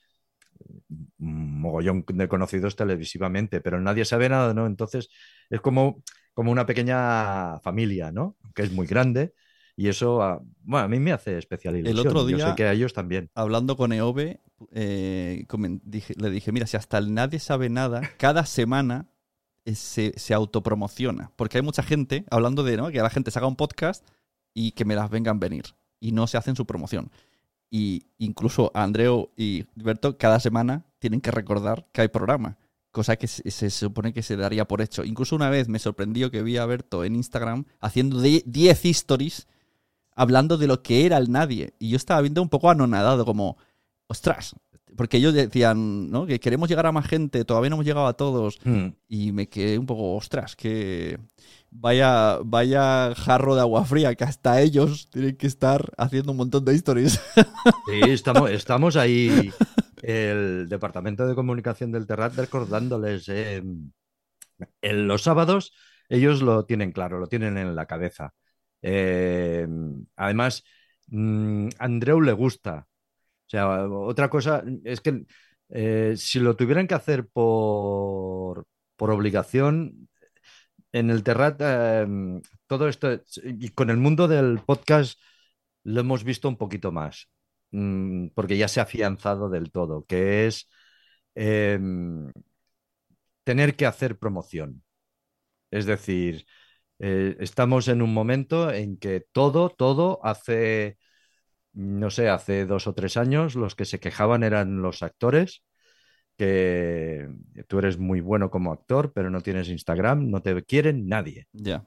un 1.19 1.61
mogollón 1.61 2.05
de 2.07 2.29
conocidos 2.29 2.77
televisivamente, 2.77 3.61
pero 3.61 3.81
nadie 3.81 4.05
sabe 4.05 4.29
nada, 4.29 4.55
¿no? 4.55 4.67
Entonces 4.67 5.09
es 5.51 5.61
como, 5.61 6.01
como 6.33 6.53
una 6.53 6.65
pequeña 6.65 7.59
familia, 7.59 8.13
¿no? 8.13 8.37
Que 8.55 8.63
es 8.63 8.73
muy 8.73 8.87
grande 8.87 9.35
y 9.77 9.89
eso, 9.89 10.23
ah, 10.23 10.41
bueno, 10.63 10.85
a 10.85 10.89
mí 10.89 11.01
me 11.01 11.11
hace 11.11 11.37
especial 11.39 11.75
ilusión. 11.77 12.13
otro 12.13 12.25
Yo 12.25 12.37
día- 12.37 12.51
sé 12.51 12.57
que 12.57 12.65
a 12.67 12.73
ellos 12.73 12.93
también. 12.93 13.29
Hablando 13.35 13.77
con 13.77 13.93
Eove, 13.93 14.41
eh, 14.71 15.45
le 16.17 16.31
dije, 16.31 16.53
mira, 16.53 16.69
si 16.69 16.77
hasta 16.77 16.99
el 16.99 17.13
nadie 17.13 17.41
sabe 17.41 17.69
nada, 17.69 18.01
cada 18.17 18.47
semana 18.47 19.09
se, 19.75 20.13
se 20.17 20.35
autopromociona. 20.35 21.33
Porque 21.37 21.59
hay 21.59 21.63
mucha 21.63 21.83
gente 21.83 22.25
hablando 22.31 22.63
de 22.63 22.77
¿no? 22.77 22.91
que 22.91 22.99
la 23.03 23.11
gente 23.11 23.31
se 23.31 23.39
haga 23.39 23.49
un 23.49 23.57
podcast 23.57 24.07
y 24.55 24.73
que 24.73 24.85
me 24.85 24.95
las 24.95 25.11
vengan 25.11 25.41
venir. 25.41 25.75
Y 26.01 26.13
no 26.13 26.27
se 26.27 26.37
hacen 26.37 26.57
su 26.57 26.67
promoción. 26.67 27.11
Y 27.71 28.07
incluso 28.19 28.71
Andreu 28.75 29.31
y 29.37 29.65
Alberto 29.79 30.17
cada 30.19 30.39
semana 30.41 30.85
tienen 30.99 31.21
que 31.21 31.31
recordar 31.31 31.87
que 31.93 32.03
hay 32.03 32.09
programa. 32.09 32.59
Cosa 32.91 33.17
que 33.17 33.27
se, 33.27 33.51
se 33.51 33.71
supone 33.71 34.13
que 34.13 34.23
se 34.23 34.37
daría 34.37 34.67
por 34.67 34.81
hecho. 34.81 35.05
Incluso 35.05 35.37
una 35.37 35.51
vez 35.51 35.69
me 35.69 35.79
sorprendió 35.79 36.31
que 36.31 36.43
vi 36.43 36.57
a 36.57 36.65
Berto 36.67 37.05
en 37.05 37.17
Instagram 37.17 37.65
haciendo 37.81 38.21
de- 38.21 38.43
10 38.47 38.85
stories 38.87 39.47
hablando 40.15 40.57
de 40.57 40.67
lo 40.67 40.83
que 40.83 41.05
era 41.05 41.19
el 41.19 41.31
nadie. 41.31 41.75
Y 41.79 41.91
yo 41.91 41.97
estaba 41.97 42.21
viendo 42.23 42.41
un 42.41 42.49
poco 42.49 42.71
anonadado, 42.71 43.25
como, 43.27 43.59
ostras. 44.07 44.55
Porque 44.97 45.19
ellos 45.19 45.35
decían, 45.35 46.11
¿no? 46.11 46.27
Que 46.27 46.41
queremos 46.41 46.69
llegar 46.69 46.87
a 46.87 46.93
más 46.93 47.07
gente, 47.07 47.45
todavía 47.45 47.71
no 47.71 47.77
hemos 47.77 47.87
llegado 47.87 48.07
a 48.07 48.15
todos. 48.15 48.59
Mm. 48.65 48.89
Y 49.09 49.33
me 49.33 49.49
quedé 49.49 49.79
un 49.79 49.87
poco, 49.87 50.15
ostras, 50.15 50.57
que 50.57 51.19
vaya, 51.71 52.39
vaya 52.45 53.15
jarro 53.15 53.55
de 53.55 53.61
agua 53.61 53.85
fría, 53.85 54.15
que 54.15 54.25
hasta 54.25 54.61
ellos 54.61 55.11
tienen 55.11 55.37
que 55.37 55.47
estar 55.47 55.93
haciendo 55.99 56.33
un 56.33 56.39
montón 56.39 56.65
de 56.65 56.75
stories. 56.75 57.21
Sí, 57.87 58.11
estamos, 58.11 58.51
estamos 58.51 58.97
ahí, 58.97 59.53
el 60.03 60.69
Departamento 60.69 61.27
de 61.27 61.35
Comunicación 61.35 61.93
del 61.93 62.07
Terrat, 62.07 62.35
recordándoles. 62.35 63.29
eh, 63.29 63.63
en 64.81 65.07
los 65.09 65.23
sábados 65.23 65.73
ellos 66.09 66.43
lo 66.43 66.65
tienen 66.65 66.93
claro, 66.93 67.19
lo 67.19 67.27
tienen 67.29 67.59
en 67.59 67.75
la 67.75 67.87
cabeza. 67.87 68.35
Eh, 68.83 69.67
además, 70.17 70.65
mm, 71.09 71.69
Andreu 71.79 72.21
le 72.21 72.33
gusta. 72.33 72.87
O 73.47 73.49
sea, 73.51 73.89
otra 73.89 74.29
cosa 74.29 74.65
es 74.85 75.01
que 75.01 75.25
eh, 75.71 76.15
si 76.17 76.41
lo 76.41 76.57
tuvieran 76.57 76.87
que 76.87 76.95
hacer 76.95 77.27
por, 77.29 78.67
por 78.97 79.11
obligación, 79.11 80.09
en 80.93 81.11
el 81.11 81.23
Terrat, 81.23 81.61
eh, 81.63 82.07
todo 82.67 82.89
esto, 82.89 83.21
y 83.45 83.69
con 83.71 83.91
el 83.91 83.99
mundo 83.99 84.29
del 84.29 84.61
podcast 84.61 85.21
lo 85.85 86.01
hemos 86.01 86.25
visto 86.25 86.49
un 86.49 86.57
poquito 86.57 86.93
más, 86.93 87.29
mm, 87.73 88.29
porque 88.35 88.57
ya 88.57 88.69
se 88.69 88.81
ha 88.81 88.85
afianzado 88.85 89.49
del 89.51 89.71
todo, 89.71 90.05
que 90.07 90.47
es 90.47 90.69
eh, 91.35 91.79
tener 93.45 93.77
que 93.77 93.87
hacer 93.87 94.19
promoción. 94.19 94.83
Es 95.71 95.87
decir, 95.87 96.47
eh, 97.01 97.37
estamos 97.41 97.89
en 97.89 98.03
un 98.03 98.15
momento 98.15 98.73
en 98.73 98.99
que 98.99 99.27
todo, 99.33 99.71
todo 99.71 100.21
hace, 100.25 100.99
no 101.77 102.11
sé, 102.11 102.29
hace 102.31 102.65
dos 102.65 102.87
o 102.87 102.95
tres 102.95 103.17
años 103.17 103.55
los 103.55 103.75
que 103.75 103.85
se 103.85 104.01
quejaban 104.01 104.43
eran 104.43 104.81
los 104.81 105.03
actores, 105.03 105.63
que 106.39 107.29
tú 107.69 107.79
eres 107.79 107.99
muy 107.99 108.21
bueno 108.21 108.51
como 108.51 108.73
actor, 108.73 109.13
pero 109.15 109.31
no 109.31 109.43
tienes 109.43 109.69
Instagram, 109.69 110.31
no 110.31 110.43
te 110.43 110.63
quieren 110.65 111.07
nadie. 111.07 111.47
ya. 111.53 111.85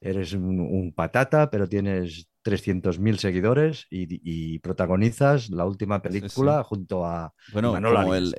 Eres 0.00 0.32
un, 0.32 0.60
un 0.60 0.92
patata, 0.94 1.50
pero 1.50 1.68
tienes 1.68 2.26
300.000 2.42 3.18
seguidores 3.18 3.86
y, 3.90 4.06
y 4.54 4.58
protagonizas 4.60 5.50
la 5.50 5.66
última 5.66 6.00
película 6.00 6.64
junto 6.64 7.04
a 7.04 7.34
Bueno, 7.52 7.72
Manolo 7.72 8.00
como 8.00 8.14
el, 8.14 8.34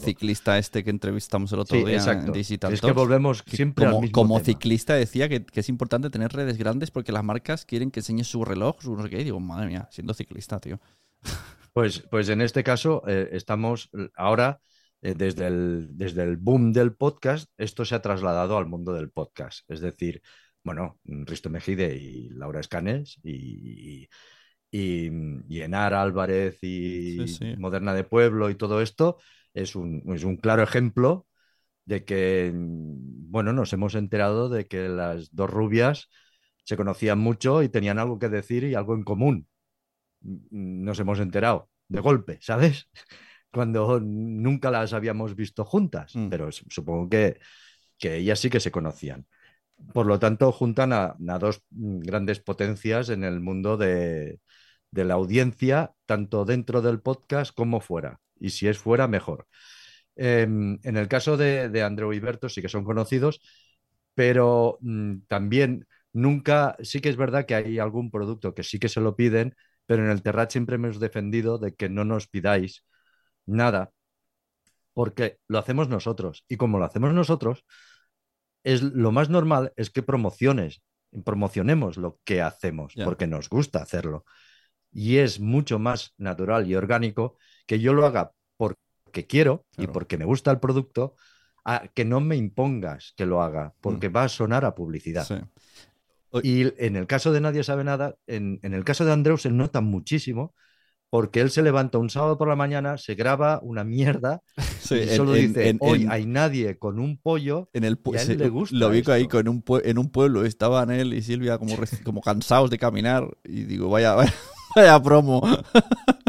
ciclista 0.00 0.58
este 0.58 0.82
que 0.82 0.90
entrevistamos 0.90 1.52
el 1.52 1.60
otro 1.60 1.78
Sí, 1.78 1.84
día 1.84 1.94
exacto. 1.96 2.26
en 2.26 2.32
Digital 2.32 2.72
Es 2.72 2.80
que 2.80 2.92
volvemos 2.92 3.42
que 3.42 3.56
siempre 3.56 3.86
al 3.86 3.92
como, 3.92 4.02
mismo 4.02 4.12
como 4.12 4.34
tema. 4.34 4.44
ciclista 4.46 4.94
decía 4.94 5.28
que, 5.28 5.44
que 5.44 5.60
es 5.60 5.68
importante 5.68 6.10
tener 6.10 6.32
redes 6.32 6.58
grandes 6.58 6.90
porque 6.90 7.12
las 7.12 7.22
marcas 7.24 7.64
quieren 7.64 7.90
que 7.92 8.00
enseñes 8.00 8.26
su 8.28 8.44
reloj, 8.44 8.80
su 8.80 8.96
no 8.96 9.02
sé 9.04 9.10
qué. 9.10 9.20
Y 9.20 9.24
digo, 9.24 9.38
madre 9.40 9.68
mía, 9.68 9.88
siendo 9.92 10.14
ciclista, 10.14 10.58
tío. 10.60 10.80
Pues, 11.72 12.00
pues 12.10 12.28
en 12.28 12.40
este 12.40 12.62
caso 12.62 13.02
eh, 13.06 13.30
estamos 13.32 13.90
ahora, 14.16 14.60
eh, 15.02 15.14
desde 15.16 15.46
el, 15.48 15.88
desde 15.92 16.22
el 16.22 16.36
boom 16.36 16.72
del 16.72 16.94
podcast, 16.94 17.50
esto 17.58 17.84
se 17.84 17.94
ha 17.96 18.02
trasladado 18.02 18.56
al 18.56 18.66
mundo 18.66 18.92
del 18.92 19.10
podcast. 19.10 19.68
Es 19.68 19.80
decir, 19.80 20.22
bueno, 20.64 20.98
Risto 21.04 21.50
Mejide 21.50 21.96
y 21.96 22.30
Laura 22.30 22.60
Escanes 22.60 23.18
y, 23.22 24.08
y, 24.70 25.10
y 25.48 25.60
Enar 25.62 25.94
Álvarez 25.94 26.58
y 26.62 27.26
Sí, 27.26 27.26
sí. 27.28 27.56
Moderna 27.56 27.94
de 27.94 28.04
Pueblo 28.04 28.50
y 28.50 28.54
todo 28.56 28.80
esto 28.82 29.18
es 29.54 29.76
un, 29.76 30.02
es 30.14 30.24
un 30.24 30.36
claro 30.36 30.62
ejemplo 30.62 31.26
de 31.86 32.04
que, 32.04 32.52
mm, 32.54 33.30
bueno, 33.32 33.52
nos 33.52 33.72
hemos 33.74 33.94
enterado 33.94 34.48
de 34.48 34.66
que 34.66 34.88
las 34.88 35.34
dos 35.34 35.50
rubias 35.50 36.10
se 36.64 36.76
conocían 36.76 37.18
mucho 37.20 37.62
y 37.62 37.68
tenían 37.70 37.98
algo 38.00 38.18
que 38.18 38.28
decir 38.30 38.64
y 38.64 38.74
algo 38.74 38.94
en 38.94 39.04
común. 39.04 39.48
Mm, 40.22 40.84
Nos 40.84 40.98
hemos 41.00 41.20
enterado 41.20 41.70
de 41.88 42.00
golpe, 42.00 42.38
¿sabes? 42.40 42.88
Cuando 43.52 44.00
nunca 44.00 44.70
las 44.70 44.92
habíamos 44.92 45.36
visto 45.36 45.64
juntas, 45.64 46.12
Mm. 46.16 46.28
pero 46.28 46.50
supongo 46.52 47.08
que, 47.08 47.38
que 47.98 48.16
ellas 48.16 48.40
sí 48.40 48.50
que 48.50 48.60
se 48.60 48.70
conocían. 48.72 49.26
Por 49.92 50.06
lo 50.06 50.18
tanto, 50.18 50.52
juntan 50.52 50.92
a, 50.92 51.16
dos 51.38 51.62
grandes 51.70 52.40
potencias 52.40 53.08
en 53.10 53.24
el 53.24 53.40
mundo 53.40 53.76
de, 53.76 54.40
la 54.92 55.14
audiencia, 55.14 55.92
tanto 56.06 56.44
dentro 56.44 56.82
del 56.82 57.00
podcast 57.00 57.54
como 57.54 57.80
fuera. 57.80 58.20
Y 58.38 58.50
si 58.50 58.68
es 58.68 58.78
fuera, 58.78 59.08
mejor. 59.08 59.46
Em, 60.16 60.78
en 60.82 60.96
el 60.96 61.08
caso 61.08 61.36
de, 61.36 61.68
de 61.68 61.82
Andreu 61.82 62.12
y 62.12 62.22
sí 62.48 62.62
que 62.62 62.68
son 62.68 62.84
conocidos, 62.84 63.40
pero 64.14 64.78
mm, 64.80 65.22
también 65.28 65.86
nunca, 66.12 66.76
sí 66.82 67.00
que 67.00 67.08
es 67.10 67.16
verdad 67.16 67.46
que 67.46 67.54
hay 67.56 67.78
algún 67.78 68.10
producto 68.10 68.54
que 68.54 68.62
sí 68.62 68.78
que 68.78 68.88
se 68.88 69.00
lo 69.00 69.16
piden, 69.16 69.56
pero 69.86 70.04
en 70.04 70.10
el 70.10 70.22
Terrat 70.22 70.50
siempre 70.50 70.76
hemos 70.76 71.00
defendido 71.00 71.58
de 71.58 71.74
que 71.74 71.88
no 71.90 72.04
nos 72.04 72.28
pidáis 72.28 72.84
nada, 73.46 73.92
porque 74.94 75.38
lo 75.48 75.58
hacemos 75.58 75.88
nosotros. 75.88 76.44
Y 76.48 76.56
como 76.56 76.78
lo 76.78 76.84
hacemos 76.86 77.12
nosotros, 77.12 77.64
es 78.64 78.82
lo 78.82 79.12
más 79.12 79.30
normal 79.30 79.72
es 79.76 79.90
que 79.90 80.02
promociones, 80.02 80.82
promocionemos 81.24 81.96
lo 81.96 82.18
que 82.24 82.42
hacemos, 82.42 82.94
porque 83.04 83.26
nos 83.26 83.48
gusta 83.48 83.80
hacerlo. 83.82 84.24
y 84.90 85.18
es 85.18 85.40
mucho 85.40 85.78
más 85.78 86.14
natural 86.18 86.68
y 86.68 86.74
orgánico 86.74 87.36
que 87.66 87.80
yo 87.80 87.92
lo 87.92 88.06
haga 88.06 88.32
porque 88.56 89.26
quiero 89.26 89.64
y 89.76 89.86
porque 89.88 90.16
me 90.18 90.24
gusta 90.24 90.50
el 90.50 90.60
producto, 90.60 91.14
a 91.64 91.88
que 91.94 92.04
no 92.04 92.20
me 92.20 92.36
impongas 92.36 93.14
que 93.16 93.26
lo 93.26 93.42
haga, 93.42 93.74
porque 93.80 94.08
va 94.08 94.24
a 94.24 94.28
sonar 94.28 94.64
a 94.64 94.74
publicidad. 94.74 95.24
Sí. 95.24 95.36
Y 96.42 96.72
en 96.84 96.96
el 96.96 97.06
caso 97.06 97.32
de 97.32 97.40
Nadie 97.40 97.62
sabe 97.62 97.84
nada, 97.84 98.16
en, 98.26 98.58
en 98.62 98.74
el 98.74 98.84
caso 98.84 99.04
de 99.04 99.12
Andreu 99.12 99.38
se 99.38 99.50
nota 99.50 99.80
muchísimo 99.80 100.54
porque 101.14 101.40
él 101.40 101.50
se 101.52 101.62
levanta 101.62 101.98
un 101.98 102.10
sábado 102.10 102.36
por 102.36 102.48
la 102.48 102.56
mañana, 102.56 102.98
se 102.98 103.14
graba 103.14 103.60
una 103.62 103.84
mierda 103.84 104.42
Sí, 104.80 104.96
y 104.96 105.02
en- 105.02 105.16
solo 105.16 105.36
en- 105.36 105.46
dice, 105.46 105.68
en- 105.68 105.78
hoy 105.80 106.06
hay 106.10 106.26
nadie 106.26 106.76
con 106.76 106.98
un 106.98 107.18
pollo. 107.18 107.68
En 107.72 107.84
el 107.84 107.96
Y 108.04 108.16
a 108.16 108.20
él 108.20 108.26
se- 108.26 108.36
le 108.36 108.48
gusta 108.48 108.74
lo 108.76 108.90
vi 108.90 109.04
ahí 109.06 109.22
esto. 109.22 109.36
con 109.38 109.46
un 109.46 109.62
en 109.84 109.98
un 109.98 110.10
pueblo, 110.10 110.44
estaban 110.44 110.90
él 110.90 111.14
y 111.14 111.22
Silvia 111.22 111.56
como, 111.58 111.76
como 112.02 112.20
cansados 112.20 112.68
de 112.68 112.78
caminar 112.78 113.28
y 113.44 113.62
digo, 113.62 113.88
vaya, 113.88 114.14
vaya, 114.14 114.34
vaya 114.76 115.02
promo. 115.02 115.42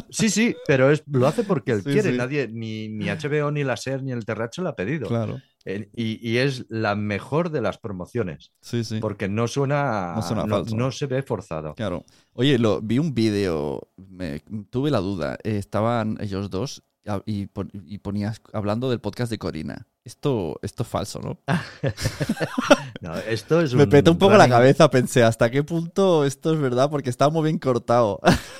Sí, 0.09 0.29
sí, 0.29 0.55
pero 0.67 0.91
es, 0.91 1.03
lo 1.07 1.27
hace 1.27 1.43
porque 1.43 1.73
él 1.73 1.81
Sí, 1.83 1.91
quiere. 1.91 2.11
sí. 2.11 2.17
Nadie, 2.17 2.47
ni, 2.47 2.87
ni 2.87 3.05
HBO, 3.09 3.51
ni 3.51 3.63
la 3.63 3.75
SER, 3.75 4.01
ni 4.03 4.11
el 4.11 4.25
Terracho 4.25 4.61
lo 4.61 4.69
ha 4.69 4.75
pedido. 4.75 5.07
Claro, 5.07 5.41
Eh, 5.65 5.89
y, 5.95 6.19
y 6.27 6.37
es 6.37 6.65
la 6.69 6.95
mejor 6.95 7.49
de 7.49 7.59
las 7.61 7.77
promociones, 7.79 8.51
sí, 8.61 8.83
sí. 8.83 8.99
porque 9.01 9.27
no 9.27 9.47
suena, 9.47 10.13
No 10.15 10.21
suena 10.21 10.43
no, 10.45 10.55
falso. 10.57 10.75
no 10.77 10.91
se 10.91 11.07
ve 11.07 11.21
forzado. 11.23 11.73
Claro. 11.75 12.05
Oye, 12.33 12.57
lo, 12.59 12.81
vi 12.81 12.99
un 12.99 13.13
vídeo, 13.13 13.89
tuve 14.69 14.91
la 14.91 14.99
duda. 14.99 15.37
eh, 15.43 15.57
estaban 15.57 16.17
ellos 16.21 16.49
dos 16.49 16.83
y, 17.25 17.49
y 17.85 17.97
ponías 17.99 18.41
hablando 18.53 18.89
del 18.89 18.99
podcast 19.01 19.31
de 19.31 19.37
Corina. 19.37 19.87
Esto, 20.03 20.59
esto 20.61 20.83
es 20.83 20.89
falso, 20.89 21.19
¿no? 21.19 21.39
No, 23.01 23.17
esto 23.17 23.61
es 23.61 23.73
Me 23.75 23.87
petó 23.87 24.11
un 24.11 24.17
poco 24.17 24.37
la 24.37 24.49
cabeza, 24.49 24.89
pensé, 24.89 25.23
¿hasta 25.23 25.49
qué 25.51 25.63
punto 25.63 26.25
esto 26.25 26.53
es 26.53 26.59
verdad? 26.59 26.89
Porque 26.89 27.09
está 27.09 27.29
muy 27.29 27.43
bien 27.43 27.59
cortado. 27.59 28.19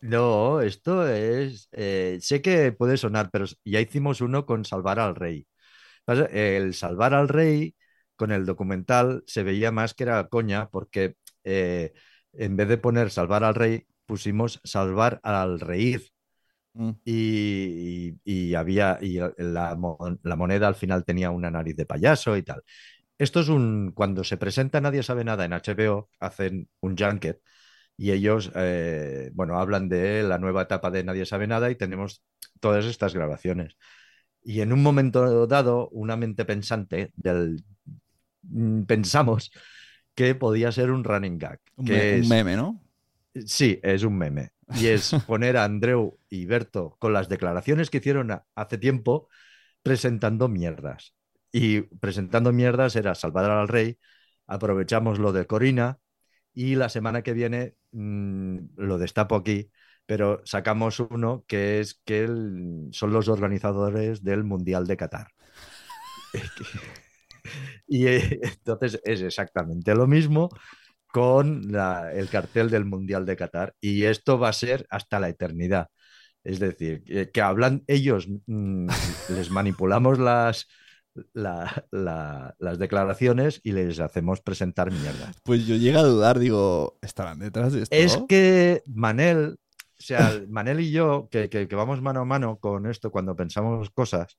No, 0.00 0.60
esto 0.62 1.06
es. 1.08 1.68
eh, 1.72 2.18
sé 2.22 2.40
que 2.42 2.72
puede 2.72 2.96
sonar, 2.96 3.30
pero 3.30 3.44
ya 3.64 3.80
hicimos 3.80 4.20
uno 4.20 4.46
con 4.46 4.64
Salvar 4.64 4.98
al 4.98 5.14
Rey. 5.14 5.46
El 6.06 6.74
Salvar 6.74 7.14
al 7.14 7.28
Rey 7.28 7.74
con 8.16 8.32
el 8.32 8.46
documental 8.46 9.22
se 9.26 9.42
veía 9.44 9.72
más 9.72 9.94
que 9.94 10.04
era 10.04 10.28
coña, 10.28 10.68
porque 10.70 11.16
eh, 11.44 11.92
en 12.32 12.56
vez 12.56 12.68
de 12.68 12.78
poner 12.78 13.10
Salvar 13.10 13.44
al 13.44 13.54
Rey, 13.54 13.86
pusimos 14.06 14.60
Salvar 14.64 15.20
al 15.22 15.60
Reír. 15.60 16.10
Mm, 16.80 16.94
Y, 17.04 18.16
y- 18.24 18.50
y 18.50 18.54
había. 18.54 18.98
Y 19.00 19.18
la, 19.38 19.74
mo- 19.76 19.98
la 20.22 20.36
moneda 20.36 20.68
al 20.68 20.74
final 20.74 21.04
tenía 21.04 21.30
una 21.30 21.50
nariz 21.50 21.76
de 21.76 21.86
payaso 21.86 22.36
y 22.36 22.42
tal. 22.42 22.62
Esto 23.18 23.40
es 23.40 23.48
un. 23.48 23.92
Cuando 23.94 24.24
se 24.24 24.36
presenta 24.38 24.80
Nadie 24.80 25.02
sabe 25.02 25.24
nada 25.24 25.44
en 25.46 25.52
HBO, 25.54 26.10
hacen 26.20 26.68
un 26.80 26.96
junket 26.96 27.40
y 27.96 28.12
ellos, 28.12 28.50
eh, 28.56 29.30
bueno, 29.34 29.58
hablan 29.60 29.88
de 29.88 30.22
la 30.24 30.38
nueva 30.38 30.62
etapa 30.62 30.90
de 30.90 31.04
Nadie 31.04 31.26
sabe 31.26 31.46
nada 31.46 31.70
y 31.70 31.76
tenemos 31.76 32.24
todas 32.60 32.84
estas 32.86 33.14
grabaciones. 33.14 33.76
Y 34.42 34.60
en 34.62 34.72
un 34.72 34.82
momento 34.82 35.46
dado, 35.46 35.88
una 35.90 36.16
mente 36.16 36.44
pensante 36.44 37.12
del 37.16 37.64
mm, 38.42 38.82
pensamos 38.84 39.50
que 40.14 40.34
podía 40.34 40.72
ser 40.72 40.90
un 40.90 41.04
running 41.04 41.38
gag, 41.38 41.60
un, 41.76 41.86
que 41.86 41.94
me- 41.94 42.06
un 42.10 42.20
es- 42.20 42.28
meme, 42.28 42.56
¿no? 42.56 42.80
sí, 43.46 43.78
es 43.82 44.02
un 44.04 44.16
meme. 44.18 44.50
Y 44.74 44.86
es 44.86 45.14
poner 45.26 45.56
a 45.56 45.64
Andreu 45.64 46.18
y 46.28 46.46
Berto 46.46 46.96
con 46.98 47.12
las 47.12 47.28
declaraciones 47.28 47.90
que 47.90 47.98
hicieron 47.98 48.30
hace 48.54 48.78
tiempo 48.78 49.28
presentando 49.82 50.48
mierdas. 50.48 51.14
Y 51.52 51.82
presentando 51.82 52.52
mierdas 52.52 52.94
era 52.96 53.14
salvar 53.14 53.50
al 53.50 53.68
rey, 53.68 53.98
aprovechamos 54.46 55.18
lo 55.18 55.32
de 55.32 55.46
Corina 55.46 55.98
y 56.52 56.76
la 56.76 56.88
semana 56.88 57.22
que 57.22 57.32
viene 57.32 57.74
mm, 57.92 58.58
lo 58.76 58.98
destapo 58.98 59.36
aquí, 59.36 59.70
pero 60.06 60.42
sacamos 60.44 61.00
uno 61.00 61.44
que 61.46 61.80
es 61.80 62.00
que 62.04 62.26
son 62.26 63.12
los 63.12 63.28
organizadores 63.28 64.22
del 64.22 64.44
Mundial 64.44 64.86
de 64.86 64.96
Qatar. 64.96 65.28
y 67.86 68.06
eh, 68.06 68.40
entonces 68.42 69.00
es 69.04 69.22
exactamente 69.22 69.94
lo 69.94 70.06
mismo 70.06 70.50
con 71.12 71.72
la- 71.72 72.12
el 72.12 72.28
cartel 72.28 72.70
del 72.70 72.84
Mundial 72.84 73.26
de 73.26 73.36
Qatar 73.36 73.74
y 73.80 74.04
esto 74.04 74.38
va 74.38 74.48
a 74.48 74.52
ser 74.52 74.86
hasta 74.90 75.18
la 75.20 75.28
eternidad. 75.28 75.88
Es 76.42 76.58
decir, 76.58 77.02
que, 77.04 77.30
que 77.30 77.40
hablan 77.42 77.82
ellos, 77.86 78.26
mm, 78.46 78.88
les 79.36 79.50
manipulamos 79.50 80.18
las, 80.18 80.68
la- 81.34 81.84
la- 81.90 82.54
las 82.58 82.78
declaraciones 82.78 83.60
y 83.62 83.72
les 83.72 84.00
hacemos 84.00 84.40
presentar 84.40 84.90
mierda. 84.90 85.32
Pues 85.42 85.66
yo 85.66 85.76
llego 85.76 85.98
a 85.98 86.04
dudar, 86.04 86.38
digo, 86.38 86.98
¿estarán 87.02 87.40
detrás 87.40 87.72
de 87.72 87.82
esto? 87.82 87.94
Es 87.96 88.18
que 88.28 88.82
Manel, 88.86 89.58
o 89.78 90.02
sea, 90.02 90.40
Manel 90.48 90.80
y 90.80 90.90
yo, 90.92 91.28
que, 91.30 91.48
que- 91.50 91.68
que 91.68 91.76
vamos 91.76 92.00
mano 92.00 92.20
a 92.20 92.24
mano 92.24 92.58
con 92.58 92.86
esto 92.86 93.10
cuando 93.10 93.36
pensamos 93.36 93.90
cosas, 93.90 94.38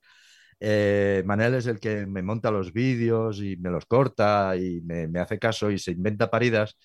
eh, 0.61 1.23
Manel 1.27 1.55
es 1.55 1.67
el 1.67 1.79
que 1.81 2.07
me 2.07 2.23
monta 2.23 2.51
los 2.51 2.73
vídeos 2.73 3.39
y 3.41 3.57
me 3.57 3.71
los 3.71 3.85
corta 3.87 4.55
y 4.57 4.81
me, 4.83 5.07
me 5.09 5.19
hace 5.21 5.39
caso 5.39 5.71
y 5.71 5.79
se 5.79 5.91
inventa 5.93 6.31
paridas, 6.31 6.77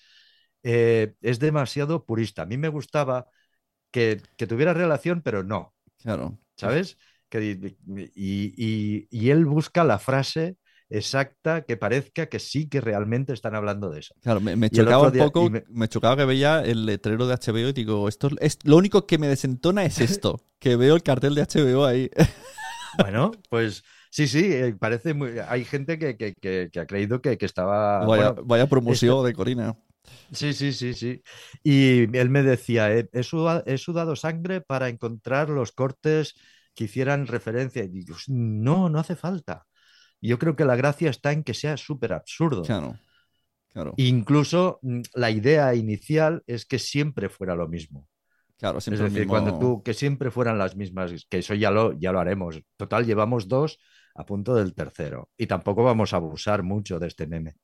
eh, 0.63 1.13
es 1.21 1.39
demasiado 1.39 2.05
purista. 2.05 2.43
A 2.43 2.45
mí 2.47 2.57
me 2.57 2.69
gustaba 2.69 3.27
que, 3.91 4.21
que 4.37 4.47
tuviera 4.47 4.73
relación, 4.73 5.21
pero 5.23 5.43
no, 5.43 5.73
Claro. 6.01 6.37
¿sabes? 6.57 6.97
Que, 7.29 7.41
y, 7.43 8.13
y- 8.15 9.07
y 9.11 9.29
él 9.29 9.45
busca 9.45 9.83
la 9.83 9.99
frase 9.99 10.57
exacta 10.89 11.63
que 11.63 11.77
parezca 11.77 12.27
que 12.27 12.39
sí 12.39 12.69
que 12.69 12.81
realmente 12.81 13.33
están 13.33 13.55
hablando 13.55 13.89
de 13.89 13.99
eso. 13.99 14.13
Claro, 14.21 14.41
me, 14.41 14.69
chocaba 14.69 15.03
un 15.05 15.11
poco, 15.13 15.49
me- 15.51 15.63
me... 15.69 15.87
chocaba 15.87 16.17
que 16.17 16.25
veía 16.25 16.61
el 16.63 16.85
letrero 16.85 17.27
de 17.27 17.33
HBO 17.35 17.69
y 17.69 17.73
digo, 17.73 18.09
esto 18.09 18.29
es 18.41 18.59
lo 18.63 18.77
único 18.77 19.05
que 19.05 19.17
me 19.17 19.27
desentona 19.27 19.85
es 19.85 20.01
esto, 20.01 20.41
que 20.59 20.75
veo 20.75 20.95
el 20.95 21.03
cartel 21.03 21.35
de 21.35 21.41
HBO 21.43 21.85
ahí. 21.85 22.09
Bueno, 22.97 23.31
pues 23.49 23.83
sí, 24.09 24.27
sí, 24.27 24.39
eh, 24.53 24.75
parece 24.79 25.13
muy... 25.13 25.39
Hay 25.47 25.65
gente 25.65 25.99
que, 25.99 26.17
que- 26.17 26.33
que- 26.41 26.69
que 26.71 26.79
ha 26.79 26.87
creído 26.87 27.21
que, 27.21 27.37
que 27.37 27.45
estaba... 27.45 28.09
vaya, 28.09 28.31
bueno, 28.31 28.35
vaya 28.43 28.67
promoción 28.67 29.23
de 29.25 29.33
Corina. 29.33 29.75
sí, 30.31 30.53
sí, 30.53 30.73
sí, 30.73 30.93
sí. 30.93 31.21
Y 31.63 32.15
él 32.17 32.29
me 32.29 32.43
decía, 32.43 32.91
"He, 32.93 33.09
he 33.13 33.23
suda- 33.23 33.63
he 33.65 33.77
sudado 33.77 34.15
sangre 34.15 34.61
para 34.61 34.89
encontrar 34.89 35.49
los 35.49 35.71
cortes 35.71 36.35
que 36.75 36.85
hicieran 36.85 37.27
referencia. 37.27 37.83
Y 37.83 37.87
digo, 37.89 38.15
no, 38.27 38.89
no 38.89 38.99
hace 38.99 39.15
falta. 39.15 39.65
Yo 40.21 40.39
creo 40.39 40.55
que 40.55 40.65
la 40.65 40.75
gracia 40.75 41.09
está 41.11 41.31
en 41.33 41.43
que 41.43 41.53
sea 41.53 41.77
súper 41.77 42.13
absurdo. 42.13 42.75
Claro, 42.75 42.99
claro. 43.69 44.01
Incluso 44.11 44.79
mm, 44.81 45.01
la 45.15 45.31
idea 45.31 45.73
inicial 45.75 46.43
es 46.47 46.65
que 46.65 46.79
siempre 46.79 47.29
fuera 47.29 47.55
lo 47.55 47.67
mismo. 47.67 48.07
Claro, 48.57 48.77
Es 48.79 48.83
siempre 48.85 49.05
el 49.05 49.11
decir, 49.13 49.27
mismo- 49.27 49.33
cuando 49.33 49.59
tú, 49.59 49.83
que 49.83 49.93
siempre 49.93 50.31
fueran 50.31 50.57
las 50.57 50.75
mismas, 50.75 51.25
que 51.29 51.39
eso 51.39 51.53
ya 51.53 51.71
lo, 51.71 51.93
ya 51.93 52.11
lo 52.11 52.19
haremos. 52.19 52.59
Total, 52.77 53.05
llevamos 53.05 53.47
dos 53.47 53.79
a 54.15 54.25
punto 54.25 54.55
del 54.55 54.73
tercero. 54.73 55.29
Y 55.37 55.45
tampoco 55.45 55.83
vamos 55.83 56.11
a 56.13 56.17
abusar 56.17 56.63
mucho 56.63 56.97
de 56.99 57.07
este 57.07 57.27
meme. 57.27 57.55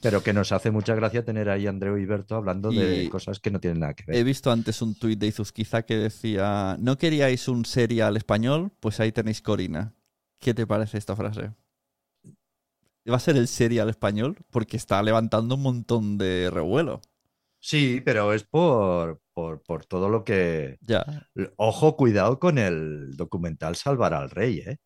Pero 0.00 0.22
que 0.22 0.32
nos 0.32 0.52
hace 0.52 0.70
mucha 0.70 0.94
gracia 0.94 1.24
tener 1.24 1.50
ahí 1.50 1.66
a 1.66 1.70
Andreu 1.70 1.98
y 1.98 2.06
Berto 2.06 2.36
hablando 2.36 2.70
Y- 2.72 2.76
de 2.78 3.08
cosas 3.10 3.40
que 3.40 3.50
no 3.50 3.58
tienen 3.58 3.80
nada 3.80 3.94
que 3.94 4.04
He 4.06 4.12
ver. 4.18 4.24
visto 4.24 4.52
antes 4.52 4.80
un 4.80 4.94
tuit 4.94 5.18
de 5.18 5.26
Izuzquiza 5.26 5.82
que 5.82 5.96
decía, 5.96 6.76
¿no 6.78 6.96
queríais 6.98 7.48
un 7.48 7.64
serial 7.64 8.16
español? 8.16 8.70
Pues 8.78 9.00
ahí 9.00 9.10
tenéis 9.10 9.42
Corina. 9.42 9.92
¿Qué 10.38 10.54
te 10.54 10.68
parece 10.68 10.98
esta 10.98 11.16
frase? 11.16 11.50
¿Va 13.10 13.16
a 13.16 13.20
ser 13.20 13.36
el 13.36 13.48
serial 13.48 13.88
español? 13.88 14.36
Porque 14.50 14.76
está 14.76 15.02
levantando 15.02 15.54
un 15.56 15.62
montón 15.62 16.18
de 16.18 16.50
revuelo. 16.52 17.00
Sí, 17.60 18.00
pero 18.04 18.32
es 18.32 18.44
por, 18.44 19.20
por, 19.32 19.62
por 19.62 19.84
todo 19.84 20.08
lo 20.08 20.24
que... 20.24 20.78
Ya. 20.80 21.04
Ojo, 21.56 21.96
cuidado 21.96 22.38
con 22.38 22.58
el 22.58 23.16
documental 23.16 23.76
Salvar 23.76 24.14
al 24.14 24.30
Rey, 24.30 24.58
¿eh? 24.60 24.78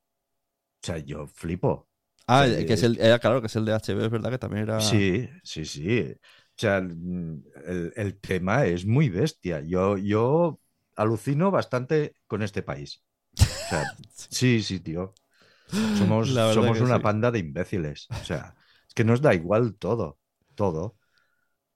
O 0.82 0.86
sea, 0.86 0.98
yo 0.98 1.26
flipo. 1.26 1.88
Ah, 2.26 2.46
que 2.46 2.72
es 2.72 2.82
el, 2.82 2.98
eh, 3.00 3.18
claro, 3.20 3.40
que 3.40 3.46
es 3.48 3.56
el 3.56 3.64
de 3.64 3.72
HBO, 3.72 4.04
es 4.04 4.10
verdad 4.10 4.30
que 4.30 4.38
también 4.38 4.64
era... 4.64 4.80
Sí, 4.80 5.28
sí, 5.42 5.64
sí. 5.64 6.00
O 6.10 6.54
sea, 6.56 6.80
mm, 6.80 7.42
el, 7.66 7.92
el 7.96 8.20
tema 8.20 8.64
es 8.66 8.86
muy 8.86 9.08
bestia. 9.08 9.60
Yo, 9.60 9.96
yo 9.98 10.60
alucino 10.96 11.50
bastante 11.50 12.16
con 12.26 12.42
este 12.42 12.62
país. 12.62 13.02
O 13.38 13.42
sea, 13.42 13.84
sí, 14.14 14.62
sí, 14.62 14.80
tío. 14.80 15.14
Somos, 15.98 16.28
somos 16.28 16.80
una 16.80 16.96
sí. 16.96 17.02
panda 17.02 17.30
de 17.30 17.38
imbéciles. 17.38 18.06
O 18.10 18.24
sea, 18.24 18.54
es 18.86 18.94
que 18.94 19.04
nos 19.04 19.22
da 19.22 19.34
igual 19.34 19.74
todo, 19.76 20.18
todo. 20.54 20.96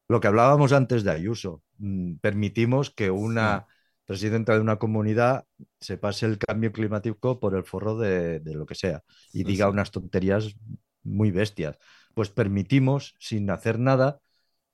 Lo 0.09 0.21
que 0.21 0.29
hablábamos 0.29 0.73
antes 0.73 1.03
de 1.05 1.11
Ayuso, 1.11 1.63
mm, 1.79 2.17
permitimos 2.17 2.91
que 2.91 3.11
una 3.11 3.67
presidenta 4.05 4.55
de 4.55 4.61
una 4.61 4.79
comunidad 4.79 5.47
se 5.81 5.99
pase 5.99 6.27
el 6.27 6.39
cambio 6.39 6.73
climático 6.73 7.41
por 7.41 7.55
el 7.57 7.65
forro 7.65 7.97
de, 7.99 8.39
de 8.41 8.55
lo 8.55 8.67
que 8.67 8.77
sea 8.77 9.03
y 9.33 9.43
diga 9.45 9.69
unas 9.69 9.91
tonterías 9.91 10.55
muy 11.03 11.31
bestias. 11.33 11.79
Pues 12.15 12.31
permitimos, 12.31 13.17
sin 13.19 13.51
hacer 13.51 13.79
nada, 13.81 14.21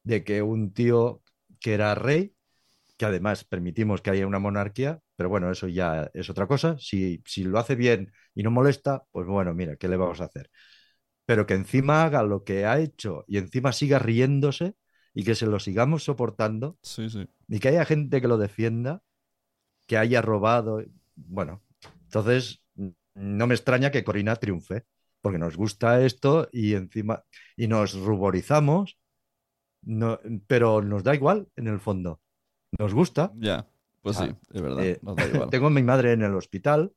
de 0.04 0.24
que 0.24 0.42
un 0.42 0.72
tío 0.74 1.22
que 1.60 1.74
era 1.74 1.94
rey, 1.94 2.34
que 2.98 3.06
además 3.06 3.44
permitimos 3.44 4.02
que 4.02 4.10
haya 4.10 4.26
una 4.26 4.38
monarquía, 4.40 5.00
pero 5.16 5.28
bueno, 5.30 5.50
eso 5.50 5.68
ya 5.68 6.10
es 6.14 6.30
otra 6.30 6.46
cosa. 6.46 6.76
Si, 6.78 7.22
si 7.26 7.44
lo 7.44 7.58
hace 7.58 7.74
bien 7.76 8.12
y 8.34 8.42
no 8.42 8.50
molesta, 8.50 9.04
pues 9.12 9.26
bueno, 9.26 9.54
mira, 9.54 9.76
¿qué 9.76 9.88
le 9.88 9.96
vamos 9.96 10.20
a 10.20 10.24
hacer? 10.26 10.50
Pero 11.26 11.46
que 11.46 11.54
encima 11.54 12.04
haga 12.04 12.22
lo 12.22 12.44
que 12.44 12.66
ha 12.66 12.78
hecho 12.80 13.24
y 13.28 13.38
encima 13.38 13.72
siga 13.72 13.98
riéndose, 13.98 14.74
y 15.14 15.24
que 15.24 15.34
se 15.34 15.46
lo 15.46 15.58
sigamos 15.60 16.04
soportando 16.04 16.78
Sí, 16.82 17.08
sí. 17.10 17.26
y 17.48 17.60
que 17.60 17.68
haya 17.68 17.84
gente 17.84 18.20
que 18.20 18.28
lo 18.28 18.38
defienda, 18.38 19.02
que 19.86 19.98
haya 19.98 20.22
robado. 20.22 20.82
Bueno, 21.14 21.62
entonces 22.04 22.62
no 23.14 23.46
me 23.46 23.54
extraña 23.54 23.90
que 23.90 24.04
Corina 24.04 24.36
triunfe, 24.36 24.84
porque 25.20 25.38
nos 25.38 25.56
gusta 25.56 26.02
esto 26.04 26.48
y 26.52 26.74
encima 26.74 27.24
y 27.56 27.68
nos 27.68 27.94
ruborizamos, 27.94 28.98
no, 29.82 30.18
pero 30.46 30.80
nos 30.82 31.02
da 31.04 31.14
igual 31.14 31.48
en 31.56 31.66
el 31.68 31.80
fondo. 31.80 32.20
Nos 32.78 32.94
gusta. 32.94 33.32
Ya, 33.36 33.68
pues 34.00 34.16
sí, 34.16 34.24
Ah, 34.26 34.38
es 34.52 34.62
verdad. 34.62 34.84
eh, 34.84 34.98
nos 35.02 35.16
da 35.16 35.26
igual. 35.26 35.50
Tengo 35.50 35.66
a 35.66 35.70
mi 35.70 35.82
madre 35.82 36.12
en 36.12 36.22
el 36.22 36.34
hospital 36.34 36.92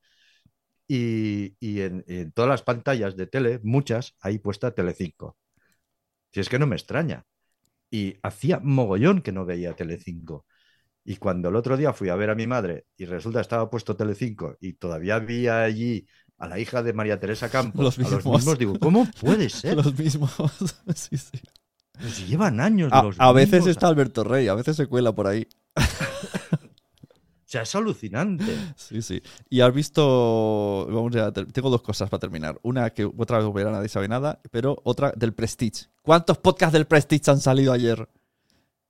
y, 0.88 1.56
y 1.60 1.82
en, 1.82 2.04
en 2.08 2.32
todas 2.32 2.50
las 2.50 2.62
pantallas 2.64 3.16
de 3.18 3.28
tele, 3.28 3.60
muchas, 3.64 4.16
ahí 4.22 4.40
puesta 4.40 4.72
Telecinco. 4.74 5.38
Si 6.32 6.40
es 6.40 6.50
que 6.50 6.60
no 6.60 6.68
me 6.68 6.76
extraña. 6.76 7.26
Y 7.92 8.16
hacía 8.24 8.60
mogollón 8.62 9.22
que 9.22 9.32
no 9.32 9.46
veía 9.46 9.74
Telecinco. 9.76 10.46
Y 11.04 11.18
cuando 11.18 11.50
el 11.50 11.56
otro 11.56 11.78
día 11.78 11.94
fui 11.94 12.10
a 12.10 12.16
ver 12.16 12.30
a 12.32 12.36
mi 12.36 12.48
madre 12.48 12.86
y 12.98 13.06
resulta 13.06 13.40
que 13.40 13.44
estaba 13.44 13.70
puesto 13.70 13.96
Telecinco 13.96 14.58
y 14.60 14.74
todavía 14.74 15.16
había 15.16 15.64
allí 15.64 16.08
a 16.38 16.48
la 16.48 16.60
hija 16.60 16.84
de 16.84 16.94
María 16.94 17.20
Teresa 17.20 17.50
Campos, 17.50 17.98
Los 18.00 18.00
a 18.02 18.10
los 18.10 18.26
mismos. 18.26 18.36
mismos, 18.40 18.58
digo, 18.60 18.80
¿cómo 18.80 19.08
puede 19.22 19.50
ser? 19.50 19.76
Los 19.76 19.98
mismos. 19.98 20.32
sí, 20.96 21.18
sí. 21.18 21.40
Pues 22.00 22.14
si 22.16 22.26
llevan 22.26 22.60
años 22.60 22.92
A, 22.92 23.04
los 23.04 23.16
a 23.20 23.32
veces 23.32 23.54
mismos. 23.54 23.70
está 23.70 23.88
Alberto 23.88 24.24
Rey, 24.24 24.48
a 24.48 24.56
veces 24.56 24.76
se 24.76 24.88
cuela 24.88 25.14
por 25.16 25.28
ahí. 25.28 25.48
Sea, 27.56 27.62
es 27.64 27.76
alucinante. 27.76 28.46
Sí, 28.76 29.02
sí. 29.02 29.22
Y 29.50 29.62
has 29.62 29.74
visto. 29.74 30.86
Vamos 30.90 31.16
a 31.16 31.32
ter- 31.32 31.52
Tengo 31.52 31.70
dos 31.70 31.82
cosas 31.82 32.10
para 32.10 32.20
terminar. 32.20 32.60
Una 32.64 32.90
que 32.90 33.06
otra 33.06 33.40
vez 33.40 33.54
verá 33.54 33.72
nadie 33.72 33.88
sabe 33.88 34.08
nada, 34.10 34.40
pero 34.52 34.78
otra 34.84 35.14
del 35.16 35.34
Prestige. 35.34 35.86
¿Cuántos 36.02 36.38
podcasts 36.38 36.74
del 36.74 36.86
Prestige 36.86 37.32
han 37.32 37.40
salido 37.40 37.72
ayer? 37.72 38.10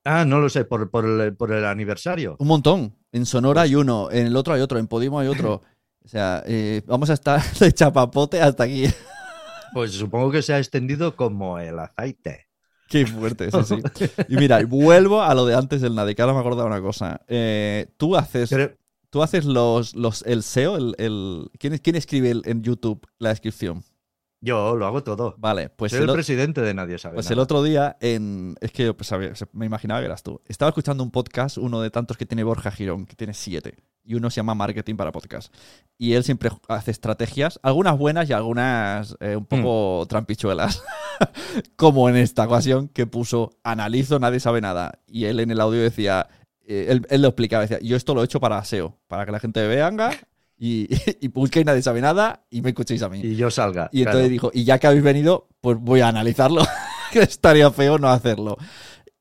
Ah, 0.04 0.24
no 0.24 0.40
lo 0.40 0.48
sé, 0.48 0.64
por, 0.64 0.90
por 0.90 1.04
el, 1.04 1.34
por 1.36 1.52
el 1.52 1.64
aniversario. 1.64 2.36
Un 2.40 2.48
montón. 2.48 2.96
En 3.12 3.24
Sonora 3.26 3.60
Pues 3.62 3.70
hay 3.70 3.74
uno, 3.76 4.08
en 4.10 4.26
el 4.26 4.36
otro 4.36 4.54
hay 4.54 4.60
otro, 4.60 4.78
en 4.78 4.86
Podimo 4.88 5.18
hay 5.20 5.28
otro. 5.28 5.62
O 6.04 6.08
sea, 6.08 6.44
eh, 6.46 6.82
vamos 6.86 7.10
a 7.10 7.14
estar 7.14 7.42
de 7.58 7.72
chapapote 7.72 8.40
hasta 8.40 8.62
aquí. 8.62 8.84
Pues 9.74 9.90
supongo 9.90 10.30
que 10.30 10.40
se 10.40 10.54
ha 10.54 10.58
extendido 10.58 11.16
como 11.16 11.58
el 11.58 11.76
aceite. 11.80 12.45
Qué 12.88 13.06
fuerte, 13.06 13.50
sí, 13.50 13.58
sí. 13.64 14.06
Y 14.28 14.36
mira, 14.36 14.64
vuelvo 14.64 15.22
a 15.22 15.34
lo 15.34 15.44
de 15.46 15.54
antes 15.54 15.80
del 15.80 15.94
nada, 15.94 16.14
que 16.14 16.22
ahora 16.22 16.34
me 16.34 16.38
he 16.38 16.40
acordado 16.42 16.66
una 16.66 16.80
cosa. 16.80 17.20
Eh, 17.28 17.88
tú 17.96 18.16
haces, 18.16 18.50
tú 19.10 19.22
haces 19.22 19.44
los, 19.44 19.94
los, 19.94 20.22
el 20.26 20.42
SEO, 20.42 20.76
el, 20.76 20.94
el- 20.98 21.50
¿quién, 21.58 21.78
quién 21.78 21.96
escribe 21.96 22.30
el- 22.30 22.42
en 22.44 22.62
YouTube 22.62 23.06
la 23.18 23.30
descripción? 23.30 23.82
yo 24.42 24.76
lo 24.76 24.86
hago 24.86 25.02
todo. 25.02 25.34
Vale, 25.38 25.70
pues 25.70 25.90
Soy 25.90 26.02
el, 26.02 26.08
el 26.08 26.14
presidente 26.14 26.60
de 26.60 26.72
Nadie 26.74 26.98
Sabe 26.98 27.14
Pues 27.16 27.26
Nada. 27.26 27.32
el 27.34 27.38
otro 27.40 27.64
día, 27.64 27.96
en, 28.00 28.54
es 28.60 28.70
que 28.70 28.92
pues, 28.94 29.10
me 29.52 29.66
imaginaba 29.66 29.98
que 30.00 30.06
eras 30.06 30.22
tú. 30.22 30.40
Estaba 30.46 30.68
escuchando 30.68 31.02
un 31.02 31.10
podcast, 31.10 31.58
uno 31.58 31.80
de 31.80 31.90
tantos 31.90 32.16
que 32.16 32.26
tiene 32.26 32.44
Borja 32.44 32.70
Girón, 32.70 33.06
que 33.06 33.16
tiene 33.16 33.34
siete. 33.34 33.74
Y 34.06 34.14
uno 34.14 34.30
se 34.30 34.36
llama 34.36 34.54
Marketing 34.54 34.94
para 34.94 35.10
Podcast. 35.12 35.52
Y 35.98 36.12
él 36.12 36.22
siempre 36.22 36.48
hace 36.68 36.92
estrategias, 36.92 37.58
algunas 37.62 37.98
buenas 37.98 38.30
y 38.30 38.32
algunas 38.32 39.16
eh, 39.20 39.34
un 39.36 39.44
poco 39.46 40.04
Mm. 40.04 40.08
trampichuelas. 40.08 40.82
Como 41.76 42.08
en 42.08 42.16
esta 42.16 42.44
ocasión 42.44 42.88
que 42.88 43.06
puso 43.06 43.58
Analizo, 43.64 44.18
nadie 44.18 44.40
sabe 44.40 44.60
nada. 44.60 45.00
Y 45.06 45.24
él 45.24 45.40
en 45.40 45.50
el 45.50 45.60
audio 45.60 45.80
decía, 45.82 46.28
eh, 46.66 46.86
él, 46.90 47.06
él 47.10 47.22
lo 47.22 47.28
explicaba, 47.28 47.62
decía, 47.62 47.78
yo 47.80 47.96
esto 47.96 48.14
lo 48.14 48.22
he 48.22 48.24
hecho 48.24 48.40
para 48.40 48.62
SEO, 48.64 48.96
para 49.08 49.24
que 49.26 49.32
la 49.32 49.40
gente 49.40 49.66
venga 49.66 50.10
y, 50.58 50.86
y 51.20 51.28
busque 51.28 51.60
y 51.60 51.64
nadie 51.64 51.82
sabe 51.82 52.00
nada 52.00 52.44
y 52.50 52.62
me 52.62 52.70
escuchéis 52.70 53.02
a 53.02 53.08
mí. 53.08 53.20
Y 53.22 53.36
yo 53.36 53.50
salga. 53.50 53.88
Y 53.92 54.00
entonces 54.00 54.20
claro. 54.22 54.32
dijo, 54.32 54.50
y 54.54 54.64
ya 54.64 54.78
que 54.78 54.86
habéis 54.86 55.02
venido, 55.02 55.48
pues 55.60 55.78
voy 55.80 56.00
a 56.00 56.08
analizarlo, 56.08 56.62
que 57.12 57.20
estaría 57.20 57.70
feo 57.70 57.98
no 57.98 58.08
hacerlo. 58.08 58.56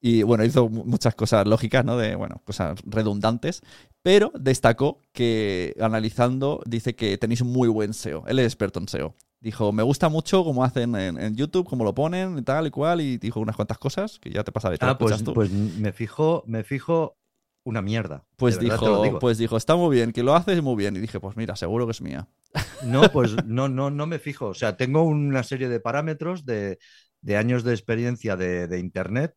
Y 0.01 0.21
bueno, 0.23 0.43
hizo 0.45 0.69
mu- 0.69 0.85
muchas 0.85 1.15
cosas 1.15 1.47
lógicas, 1.47 1.83
¿no? 1.83 1.97
De, 1.97 2.15
bueno, 2.15 2.39
cosas 2.45 2.77
redundantes, 2.85 3.61
pero 4.05 4.31
destacó 4.39 5.01
que 5.13 5.75
analizando 5.81 6.61
dice 6.67 6.93
que 6.93 7.17
tenéis 7.17 7.41
un 7.41 7.51
muy 7.51 7.67
buen 7.67 7.89
SEO. 7.89 8.23
Él 8.27 8.37
es 8.37 8.45
experto 8.45 8.79
en 8.79 8.87
SEO. 8.87 9.15
Dijo, 9.39 9.71
me 9.71 9.81
gusta 9.81 10.09
mucho 10.09 10.43
cómo 10.43 10.63
hacen 10.63 10.95
en, 10.95 11.17
en 11.17 11.35
YouTube, 11.35 11.67
cómo 11.67 11.83
lo 11.83 11.95
ponen 11.95 12.37
y 12.37 12.43
tal 12.43 12.67
y 12.67 12.69
cual, 12.69 13.01
y 13.01 13.17
dijo 13.17 13.39
unas 13.39 13.55
cuantas 13.55 13.79
cosas 13.79 14.19
que 14.19 14.29
ya 14.29 14.43
te 14.43 14.51
pasaré. 14.51 14.77
Ah, 14.79 14.95
pues, 14.95 15.23
tú. 15.23 15.33
pues 15.33 15.49
me 15.49 15.91
fijo, 15.91 16.43
me 16.45 16.63
fijo 16.63 17.17
una 17.63 17.81
mierda. 17.81 18.23
Pues 18.35 18.59
dijo, 18.59 19.17
pues 19.17 19.39
dijo, 19.39 19.57
está 19.57 19.75
muy 19.75 19.95
bien, 19.95 20.11
que 20.11 20.21
lo 20.21 20.35
haces 20.35 20.61
muy 20.61 20.75
bien. 20.75 20.95
Y 20.95 20.99
dije, 20.99 21.19
pues 21.19 21.35
mira, 21.35 21.55
seguro 21.55 21.87
que 21.87 21.91
es 21.93 22.01
mía. 22.01 22.27
No, 22.83 23.11
pues 23.11 23.43
no, 23.47 23.69
no, 23.69 23.89
no 23.89 24.05
me 24.05 24.19
fijo. 24.19 24.49
O 24.49 24.53
sea, 24.53 24.77
tengo 24.77 25.01
una 25.01 25.41
serie 25.41 25.67
de 25.67 25.79
parámetros 25.79 26.45
de, 26.45 26.77
de 27.21 27.37
años 27.37 27.63
de 27.63 27.73
experiencia 27.73 28.35
de, 28.35 28.67
de 28.67 28.77
Internet. 28.77 29.33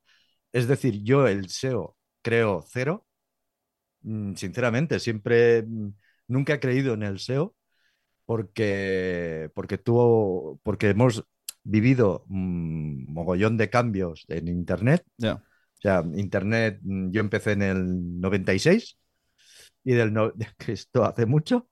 Es 0.53 0.69
decir, 0.69 1.03
yo 1.03 1.27
el 1.27 1.47
SEO 1.47 1.97
creo 2.20 2.62
cero. 2.69 3.07
Mm, 4.03 4.35
Sinceramente, 4.35 5.01
siempre, 5.01 5.62
mm, 5.62 5.89
nunca 6.29 6.55
he 6.55 6.61
creído 6.61 6.95
en 6.95 7.03
el 7.03 7.16
SEO 7.16 7.55
porque, 8.27 9.51
porque, 9.55 9.79
tuvo, 9.79 10.61
porque 10.62 10.91
hemos 10.91 11.25
vivido 11.65 12.25
un 12.29 13.07
mogollón 13.12 13.57
de 13.57 13.70
cambios 13.70 14.25
en 14.29 14.49
Internet. 14.49 15.05
O 15.79 15.81
sea, 15.81 16.05
Internet, 16.15 16.79
mm, 16.83 17.11
yo 17.11 17.20
empecé 17.20 17.53
en 17.53 17.62
el 17.62 18.20
96 18.20 18.99
y 19.85 19.95
del 19.95 20.12
no- 20.12 20.33
esto 20.69 21.05
hace 21.05 21.27
mucho, 21.27 21.69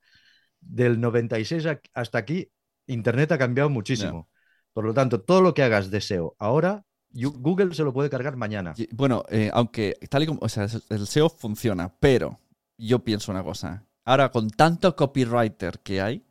del 0.61 1.01
96 1.01 1.67
a- 1.67 1.81
hasta 1.95 2.19
aquí, 2.19 2.51
Internet 2.87 3.33
ha 3.33 3.39
cambiado 3.39 3.71
muchísimo. 3.71 4.29
Por 4.73 4.85
lo 4.85 4.95
tanto, 4.95 5.23
todo 5.23 5.41
lo 5.43 5.55
que 5.55 5.63
hagas 5.63 5.91
de 5.91 5.99
SEO 5.99 6.37
ahora, 6.39 6.85
Google 7.25 7.75
se 7.75 7.83
lo 7.83 7.93
puede 7.93 8.11
cargar 8.11 8.37
mañana. 8.37 8.75
Bueno, 8.93 9.25
eh, 9.31 9.51
aunque 9.53 9.95
tal 10.11 10.23
y 10.23 10.27
como, 10.27 10.41
o 10.43 10.49
sea, 10.49 10.67
el 10.91 11.07
SEO 11.07 11.29
funciona, 11.31 11.95
pero 12.01 12.39
yo 12.79 13.01
pienso 13.01 13.33
una 13.33 13.43
cosa. 13.43 13.85
Ahora, 14.05 14.31
con 14.31 14.51
tanto 14.51 14.95
copywriter 14.95 15.81
que 15.81 16.01
hay, 16.01 16.23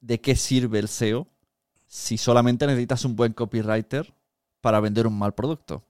¿de 0.00 0.20
qué 0.20 0.36
sirve 0.36 0.78
el 0.78 0.88
SEO 0.88 1.28
si 1.86 2.18
solamente 2.18 2.66
necesitas 2.66 3.04
un 3.04 3.16
buen 3.16 3.32
copywriter 3.32 4.12
para 4.60 4.80
vender 4.80 5.06
un 5.06 5.18
mal 5.18 5.34
producto? 5.34 5.84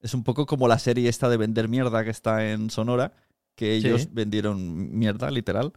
Es 0.00 0.14
un 0.14 0.22
poco 0.22 0.46
como 0.46 0.68
la 0.68 0.78
serie 0.78 1.08
esta 1.08 1.28
de 1.28 1.36
vender 1.36 1.68
mierda 1.68 2.04
que 2.04 2.10
está 2.10 2.50
en 2.52 2.70
Sonora, 2.70 3.12
que 3.56 3.74
ellos 3.74 4.02
Sí. 4.02 4.08
vendieron 4.12 4.96
mierda, 4.96 5.30
literal, 5.30 5.72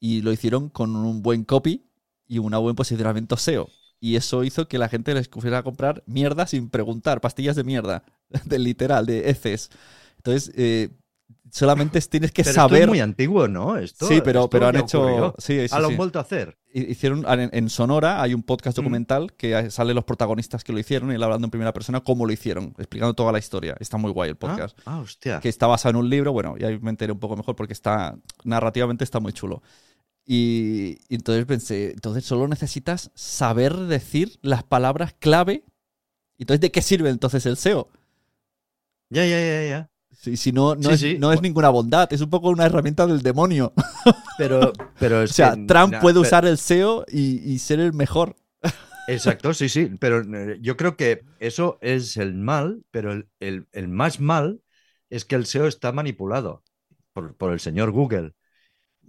y 0.00 0.22
lo 0.22 0.32
hicieron 0.32 0.70
con 0.70 0.96
un 0.96 1.22
buen 1.22 1.44
copy 1.44 1.84
y 2.26 2.38
un 2.38 2.50
buen 2.52 2.74
posicionamiento 2.74 3.36
SEO. 3.36 3.68
Y 4.00 4.16
eso 4.16 4.44
hizo 4.44 4.68
que 4.68 4.78
la 4.78 4.88
gente 4.88 5.14
les 5.14 5.28
fuera 5.28 5.58
a 5.58 5.62
comprar 5.62 6.02
mierda 6.06 6.46
sin 6.46 6.68
preguntar, 6.68 7.20
pastillas 7.20 7.56
de 7.56 7.64
mierda, 7.64 8.04
de 8.44 8.58
literal, 8.58 9.06
de 9.06 9.30
heces. 9.30 9.70
Entonces, 10.18 10.52
eh, 10.56 10.90
solamente 11.50 12.00
tienes 12.02 12.32
que 12.32 12.42
Pero 12.42 12.50
esto 12.50 12.60
saber. 12.62 12.82
es 12.82 12.88
muy 12.88 13.00
antiguo, 13.00 13.48
¿no? 13.48 13.76
Esto, 13.78 14.06
sí, 14.06 14.20
pero, 14.22 14.40
esto 14.40 14.50
pero 14.50 14.66
han 14.66 14.74
ya 14.74 14.80
hecho. 14.80 15.00
ocurrió. 15.02 15.34
Sí, 15.38 15.60
sí, 15.68 15.74
Ah, 15.74 15.80
lo 15.80 15.86
sí. 15.88 15.92
han 15.94 15.96
vuelto 15.96 16.18
a 16.18 16.22
hacer. 16.22 16.58
Hi- 16.74 16.90
Hicieron 16.90 17.24
en, 17.40 17.48
en 17.52 17.70
Sonora 17.70 18.20
hay 18.20 18.34
un 18.34 18.42
podcast 18.42 18.76
Mm. 18.76 18.80
documental 18.82 19.32
que 19.32 19.70
salen 19.70 19.94
los 19.94 20.04
protagonistas 20.04 20.62
que 20.64 20.72
lo 20.72 20.78
hicieron 20.78 21.10
y 21.10 21.14
él 21.14 21.22
hablando 21.22 21.46
en 21.46 21.50
primera 21.50 21.72
persona 21.72 22.00
cómo 22.02 22.26
lo 22.26 22.32
hicieron, 22.32 22.74
explicando 22.78 23.14
toda 23.14 23.32
la 23.32 23.38
historia. 23.38 23.76
Está 23.80 23.96
muy 23.96 24.10
guay 24.10 24.30
el 24.30 24.36
Ah, 24.36 24.38
podcast. 24.40 24.78
ah, 24.84 24.98
hostia. 24.98 25.40
Que 25.40 25.48
está 25.48 25.66
basado 25.66 25.90
en 25.90 25.96
un 25.96 26.10
libro, 26.10 26.32
bueno, 26.32 26.56
y 26.58 26.64
ahí 26.64 26.78
me 26.80 26.90
enteré 26.90 27.12
un 27.12 27.20
poco 27.20 27.36
mejor 27.36 27.56
porque 27.56 27.72
está 27.72 28.18
narrativamente 28.44 29.04
está 29.04 29.20
muy 29.20 29.32
chulo. 29.32 29.62
Y, 30.26 30.98
y 31.08 31.14
entonces 31.14 31.46
pensé, 31.46 31.92
entonces 31.92 32.24
solo 32.24 32.48
necesitas 32.48 33.10
saber 33.14 33.76
decir 33.76 34.38
las 34.42 34.64
palabras 34.64 35.14
clave. 35.18 35.62
Entonces, 36.38 36.60
¿de 36.60 36.70
qué 36.72 36.82
sirve 36.82 37.10
entonces 37.10 37.46
el 37.46 37.56
SEO? 37.56 37.88
Ya, 39.08 39.24
ya, 39.24 39.38
ya, 39.40 39.68
ya. 39.68 39.90
Si, 40.10 40.36
si 40.36 40.50
no, 40.50 40.74
no, 40.74 40.88
Sí, 40.88 40.94
es, 40.94 41.00
sí. 41.00 41.16
no 41.18 41.32
es 41.32 41.40
ninguna 41.42 41.68
bondad, 41.68 42.12
es 42.12 42.20
un 42.20 42.30
poco 42.30 42.48
una 42.48 42.66
herramienta 42.66 43.06
del 43.06 43.22
demonio. 43.22 43.72
Pero, 44.38 44.72
pero 45.00 45.22
es 45.22 45.30
O 45.30 45.34
sea, 45.34 45.54
que- 45.54 45.64
Trump 45.66 45.94
puede 46.00 46.14
pero- 46.14 46.20
usar 46.20 46.44
el 46.44 46.58
SEO 46.58 47.06
y, 47.10 47.38
y 47.50 47.58
ser 47.58 47.80
el 47.80 47.92
mejor. 47.94 48.36
Exacto, 49.08 49.54
sí, 49.54 49.68
sí, 49.70 49.86
pero 50.00 50.20
eh, 50.22 50.58
yo 50.60 50.76
creo 50.76 50.96
que 50.96 51.24
eso 51.38 51.78
es 51.80 52.16
el 52.18 52.34
mal, 52.34 52.84
pero 52.90 53.12
el, 53.12 53.28
el- 53.40 53.66
el 53.72 53.88
más 53.88 54.20
mal 54.20 54.60
es 55.08 55.24
que 55.24 55.36
el 55.36 55.46
SEO 55.46 55.68
está 55.68 55.92
manipulado 55.92 56.62
por, 57.14 57.34
por 57.36 57.52
el 57.52 57.60
señor 57.60 57.92
Google. 57.92 58.34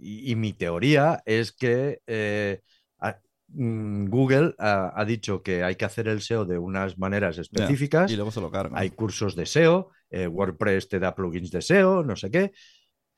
Y, 0.00 0.32
y 0.32 0.36
mi 0.36 0.52
teoría 0.52 1.22
es 1.26 1.52
que 1.52 2.00
eh, 2.06 2.60
a- 2.98 3.18
mm, 3.48 4.06
Google 4.08 4.54
ha, 4.58 4.92
ha 5.00 5.04
dicho 5.04 5.42
que 5.42 5.62
hay 5.64 5.76
que 5.76 5.84
hacer 5.84 6.08
el 6.08 6.18
SEO 6.18 6.44
de 6.44 6.58
unas 6.58 6.98
maneras 6.98 7.38
específicas. 7.38 8.10
Y 8.10 8.16
luego 8.16 8.30
se 8.30 8.40
lo 8.40 8.50
cargan. 8.50 8.78
Hay 8.78 8.90
cursos 8.90 9.36
de 9.36 9.44
SEO, 9.44 9.90
eh, 10.10 10.26
WordPress 10.26 10.88
te 10.88 10.98
da 10.98 11.14
plugins 11.14 11.50
de 11.50 11.58
SEO, 11.58 12.02
no 12.04 12.16
sé 12.16 12.30
qué, 12.30 12.52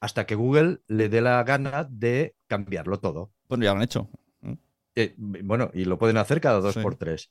hasta 0.01 0.27
que 0.27 0.35
Google 0.35 0.81
le 0.89 1.09
dé 1.09 1.21
la 1.21 1.43
gana 1.45 1.87
de 1.91 2.35
cambiarlo 2.47 2.99
todo. 3.01 3.33
Bueno, 3.49 3.65
ya 3.65 3.71
lo 3.73 3.79
han 3.79 3.83
hecho. 3.85 4.09
Eh, 4.97 5.15
bueno, 5.17 5.71
y 5.73 5.85
lo 5.85 5.99
pueden 5.99 6.17
hacer 6.17 6.41
cada 6.41 6.61
dos 6.61 6.75
Sí. 6.75 6.81
por 6.81 6.97
tres. 6.97 7.31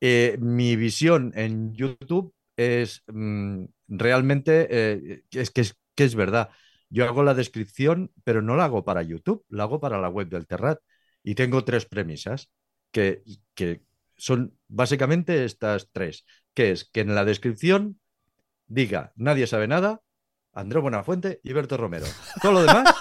Eh, 0.00 0.36
mi 0.40 0.76
visión 0.76 1.32
en 1.36 1.72
YouTube 1.74 2.34
es 2.56 3.02
mm, 3.06 3.64
realmente 3.88 4.66
eh, 4.70 5.22
es 5.30 5.50
que, 5.50 5.62
es 5.62 5.76
que 5.94 6.04
es 6.04 6.14
verdad. 6.14 6.50
Yo 6.88 7.04
hago 7.04 7.22
la 7.22 7.34
descripción, 7.34 8.12
pero 8.24 8.42
no 8.42 8.56
la 8.56 8.64
hago 8.66 8.84
para 8.84 9.02
YouTube, 9.02 9.44
la 9.48 9.64
hago 9.64 9.80
para 9.80 10.00
la 10.00 10.08
web 10.08 10.28
del 10.28 10.46
Terrat. 10.46 10.78
Y 11.22 11.34
tengo 11.34 11.64
tres 11.64 11.86
premisas 11.86 12.50
que, 12.92 13.22
que 13.54 13.82
son 14.16 14.56
básicamente 14.68 15.44
estas 15.44 15.88
tres, 15.92 16.24
que 16.54 16.70
es 16.70 16.84
que 16.84 17.00
en 17.00 17.14
la 17.14 17.24
descripción 17.24 18.00
diga 18.68 19.12
nadie 19.16 19.46
sabe 19.46 19.66
nada, 19.68 20.00
Andrés 20.52 20.82
Buenafuente 20.82 21.40
y 21.42 21.52
Berto 21.52 21.76
Romero. 21.76 22.06
Todo 22.40 22.52
lo 22.52 22.60
demás. 22.62 22.94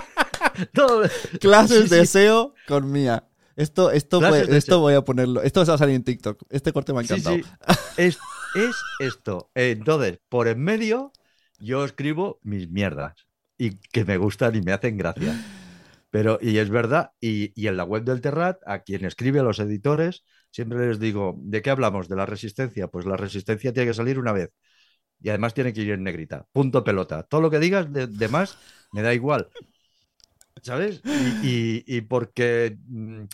todo- 0.74 1.02
Clases 1.40 1.88
Sí, 1.88 1.96
de. 1.96 2.06
SEO 2.06 2.54
con 2.66 2.90
mía. 2.90 3.26
Esto, 3.56 3.90
esto, 3.90 4.20
voy, 4.20 4.40
esto 4.40 4.60
SEO. 4.60 4.80
voy 4.80 4.94
a 4.94 5.02
ponerlo. 5.02 5.42
Esto 5.42 5.64
va 5.64 5.74
a 5.74 5.78
salir 5.78 5.94
en 5.96 6.04
TikTok. 6.04 6.42
Este 6.50 6.72
corte 6.72 6.92
me 6.92 7.00
ha 7.00 7.02
encantado. 7.02 7.36
sí. 7.36 7.42
Es, 7.96 8.18
es 8.54 8.76
esto. 9.00 9.50
Entonces, 9.54 10.18
por 10.28 10.48
en 10.48 10.60
medio, 10.60 11.12
yo 11.60 11.84
escribo 11.84 12.40
mis 12.42 12.70
mierdas 12.70 13.14
y 13.58 13.78
que 13.92 14.04
me 14.04 14.16
gustan 14.18 14.56
y 14.56 14.62
me 14.62 14.72
hacen 14.72 14.96
gracia. 14.98 15.40
Pero, 16.10 16.38
y 16.42 16.58
es 16.58 16.70
verdad, 16.70 17.12
y, 17.20 17.52
y 17.60 17.68
en 17.68 17.76
la 17.76 17.84
web 17.84 18.04
del 18.04 18.20
Terrat, 18.20 18.58
a 18.66 18.80
quien 18.80 19.04
escribe, 19.04 19.40
a 19.40 19.44
los 19.44 19.60
editores, 19.60 20.24
siempre 20.50 20.88
les 20.88 20.98
digo, 21.00 21.36
¿de 21.40 21.62
qué 21.62 21.70
hablamos? 21.70 22.08
¿De 22.08 22.16
la 22.16 22.26
resistencia? 22.26 22.88
Pues 22.88 23.06
la 23.06 23.16
resistencia 23.16 23.72
tiene 23.72 23.88
que 23.90 23.94
salir 23.94 24.18
una 24.18 24.32
vez. 24.32 24.50
Y 25.22 25.30
además 25.30 25.54
tiene 25.54 25.72
que 25.72 25.82
ir 25.82 25.90
en 25.92 26.04
negrita. 26.04 26.46
Punto 26.52 26.84
pelota. 26.84 27.24
Todo 27.24 27.40
lo 27.42 27.50
que 27.50 27.58
digas 27.60 27.92
de, 27.92 28.28
más 28.28 28.58
me 28.92 29.02
da 29.02 29.14
igual. 29.14 29.52
¿Sabes? 30.62 31.04
Y, 31.14 31.38
y- 31.40 31.84
y 31.86 32.00
porque. 32.02 32.76
mm, 32.86 33.24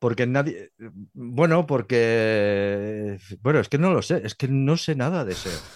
Porque 0.00 0.26
nadie. 0.26 0.72
Bueno, 1.14 1.66
porque. 1.66 3.18
Bueno, 3.42 3.60
es 3.60 3.68
que 3.68 3.78
no 3.78 3.92
lo 3.92 4.02
sé. 4.02 4.22
Es 4.26 4.34
que 4.34 4.48
no 4.48 4.76
sé 4.76 4.96
nada 4.96 5.24
de 5.24 5.34
SEO. 5.34 5.68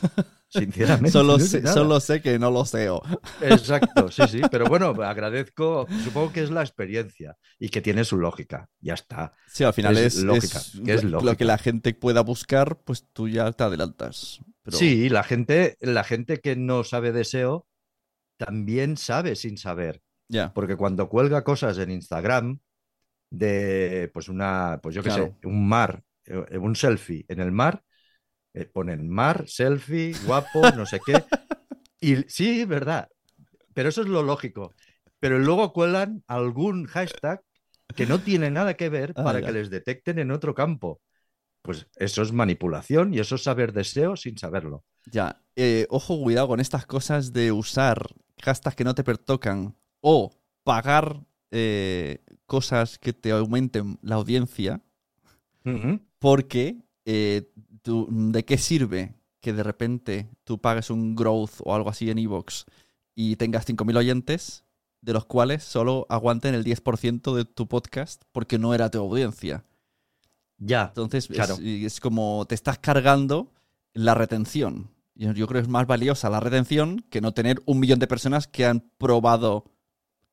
Sinceramente. 0.51 1.11
Solo, 1.11 1.37
no 1.37 1.45
sé, 1.45 1.67
solo 1.67 2.01
sé 2.01 2.23
que 2.23 2.39
no 2.39 2.51
lo 2.51 2.65
SEO. 2.65 3.03
Exacto, 3.43 4.11
sí, 4.11 4.23
sí. 4.29 4.41
Pero 4.51 4.67
bueno, 4.67 4.89
agradezco. 5.03 5.87
Supongo 6.05 6.33
que 6.33 6.43
es 6.43 6.51
la 6.51 6.63
experiencia 6.63 7.37
y 7.59 7.69
que 7.69 7.81
tiene 7.83 8.05
su 8.05 8.17
lógica. 8.19 8.69
Ya 8.81 8.95
está. 8.95 9.35
Sí, 9.47 9.65
al 9.65 9.75
final 9.75 9.97
Es 9.99 10.17
es, 10.17 10.23
lógica, 10.25 10.59
es 10.59 10.81
que 10.85 10.95
es 10.95 11.05
lo 11.05 11.37
que 11.37 11.45
la 11.45 11.59
gente 11.59 11.93
pueda 11.95 12.23
buscar, 12.23 12.79
pues 12.85 13.07
tú 13.13 13.29
ya 13.29 13.53
te 13.53 13.65
adelantas. 13.65 14.41
Pero- 14.63 14.77
Sí, 14.77 15.09
la 15.11 15.23
gente, 15.23 15.77
la 15.81 16.03
gente 16.05 16.41
que 16.41 16.57
no 16.57 16.83
sabe 16.85 17.13
de 17.13 17.25
SEO 17.25 17.67
también 18.39 18.97
sabe 18.97 19.37
sin 19.37 19.59
saber. 19.59 20.03
Ya. 20.29 20.53
Porque 20.55 20.77
cuando 20.77 21.09
cuelga 21.09 21.43
cosas 21.45 21.79
en 21.79 21.91
Instagram 21.91 22.59
de, 23.31 24.11
pues 24.13 24.29
una, 24.29 24.81
pues 24.83 24.95
yo 24.95 25.03
qué 25.03 25.09
Claro. 25.11 25.37
sé, 25.41 25.47
un 25.47 25.69
mar, 25.69 26.03
eh, 26.25 26.59
un 26.59 26.77
selfie 26.77 27.25
en 27.29 27.41
el 27.41 27.53
mar, 27.53 27.83
eh, 28.61 28.65
ponen 28.73 29.09
mar, 29.09 29.45
selfie, 29.49 30.15
guapo, 30.25 30.63
no 30.77 30.85
sé 30.87 31.01
qué. 31.05 31.25
Y 32.01 32.17
sí, 32.29 32.65
verdad. 32.65 33.09
Pero 33.75 33.89
eso 33.89 34.03
es 34.03 34.09
lo 34.09 34.23
lógico. 34.23 34.73
Pero 35.21 35.39
luego 35.39 35.73
cuelan 35.73 36.23
algún 36.27 36.87
hashtag 36.87 37.41
que 37.97 38.07
no 38.07 38.21
tiene 38.21 38.51
nada 38.51 38.75
que 38.75 38.89
ver 38.89 39.13
Ah, 39.17 39.25
para 39.25 39.41
ya. 39.41 39.47
que 39.47 39.53
les 39.53 39.71
detecten 39.71 40.19
en 40.19 40.31
otro 40.31 40.55
campo. 40.55 41.01
Pues 41.63 41.87
eso 41.97 42.23
es 42.23 42.33
manipulación 42.33 43.13
y 43.15 43.19
eso 43.19 43.35
es 43.35 43.43
saber 43.43 43.73
de 43.73 43.83
SEO 43.83 44.17
sin 44.17 44.39
saberlo. 44.39 44.85
Ya, 45.11 45.43
eh, 45.57 45.87
ojo, 45.91 46.21
cuidado 46.23 46.49
con 46.49 46.61
estas 46.61 46.87
cosas 46.87 47.33
de 47.33 47.51
usar 47.53 48.07
hashtags 48.43 48.77
que 48.77 48.85
no 48.85 48.95
te 48.95 49.03
pertocan 49.05 49.75
o 50.01 50.31
pagar 50.63 51.25
eh, 51.51 52.19
cosas 52.47 52.99
que 52.99 53.13
te 53.13 53.31
aumenten 53.33 53.99
la 54.03 54.17
audiencia, 54.17 54.81
porque 56.19 56.77
eh, 57.05 57.51
tú- 57.83 58.09
¿de 58.11 58.45
qué 58.45 58.59
sirve 58.59 59.15
que 59.41 59.53
de 59.53 59.63
repente 59.63 60.29
tú 60.45 60.59
pagues 60.61 60.91
un 60.91 61.15
growth 61.15 61.61
o 61.65 61.75
algo 61.75 61.91
así 61.91 62.11
en 62.11 62.19
Evox 62.19 62.65
y 63.15 63.37
tengas 63.37 63.65
5.000 63.67 63.97
oyentes, 63.97 64.65
de 65.01 65.13
los 65.13 65.25
cuales 65.27 65.63
solo 65.63 66.07
aguanten 66.09 66.55
el 66.55 66.65
10% 66.65 67.35
de 67.35 67.45
tu 67.45 67.69
podcast 67.69 68.23
porque 68.33 68.59
no 68.59 68.75
era 68.75 68.91
tu 68.91 68.99
audiencia? 68.99 69.65
Ya. 70.59 70.87
Entonces, 70.89 71.25
es- 71.31 71.37
Claro. 71.37 71.57
es, 71.63 72.01
como 72.01 72.45
te 72.49 72.55
estás 72.57 72.79
cargando 72.79 73.53
la 73.95 74.15
retención. 74.15 74.91
Yo, 75.15 75.33
yo 75.33 75.47
creo 75.47 75.61
que 75.61 75.67
es 75.67 75.69
más 75.69 75.87
valiosa 75.87 76.31
la 76.31 76.41
retención 76.41 77.05
que 77.11 77.21
no 77.21 77.33
tener 77.33 77.63
un 77.67 77.79
millón 77.81 77.99
de 78.01 78.07
personas 78.09 78.47
que 78.49 78.67
han 78.67 78.81
probado 78.99 79.65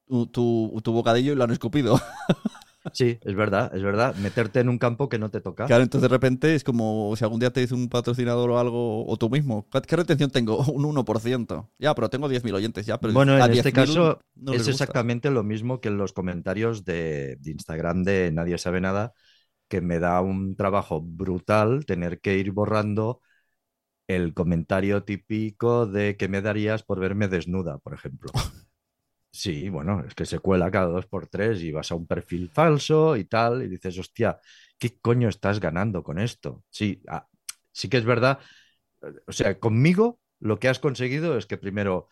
tu, 0.08 0.28
tu- 0.28 0.80
tu 0.84 0.92
bocadillo 0.94 1.34
y 1.34 1.36
lo 1.36 1.44
han 1.44 1.52
escupido. 1.52 2.00
Sí, 2.94 3.18
es 3.22 3.36
verdad, 3.36 3.72
es 3.76 3.84
verdad. 3.84 4.16
Meterte 4.16 4.60
en 4.60 4.70
un 4.70 4.78
campo 4.78 5.10
que 5.10 5.18
no 5.20 5.30
te 5.30 5.42
toca. 5.42 5.66
Claro, 5.66 5.84
entonces 5.84 6.10
de 6.10 6.14
repente 6.14 6.56
es 6.56 6.64
como 6.64 7.14
si 7.16 7.24
algún 7.24 7.40
día 7.40 7.52
te 7.52 7.60
dice 7.62 7.74
un 7.74 7.90
patrocinador 7.90 8.50
o 8.52 8.60
algo, 8.60 9.06
o 9.06 9.18
tú 9.18 9.30
mismo. 9.30 9.68
¿Qué 9.88 9.96
retención 9.96 10.30
tengo? 10.30 10.58
Un 10.72 10.86
1%. 10.86 11.70
Ya, 11.80 11.94
pero 11.96 12.10
tengo 12.10 12.30
10.000 12.30 12.54
oyentes 12.56 12.86
ya. 12.86 13.00
Pero 13.00 13.14
Bueno, 13.14 13.38
en 13.38 13.52
este 13.52 13.72
10.000 13.72 13.86
caso 13.86 14.20
no 14.36 14.54
es 14.54 14.68
exactamente 14.68 15.30
lo 15.32 15.44
mismo 15.44 15.82
que 15.82 15.90
en 15.90 15.98
los 15.98 16.14
comentarios 16.14 16.86
de, 16.86 17.38
de 17.40 17.52
Instagram 17.52 18.04
de 18.04 18.32
Nadie 18.32 18.58
sabe 18.58 18.82
nada, 18.82 19.14
que 19.68 19.82
me 19.82 20.00
da 20.00 20.22
un 20.22 20.56
trabajo 20.56 21.02
brutal 21.02 21.86
tener 21.86 22.20
que 22.22 22.38
ir 22.38 22.52
borrando 22.52 23.22
el 24.08 24.34
comentario 24.34 25.04
típico 25.04 25.88
de 25.88 26.18
que 26.18 26.28
me 26.28 26.42
darías 26.42 26.84
por 26.84 27.00
verme 27.00 27.28
desnuda, 27.28 27.80
por 27.80 27.94
ejemplo. 27.94 28.32
Sí, 29.38 29.68
bueno, 29.70 30.04
es 30.08 30.16
que 30.16 30.26
se 30.26 30.40
cuela 30.40 30.72
cada 30.72 30.88
dos 30.88 31.08
por 31.08 31.28
tres 31.28 31.62
y 31.62 31.72
vas 31.74 31.92
a 31.92 31.96
un 31.96 32.08
perfil 32.08 32.50
falso 32.50 33.18
y 33.18 33.26
tal, 33.26 33.64
y 33.64 33.68
dices, 33.68 33.98
hostia, 34.00 34.40
¿qué 34.80 34.98
coño 35.00 35.28
estás 35.28 35.60
ganando 35.60 36.04
con 36.04 36.20
esto? 36.20 36.64
Sí, 36.70 37.02
ah, 37.08 37.28
sí 37.74 37.90
que 37.90 37.98
es 37.98 38.06
verdad. 38.06 38.40
eh, 39.04 39.08
O 39.28 39.32
sea, 39.34 39.60
conmigo 39.60 40.20
lo 40.40 40.60
que 40.60 40.70
has 40.70 40.80
conseguido 40.80 41.38
es 41.38 41.46
que 41.48 41.58
primero 41.58 42.08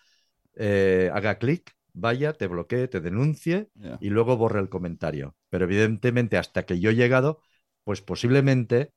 eh, 0.55 1.11
haga 1.13 1.39
clic, 1.39 1.73
vaya, 1.93 2.33
te 2.33 2.47
bloquee, 2.47 2.87
te 2.89 3.01
denuncie 3.01 3.69
y 4.01 4.09
luego 4.11 4.37
borre 4.37 4.59
el 4.61 4.69
comentario. 4.69 5.35
Pero 5.49 5.65
evidentemente, 5.65 6.37
hasta 6.37 6.65
que 6.65 6.79
yo 6.79 6.91
he 6.91 6.95
llegado, 6.95 7.41
pues 7.85 8.01
posiblemente 8.01 8.93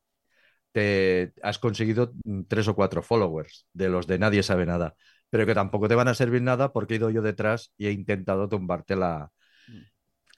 te 0.72 1.32
has 1.42 1.58
conseguido 1.58 2.12
mm, 2.24 2.42
tres 2.48 2.68
o 2.68 2.74
cuatro 2.74 3.02
followers 3.02 3.66
de 3.72 3.88
los 3.88 4.06
de 4.06 4.18
nadie 4.18 4.42
sabe 4.42 4.66
nada, 4.66 4.94
pero 5.30 5.46
que 5.46 5.54
tampoco 5.54 5.88
te 5.88 5.94
van 5.94 6.08
a 6.08 6.14
servir 6.14 6.42
nada 6.42 6.72
porque 6.72 6.94
he 6.94 6.96
ido 6.98 7.10
yo 7.10 7.22
detrás 7.22 7.72
y 7.76 7.86
he 7.86 7.92
intentado 7.92 8.48
tumbarte 8.48 8.96
la... 8.96 9.30
Mm. 9.68 9.80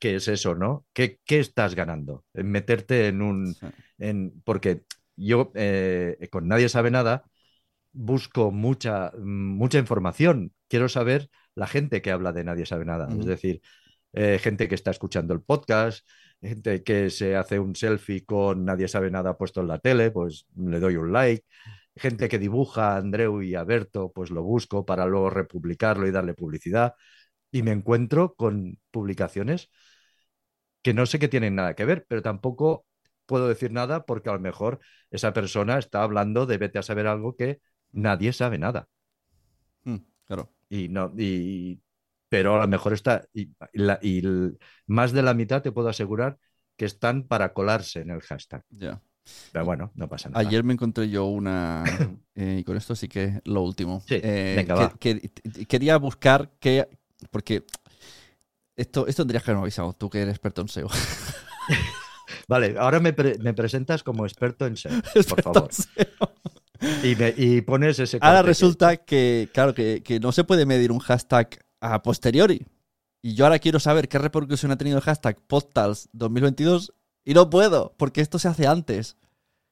¿Qué 0.00 0.16
es 0.16 0.28
eso, 0.28 0.54
no? 0.54 0.86
¿Qué, 0.92 1.20
qué 1.24 1.40
estás 1.40 1.74
ganando? 1.74 2.24
En 2.34 2.50
meterte 2.50 3.08
en 3.08 3.22
un... 3.22 3.54
Sí. 3.54 3.66
En... 3.98 4.42
Porque 4.44 4.82
yo 5.16 5.50
eh, 5.54 6.28
con 6.30 6.46
nadie 6.48 6.68
sabe 6.68 6.90
nada 6.90 7.24
busco 7.92 8.50
mucha, 8.50 9.12
mucha 9.18 9.78
información. 9.78 10.52
Quiero 10.68 10.88
saber 10.88 11.30
la 11.54 11.66
gente 11.66 12.02
que 12.02 12.12
habla 12.12 12.32
de 12.32 12.44
nadie 12.44 12.66
sabe 12.66 12.84
nada. 12.84 13.08
Es 13.18 13.26
decir, 13.26 13.60
eh, 14.12 14.38
gente 14.40 14.68
que 14.68 14.74
está 14.74 14.90
escuchando 14.90 15.34
el 15.34 15.42
podcast, 15.42 16.06
gente 16.40 16.82
que 16.84 17.10
se 17.10 17.36
hace 17.36 17.58
un 17.58 17.74
selfie 17.74 18.24
con 18.24 18.64
nadie 18.64 18.88
sabe 18.88 19.10
nada 19.10 19.36
puesto 19.36 19.60
en 19.60 19.68
la 19.68 19.78
tele, 19.78 20.10
pues 20.10 20.46
le 20.56 20.78
doy 20.78 20.96
un 20.96 21.12
like. 21.12 21.44
Gente 21.98 22.28
que 22.28 22.38
dibuja 22.38 22.94
a 22.94 22.96
Andreu 22.98 23.42
y 23.42 23.54
a 23.54 23.64
Berto, 23.64 24.12
pues 24.12 24.30
lo 24.30 24.42
busco 24.42 24.86
para 24.86 25.06
luego 25.06 25.30
republicarlo 25.30 26.06
y 26.06 26.10
darle 26.12 26.34
publicidad. 26.34 26.94
Y 27.52 27.62
me 27.62 27.72
encuentro 27.72 28.34
con 28.36 28.78
publicaciones 28.90 29.70
que 30.82 30.94
no 30.94 31.06
sé 31.06 31.18
que 31.18 31.28
tienen 31.28 31.54
nada 31.56 31.74
que 31.74 31.84
ver, 31.84 32.04
pero 32.08 32.22
tampoco 32.22 32.86
puedo 33.26 33.48
decir 33.48 33.72
nada 33.72 34.06
porque 34.06 34.30
a 34.30 34.32
lo 34.34 34.40
mejor 34.40 34.80
esa 35.10 35.32
persona 35.32 35.78
está 35.78 36.02
hablando 36.02 36.46
de 36.46 36.58
vete 36.58 36.78
a 36.78 36.82
saber 36.82 37.06
algo 37.06 37.36
que 37.36 37.60
nadie 37.92 38.32
sabe 38.32 38.58
nada. 38.58 38.88
Mm, 39.84 39.96
claro. 40.24 40.52
Y 40.68 40.88
no, 40.88 41.12
y, 41.16 41.80
pero 42.28 42.56
a 42.56 42.60
lo 42.62 42.68
mejor 42.68 42.92
está, 42.92 43.24
y, 43.32 43.50
la- 43.72 43.98
y 44.02 44.22
más 44.86 45.12
de 45.12 45.22
la 45.22 45.34
mitad 45.34 45.62
te 45.62 45.72
puedo 45.72 45.88
asegurar 45.88 46.38
que 46.76 46.84
están 46.84 47.26
para 47.26 47.52
colarse 47.52 48.00
en 48.00 48.10
el 48.10 48.20
hashtag. 48.20 48.62
Ya. 48.70 49.00
Pero 49.52 49.64
bueno, 49.64 49.90
no 49.94 50.08
pasa 50.08 50.28
nada. 50.28 50.40
Ayer 50.40 50.62
me 50.64 50.72
encontré 50.74 51.08
yo 51.08 51.26
una. 51.26 51.84
eh, 52.34 52.58
y 52.60 52.64
con 52.64 52.76
esto 52.76 52.94
sí 52.96 53.08
que 53.08 53.40
lo 53.44 53.62
último. 53.62 54.02
Sí, 54.06 54.14
Eh, 54.22 54.54
venga, 54.56 54.74
que- 54.98 55.14
va. 55.14 55.20
que- 55.54 55.66
quería 55.66 55.96
buscar 55.98 56.50
que. 56.60 56.88
Porque. 57.30 57.64
Esto, 58.76 59.08
esto 59.08 59.22
tendrías 59.24 59.42
que 59.42 59.50
haberme 59.50 59.62
avisado, 59.64 59.92
tú 59.92 60.08
que 60.08 60.20
eres 60.20 60.34
experto 60.34 60.60
en 60.62 60.68
SEO. 60.68 60.88
Vale, 62.48 62.76
ahora 62.78 63.00
me, 63.00 63.12
pre- 63.12 63.38
me 63.38 63.52
presentas 63.54 64.02
como 64.02 64.24
experto 64.24 64.66
en 64.66 64.76
SEO, 64.76 64.92
por 65.02 65.16
Experto 65.16 65.52
favor. 65.54 65.70
en 65.70 66.06
SEO. 66.06 67.02
Y, 67.02 67.16
me- 67.16 67.34
y 67.36 67.60
pones 67.62 67.98
ese 67.98 68.18
Ahora 68.20 68.42
resulta 68.42 68.96
que, 68.98 69.48
claro, 69.52 69.74
que, 69.74 70.02
que 70.04 70.20
no 70.20 70.30
se 70.32 70.44
puede 70.44 70.64
medir 70.64 70.92
un 70.92 71.00
hashtag 71.00 71.58
a 71.80 72.02
posteriori. 72.02 72.66
Y 73.20 73.34
yo 73.34 73.44
ahora 73.46 73.58
quiero 73.58 73.80
saber 73.80 74.08
qué 74.08 74.18
repercusión 74.18 74.70
ha 74.70 74.78
tenido 74.78 74.96
el 74.98 75.02
hashtag 75.02 75.40
Postals 75.46 76.08
2022 76.12 76.92
y 77.30 77.34
no 77.34 77.50
puedo, 77.50 77.92
porque 77.96 78.20
esto 78.20 78.38
se 78.38 78.48
hace 78.48 78.66
antes. 78.66 79.16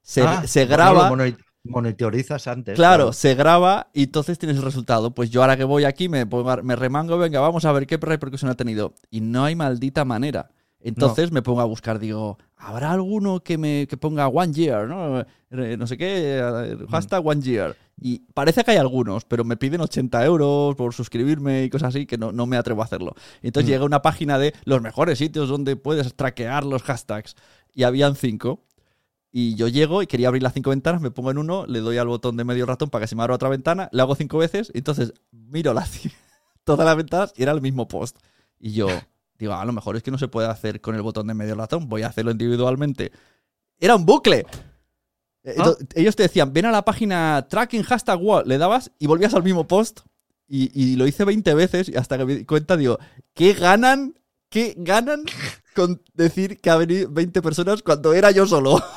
Se, 0.03 0.23
Ah, 0.23 0.47
se 0.47 0.66
bueno, 0.66 0.77
graba. 0.77 1.09
mono- 1.09 1.37
monitorizas 1.65 2.47
antes. 2.47 2.77
Claro, 2.77 3.12
se 3.12 3.35
graba 3.35 3.89
y 3.93 4.05
entonces 4.05 4.39
tienes 4.39 4.57
el 4.59 4.62
resultado. 4.62 5.11
Pues 5.15 5.31
yo 5.31 5.41
ahora 5.43 5.57
que 5.57 5.65
voy 5.65 5.85
aquí 5.85 6.09
me, 6.09 6.24
me 6.62 6.77
remango, 6.77 7.19
venga, 7.19 7.41
vamos 7.41 7.65
a 7.65 7.73
ver 7.73 7.87
qué 7.87 7.97
repercusión 7.97 8.51
ha 8.51 8.55
tenido. 8.55 8.95
Y 9.11 9.20
no 9.20 9.45
hay 9.45 9.57
maldita 9.57 10.05
manera. 10.05 10.51
Entonces 10.81 11.33
me 11.33 11.43
pongo 11.43 11.61
a 11.61 11.65
buscar, 11.65 11.99
digo, 11.99 12.39
¿habrá 12.57 12.93
alguno 12.93 13.41
que 13.41 13.59
me 13.59 13.87
que 13.89 13.97
ponga 13.97 14.28
one 14.28 14.53
year, 14.53 14.87
no? 14.87 15.20
Eh, 15.51 15.77
No 15.77 15.87
sé 15.89 15.97
qué, 15.97 16.39
eh, 16.39 16.77
hashtag 16.91 17.27
one 17.27 17.41
year. 17.41 17.74
Y 17.98 18.20
parece 18.35 18.62
que 18.62 18.73
hay 18.73 18.77
algunos, 18.77 19.24
pero 19.24 19.43
me 19.44 19.56
piden 19.56 19.81
80 19.81 20.24
euros 20.27 20.77
por 20.77 20.93
suscribirme 20.93 21.64
y 21.64 21.70
cosas 21.70 21.89
así 21.89 22.05
que 22.06 22.18
no, 22.18 22.31
no 22.31 22.44
me 22.47 22.56
atrevo 22.59 22.82
a 22.82 22.85
hacerlo. 22.85 23.14
Entonces 23.43 23.68
Mm. 23.68 23.73
llega 23.73 23.85
una 23.85 24.02
página 24.02 24.39
de 24.39 24.52
los 24.64 24.82
mejores 24.82 25.18
sitios 25.18 25.48
donde 25.48 25.77
puedes 25.77 26.14
traquear 26.14 26.64
los 26.64 26.82
hashtags. 26.82 27.36
Y 27.73 27.85
habían 27.85 28.14
cinco. 28.16 28.64
Y 29.32 29.55
yo 29.55 29.68
llego 29.68 30.02
y 30.02 30.06
quería 30.06 30.28
abrir 30.28 30.43
las 30.43 30.55
cinco 30.55 30.70
ventanas, 30.70 31.01
me 31.02 31.10
pongo 31.10 31.31
en 31.31 31.39
uno, 31.39 31.66
le 31.66 31.81
doy 31.81 31.98
al 31.98 32.06
botón 32.06 32.36
de 32.39 32.44
medio 32.44 32.64
ratón 32.64 32.89
para 32.89 33.05
que 33.05 33.09
se 33.09 33.16
me 33.16 33.23
abra 33.23 33.35
otra 33.35 33.51
ventana, 33.51 33.89
le 33.93 34.01
hago 34.01 34.14
cinco 34.14 34.39
veces, 34.39 34.70
y 34.73 34.78
entonces 34.78 35.12
miro 35.31 35.74
las, 35.74 35.90
todas 36.64 36.86
las 36.86 36.97
ventanas 36.97 37.35
y 37.36 37.43
era 37.43 37.52
el 37.52 37.60
mismo 37.60 37.86
post. 37.86 38.16
Y 38.59 38.73
yo 38.73 38.89
digo, 39.39 39.52
a 39.52 39.64
lo 39.66 39.73
mejor 39.73 39.97
es 39.97 40.02
que 40.02 40.10
no 40.10 40.16
se 40.16 40.28
puede 40.28 40.48
hacer 40.48 40.81
con 40.81 40.94
el 40.94 41.02
botón 41.02 41.27
de 41.27 41.35
medio 41.35 41.55
ratón, 41.55 41.86
voy 41.89 42.02
a 42.02 42.06
hacerlo 42.06 42.31
individualmente. 42.31 43.12
Era 43.78 43.97
un 43.97 44.06
bucle. 44.06 44.47
Ellos 45.94 46.16
te 46.16 46.24
decían, 46.24 46.52
ven 46.52 46.66
a 46.66 46.73
la 46.73 46.85
página 46.85 47.47
tracking 47.48 47.82
hashtag 47.82 48.20
wall, 48.20 48.44
le 48.47 48.59
dabas 48.59 48.90
y 48.98 49.06
volvías 49.06 49.35
al 49.35 49.43
mismo 49.44 49.66
post. 49.66 50.01
Y, 50.48 50.70
y 50.81 50.97
lo 50.97 51.06
hice 51.06 51.24
20 51.24 51.55
veces 51.55 51.89
y 51.89 51.97
hasta 51.97 52.16
que 52.18 52.24
me 52.24 52.35
di 52.36 52.44
cuenta, 52.44 52.77
digo, 52.77 52.98
¿qué 53.35 53.52
ganan? 53.52 54.14
¿Qué 54.48 54.74
ganan 54.77 55.23
con 55.74 56.01
decir 56.14 56.60
que 56.60 56.70
ha 56.70 56.77
venido 56.77 57.10
20 57.10 57.43
personas 57.43 57.82
cuando 57.82 58.12
era 58.12 58.31
yo 58.31 58.47
solo? 58.47 58.81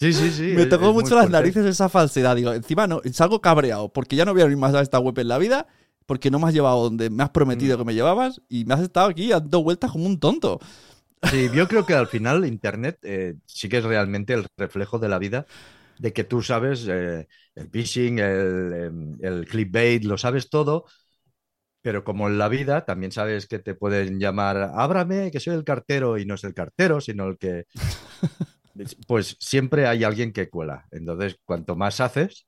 Sí, 0.00 0.12
sí, 0.12 0.30
sí. 0.32 0.42
me 0.56 0.66
tocó 0.66 0.88
es 0.88 0.92
mucho 0.94 1.14
las 1.14 1.26
fuerte. 1.26 1.32
narices 1.32 1.64
esa 1.66 1.88
falsedad. 1.88 2.34
Digo, 2.36 2.52
encima 2.52 2.86
no, 2.86 3.00
salgo 3.12 3.40
cabreado 3.40 3.88
porque 3.90 4.16
ya 4.16 4.24
no 4.24 4.32
voy 4.32 4.40
a 4.40 4.44
abrir 4.44 4.58
más 4.58 4.74
a 4.74 4.80
esta 4.82 4.98
web 4.98 5.16
en 5.20 5.28
la 5.28 5.38
vida 5.38 5.66
porque 6.04 6.30
no 6.30 6.38
me 6.40 6.48
has 6.48 6.52
llevado 6.52 6.82
donde 6.82 7.08
me 7.10 7.22
has 7.22 7.30
Mm. 7.30 7.32
prometido 7.32 7.78
que 7.78 7.84
me 7.84 7.94
llevabas 7.94 8.42
y 8.48 8.64
me 8.64 8.74
has 8.74 8.80
estado 8.80 9.06
aquí 9.08 9.28
dando 9.28 9.62
vueltas 9.62 9.92
como 9.92 10.04
un 10.06 10.18
tonto. 10.18 10.58
Sí, 11.22 11.48
yo 11.54 11.66
creo 11.68 11.86
que 11.86 11.94
al 11.94 12.06
final 12.06 12.44
Internet 12.44 12.98
eh, 13.02 13.34
sí 13.46 13.68
que 13.68 13.78
es 13.78 13.84
realmente 13.84 14.34
el 14.34 14.46
reflejo 14.58 14.98
de 14.98 15.08
la 15.08 15.18
vida, 15.18 15.46
de 15.98 16.12
que 16.12 16.24
tú 16.24 16.42
sabes 16.42 16.86
eh, 16.88 17.26
el 17.54 17.70
phishing, 17.70 18.18
el, 18.18 18.72
em, 18.74 19.18
el 19.22 19.46
clickbait, 19.46 20.04
lo 20.04 20.18
sabes 20.18 20.50
todo, 20.50 20.84
pero 21.82 22.04
como 22.04 22.28
en 22.28 22.38
la 22.38 22.48
vida 22.48 22.84
también 22.86 23.12
sabes 23.12 23.46
que 23.46 23.58
te 23.60 23.74
pueden 23.74 24.20
llamar, 24.20 24.72
ábrame, 24.74 25.30
que 25.30 25.40
soy 25.40 25.54
el 25.54 25.64
cartero, 25.64 26.18
y 26.18 26.26
no 26.26 26.34
es 26.34 26.44
el 26.44 26.54
cartero, 26.54 27.00
sino 27.00 27.26
el 27.28 27.38
que... 27.38 27.66
Pues 29.06 29.36
siempre 29.40 29.86
hay 29.86 30.04
alguien 30.04 30.32
que 30.32 30.48
cuela. 30.50 30.86
Entonces, 30.90 31.38
cuanto 31.44 31.76
más 31.76 32.00
haces, 32.00 32.46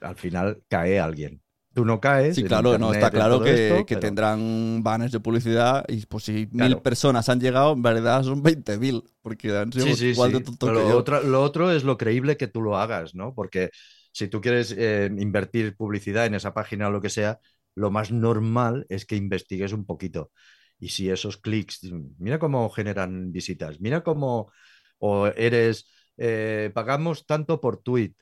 al 0.00 0.16
final 0.16 0.62
cae 0.68 1.00
alguien. 1.00 1.43
Tú 1.74 1.84
no 1.84 2.00
caes. 2.00 2.36
Sí, 2.36 2.44
claro, 2.44 2.78
no, 2.78 2.92
está 2.92 3.10
claro 3.10 3.40
que, 3.42 3.68
esto, 3.68 3.84
que 3.86 3.94
pero- 3.96 4.00
tendrán 4.06 4.82
banners 4.82 5.10
de 5.12 5.20
publicidad 5.20 5.84
y 5.88 6.06
pues 6.06 6.24
si 6.24 6.48
mil 6.52 6.78
personas 6.78 7.28
han 7.28 7.40
llegado, 7.40 7.72
en 7.72 7.82
verdad 7.82 8.22
son 8.22 8.42
20.000 8.42 9.02
porque 9.22 9.56
han 9.56 9.72
sido 9.72 9.86
Sí, 9.86 9.94
sí, 9.94 10.06
igual 10.10 10.30
sí. 10.30 10.38
de 10.38 10.44
tontos 10.44 10.68
Pero 10.68 10.80
que 10.80 10.84
lo, 10.84 10.90
yo. 10.90 10.98
otro, 10.98 11.22
lo 11.22 11.42
otro 11.42 11.70
es 11.72 11.82
lo 11.84 11.96
creíble 11.98 12.36
que 12.36 12.46
tú 12.46 12.62
lo 12.62 12.76
hagas, 12.78 13.14
¿no? 13.14 13.34
Porque 13.34 13.70
si 14.12 14.28
tú 14.28 14.40
quieres 14.40 14.72
eh, 14.76 15.10
invertir 15.18 15.76
publicidad 15.76 16.26
en 16.26 16.34
esa 16.34 16.54
página 16.54 16.88
o 16.88 16.90
lo 16.92 17.00
que 17.00 17.10
sea, 17.10 17.40
lo 17.74 17.90
más 17.90 18.12
normal 18.12 18.86
es 18.88 19.04
que 19.04 19.16
investigues 19.16 19.72
un 19.72 19.84
poquito. 19.84 20.30
Y 20.78 20.90
si 20.90 21.10
esos 21.10 21.38
clics, 21.38 21.80
mira 22.18 22.38
cómo 22.38 22.68
generan 22.70 23.32
visitas, 23.32 23.80
mira 23.80 24.02
cómo, 24.04 24.52
o 24.98 25.26
eres, 25.26 25.88
eh, 26.18 26.70
pagamos 26.74 27.26
tanto 27.26 27.60
por 27.60 27.78
tweet. 27.82 28.14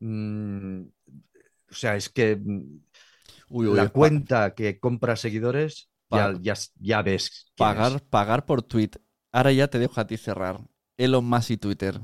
Mm, 0.00 0.82
o 1.70 1.74
sea, 1.74 1.96
es 1.96 2.08
que 2.08 2.36
mm, 2.36 2.78
Uy, 3.48 3.66
uy, 3.68 3.76
la 3.76 3.88
cuenta 3.90 4.54
que 4.54 4.80
compra 4.80 5.16
seguidores, 5.16 5.88
ya, 6.10 6.32
Pa- 6.32 6.38
ya, 6.40 6.54
ya 6.80 7.02
ves. 7.02 7.24
es. 7.26 7.52
pagar, 7.56 8.02
pagar 8.08 8.46
por 8.46 8.62
tweet. 8.62 8.90
Ahora 9.32 9.52
ya 9.52 9.68
te 9.68 9.78
dejo 9.78 10.00
a 10.00 10.06
ti 10.06 10.16
cerrar. 10.16 10.60
Elon 10.96 11.24
Musk 11.24 11.50
y 11.50 11.56
Twitter. 11.58 12.00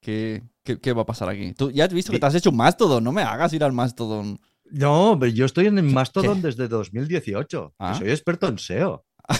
¿Qué, 0.00 0.42
qué, 0.62 0.78
qué 0.80 0.92
va 0.92 1.02
a 1.02 1.06
pasar 1.06 1.28
aquí? 1.28 1.52
Tú 1.54 1.70
ya 1.70 1.84
has 1.84 1.92
visto 1.92 2.12
que 2.12 2.18
te 2.18 2.26
has 2.26 2.34
hecho 2.34 2.50
un 2.50 2.56
Mastodon. 2.56 3.02
No 3.02 3.12
me 3.12 3.22
hagas 3.22 3.52
ir 3.54 3.64
al 3.64 3.72
Mastodon. 3.72 4.38
No, 4.70 5.16
pero 5.18 5.32
yo 5.32 5.46
estoy 5.46 5.66
en 5.66 5.78
el 5.78 5.86
¿Qué- 5.88 5.92
Mastodon 5.94 6.40
qué? 6.40 6.48
desde 6.48 6.68
2018. 6.68 7.68
que 7.70 7.74
Ah. 7.78 7.94
soy 7.94 8.10
experto 8.10 8.46
en 8.48 8.58
SEO. 8.58 9.04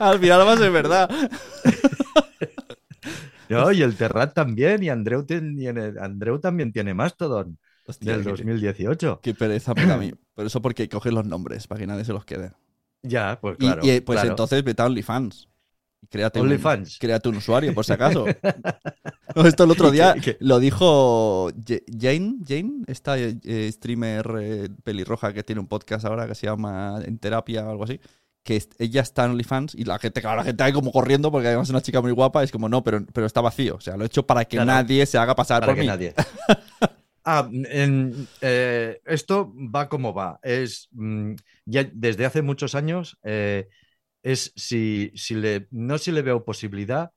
Al 0.00 0.18
final 0.18 0.46
va 0.46 0.52
a 0.52 0.56
ser 0.56 0.70
verdad. 0.70 1.10
no, 3.48 3.72
y 3.72 3.82
el 3.82 3.96
Terrat 3.96 4.34
también, 4.34 4.82
y 4.82 4.88
Andreu, 4.88 5.24
tiene- 5.24 5.94
Andreu 6.00 6.38
también 6.40 6.72
tiene 6.72 6.94
Mastodon 6.94 7.58
Hostia, 7.86 8.12
del 8.12 8.24
qué- 8.24 8.30
2018. 8.30 9.20
Qué 9.22 9.34
pereza 9.34 9.74
me 9.74 9.86
da 9.86 9.94
a 9.94 9.98
mí. 9.98 10.12
Pero 10.34 10.46
eso 10.48 10.62
porque 10.62 10.88
coges 10.88 11.12
los 11.12 11.24
nombres 11.26 11.66
para 11.66 11.80
que 11.80 11.86
nadie 11.86 12.04
se 12.04 12.12
los 12.12 12.24
quede. 12.24 12.52
Ya, 13.02 13.38
pues 13.40 13.56
claro. 13.58 13.80
y, 13.84 14.00
pues 14.00 14.16
claro. 14.16 14.30
entonces 14.30 14.62
vete 14.62 14.82
a 14.82 14.86
OnlyFans. 14.86 15.48
Créate 16.08 16.40
un- 16.40 16.46
OnlyFans. 16.46 16.98
créate 16.98 17.28
un 17.28 17.36
usuario, 17.36 17.72
por 17.74 17.84
si 17.84 17.92
acaso. 17.92 18.24
No, 19.34 19.46
Esto 19.46 19.64
el 19.64 19.70
otro 19.70 19.90
día 19.90 20.12
¿Qué- 20.14 20.20
qué? 20.20 20.36
lo 20.40 20.58
dijo 20.60 21.48
Jane, 21.66 22.34
Jane, 22.46 22.82
esta 22.86 23.16
eh, 23.18 23.70
streamer 23.72 24.30
eh, 24.42 24.68
pelirroja 24.84 25.32
que 25.32 25.42
tiene 25.42 25.58
un 25.62 25.68
podcast 25.68 26.04
ahora 26.04 26.26
que 26.28 26.34
se 26.34 26.46
llama 26.48 27.00
En 27.02 27.16
Terapia 27.18 27.64
o 27.66 27.70
algo 27.70 27.84
así. 27.84 27.98
Que 28.42 28.62
ella 28.78 29.00
está 29.00 29.24
en 29.24 29.30
OnlyFans 29.30 29.74
y 29.74 29.84
la 29.84 29.98
gente, 29.98 30.20
claro, 30.20 30.36
la 30.36 30.44
gente 30.44 30.62
ahí 30.62 30.72
como 30.74 30.92
corriendo 30.92 31.30
porque 31.32 31.46
además 31.48 31.68
es 31.68 31.70
una 31.70 31.80
chica 31.80 32.02
muy 32.02 32.10
guapa. 32.12 32.42
Es 32.42 32.52
como, 32.52 32.68
no, 32.68 32.84
pero, 32.84 33.06
pero 33.10 33.26
está 33.26 33.40
vacío. 33.40 33.76
O 33.76 33.80
sea, 33.80 33.96
lo 33.96 34.02
he 34.02 34.06
hecho 34.06 34.26
para 34.26 34.44
que 34.44 34.56
Claro. 34.58 34.66
nadie 34.66 35.06
se 35.06 35.16
haga 35.16 35.34
pasar 35.34 35.60
para 35.60 35.72
por 35.72 35.76
que 35.76 35.80
mí. 35.82 35.86
nadie. 35.86 36.14
Ah, 37.24 37.48
en- 37.52 38.26
eh, 38.40 39.00
esto 39.04 39.52
va 39.56 39.88
como 39.88 40.12
va. 40.14 40.38
Es 40.42 40.88
mm, 40.92 41.34
ya 41.66 41.84
desde 41.92 42.26
hace 42.26 42.42
muchos 42.42 42.74
años. 42.74 43.18
eh, 43.24 43.68
es 44.22 44.52
si, 44.56 45.12
si 45.16 45.34
le, 45.34 45.68
no 45.72 45.98
si 45.98 46.12
le 46.12 46.22
veo 46.22 46.44
posibilidad, 46.44 47.12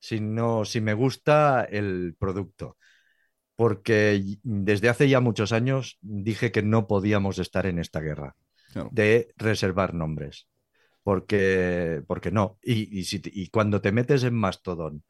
sino 0.00 0.64
si 0.64 0.80
me 0.80 0.94
gusta 0.94 1.64
el 1.64 2.16
producto. 2.18 2.76
Porque 3.56 4.22
desde 4.42 4.88
hace 4.88 5.08
ya 5.08 5.20
muchos 5.20 5.52
años 5.52 5.98
dije 6.02 6.52
que 6.52 6.62
no 6.62 6.86
podíamos 6.88 7.38
estar 7.38 7.66
en 7.66 7.78
esta 7.78 8.00
guerra 8.00 8.36
Claro. 8.72 8.88
de 8.92 9.32
reservar 9.36 9.94
nombres. 9.94 10.48
Porque, 11.02 12.02
porque 12.06 12.30
no. 12.30 12.58
Y, 12.62 12.98
y 13.00 13.04
si 13.04 13.20
y 13.26 13.48
cuando 13.48 13.80
te 13.80 13.92
metes 13.92 14.24
en 14.24 14.34
Mastodon 14.34 15.04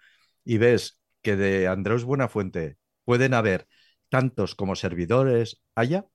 y 0.44 0.58
ves 0.58 1.00
que 1.22 1.36
de 1.36 1.68
Andreus 1.68 2.04
Buenafuente 2.04 2.76
pueden 3.04 3.34
haber 3.34 3.66
tantos 4.14 4.54
como 4.54 4.76
servidores 4.76 5.60
haya, 5.74 6.06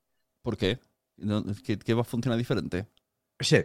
¿Por 0.41 0.55
qué? 0.55 0.79
¿Qué, 1.65 1.77
qué 1.77 1.93
va 1.93 2.01
a 2.01 2.05
funcionar 2.05 2.37
diferente? 2.37 2.87
sí, 3.41 3.57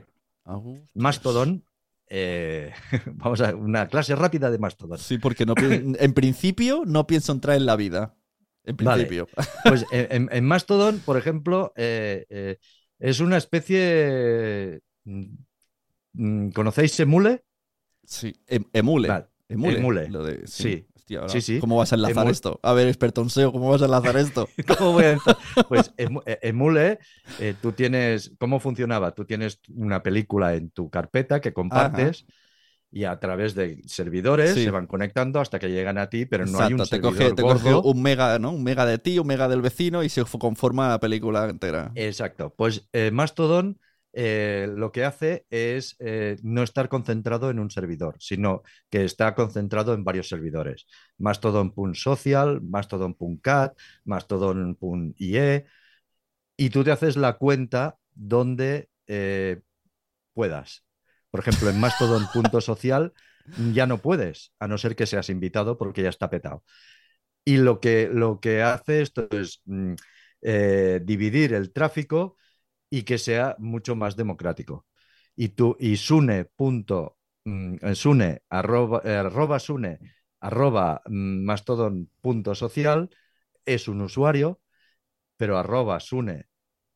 hostias. 0.44 0.89
Mastodon, 0.94 1.65
eh, 2.09 2.73
vamos 3.06 3.40
a 3.40 3.55
una 3.55 3.86
clase 3.86 4.16
rápida 4.16 4.51
de 4.51 4.59
Mastodon. 4.59 4.98
Sí, 4.98 5.19
porque 5.19 5.47
no 5.47 5.55
en 5.56 6.12
principio 6.15 6.82
no 6.85 7.06
pienso 7.06 7.31
entrar 7.32 7.56
en 7.56 7.66
la 7.66 7.77
vida. 7.77 8.16
En 8.65 8.77
Vale. 8.77 9.05
principio. 9.06 9.28
Pues 9.65 9.86
en, 9.93 10.28
en- 10.32 10.44
Mastodon, 10.44 10.98
por 11.05 11.16
ejemplo, 11.16 11.73
eh, 11.77 12.27
eh, 12.28 12.59
es 12.98 13.20
una 13.20 13.36
especie... 13.36 14.81
mm, 15.05 15.24
mm, 16.15 16.48
¿Conocéis 16.51 16.98
Emule? 16.98 17.44
Sí, 18.02 18.35
em- 18.48 18.65
emule. 18.73 19.09
Vale, 19.09 19.27
Emule. 19.48 19.78
emule. 19.78 20.09
Lo 20.09 20.24
de- 20.24 20.47
Sí. 20.47 20.86
Hostia, 21.05 21.19
ahora, 21.21 21.33
Sí, 21.33 21.43
sí. 21.43 21.59
¿Cómo 21.61 21.77
vas 21.77 21.93
a 21.93 21.97
enlazar 21.97 22.29
esto? 22.29 22.59
A 22.63 22.73
ver, 22.73 22.89
experto 22.89 23.21
en 23.21 23.29
SEO, 23.29 23.53
¿cómo 23.53 23.69
vas 23.69 23.83
a 23.83 23.85
enlazar 23.85 24.17
esto? 24.17 24.49
¿Cómo 24.79 24.93
voy 24.93 25.05
a? 25.05 25.19
Pues 25.69 25.93
eh, 25.99 26.09
Emule, 26.41 26.99
eh, 27.41 27.55
tú 27.61 27.73
tienes, 27.73 28.33
¿cómo 28.39 28.59
funcionaba? 28.59 29.11
Tú 29.11 29.27
tienes 29.27 29.61
una 29.69 30.03
película 30.03 30.55
en 30.55 30.71
tu 30.71 30.89
carpeta 30.89 31.43
que 31.43 31.53
compartes 31.53 32.25
y 32.91 33.05
a 33.05 33.19
través 33.21 33.55
de 33.55 33.83
servidores 33.87 34.55
Sí. 34.55 34.65
se 34.65 34.71
van 34.71 34.87
conectando 34.87 35.41
hasta 35.41 35.59
que 35.59 35.69
llegan 35.69 35.99
a 35.99 36.09
ti, 36.09 36.25
pero 36.25 36.47
no 36.47 36.59
hay 36.59 36.73
un 36.73 36.79
te 36.79 36.87
servidor 36.87 37.13
coge, 37.13 37.33
te 37.35 37.43
coge 37.43 37.75
un 37.75 38.01
mega, 38.01 38.39
¿no? 38.39 38.53
Un 38.53 38.63
mega 38.65 38.87
de 38.87 38.97
ti, 38.99 39.19
un 39.19 39.27
mega 39.27 39.47
del 39.47 39.61
vecino 39.61 40.03
y 40.05 40.09
se 40.09 40.25
conforma 40.25 40.89
la 40.89 41.01
película 41.01 41.51
entera. 41.51 41.93
Exacto. 41.97 42.55
Pues 42.57 42.89
eh, 42.95 43.11
Mastodon 43.13 43.79
eh, 44.16 44.69
lo 44.73 44.93
que 44.93 45.05
hace 45.05 45.45
es 45.51 45.97
eh, 45.99 46.36
no 46.45 46.62
estar 46.62 46.89
concentrado 46.89 47.51
en 47.51 47.59
un 47.59 47.70
servidor, 47.70 48.15
sino 48.20 48.62
que 48.89 49.05
está 49.05 49.35
concentrado 49.35 49.93
en 49.93 50.05
varios 50.05 50.28
servidores. 50.28 50.86
Mastodon.social, 51.19 52.61
Mastodon.cat, 52.62 53.77
Mastodon.ie, 54.05 55.65
y 56.57 56.70
tú 56.70 56.85
te 56.85 56.93
haces 56.93 57.16
la 57.16 57.39
cuenta 57.39 57.97
donde 58.15 58.89
eh, 59.09 59.61
puedas. 60.32 60.85
Por 61.31 61.41
ejemplo, 61.41 61.69
en 61.70 61.81
Mastodon.social 61.81 63.12
ya 63.73 63.86
no 63.86 63.99
puedes, 63.99 64.53
a 64.61 64.69
no 64.69 64.78
ser 64.78 64.95
que 64.95 65.07
seas 65.07 65.28
invitado 65.28 65.77
porque 65.77 66.03
ya 66.03 66.09
está 66.09 66.31
petado. 66.31 66.62
Y 67.45 67.57
lo 67.57 67.81
que, 67.81 68.09
lo 68.12 68.39
que 68.39 68.62
hace 68.62 69.03
esto 69.03 69.27
es 69.32 69.61
mm, 69.65 69.95
dividir 71.03 71.53
el 71.53 71.73
tráfico 71.73 72.36
y 72.95 73.03
que 73.03 73.19
sea 73.19 73.57
mucho 73.59 73.97
más 73.97 74.15
democrático. 74.16 74.87
Y 75.35 75.49
tú, 75.49 75.77
y 75.81 75.97
Sune, 75.97 76.45
punto, 76.45 77.19
mm, 77.45 77.77
eh, 77.83 77.95
Sune, 77.97 78.43
arroba, 78.49 79.03
eh, 79.05 79.16
arroba 79.16 79.59
Sune, 79.59 79.99
arroba 80.41 81.03
mm, 81.07 81.45
mastodon 81.45 82.09
punto 82.21 82.55
social, 82.55 83.11
es 83.65 83.89
un 83.89 84.01
usuario, 84.03 84.61
pero 85.37 85.59
arroba 85.59 85.99
Sune, 85.99 86.47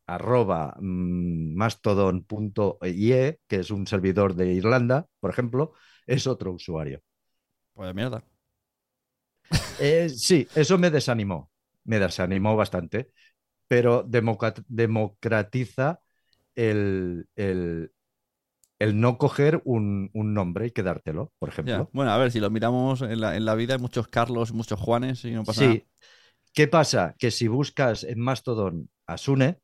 arroba 0.06 0.76
mm, 0.78 1.56
mastodon.ie, 1.56 3.40
que 3.48 3.56
es 3.56 3.70
un 3.72 3.88
servidor 3.88 4.36
de 4.36 4.52
Irlanda, 4.54 5.08
por 5.18 5.30
ejemplo, 5.30 5.72
es 6.06 6.28
otro 6.28 6.52
usuario. 6.52 7.02
Pues 7.74 7.92
mierda. 7.92 8.22
Eh, 9.80 10.08
sí, 10.10 10.46
eso 10.54 10.78
me 10.78 10.90
desanimó, 10.90 11.50
me 11.84 11.98
desanimó 11.98 12.56
bastante, 12.56 13.10
pero 13.68 14.02
democratiza 14.04 16.00
el, 16.56 17.28
el- 17.36 17.92
el 18.78 19.00
no 19.00 19.18
coger 19.18 19.60
un, 19.64 20.10
un 20.14 20.34
nombre 20.34 20.66
y 20.66 20.70
quedártelo, 20.70 21.32
por 21.38 21.48
ejemplo. 21.48 21.90
Bueno, 21.92 22.12
a 22.12 22.18
ver, 22.18 22.30
si 22.30 22.40
lo 22.40 22.50
miramos 22.50 23.02
en 23.02 23.20
la, 23.20 23.36
en 23.36 23.44
la 23.44 23.54
vida, 23.54 23.74
hay 23.74 23.80
muchos 23.80 24.08
Carlos, 24.08 24.52
muchos 24.52 24.78
Juanes 24.80 25.24
y 25.24 25.32
no 25.32 25.44
pasa 25.44 25.62
Sí. 25.62 25.66
nada. 25.66 25.80
¿Qué 26.54 26.68
pasa? 26.68 27.14
Que 27.18 27.30
si 27.30 27.48
buscas 27.48 28.04
en 28.04 28.20
Mastodon 28.20 28.90
a 29.06 29.18
Sune, 29.18 29.58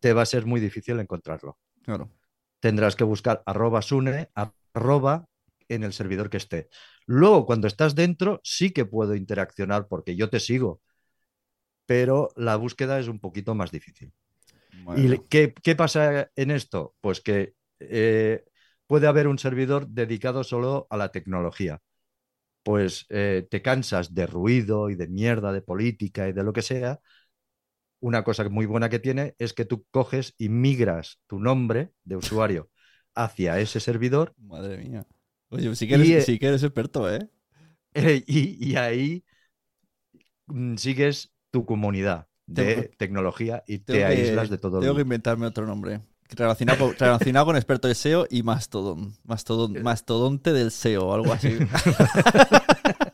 te 0.00 0.12
va 0.12 0.22
a 0.22 0.26
ser 0.26 0.46
muy 0.46 0.60
difícil 0.60 0.98
encontrarlo. 1.00 1.58
Claro. 1.84 2.10
Tendrás 2.60 2.96
que 2.96 3.04
buscar 3.04 3.42
arroba 3.46 3.82
Sune, 3.82 4.30
arroba 4.74 5.26
en 5.68 5.82
el 5.84 5.92
servidor 5.92 6.30
que 6.30 6.36
esté. 6.36 6.68
Luego, 7.06 7.46
cuando 7.46 7.66
estás 7.66 7.94
dentro, 7.94 8.40
sí 8.44 8.70
que 8.72 8.84
puedo 8.84 9.14
interaccionar 9.14 9.88
porque 9.88 10.16
yo 10.16 10.30
te 10.30 10.38
sigo, 10.40 10.80
pero 11.92 12.30
la 12.36 12.56
búsqueda 12.56 12.98
es 12.98 13.08
un 13.08 13.20
poquito 13.20 13.54
más 13.54 13.70
difícil. 13.70 14.14
¿Y 14.94 15.08
Bueno. 15.10 15.24
qué, 15.28 15.54
qué 15.62 15.76
pasa 15.76 16.30
en 16.36 16.50
esto? 16.50 16.94
Pues 17.00 17.20
que 17.20 17.54
eh, 17.80 18.44
puede 18.86 19.08
haber 19.08 19.28
un 19.28 19.38
servidor 19.38 19.88
dedicado 19.88 20.44
solo 20.44 20.86
a 20.90 20.96
la 20.98 21.10
tecnología. 21.12 21.80
Pues 22.64 23.06
eh, 23.10 23.46
te 23.50 23.62
cansas 23.62 24.14
de 24.14 24.26
ruido 24.26 24.90
y 24.90 24.96
de 24.96 25.08
mierda, 25.08 25.52
de 25.52 25.62
política 25.62 26.28
y 26.28 26.32
de 26.34 26.44
lo 26.44 26.52
que 26.54 26.62
sea. 26.62 27.00
Una 28.00 28.22
cosa 28.24 28.46
muy 28.50 28.66
buena 28.66 28.90
que 28.90 28.98
tiene 28.98 29.34
es 29.38 29.54
que 29.54 29.64
tú 29.64 29.86
coges 29.90 30.34
y 30.36 30.50
migras 30.50 31.20
tu 31.26 31.40
nombre 31.40 31.92
de 32.04 32.16
usuario 32.16 32.70
hacia 33.14 33.58
ese 33.60 33.80
servidor 33.80 34.34
Madre 34.36 34.76
mía. 34.78 35.06
Oye, 35.50 35.74
sí 35.76 35.86
que 35.88 35.94
eres, 35.94 36.08
Y, 36.08 36.14
eh, 36.14 36.26
sí 36.26 36.38
que 36.38 36.48
eres 36.48 36.62
experto, 36.62 37.10
¿eh? 37.12 37.28
eh, 37.94 38.22
y, 38.26 38.70
y 38.72 38.76
ahí 38.76 39.24
mm, 40.46 40.76
sigues 40.76 41.32
tu 41.52 41.64
comunidad 41.64 42.26
de 42.46 42.74
Tengo- 42.74 42.88
tecnología 42.98 43.62
y 43.68 43.78
te 43.78 43.92
que- 43.92 44.04
aíslas 44.04 44.50
de 44.50 44.58
todo 44.58 44.80
Tengo 44.80 44.96
que 44.96 45.02
inventarme 45.02 45.46
otro 45.46 45.64
nombre. 45.66 46.00
Relacionado 46.30 46.78
con, 46.88 46.96
relacionado 46.98 47.46
con 47.46 47.56
experto 47.56 47.86
de 47.88 47.94
SEO 47.94 48.26
y 48.30 48.42
Mastodon. 48.42 49.14
Mastodon 49.22 49.76
Eh. 49.76 49.82
mastodonte 49.82 50.52
del 50.52 50.70
SEO 50.70 51.06
o 51.08 51.14
algo 51.14 51.32
así. 51.32 51.58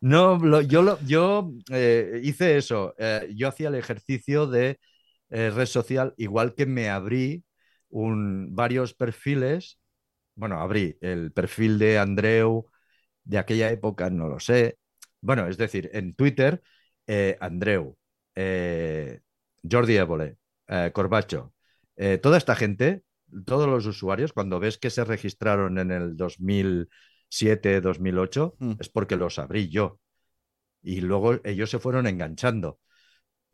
No, 0.00 0.38
lo- 0.38 0.62
yo, 0.62 0.82
lo- 0.82 0.98
yo 1.04 1.52
eh, 1.70 2.20
hice 2.22 2.56
eso. 2.56 2.94
eh, 2.98 3.28
yo 3.36 3.48
hacía 3.48 3.68
el 3.68 3.74
ejercicio 3.74 4.46
de 4.46 4.78
eh, 5.30 5.50
red 5.50 5.66
social, 5.66 6.14
igual 6.16 6.54
que 6.54 6.64
me 6.66 6.88
abrí 6.88 7.44
un, 7.90 8.54
varios 8.54 8.94
perfiles. 8.94 9.78
Bueno, 10.34 10.58
abrí 10.60 10.96
el 11.02 11.32
perfil 11.32 11.78
de 11.78 11.98
Andreu 11.98 12.66
de 13.24 13.38
aquella 13.38 13.70
época, 13.70 14.08
no 14.10 14.26
lo 14.28 14.40
sé. 14.40 14.78
Bueno, 15.20 15.46
es 15.48 15.58
decir, 15.58 15.90
en 15.92 16.14
Twitter, 16.14 16.62
eh, 17.12 17.36
Andreu, 17.40 17.96
eh, 18.36 19.20
Jordi 19.68 19.96
Évole, 19.96 20.36
eh, 20.68 20.90
Corbacho, 20.94 21.52
eh, 21.96 22.18
toda 22.18 22.38
esta 22.38 22.54
gente, 22.54 23.02
todos 23.46 23.68
los 23.68 23.84
usuarios, 23.86 24.32
cuando 24.32 24.60
ves 24.60 24.78
que 24.78 24.90
se 24.90 25.04
registraron 25.04 25.78
en 25.78 25.90
el 25.90 26.16
2007, 26.16 27.80
2008, 27.80 28.54
Mm. 28.58 28.72
es 28.78 28.88
porque 28.88 29.16
los 29.16 29.38
abrí 29.38 29.68
yo. 29.68 29.98
Y 30.82 31.00
luego 31.00 31.40
ellos 31.44 31.70
se 31.70 31.78
fueron 31.80 32.06
enganchando. 32.06 32.78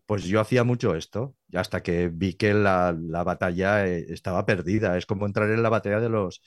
Pues 0.06 0.24
yo 0.24 0.40
hacía 0.40 0.62
mucho 0.64 0.94
esto, 0.94 1.34
hasta 1.54 1.82
que 1.82 2.08
vi 2.08 2.34
que 2.34 2.54
la, 2.54 2.94
la 2.98 3.24
batalla 3.24 3.86
estaba 3.86 4.44
perdida. 4.46 4.96
Es 4.98 5.06
como 5.06 5.26
entrar 5.26 5.50
en 5.50 5.62
la 5.62 5.68
batalla 5.70 5.98
de 6.00 6.08
los, 6.10 6.42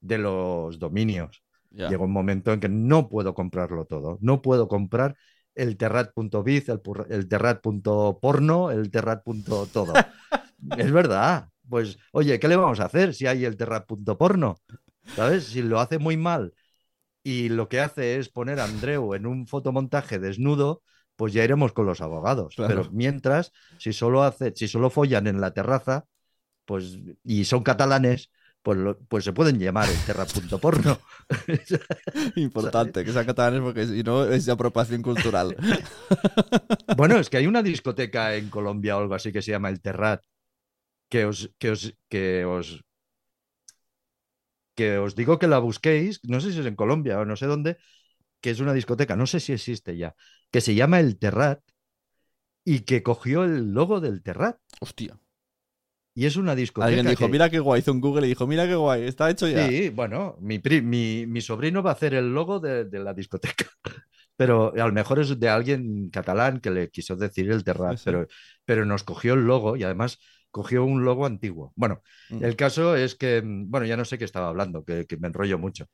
de 0.00 0.18
los 0.18 0.78
dominios. 0.78 1.42
Ya. 1.70 1.88
Llegó 1.88 2.04
un 2.04 2.12
momento 2.12 2.52
en 2.52 2.60
que 2.60 2.68
no 2.68 3.08
puedo 3.08 3.34
comprarlo 3.34 3.84
todo. 3.84 4.18
No 4.22 4.40
puedo 4.42 4.66
comprar 4.66 5.16
el 5.56 5.76
terrat.biz, 5.76 6.68
el, 6.68 6.80
el 7.08 7.28
terrat.porno, 7.28 8.70
el 8.70 8.90
terrat.todo. 8.90 9.92
es 10.78 10.92
verdad. 10.92 11.48
Pues, 11.68 11.98
oye, 12.12 12.38
¿qué 12.38 12.46
le 12.46 12.56
vamos 12.56 12.78
a 12.78 12.84
hacer 12.84 13.14
si 13.14 13.26
hay 13.26 13.44
el 13.44 13.56
terrat.porno? 13.56 14.56
¿Sabes? 15.16 15.44
Si 15.44 15.62
lo 15.62 15.80
hace 15.80 15.98
muy 15.98 16.16
mal 16.16 16.52
y 17.24 17.48
lo 17.48 17.68
que 17.68 17.80
hace 17.80 18.18
es 18.18 18.28
poner 18.28 18.60
a 18.60 18.64
Andreu 18.64 19.14
en 19.14 19.26
un 19.26 19.48
fotomontaje 19.48 20.20
desnudo, 20.20 20.82
pues 21.16 21.32
ya 21.32 21.42
iremos 21.42 21.72
con 21.72 21.86
los 21.86 22.00
abogados. 22.00 22.54
Claro. 22.54 22.82
Pero 22.82 22.92
mientras, 22.92 23.52
si 23.78 23.92
solo 23.92 24.22
hace, 24.22 24.52
si 24.54 24.68
solo 24.68 24.90
follan 24.90 25.26
en 25.26 25.40
la 25.40 25.52
terraza, 25.52 26.04
pues, 26.64 26.98
y 27.24 27.46
son 27.46 27.62
catalanes, 27.62 28.30
pues, 28.66 28.78
lo- 28.78 28.98
pues 28.98 29.22
se 29.24 29.32
pueden 29.32 29.60
llamar 29.60 29.88
el 29.88 29.96
terra.porno. 30.04 30.98
Importante 32.34 33.04
que 33.04 33.12
sean 33.12 33.24
catalanes 33.24 33.60
porque 33.62 33.86
si 33.86 34.02
no 34.02 34.24
es 34.24 34.44
de 34.44 34.52
apropiación 34.52 35.02
cultural. 35.02 35.54
Bueno, 36.96 37.18
es 37.18 37.30
que 37.30 37.36
hay 37.36 37.46
una 37.46 37.62
discoteca 37.62 38.34
en 38.34 38.48
Colombia 38.50 38.96
o 38.96 39.00
algo 39.00 39.14
así 39.14 39.30
que 39.32 39.42
se 39.42 39.52
llama 39.52 39.68
El 39.68 39.80
Terrat, 39.80 40.22
que 41.10 41.26
os, 41.26 41.50
que 41.58 41.70
os, 41.70 41.94
que 42.08 42.44
os, 42.46 42.82
que 44.76 44.88
os 45.04 45.12
digo 45.18 45.38
que 45.40 45.48
la 45.52 45.58
busquéis, 45.68 46.20
no 46.32 46.40
sé 46.40 46.52
si 46.52 46.60
es 46.60 46.66
en 46.66 46.76
Colombia 46.82 47.18
o 47.20 47.24
no 47.24 47.36
sé 47.36 47.46
dónde, 47.46 47.78
que 48.42 48.50
es 48.50 48.60
una 48.60 48.74
discoteca, 48.74 49.16
no 49.16 49.26
sé 49.26 49.40
si 49.40 49.52
existe 49.52 49.96
ya, 49.96 50.14
que 50.52 50.60
se 50.60 50.74
llama 50.74 51.00
El 51.00 51.18
Terrat 51.18 51.60
y 52.64 52.80
que 52.80 53.02
cogió 53.02 53.44
el 53.44 53.72
logo 53.72 54.00
del 54.00 54.22
Terrat. 54.22 54.58
Hostia. 54.80 55.18
Y 56.18 56.24
es 56.24 56.36
una 56.36 56.54
discoteca. 56.56 56.88
Alguien 56.88 57.06
dijo, 57.06 57.26
que- 57.26 57.30
mira 57.30 57.50
qué 57.50 57.58
guay. 57.60 57.80
Hizo 57.80 57.92
un 57.92 58.00
Google 58.00 58.26
y 58.26 58.30
dijo, 58.30 58.46
mira 58.46 58.66
qué 58.66 58.74
guay. 58.74 59.02
Está 59.02 59.28
hecho 59.30 59.46
ya. 59.46 59.68
Sí, 59.68 59.90
bueno, 59.90 60.36
mi, 60.40 60.58
pri- 60.58 60.80
mi, 60.80 61.26
mi 61.26 61.42
sobrino 61.42 61.82
va 61.82 61.90
a 61.90 61.92
hacer 61.92 62.14
el 62.14 62.32
logo 62.34 62.58
de, 62.58 62.86
de 62.86 62.98
la 63.00 63.12
discoteca. 63.12 63.66
Pero 64.36 64.72
a 64.74 64.86
lo 64.86 64.92
mejor 64.92 65.18
es 65.20 65.38
de 65.38 65.48
alguien 65.48 66.08
catalán 66.10 66.60
que 66.60 66.70
le 66.70 66.90
quiso 66.90 67.16
decir 67.16 67.50
el 67.50 67.64
Terrat, 67.64 67.98
pero, 68.04 68.26
pero 68.66 68.84
nos 68.84 69.02
cogió 69.02 69.32
el 69.34 69.46
logo 69.46 69.76
y 69.76 69.82
además 69.84 70.18
cogió 70.50 70.84
un 70.84 71.04
logo 71.04 71.24
antiguo. 71.26 71.72
Bueno, 71.76 72.02
Mm. 72.30 72.44
el 72.44 72.56
caso 72.56 72.96
es 72.96 73.14
que, 73.14 73.40
mm, 73.42 73.70
bueno, 73.70 73.86
ya 73.86 73.96
no 73.96 74.04
sé 74.04 74.18
qué 74.18 74.24
estaba 74.26 74.48
hablando, 74.48 74.84
que, 74.84 75.06
que 75.06 75.16
me 75.16 75.28
enrollo 75.28 75.58
mucho. 75.58 75.86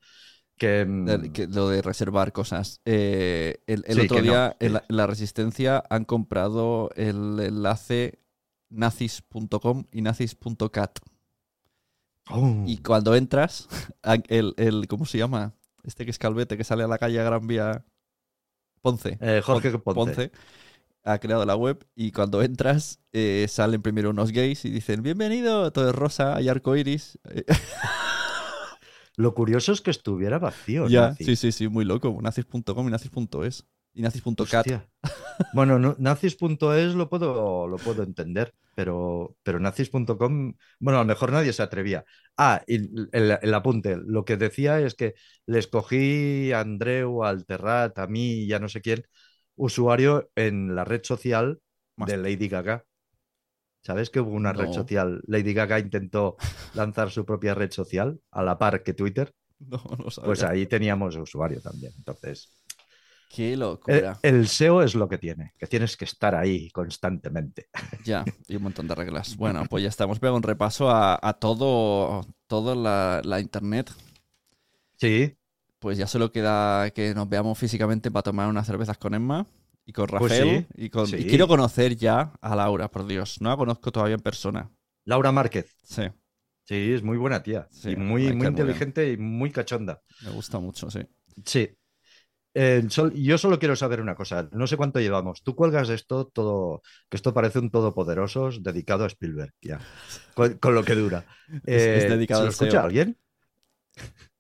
Que, 0.57 0.85
mm, 0.85 1.33
que- 1.33 1.47
lo 1.49 1.69
de 1.69 1.83
reservar 1.83 2.33
cosas. 2.33 2.81
Eh, 2.85 3.59
el 3.67 3.85
el 3.87 3.95
Sí, 3.97 4.01
otro 4.03 4.17
no, 4.19 4.23
día 4.23 4.57
en, 4.61 4.69
sí. 4.69 4.73
la, 4.75 4.85
en 4.89 4.97
la 4.97 5.07
Resistencia 5.07 5.83
han 5.91 6.05
comprado 6.05 6.91
el 6.97 7.39
enlace 7.41 8.19
nazis.com 8.73 9.85
y 9.93 10.03
nazis.cat. 10.03 10.99
oh, 12.31 12.65
Y 12.67 12.79
cuando 12.79 13.15
entras, 13.15 13.69
el, 14.29 14.55
el- 14.57 14.87
¿cómo 14.89 15.05
se 15.07 15.19
llama? 15.19 15.55
Este 15.85 16.05
que 16.05 16.11
es 16.13 16.19
Calvete, 16.19 16.57
que 16.57 16.65
sale 16.65 16.85
a 16.85 16.89
la 16.89 16.99
calle 16.99 17.21
a 17.21 17.25
Gran 17.25 17.47
Vía. 17.47 17.85
Ponce. 18.81 19.17
eh, 19.21 19.41
Jorge 19.45 19.71
Pon- 19.79 19.95
Ponce. 19.95 20.33
ha 21.05 21.19
creado 21.19 21.45
la 21.45 21.55
web 21.57 21.87
y 21.95 22.11
cuando 22.13 22.43
entras 22.43 22.99
eh, 23.13 23.47
salen 23.49 23.81
primero 23.83 24.11
unos 24.11 24.33
gays 24.33 24.65
y 24.65 24.71
dicen 24.71 25.03
bienvenido, 25.03 25.73
todo 25.73 25.89
es 25.91 25.95
rosa, 25.95 26.35
hay 26.37 26.49
arco 26.49 26.75
iris. 26.77 27.19
Lo 29.17 29.35
curioso 29.35 29.73
es 29.73 29.81
que 29.83 29.91
estuviera 29.91 30.39
vacío. 30.39 30.89
ya, 30.89 31.15
sí, 31.15 31.37
sí, 31.37 31.53
sí, 31.53 31.69
muy 31.69 31.85
loco. 31.85 32.17
Nazis.com 32.23 32.89
y 32.89 32.91
nazis.es 32.91 33.67
y 33.95 34.03
nazis.cat. 34.03 34.67
Bueno, 35.53 35.79
no- 35.79 35.97
nazis.es 35.99 36.95
lo 36.95 37.09
puedo, 37.09 37.67
lo 37.69 37.77
puedo 37.77 38.03
entender, 38.03 38.55
pero, 38.75 39.37
pero 39.43 39.59
nazis.com, 39.61 40.55
bueno, 40.81 40.99
a 40.99 41.03
lo 41.03 41.07
mejor 41.09 41.33
nadie 41.33 41.53
se 41.53 41.63
atrevía. 41.63 42.05
Ah, 42.37 42.63
y 42.67 42.77
el, 43.17 43.39
el 43.43 43.55
apunte, 43.55 43.97
lo 44.05 44.25
que 44.25 44.37
decía 44.37 44.81
es 44.81 44.95
que 44.95 45.15
les 45.47 45.67
cogí 45.67 46.53
a 46.53 46.61
Andreu, 46.61 47.25
al 47.25 47.45
Terrat, 47.45 47.99
a 47.99 48.07
mí 48.07 48.45
y 48.45 48.53
a 48.53 48.59
no 48.59 48.69
sé 48.69 48.81
quién, 48.81 49.05
usuario 49.57 50.31
en 50.37 50.75
la 50.75 50.85
red 50.85 51.03
social 51.05 51.61
Más- 51.97 52.09
de 52.09 52.17
Lady 52.17 52.49
Gaga. 52.49 52.85
¿Sabes 53.85 54.11
que 54.11 54.21
hubo 54.21 54.31
una 54.31 54.53
red 54.53 54.71
social? 54.73 55.21
Lady 55.27 55.55
Gaga 55.55 55.81
intentó 55.81 56.37
lanzar 56.75 57.11
su 57.11 57.25
propia 57.27 57.55
red 57.55 57.73
social 57.73 58.21
a 58.31 58.43
la 58.43 58.57
par 58.59 58.83
que 58.83 58.95
Twitter. 58.95 59.33
No, 59.65 59.81
no 59.97 60.11
sabía. 60.11 60.27
Pues 60.27 60.43
ahí 60.43 60.67
teníamos 60.67 61.15
usuario 61.15 61.61
también. 61.61 61.93
Entonces, 61.97 62.53
Qué 63.35 63.55
el, 63.55 63.61
locura. 63.61 64.19
el 64.23 64.47
SEO 64.47 64.83
es 64.83 64.95
lo 64.95 65.09
que 65.09 65.17
tiene, 65.19 65.55
que 65.59 65.67
tienes 65.67 65.97
que 65.97 66.05
estar 66.05 66.35
ahí 66.35 66.71
constantemente. 66.71 67.69
Ya, 68.05 68.25
y 68.49 68.57
un 68.57 68.63
montón 68.65 68.87
de 68.89 68.95
reglas. 68.95 69.37
Bueno, 69.39 69.65
pues 69.69 69.83
ya 69.83 69.89
estamos. 69.89 70.19
Pega 70.19 70.33
un 70.35 70.43
repaso 70.43 70.91
a, 70.91 71.19
a 71.23 71.33
todo, 71.35 72.27
toda 72.47 72.75
la, 72.75 73.23
la 73.25 73.41
internet. 73.41 73.91
Sí, 74.97 75.37
Pues 75.79 75.99
ya 75.99 76.07
solo 76.07 76.31
queda 76.33 76.91
que 76.93 77.15
nos 77.15 77.29
veamos 77.29 77.59
físicamente 77.59 78.11
para 78.11 78.23
tomar 78.23 78.49
unas 78.49 78.67
cervezas 78.67 78.99
con 78.99 79.15
Emma 79.15 79.47
y 79.85 79.93
con 79.93 80.07
Pues 80.17 80.39
Rafael. 80.39 80.67
sí, 80.77 80.85
y, 80.85 80.91
con, 80.91 81.09
y 81.19 81.27
quiero 81.27 81.49
conocer 81.49 81.97
ya 81.97 82.33
a 82.41 82.55
Laura, 82.57 82.89
por 82.91 83.07
Dios. 83.07 83.41
No 83.41 83.51
la 83.51 83.57
conozco 83.57 83.91
todavía 83.93 84.15
en 84.15 84.21
persona. 84.23 84.71
Laura 85.05 85.33
Márquez. 85.33 85.77
Sí, 85.83 86.03
Sí, 86.65 86.93
es 86.93 87.03
muy 87.03 87.19
buena 87.19 87.43
tía. 87.43 87.69
Sí, 87.71 87.91
y 87.91 87.97
muy, 87.97 88.33
muy 88.33 88.47
inteligente 88.47 89.11
y 89.13 89.17
muy 89.17 89.51
cachonda. 89.51 90.01
me 90.21 90.31
gusta 90.31 90.59
mucho, 90.61 90.91
sí. 90.91 91.01
Sí. 91.45 91.71
Eh, 92.55 92.83
yo 93.15 93.39
solo 93.39 93.59
quiero 93.59 93.77
saber 93.77 94.01
una 94.01 94.15
cosa. 94.15 94.49
No 94.53 94.67
sé 94.67 94.77
cuánto 94.77 95.01
llevamos. 95.01 95.43
Tú 95.43 95.55
cuelgas 95.57 95.89
esto 95.89 96.27
todo, 96.27 96.83
que 97.09 97.17
esto 97.17 97.33
parece 97.35 97.59
un 97.61 97.71
todopoderosos 97.71 98.63
dedicado 98.63 99.05
a 99.05 99.07
Spielberg, 99.09 99.55
ya. 99.63 99.87
Con, 100.35 100.59
con 100.59 100.75
lo 100.75 100.85
que 100.85 100.95
dura. 100.95 101.27
Es- 101.67 101.89
es 101.93 102.07
Eh, 102.07 102.09
dedicado 102.09 102.43
¿se 102.43 102.45
lo 102.45 102.51
escucha 102.51 102.83
SEO. 102.83 102.85
alguien? 102.85 103.19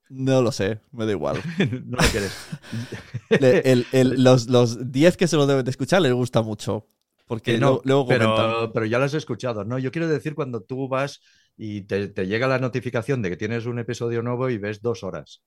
No 0.08 0.42
lo 0.42 0.52
sé, 0.52 0.80
me 0.92 1.06
da 1.06 1.12
igual. 1.12 1.42
no 1.86 1.98
lo 1.98 2.08
quieres. 2.08 2.38
Le- 3.38 3.60
el- 3.72 3.88
el- 3.92 4.22
los, 4.22 4.48
los 4.48 4.92
10 4.92 5.16
que 5.16 5.26
se 5.28 5.36
lo 5.36 5.46
deben 5.46 5.64
de 5.64 5.70
escuchar 5.70 6.02
les 6.02 6.12
gusta 6.12 6.42
mucho. 6.42 6.88
Porque 7.26 7.52
Que 7.52 7.58
no, 7.58 7.80
luego, 7.80 7.82
luego 7.84 8.06
comentan. 8.06 8.56
pero, 8.56 8.72
pero 8.72 8.86
ya 8.86 8.98
lo 8.98 9.04
has 9.04 9.14
escuchado, 9.14 9.64
¿no? 9.64 9.78
Yo 9.78 9.90
quiero 9.92 10.08
decir 10.08 10.34
cuando 10.34 10.62
tú 10.62 10.88
vas 10.88 11.20
y 11.56 11.82
te, 11.82 12.08
te 12.08 12.26
llega 12.26 12.46
la 12.48 12.58
notificación 12.58 13.22
de 13.22 13.30
que 13.30 13.36
tienes 13.36 13.66
un 13.66 13.78
episodio 13.78 14.22
nuevo 14.22 14.48
y 14.50 14.58
ves 14.58 14.80
dos 14.82 15.02
horas. 15.02 15.42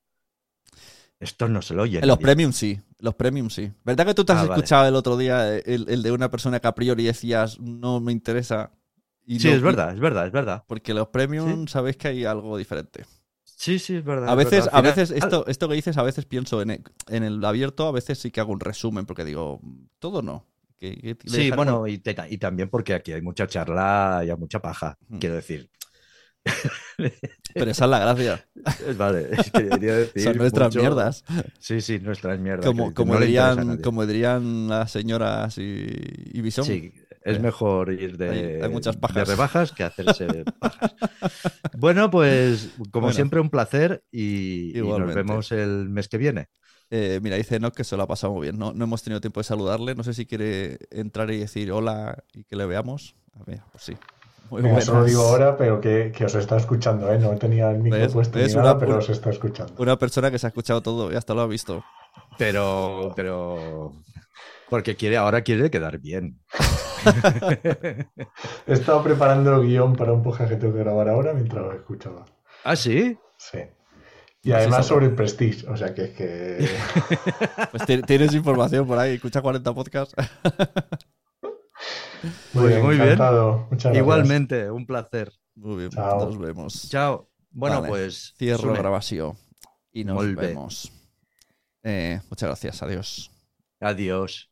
Esto 1.20 1.48
no 1.48 1.62
se 1.62 1.74
lo 1.74 1.82
oye. 1.82 1.98
En 2.00 2.08
los 2.08 2.18
premium 2.18 2.52
sí, 2.52 2.80
los 2.98 3.14
premium 3.14 3.48
sí. 3.50 3.72
¿Verdad 3.84 4.06
que 4.06 4.14
tú 4.14 4.24
te 4.24 4.32
has 4.32 4.38
Ah, 4.40 4.42
vale. 4.42 4.54
escuchado 4.54 4.88
el 4.88 4.94
otro 4.94 5.16
día 5.16 5.56
el, 5.56 5.86
el 5.88 6.02
de 6.02 6.12
una 6.12 6.30
persona 6.30 6.60
que 6.60 6.68
a 6.68 6.74
priori 6.74 7.04
decías 7.04 7.58
no 7.60 8.00
me 8.00 8.12
interesa? 8.12 8.70
y 9.24 9.40
Sí, 9.40 9.48
no- 9.48 9.54
es 9.54 9.62
verdad, 9.62 9.92
es 9.94 10.00
verdad, 10.00 10.26
es 10.26 10.32
verdad. 10.32 10.64
Porque 10.68 10.92
los 10.94 11.08
premium 11.08 11.66
sabéis 11.68 11.96
que 11.96 12.08
hay 12.08 12.24
algo 12.24 12.56
diferente. 12.58 13.04
Sí, 13.44 13.78
sí, 13.78 13.96
es 13.96 14.04
verdad. 14.04 14.28
A 14.28 14.32
es 14.32 14.36
veces, 14.38 14.64
verdad. 14.66 14.70
a 14.78 14.80
veces 14.82 15.10
esto, 15.10 15.46
esto 15.46 15.68
que 15.68 15.74
dices, 15.74 15.96
a 15.96 16.02
veces 16.02 16.26
pienso 16.26 16.60
en 16.60 16.70
el, 16.70 16.82
en 17.08 17.24
el 17.24 17.42
abierto, 17.44 17.88
a 17.88 17.92
veces 17.92 18.18
sí 18.18 18.30
que 18.30 18.40
hago 18.40 18.52
un 18.52 18.60
resumen, 18.60 19.06
porque 19.06 19.24
digo, 19.24 19.60
todo 19.98 20.20
no. 20.20 20.44
Que- 20.78 20.94
que 20.98 21.16
Sí, 21.24 21.50
bueno, 21.50 21.86
y, 21.86 21.96
te- 21.98 22.14
y 22.28 22.36
también 22.36 22.68
porque 22.68 22.92
aquí 22.92 23.12
hay 23.14 23.22
mucha 23.22 23.46
charla 23.46 24.22
y 24.26 24.30
hay 24.30 24.36
mucha 24.36 24.60
paja. 24.60 24.98
Hmm. 25.08 25.18
Quiero 25.18 25.34
decir, 25.36 25.70
Pero 27.54 27.70
esa 27.70 27.84
es 27.84 27.90
la 27.90 27.98
gracia. 27.98 28.46
vale, 28.96 29.28
es 29.32 29.50
que 29.50 29.68
quería 29.68 29.94
decir 29.96 30.22
Son 30.22 30.36
nuestras 30.36 30.68
mucho- 30.68 30.80
mierdas. 30.80 31.24
Sí, 31.58 31.80
sí, 31.80 31.98
nuestras 31.98 32.38
mierdas. 32.38 32.66
Como, 32.66 32.92
no 32.92 33.20
dirían, 33.20 33.66
nadie. 33.66 33.82
como 33.82 34.06
dirían 34.06 34.68
las 34.68 34.90
señoras 34.90 35.58
y, 35.58 35.86
y 36.32 36.40
Bison. 36.40 36.64
Sí, 36.64 36.92
es 37.22 37.36
Eh, 37.36 37.40
mejor 37.40 37.92
ir 37.92 38.16
de, 38.16 38.30
hay- 38.30 38.62
hay 38.62 38.68
muchas 38.70 38.94
de 38.96 39.00
pajas. 39.00 39.28
rebajas 39.28 39.72
que 39.72 39.82
hacerse 39.84 40.26
pajas. 40.60 40.94
Bueno, 41.76 42.10
pues 42.10 42.70
como 42.90 43.06
Bueno. 43.06 43.14
siempre, 43.14 43.40
un 43.40 43.50
placer 43.50 44.04
y, 44.10 44.78
y 44.78 44.82
nos 44.82 45.14
vemos 45.14 45.50
el 45.52 45.88
mes 45.88 46.08
que 46.08 46.18
viene. 46.18 46.48
Eh, 46.88 47.18
mira, 47.20 47.34
dice 47.34 47.56
Enoch 47.56 47.74
que 47.74 47.82
se 47.82 47.96
lo 47.96 48.04
ha 48.04 48.06
pasado 48.06 48.32
muy 48.34 48.42
bien. 48.42 48.58
No, 48.58 48.72
no 48.72 48.84
hemos 48.84 49.02
tenido 49.02 49.20
tiempo 49.20 49.40
de 49.40 49.44
saludarle. 49.44 49.96
No 49.96 50.04
sé 50.04 50.14
si 50.14 50.24
quiere 50.24 50.78
entrar 50.92 51.28
y 51.32 51.38
decir 51.38 51.72
hola 51.72 52.22
y 52.32 52.44
que 52.44 52.54
le 52.54 52.64
veamos. 52.64 53.16
A 53.34 53.42
ver, 53.44 53.60
pues 53.72 53.82
sí. 53.82 53.94
Muy 54.50 54.62
Venga, 54.62 54.78
eso 54.78 54.94
lo 54.94 55.04
digo 55.04 55.22
ahora, 55.22 55.56
pero 55.56 55.80
que, 55.80 56.12
que 56.16 56.24
os 56.24 56.34
está 56.34 56.56
escuchando, 56.56 57.12
¿eh? 57.12 57.18
No 57.18 57.34
tenía 57.36 57.70
el 57.70 57.78
micro 57.78 57.98
¿Ves? 57.98 58.12
puesto 58.12 58.38
¿Ves? 58.38 58.48
ni 58.54 58.56
nada, 58.58 58.72
Una- 58.72 58.78
pero 58.80 58.96
os 58.98 59.08
está 59.08 59.30
escuchando. 59.30 59.72
Una 59.78 59.98
persona 59.98 60.30
que 60.30 60.38
se 60.38 60.46
ha 60.46 60.48
escuchado 60.48 60.80
todo 60.82 61.12
y 61.12 61.16
hasta 61.16 61.34
lo 61.34 61.40
ha 61.42 61.46
visto. 61.46 61.82
Pero, 62.38 63.12
pero, 63.16 63.92
porque 64.70 64.94
quiere, 64.96 65.16
ahora 65.16 65.42
quiere 65.42 65.70
quedar 65.70 65.98
bien. 65.98 66.40
He 68.66 68.72
estado 68.72 69.02
preparando 69.02 69.54
el 69.60 69.66
guion 69.66 69.94
para 69.96 70.12
un 70.12 70.22
podcast 70.22 70.50
que 70.50 70.56
tengo 70.56 70.74
que 70.74 70.80
grabar 70.80 71.08
ahora 71.08 71.32
mientras 71.32 71.64
lo 71.64 71.72
escuchaba. 71.72 72.24
¿Ah, 72.64 72.76
sí? 72.76 73.16
Sí. 73.38 73.58
Y 74.42 74.52
además 74.52 74.86
sobre 74.86 75.06
el 75.06 75.14
Prestige, 75.14 75.66
o 75.68 75.76
sea 75.76 75.92
que 75.94 76.04
es 76.04 76.10
que... 76.10 76.68
Pues 77.72 77.84
ti- 77.84 78.02
tienes 78.02 78.32
información 78.34 78.86
por 78.86 78.98
ahí. 78.98 79.14
Escucha 79.14 79.42
40 79.42 79.74
podcasts. 79.74 80.14
Muy 82.22 82.32
Pues 82.52 82.68
bien, 82.68 82.82
muy 82.82 82.94
bien. 82.94 83.06
encantado. 83.08 83.58
Muchas 83.70 83.84
gracias. 83.84 83.96
Igualmente, 84.02 84.70
un 84.70 84.86
placer. 84.86 85.32
Muy 85.54 85.76
bien, 85.76 85.90
Chao. 85.90 86.24
nos 86.26 86.38
vemos. 86.38 86.88
Chao. 86.90 87.28
Bueno, 87.50 87.76
Vale, 87.76 87.88
pues 87.88 88.34
Cierro 88.38 88.62
Sune, 88.62 88.78
grabación. 88.78 89.36
Y 89.92 90.04
nos 90.04 90.24
bé. 90.26 90.34
vemos. 90.34 90.92
Eh, 91.82 92.20
muchas 92.28 92.48
gracias. 92.48 92.82
Adiós. 92.82 93.30
Adiós. 93.80 94.50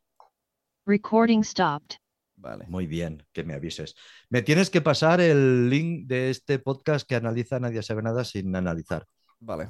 Recording 0.85 1.43
stopped. 1.43 1.97
Vale. 2.37 2.65
Muy 2.67 2.85
bien, 2.87 3.25
que 3.33 3.43
me 3.43 3.53
avises. 3.55 3.95
Me 4.29 4.41
tienes 4.41 4.69
que 4.69 4.81
pasar 4.81 5.19
el 5.21 5.69
link 5.69 6.07
de 6.07 6.29
este 6.29 6.59
podcast 6.59 7.07
que 7.07 7.15
analiza 7.15 7.59
Nadie 7.59 7.81
sabe 7.81 8.01
nada 8.03 8.23
sin 8.23 8.55
analizar. 8.55 9.05
Vale. 9.39 9.65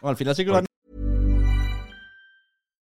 Bueno, 0.00 0.10
al 0.10 0.16
final 0.16 0.34
sí 0.34 0.44
que 0.44 0.50
lo 0.50 0.56
han 0.56 0.66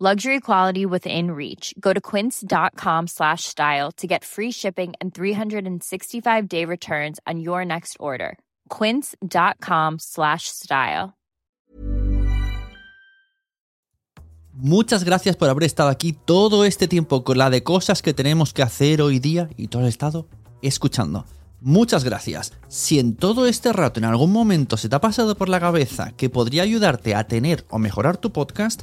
Luxury 0.00 0.40
quality 0.40 0.84
within 0.84 1.30
reach. 1.30 1.72
Go 1.78 1.92
to 1.92 2.00
quince.com 2.00 3.06
slash 3.06 3.44
style 3.44 3.92
to 3.92 4.08
get 4.08 4.24
free 4.24 4.50
shipping 4.50 4.94
and 5.00 5.14
365 5.14 6.48
day 6.48 6.64
returns 6.64 7.20
on 7.28 7.38
your 7.38 7.64
next 7.64 7.96
order. 8.00 8.36
Quince.com 8.70 10.00
slash 10.00 10.48
style. 10.48 11.14
Muchas 14.56 15.04
gracias 15.04 15.36
por 15.36 15.48
haber 15.48 15.64
estado 15.64 15.90
aquí 15.90 16.12
todo 16.12 16.64
este 16.64 16.88
tiempo 16.88 17.22
con 17.22 17.38
la 17.38 17.50
de 17.50 17.62
cosas 17.62 18.02
que 18.02 18.14
tenemos 18.14 18.52
que 18.52 18.62
hacer 18.62 19.00
hoy 19.00 19.20
día 19.20 19.48
y 19.56 19.68
todo 19.68 19.82
el 19.82 19.88
estado 19.88 20.26
escuchando. 20.62 21.24
Muchas 21.60 22.04
gracias. 22.04 22.52
Si 22.68 22.98
en 22.98 23.16
todo 23.16 23.46
este 23.46 23.72
rato 23.72 23.98
en 23.98 24.04
algún 24.04 24.30
momento 24.30 24.76
se 24.76 24.88
te 24.88 24.96
ha 24.96 25.00
pasado 25.00 25.34
por 25.34 25.48
la 25.48 25.60
cabeza 25.60 26.12
que 26.16 26.28
podría 26.28 26.62
ayudarte 26.62 27.14
a 27.14 27.26
tener 27.26 27.64
o 27.70 27.78
mejorar 27.78 28.16
tu 28.16 28.32
podcast, 28.32 28.82